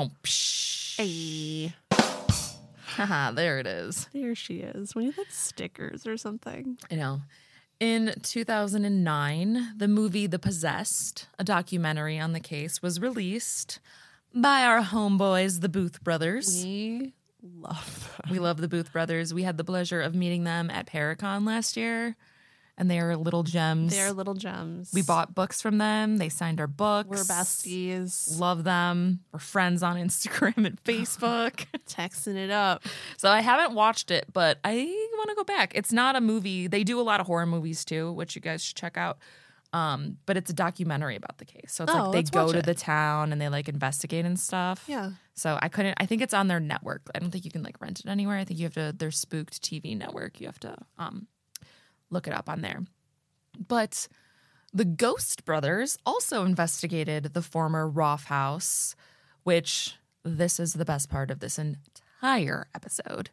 Hey. 0.97 1.73
Haha, 2.91 3.33
there 3.33 3.59
it 3.59 3.67
is. 3.67 4.09
There 4.13 4.35
she 4.35 4.59
is. 4.59 4.95
We 4.95 5.07
need 5.07 5.19
like 5.19 5.31
stickers 5.31 6.07
or 6.07 6.17
something. 6.17 6.79
I 6.91 6.95
know. 6.97 7.21
In 7.79 8.15
2009, 8.23 9.73
the 9.77 9.89
movie 9.89 10.27
The 10.27 10.39
Possessed, 10.39 11.29
a 11.39 11.45
documentary 11.45 12.19
on 12.19 12.33
the 12.33 12.41
case, 12.41 12.83
was 12.83 13.01
released 13.01 13.81
by 14.35 14.65
our 14.65 14.83
homeboys, 14.83 15.61
the 15.61 15.69
Booth 15.69 16.05
Brothers. 16.05 16.63
We 16.63 17.15
love 17.43 18.19
them. 18.23 18.33
We 18.33 18.39
love 18.39 18.61
the 18.61 18.69
Booth 18.69 18.93
Brothers. 18.93 19.33
We 19.33 19.45
had 19.45 19.57
the 19.57 19.65
pleasure 19.65 20.03
of 20.03 20.15
meeting 20.15 20.45
them 20.45 20.69
at 20.71 20.87
Paracon 20.87 21.47
last 21.47 21.77
year, 21.77 22.17
and 22.81 22.91
they 22.91 22.99
are 22.99 23.17
little 23.17 23.45
gems. 23.45 23.95
They're 23.95 24.13
little 24.13 24.35
gems. 24.35 24.91
we 24.93 25.03
bought 25.03 25.35
books 25.35 25.63
from 25.63 25.79
them. 25.79 26.17
They 26.17 26.29
signed 26.31 26.61
our 26.61 26.67
books. 26.67 27.09
We're 27.09 27.17
besties. 27.19 28.41
Love 28.41 28.65
them. 28.65 29.21
We're 29.33 29.39
friends 29.39 29.83
on 29.85 29.97
Instagram 30.05 30.65
and 30.67 30.83
Facebook. 30.83 31.67
Texting 31.87 32.37
it 32.37 32.51
up. 32.51 32.83
so 33.19 33.29
I 33.29 33.41
haven't 33.41 33.75
watched 33.75 34.11
it, 34.11 34.25
but 34.33 34.59
I 34.65 34.75
want 35.19 35.29
to 35.31 35.37
go 35.37 35.45
back. 35.45 35.73
It's 35.77 35.93
not 35.93 36.17
a 36.17 36.21
movie. 36.21 36.67
They 36.67 36.83
do 36.83 36.99
a 36.99 37.03
lot 37.03 37.21
of 37.21 37.27
horror 37.27 37.47
movies 37.47 37.85
too, 37.85 38.13
which 38.13 38.35
you 38.35 38.41
guys 38.41 38.65
should 38.65 38.77
check 38.77 38.97
out. 38.97 39.19
Um, 39.73 40.17
but 40.27 40.37
it's 40.37 40.51
a 40.51 40.53
documentary 40.53 41.15
about 41.15 41.39
the 41.39 41.45
case. 41.45 41.67
So 41.73 41.85
it's 41.85 41.93
Oh, 41.95 42.11
like 42.11 42.25
they 42.27 42.31
go 42.31 42.51
to 42.51 42.59
it. 42.59 42.67
the 42.67 42.75
town 42.75 43.31
and 43.31 43.41
they 43.41 43.49
like 43.49 43.69
investigate 43.69 44.25
and 44.25 44.37
stuff. 44.41 44.83
Yeah. 44.89 45.11
So 45.35 45.61
I 45.63 45.69
couldn't. 45.69 45.95
I 46.01 46.07
think 46.07 46.23
it's 46.23 46.35
on 46.35 46.49
their 46.49 46.59
network. 46.59 47.03
I 47.15 47.21
don't 47.21 47.31
think 47.31 47.45
you 47.45 47.53
can 47.53 47.63
like 47.63 47.81
rent 47.81 48.01
it 48.01 48.07
anywhere. 48.09 48.37
I 48.39 48.45
think 48.45 48.59
you 48.59 48.65
have 48.67 48.75
to. 48.75 48.93
Their 48.97 49.13
Spooked 49.13 49.63
TV 49.63 49.97
network. 49.97 50.41
You 50.41 50.47
have 50.49 50.59
to 50.61 50.77
um, 50.99 51.29
look 52.11 52.27
it 52.27 52.33
up 52.35 52.49
on 52.49 52.61
there. 52.61 52.83
But 53.69 54.09
the 54.73 54.85
Ghost 54.85 55.45
Brothers 55.45 55.99
also 56.07 56.45
investigated 56.45 57.33
the 57.35 57.43
former 57.43 57.89
Roff 57.89 58.25
House, 58.25 58.95
which 59.43 59.97
this 60.25 60.61
is 60.61 60.75
the 60.75 60.85
best 60.85 61.09
part 61.09 61.31
of 61.31 61.41
this 61.41 61.59
entire 61.59 62.67
episode. 62.75 63.31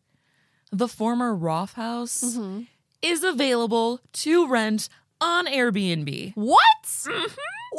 The 0.71 0.87
former 0.87 1.33
Roff 1.35 1.73
House 1.73 2.23
Mm-hmm. 2.23 2.61
is 3.01 3.23
available 3.23 3.99
to 4.13 4.47
rent 4.47 4.89
on 5.21 5.45
Airbnb. 5.47 6.33
What? 6.35 7.07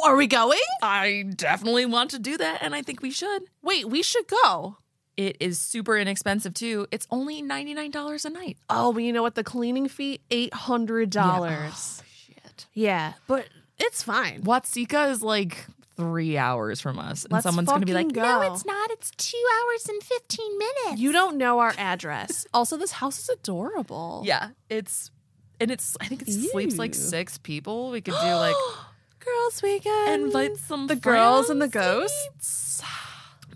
Are 0.03 0.15
we 0.15 0.27
going? 0.27 0.59
I 0.81 1.25
definitely 1.35 1.85
want 1.85 2.11
to 2.11 2.19
do 2.19 2.37
that, 2.37 2.59
and 2.61 2.73
I 2.73 2.81
think 2.81 3.01
we 3.01 3.11
should. 3.11 3.43
Wait, 3.61 3.89
we 3.89 4.01
should 4.01 4.25
go. 4.27 4.77
It 5.19 5.35
is 5.41 5.59
super 5.59 5.97
inexpensive 5.97 6.53
too. 6.53 6.87
It's 6.91 7.05
only 7.11 7.43
$99 7.43 8.23
a 8.23 8.29
night. 8.29 8.57
Oh, 8.69 8.93
but 8.93 9.03
you 9.03 9.11
know 9.11 9.21
what? 9.21 9.35
The 9.35 9.43
cleaning 9.43 9.89
fee 9.89 10.21
eight 10.31 10.53
hundred 10.53 11.09
dollars. 11.09 12.01
Oh, 12.01 12.05
shit. 12.25 12.67
Yeah, 12.73 13.15
but 13.27 13.45
it's 13.77 14.01
fine. 14.01 14.43
Watseka 14.43 15.11
is 15.11 15.21
like 15.21 15.65
three 15.97 16.37
hours 16.37 16.79
from 16.79 16.99
us. 16.99 17.25
And 17.25 17.33
Let's 17.33 17.43
someone's 17.43 17.67
going 17.67 17.81
to 17.81 17.85
be 17.85 17.93
like, 17.93 18.15
fucking 18.15 18.21
no, 18.21 18.53
it's 18.53 18.65
not. 18.65 18.91
It's 18.91 19.11
two 19.17 19.43
hours 19.59 19.89
and 19.89 20.01
15 20.01 20.57
minutes. 20.57 21.01
You 21.01 21.11
don't 21.11 21.37
know 21.37 21.59
our 21.59 21.73
address. 21.77 22.47
also, 22.53 22.77
this 22.77 22.93
house 22.93 23.19
is 23.19 23.27
adorable. 23.27 24.21
Yeah. 24.23 24.51
It's, 24.69 25.11
and 25.59 25.69
it's, 25.69 25.97
I 25.99 26.05
think 26.05 26.21
it 26.21 26.31
sleeps 26.31 26.77
like 26.77 26.95
six 26.95 27.37
people. 27.37 27.91
We 27.91 27.99
could 27.99 28.13
do 28.13 28.33
like, 28.35 28.55
Girls' 29.19 29.61
weekend. 29.61 30.23
invite 30.23 30.55
some 30.55 30.87
the 30.87 30.95
girls 30.95 31.49
and 31.49 31.61
the 31.61 31.67
friends. 31.69 32.09
ghosts. 32.39 32.81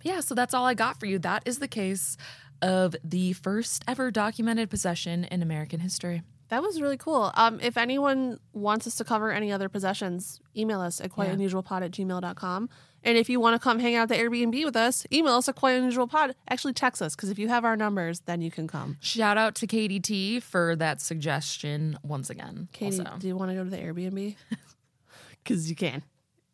Yeah. 0.04 0.20
So 0.20 0.36
that's 0.36 0.54
all 0.54 0.66
I 0.66 0.74
got 0.76 1.00
for 1.00 1.06
you. 1.06 1.18
That 1.20 1.44
is 1.46 1.60
the 1.60 1.68
case 1.68 2.18
of 2.62 2.96
the 3.04 3.34
first 3.34 3.84
ever 3.88 4.12
documented 4.12 4.70
possession 4.70 5.24
in 5.26 5.42
American 5.42 5.80
history. 5.80 6.22
That 6.50 6.62
was 6.62 6.80
really 6.80 6.98
cool. 6.98 7.32
Um, 7.34 7.60
if 7.62 7.78
anyone 7.78 8.40
wants 8.54 8.86
us 8.86 8.96
to 8.98 9.04
cover 9.04 9.32
any 9.32 9.52
other 9.52 9.70
possessions, 9.70 10.40
email 10.56 10.82
us 10.82 11.02
at 11.02 11.10
quiteunusualpod 11.12 11.84
at 11.84 11.92
gmail.com. 11.92 12.70
And 13.06 13.18
if 13.18 13.30
you 13.30 13.40
want 13.40 13.56
to 13.56 13.60
come 13.60 13.80
hang 13.80 13.96
out 13.96 14.04
at 14.04 14.10
the 14.10 14.16
Airbnb 14.16 14.64
with 14.64 14.76
us, 14.76 15.06
email 15.12 15.34
us 15.34 15.50
at 15.50 15.56
quiteunusualpod. 15.56 16.36
Actually, 16.48 16.74
text 16.74 17.02
us 17.02 17.16
because 17.16 17.30
if 17.30 17.40
you 17.40 17.48
have 17.48 17.66
our 17.66 17.76
numbers, 17.76 18.22
then 18.22 18.42
you 18.42 18.52
can 18.52 18.68
come. 18.68 18.98
Shout 19.02 19.38
out 19.38 19.56
to 19.56 19.68
Katie 19.68 20.00
T 20.00 20.40
for 20.40 20.76
that 20.76 21.02
suggestion 21.02 21.98
once 22.04 22.30
again. 22.30 22.70
Katie, 22.72 23.00
also. 23.00 23.18
do 23.18 23.28
you 23.28 23.36
want 23.36 23.50
to 23.50 23.56
go 23.56 23.64
to 23.64 23.70
the 23.70 23.78
Airbnb? 23.78 24.36
Because 25.44 25.70
you 25.70 25.76
can. 25.76 26.04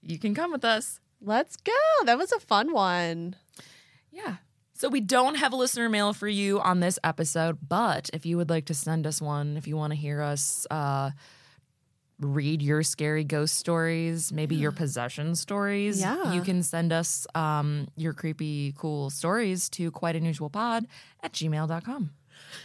you 0.01 0.17
can 0.17 0.33
come 0.33 0.51
with 0.51 0.65
us. 0.65 0.99
Let's 1.21 1.55
go. 1.57 1.71
That 2.05 2.17
was 2.17 2.31
a 2.31 2.39
fun 2.39 2.71
one. 2.73 3.35
Yeah. 4.11 4.37
So 4.73 4.87
we 4.87 5.01
don't 5.01 5.35
have 5.35 5.51
a 5.51 5.57
listener 5.57 5.89
mail 5.89 6.13
for 6.13 6.27
you 6.27 6.59
on 6.61 6.79
this 6.79 6.97
episode, 7.03 7.57
but 7.67 8.09
if 8.13 8.25
you 8.25 8.37
would 8.37 8.49
like 8.49 8.65
to 8.67 8.73
send 8.73 9.05
us 9.05 9.21
one, 9.21 9.57
if 9.57 9.67
you 9.67 9.75
want 9.75 9.91
to 9.91 9.97
hear 9.99 10.21
us 10.21 10.65
uh, 10.71 11.11
read 12.21 12.61
your 12.61 12.81
scary 12.83 13.25
ghost 13.25 13.55
stories, 13.55 14.31
maybe 14.31 14.55
your 14.55 14.71
possession 14.83 15.35
stories, 15.35 15.99
Yeah. 15.99 16.31
you 16.31 16.41
can 16.41 16.63
send 16.63 16.93
us 16.93 17.27
um, 17.35 17.89
your 17.97 18.13
creepy, 18.13 18.73
cool 18.77 19.09
stories 19.09 19.67
to 19.71 19.91
quite 19.91 20.15
unusual 20.15 20.49
pod 20.49 20.87
at 21.21 21.33
gmail.com. 21.33 22.11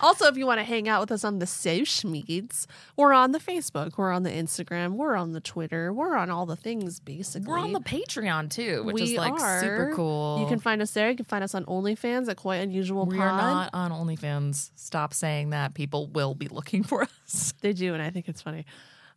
Also, 0.00 0.26
if 0.26 0.36
you 0.36 0.46
want 0.46 0.58
to 0.60 0.64
hang 0.64 0.88
out 0.88 1.00
with 1.00 1.12
us 1.12 1.24
on 1.24 1.38
the 1.38 1.46
social 1.46 2.10
medias, 2.10 2.66
we're 2.96 3.12
on 3.12 3.32
the 3.32 3.38
Facebook, 3.38 3.96
we're 3.96 4.12
on 4.12 4.22
the 4.22 4.30
Instagram, 4.30 4.92
we're 4.92 5.16
on 5.16 5.32
the 5.32 5.40
Twitter, 5.40 5.92
we're 5.92 6.16
on 6.16 6.30
all 6.30 6.46
the 6.46 6.56
things 6.56 7.00
basically. 7.00 7.48
We're 7.48 7.58
on 7.58 7.72
the 7.72 7.80
Patreon 7.80 8.50
too, 8.50 8.82
which 8.84 8.94
we 8.94 9.02
is 9.02 9.14
like 9.14 9.32
are. 9.32 9.60
super 9.60 9.92
cool. 9.94 10.38
You 10.40 10.46
can 10.46 10.58
find 10.58 10.82
us 10.82 10.90
there. 10.92 11.10
You 11.10 11.16
can 11.16 11.24
find 11.24 11.44
us 11.44 11.54
on 11.54 11.64
OnlyFans 11.64 12.28
at 12.28 12.36
Quite 12.36 12.56
Unusual 12.56 13.06
we 13.06 13.16
Pod. 13.16 13.26
are 13.26 13.36
not 13.36 13.70
on 13.72 13.90
OnlyFans. 13.90 14.70
Stop 14.74 15.14
saying 15.14 15.50
that. 15.50 15.74
People 15.74 16.08
will 16.08 16.34
be 16.34 16.48
looking 16.48 16.82
for 16.82 17.02
us. 17.02 17.52
They 17.60 17.72
do, 17.72 17.94
and 17.94 18.02
I 18.02 18.10
think 18.10 18.28
it's 18.28 18.42
funny. 18.42 18.66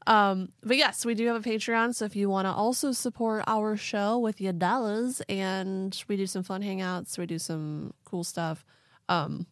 Um, 0.07 0.53
but 0.63 0.77
yes, 0.77 1.05
we 1.05 1.15
do 1.15 1.27
have 1.27 1.45
a 1.45 1.49
Patreon. 1.49 1.93
So 1.93 2.05
if 2.05 2.15
you 2.15 2.29
want 2.29 2.45
to 2.45 2.51
also 2.51 2.93
support 2.93 3.43
our 3.45 3.75
show 3.75 4.17
with 4.17 4.39
your 4.39 4.53
dollars, 4.53 5.21
and 5.27 6.01
we 6.07 6.15
do 6.15 6.25
some 6.25 6.43
fun 6.43 6.63
hangouts, 6.63 7.17
we 7.17 7.25
do 7.25 7.37
some 7.37 7.93
cool 8.05 8.23
stuff. 8.23 8.63
Um, 9.09 9.47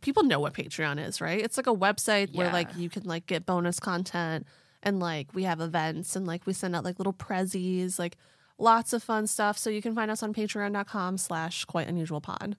people 0.00 0.22
know 0.22 0.40
what 0.40 0.54
Patreon 0.54 1.04
is, 1.04 1.20
right? 1.20 1.40
It's 1.40 1.56
like 1.56 1.66
a 1.66 1.74
website 1.74 2.34
where 2.34 2.52
like 2.52 2.68
you 2.76 2.88
can 2.88 3.04
like 3.04 3.26
get 3.26 3.46
bonus 3.46 3.80
content, 3.80 4.46
and 4.82 5.00
like 5.00 5.34
we 5.34 5.44
have 5.44 5.60
events, 5.60 6.16
and 6.16 6.26
like 6.26 6.46
we 6.46 6.52
send 6.52 6.74
out 6.76 6.84
like 6.84 6.98
little 6.98 7.12
prezzies, 7.12 7.98
like 7.98 8.16
lots 8.58 8.92
of 8.92 9.02
fun 9.02 9.26
stuff. 9.26 9.58
So 9.58 9.70
you 9.70 9.82
can 9.82 9.94
find 9.94 10.10
us 10.10 10.22
on 10.22 10.34
Patreon.com/slash 10.34 11.64
Quite 11.66 11.88
Unusual 11.88 12.20
Pod. 12.20 12.56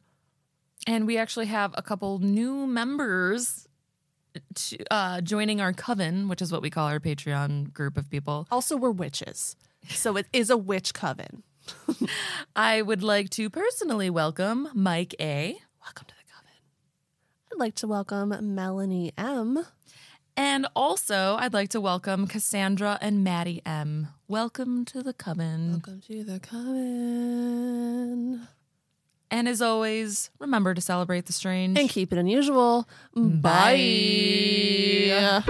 And 0.87 1.05
we 1.05 1.17
actually 1.17 1.47
have 1.47 1.73
a 1.77 1.81
couple 1.81 2.19
new 2.19 2.65
members 2.65 3.67
to, 4.55 4.77
uh, 4.91 5.21
joining 5.21 5.59
our 5.59 5.73
coven, 5.73 6.27
which 6.29 6.41
is 6.41 6.51
what 6.51 6.61
we 6.61 6.69
call 6.69 6.87
our 6.87 6.99
Patreon 6.99 7.73
group 7.73 7.97
of 7.97 8.09
people. 8.09 8.47
Also, 8.49 8.77
we're 8.77 8.91
witches, 8.91 9.55
so 9.89 10.15
it 10.17 10.27
is 10.31 10.49
a 10.49 10.57
witch 10.57 10.93
coven. 10.93 11.43
I 12.55 12.81
would 12.81 13.03
like 13.03 13.29
to 13.31 13.49
personally 13.49 14.09
welcome 14.09 14.69
Mike 14.73 15.15
A. 15.19 15.57
Welcome 15.81 16.07
to 16.07 16.15
the 16.15 16.15
coven. 16.15 16.17
I'd 16.17 16.18
like 17.59 17.75
to 17.75 17.87
welcome 17.87 18.33
Melanie 18.55 19.11
M. 19.17 19.65
And 20.37 20.65
also, 20.77 21.35
I'd 21.37 21.53
like 21.53 21.67
to 21.71 21.81
welcome 21.81 22.25
Cassandra 22.25 22.97
and 23.01 23.21
Maddie 23.21 23.61
M. 23.65 24.07
Welcome 24.29 24.85
to 24.85 25.03
the 25.03 25.11
coven. 25.11 25.71
Welcome 25.71 25.99
to 26.07 26.23
the 26.23 26.39
coven. 26.39 28.47
And 29.29 29.49
as 29.49 29.61
always, 29.61 30.29
remember 30.39 30.73
to 30.73 30.79
celebrate 30.79 31.25
the 31.25 31.33
strange. 31.33 31.77
And 31.77 31.89
keep 31.89 32.13
it 32.13 32.17
unusual. 32.17 32.87
Bye. 33.13 35.09
Bye. 35.09 35.43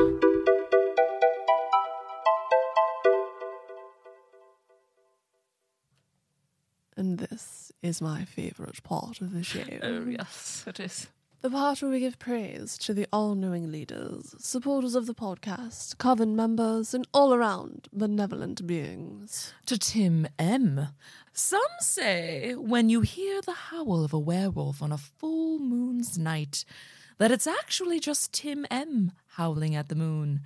And 6.97 7.19
this 7.19 7.71
is 7.83 8.01
my 8.01 8.25
favorite 8.25 8.81
part 8.81 9.21
of 9.21 9.31
the 9.31 9.43
show. 9.43 9.61
Oh, 9.83 10.05
yes, 10.05 10.63
it 10.65 10.79
is. 10.79 11.07
The 11.41 11.49
part 11.49 11.81
where 11.81 11.89
we 11.91 12.01
give 12.01 12.19
praise 12.19 12.77
to 12.79 12.93
the 12.93 13.07
all 13.13 13.33
knowing 13.33 13.71
leaders, 13.71 14.35
supporters 14.39 14.93
of 14.93 15.05
the 15.05 15.13
podcast, 15.13 15.97
coven 15.97 16.35
members, 16.35 16.93
and 16.93 17.07
all 17.13 17.33
around 17.33 17.87
benevolent 17.93 18.67
beings. 18.67 19.53
To 19.67 19.77
Tim 19.77 20.27
M. 20.37 20.89
Some 21.31 21.61
say 21.79 22.55
when 22.55 22.89
you 22.89 22.99
hear 22.99 23.41
the 23.41 23.53
howl 23.53 24.03
of 24.03 24.11
a 24.11 24.19
werewolf 24.19 24.81
on 24.81 24.91
a 24.91 24.97
full 24.97 25.59
moon's 25.59 26.17
night, 26.17 26.65
that 27.19 27.31
it's 27.31 27.47
actually 27.47 28.01
just 28.01 28.33
Tim 28.33 28.65
M. 28.69 29.13
howling 29.37 29.75
at 29.75 29.87
the 29.87 29.95
moon. 29.95 30.41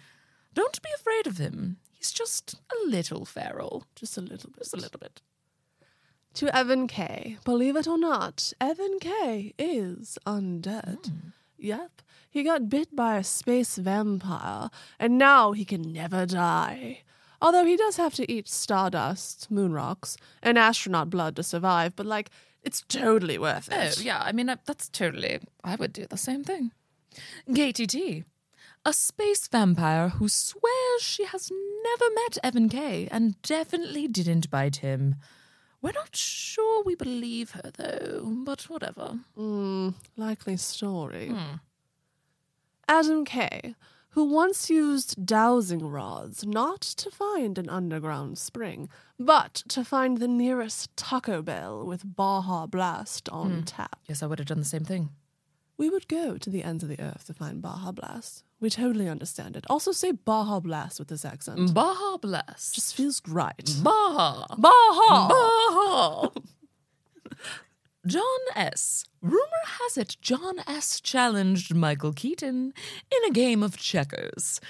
Don't 0.53 0.79
be 0.83 0.89
afraid 0.95 1.25
of 1.25 1.39
him. 1.39 1.77
He's 1.91 2.11
just 2.11 2.53
a 2.71 2.87
little 2.87 3.25
feral. 3.25 3.87
Just 3.95 4.15
a 4.15 4.21
little 4.21 4.51
bit. 4.51 4.59
Just 4.59 4.75
a 4.75 4.77
little 4.77 4.99
bit. 4.99 5.23
To 6.35 6.55
Evan 6.55 6.87
K. 6.87 7.37
Believe 7.45 7.75
it 7.75 7.87
or 7.87 7.97
not, 7.97 8.53
Evan 8.59 8.97
K. 8.99 9.53
is 9.59 10.17
undead. 10.25 11.05
Hmm. 11.07 11.29
Yep, 11.59 12.01
he 12.29 12.43
got 12.43 12.69
bit 12.69 12.95
by 12.95 13.17
a 13.17 13.23
space 13.23 13.77
vampire, 13.77 14.69
and 14.99 15.17
now 15.17 15.51
he 15.51 15.63
can 15.63 15.93
never 15.93 16.25
die. 16.25 17.03
Although 17.41 17.65
he 17.65 17.77
does 17.77 17.97
have 17.97 18.15
to 18.15 18.31
eat 18.31 18.47
stardust, 18.49 19.51
moon 19.51 19.73
rocks, 19.73 20.17
and 20.41 20.57
astronaut 20.57 21.09
blood 21.09 21.35
to 21.35 21.43
survive, 21.43 21.95
but 21.95 22.05
like, 22.05 22.31
it's 22.63 22.81
totally 22.87 23.37
worth 23.37 23.71
it. 23.71 23.97
Oh, 23.99 24.01
yeah. 24.01 24.21
I 24.21 24.31
mean, 24.31 24.47
that's 24.47 24.89
totally. 24.89 25.39
I 25.63 25.75
would 25.75 25.93
do 25.93 26.05
the 26.05 26.17
same 26.17 26.43
thing. 26.43 26.71
Katie 27.53 27.85
T. 27.85 28.23
A 28.85 28.93
space 28.93 29.47
vampire 29.47 30.09
who 30.09 30.27
swears 30.27 31.01
she 31.01 31.25
has 31.25 31.51
never 31.83 32.05
met 32.15 32.37
Evan 32.43 32.69
Kay 32.69 33.07
and 33.11 33.41
definitely 33.41 34.07
didn't 34.07 34.49
bite 34.49 34.77
him. 34.77 35.15
We're 35.83 35.91
not 35.91 36.15
sure 36.15 36.81
we 36.85 36.95
believe 36.95 37.51
her, 37.51 37.69
though, 37.75 38.31
but 38.45 38.69
whatever. 38.69 39.19
Hmm, 39.35 39.89
likely 40.15 40.55
story. 40.55 41.35
Adam 42.87 43.25
K., 43.25 43.75
who 44.11 44.23
once 44.23 44.69
used 44.69 45.25
dowsing 45.25 45.85
rods 45.89 46.45
not 46.45 46.79
to 46.81 47.11
find 47.11 47.57
an 47.57 47.67
underground 47.67 48.37
spring, 48.37 48.87
but 49.19 49.55
to 49.67 49.83
find 49.83 50.19
the 50.19 50.27
nearest 50.27 50.95
Taco 50.95 51.41
Bell 51.41 51.85
with 51.85 52.15
Baja 52.15 52.65
Blast 52.65 53.27
on 53.29 53.63
tap. 53.63 53.99
Yes, 54.07 54.23
I 54.23 54.27
would 54.27 54.39
have 54.39 54.47
done 54.47 54.59
the 54.59 54.65
same 54.65 54.85
thing. 54.85 55.09
We 55.75 55.89
would 55.89 56.07
go 56.07 56.37
to 56.37 56.49
the 56.49 56.63
ends 56.63 56.83
of 56.83 56.89
the 56.89 57.01
earth 57.01 57.25
to 57.25 57.33
find 57.33 57.61
Baja 57.61 57.91
Blast. 57.91 58.45
We 58.63 58.69
totally 58.69 59.09
understand 59.09 59.57
it. 59.57 59.65
Also, 59.69 59.91
say 59.91 60.13
Baja 60.13 60.61
Blast 60.61 60.97
with 60.97 61.09
this 61.09 61.25
accent. 61.25 61.73
Baja 61.73 62.15
Blast. 62.15 62.73
Just 62.73 62.95
feels 62.95 63.21
right. 63.27 63.69
Baja. 63.83 64.45
Baja! 64.57 65.27
Baja. 65.27 66.29
John 68.07 68.23
S. 68.55 69.03
Rumor 69.21 69.65
has 69.65 69.97
it 69.97 70.15
John 70.21 70.59
S. 70.65 71.01
challenged 71.01 71.75
Michael 71.75 72.13
Keaton 72.13 72.73
in 73.11 73.29
a 73.29 73.33
game 73.33 73.63
of 73.63 73.75
checkers 73.75 74.61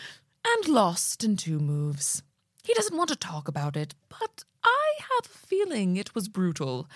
and 0.43 0.67
lost 0.67 1.23
in 1.23 1.37
two 1.37 1.59
moves. 1.59 2.23
He 2.63 2.73
doesn't 2.73 2.97
want 2.97 3.11
to 3.11 3.15
talk 3.15 3.47
about 3.47 3.77
it, 3.77 3.93
but 4.09 4.43
I 4.63 4.93
have 5.01 5.25
a 5.31 5.37
feeling 5.47 5.97
it 5.97 6.15
was 6.15 6.27
brutal 6.29 6.89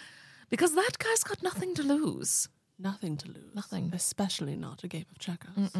because 0.49 0.73
that 0.73 0.97
guy's 0.97 1.23
got 1.23 1.43
nothing 1.43 1.75
to 1.75 1.83
lose. 1.83 2.49
Nothing 2.79 3.17
to 3.17 3.27
lose. 3.27 3.53
Nothing. 3.53 3.91
Especially 3.93 4.55
not 4.55 4.83
a 4.83 4.87
game 4.87 5.05
of 5.11 5.19
checkers. 5.19 5.75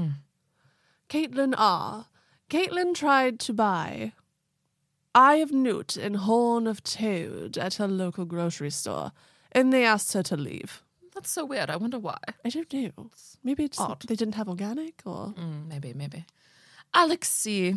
Caitlin 1.10 1.54
R. 1.58 2.08
Caitlin 2.50 2.94
tried 2.94 3.40
to 3.42 3.54
buy 3.54 4.14
eye 5.16 5.36
of 5.38 5.52
newt 5.52 5.98
and 5.98 6.18
horn 6.18 6.68
of 6.68 6.84
toad 6.84 7.58
at 7.58 7.76
her 7.76 7.88
local 7.88 8.26
grocery 8.26 8.70
store, 8.70 9.12
and 9.52 9.72
they 9.74 9.84
asked 9.86 10.14
her 10.14 10.24
to 10.24 10.38
leave. 10.38 10.84
That's 11.14 11.32
so 11.32 11.46
weird. 11.46 11.70
I 11.70 11.78
wonder 11.78 11.98
why. 11.98 12.18
I 12.46 12.50
don't 12.50 12.72
know. 12.72 13.10
Maybe 13.44 13.64
it's 13.64 13.80
Odd. 13.80 14.04
they 14.08 14.16
didn't 14.16 14.36
have 14.36 14.48
organic 14.48 15.02
or 15.06 15.34
Mm, 15.38 15.68
maybe, 15.68 15.94
maybe. 15.94 16.26
Alex 16.94 17.30
C. 17.32 17.76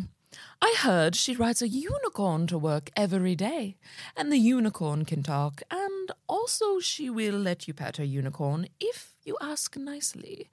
I 0.61 0.75
heard 0.77 1.15
she 1.15 1.35
rides 1.35 1.61
a 1.61 1.67
unicorn 1.67 2.47
to 2.47 2.57
work 2.57 2.89
every 2.95 3.35
day, 3.35 3.75
and 4.15 4.31
the 4.31 4.37
unicorn 4.37 5.03
can 5.03 5.23
talk, 5.23 5.61
and 5.69 6.11
also 6.29 6.79
she 6.79 7.09
will 7.09 7.37
let 7.37 7.67
you 7.67 7.73
pet 7.73 7.97
her 7.97 8.03
unicorn 8.05 8.67
if 8.79 9.15
you 9.25 9.35
ask 9.41 9.75
nicely. 9.75 10.49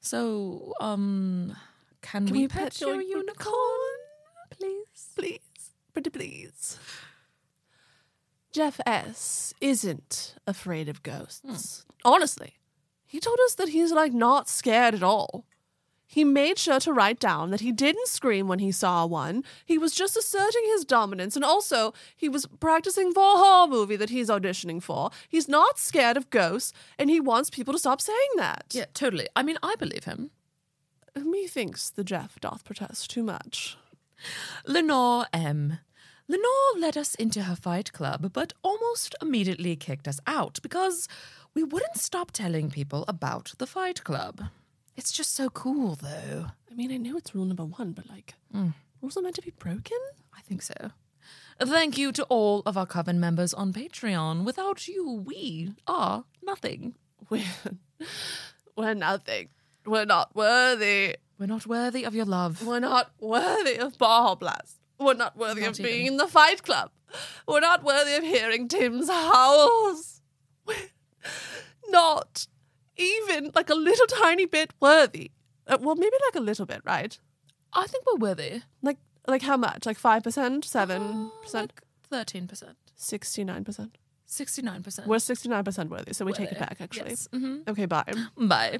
So, 0.00 0.72
um, 0.80 1.54
can, 2.02 2.26
Can 2.26 2.32
we, 2.34 2.40
we 2.42 2.48
pet, 2.48 2.62
pet 2.64 2.80
your 2.80 3.00
your 3.00 3.18
unicorn, 3.18 3.56
please? 4.50 5.12
please, 5.16 5.40
pretty 5.92 6.10
please. 6.10 6.78
Jeff 8.52 8.80
S. 8.86 9.52
isn't 9.60 10.34
afraid 10.46 10.88
of 10.88 11.02
ghosts. 11.02 11.84
Hmm. 12.04 12.12
Honestly, 12.12 12.54
he 13.06 13.20
told 13.20 13.38
us 13.44 13.54
that 13.54 13.68
he's 13.70 13.92
like 13.92 14.12
not 14.12 14.48
scared 14.48 14.94
at 14.94 15.02
all. 15.02 15.44
He 16.10 16.24
made 16.24 16.58
sure 16.58 16.80
to 16.80 16.92
write 16.92 17.20
down 17.20 17.50
that 17.50 17.60
he 17.60 17.70
didn't 17.70 18.08
scream 18.08 18.48
when 18.48 18.60
he 18.60 18.72
saw 18.72 19.04
one. 19.04 19.44
He 19.66 19.76
was 19.76 19.94
just 19.94 20.16
asserting 20.16 20.62
his 20.68 20.86
dominance, 20.86 21.36
and 21.36 21.44
also 21.44 21.92
he 22.16 22.30
was 22.30 22.46
practicing 22.60 23.12
for 23.12 23.20
a 23.34 23.36
horror 23.36 23.68
movie 23.68 23.96
that 23.96 24.08
he's 24.08 24.30
auditioning 24.30 24.82
for. 24.82 25.10
He's 25.28 25.48
not 25.48 25.78
scared 25.78 26.16
of 26.16 26.30
ghosts, 26.30 26.72
and 26.98 27.10
he 27.10 27.20
wants 27.20 27.50
people 27.50 27.74
to 27.74 27.78
stop 27.78 28.00
saying 28.00 28.30
that. 28.38 28.64
Yeah, 28.72 28.86
totally. 28.94 29.28
I 29.36 29.42
mean, 29.42 29.58
I 29.62 29.74
believe 29.78 30.04
him. 30.04 30.30
Methinks 31.24 31.90
the 31.90 32.04
Jeff 32.04 32.40
doth 32.40 32.64
protest 32.64 33.10
too 33.10 33.22
much. 33.22 33.76
Lenore 34.66 35.26
M. 35.32 35.78
Lenore 36.28 36.78
led 36.78 36.96
us 36.96 37.14
into 37.14 37.44
her 37.44 37.56
fight 37.56 37.92
club, 37.92 38.32
but 38.32 38.52
almost 38.62 39.14
immediately 39.22 39.76
kicked 39.76 40.06
us 40.06 40.20
out 40.26 40.58
because 40.62 41.08
we 41.54 41.62
wouldn't 41.62 41.96
stop 41.96 42.30
telling 42.32 42.70
people 42.70 43.04
about 43.08 43.54
the 43.58 43.66
fight 43.66 44.04
club. 44.04 44.42
It's 44.96 45.12
just 45.12 45.34
so 45.34 45.48
cool, 45.48 45.94
though. 45.94 46.46
I 46.70 46.74
mean, 46.74 46.92
I 46.92 46.96
know 46.96 47.16
it's 47.16 47.34
rule 47.34 47.44
number 47.46 47.64
one, 47.64 47.92
but 47.92 48.10
like, 48.10 48.34
hmm. 48.52 48.70
rules 49.00 49.16
are 49.16 49.22
meant 49.22 49.36
to 49.36 49.42
be 49.42 49.52
broken? 49.58 49.98
I 50.36 50.40
think 50.42 50.60
so. 50.62 50.90
Thank 51.60 51.98
you 51.98 52.12
to 52.12 52.24
all 52.24 52.62
of 52.66 52.76
our 52.76 52.86
coven 52.86 53.18
members 53.18 53.52
on 53.52 53.72
Patreon. 53.72 54.44
Without 54.44 54.86
you, 54.86 55.10
we 55.10 55.72
are 55.86 56.24
nothing. 56.42 56.94
We're, 57.30 57.42
we're 58.76 58.94
nothing. 58.94 59.48
We're 59.88 60.04
not 60.04 60.34
worthy. 60.36 61.16
We're 61.38 61.46
not 61.46 61.66
worthy 61.66 62.04
of 62.04 62.14
your 62.14 62.24
love. 62.26 62.66
We're 62.66 62.80
not 62.80 63.10
worthy 63.20 63.76
of 63.78 63.96
Baja 63.98 64.34
Blast. 64.34 64.76
We're 64.98 65.14
not 65.14 65.36
worthy 65.36 65.62
Not 65.62 65.78
of 65.78 65.84
being 65.84 66.02
even. 66.02 66.12
in 66.14 66.16
the 66.18 66.26
fight 66.26 66.62
club. 66.64 66.90
We're 67.46 67.60
not 67.60 67.84
worthy 67.84 68.14
of 68.14 68.24
hearing 68.24 68.68
Tim's 68.68 69.08
howls. 69.08 70.20
We're 70.66 70.74
not 71.88 72.46
even 72.96 73.50
like 73.54 73.70
a 73.70 73.74
little 73.74 74.06
tiny 74.06 74.46
bit 74.46 74.72
worthy. 74.80 75.30
Uh, 75.66 75.78
well, 75.80 75.94
maybe 75.94 76.16
like 76.26 76.36
a 76.36 76.44
little 76.44 76.66
bit, 76.66 76.82
right? 76.84 77.18
I 77.72 77.86
think 77.86 78.04
we're 78.06 78.18
worthy. 78.18 78.62
Like, 78.82 78.98
like 79.26 79.42
how 79.42 79.56
much? 79.56 79.86
Like 79.86 79.98
five 79.98 80.22
percent, 80.22 80.64
seven 80.64 81.02
Oh, 81.02 81.32
percent, 81.42 81.72
like 82.10 82.26
13%. 82.26 82.62
sixty-nine 82.96 83.64
percent. 83.64 83.96
69%. 84.28 85.06
We're 85.06 85.18
sixty-nine 85.20 85.64
percent 85.64 85.88
worthy, 85.90 86.12
so 86.12 86.26
we 86.26 86.34
take 86.34 86.48
it 86.52 86.58
Worthy. 86.58 86.66
back. 86.66 86.76
Actually, 86.82 87.10
Yes. 87.10 87.28
Mhm. 87.32 87.66
okay. 87.66 87.86
Bye. 87.86 88.04
Bye. 88.36 88.76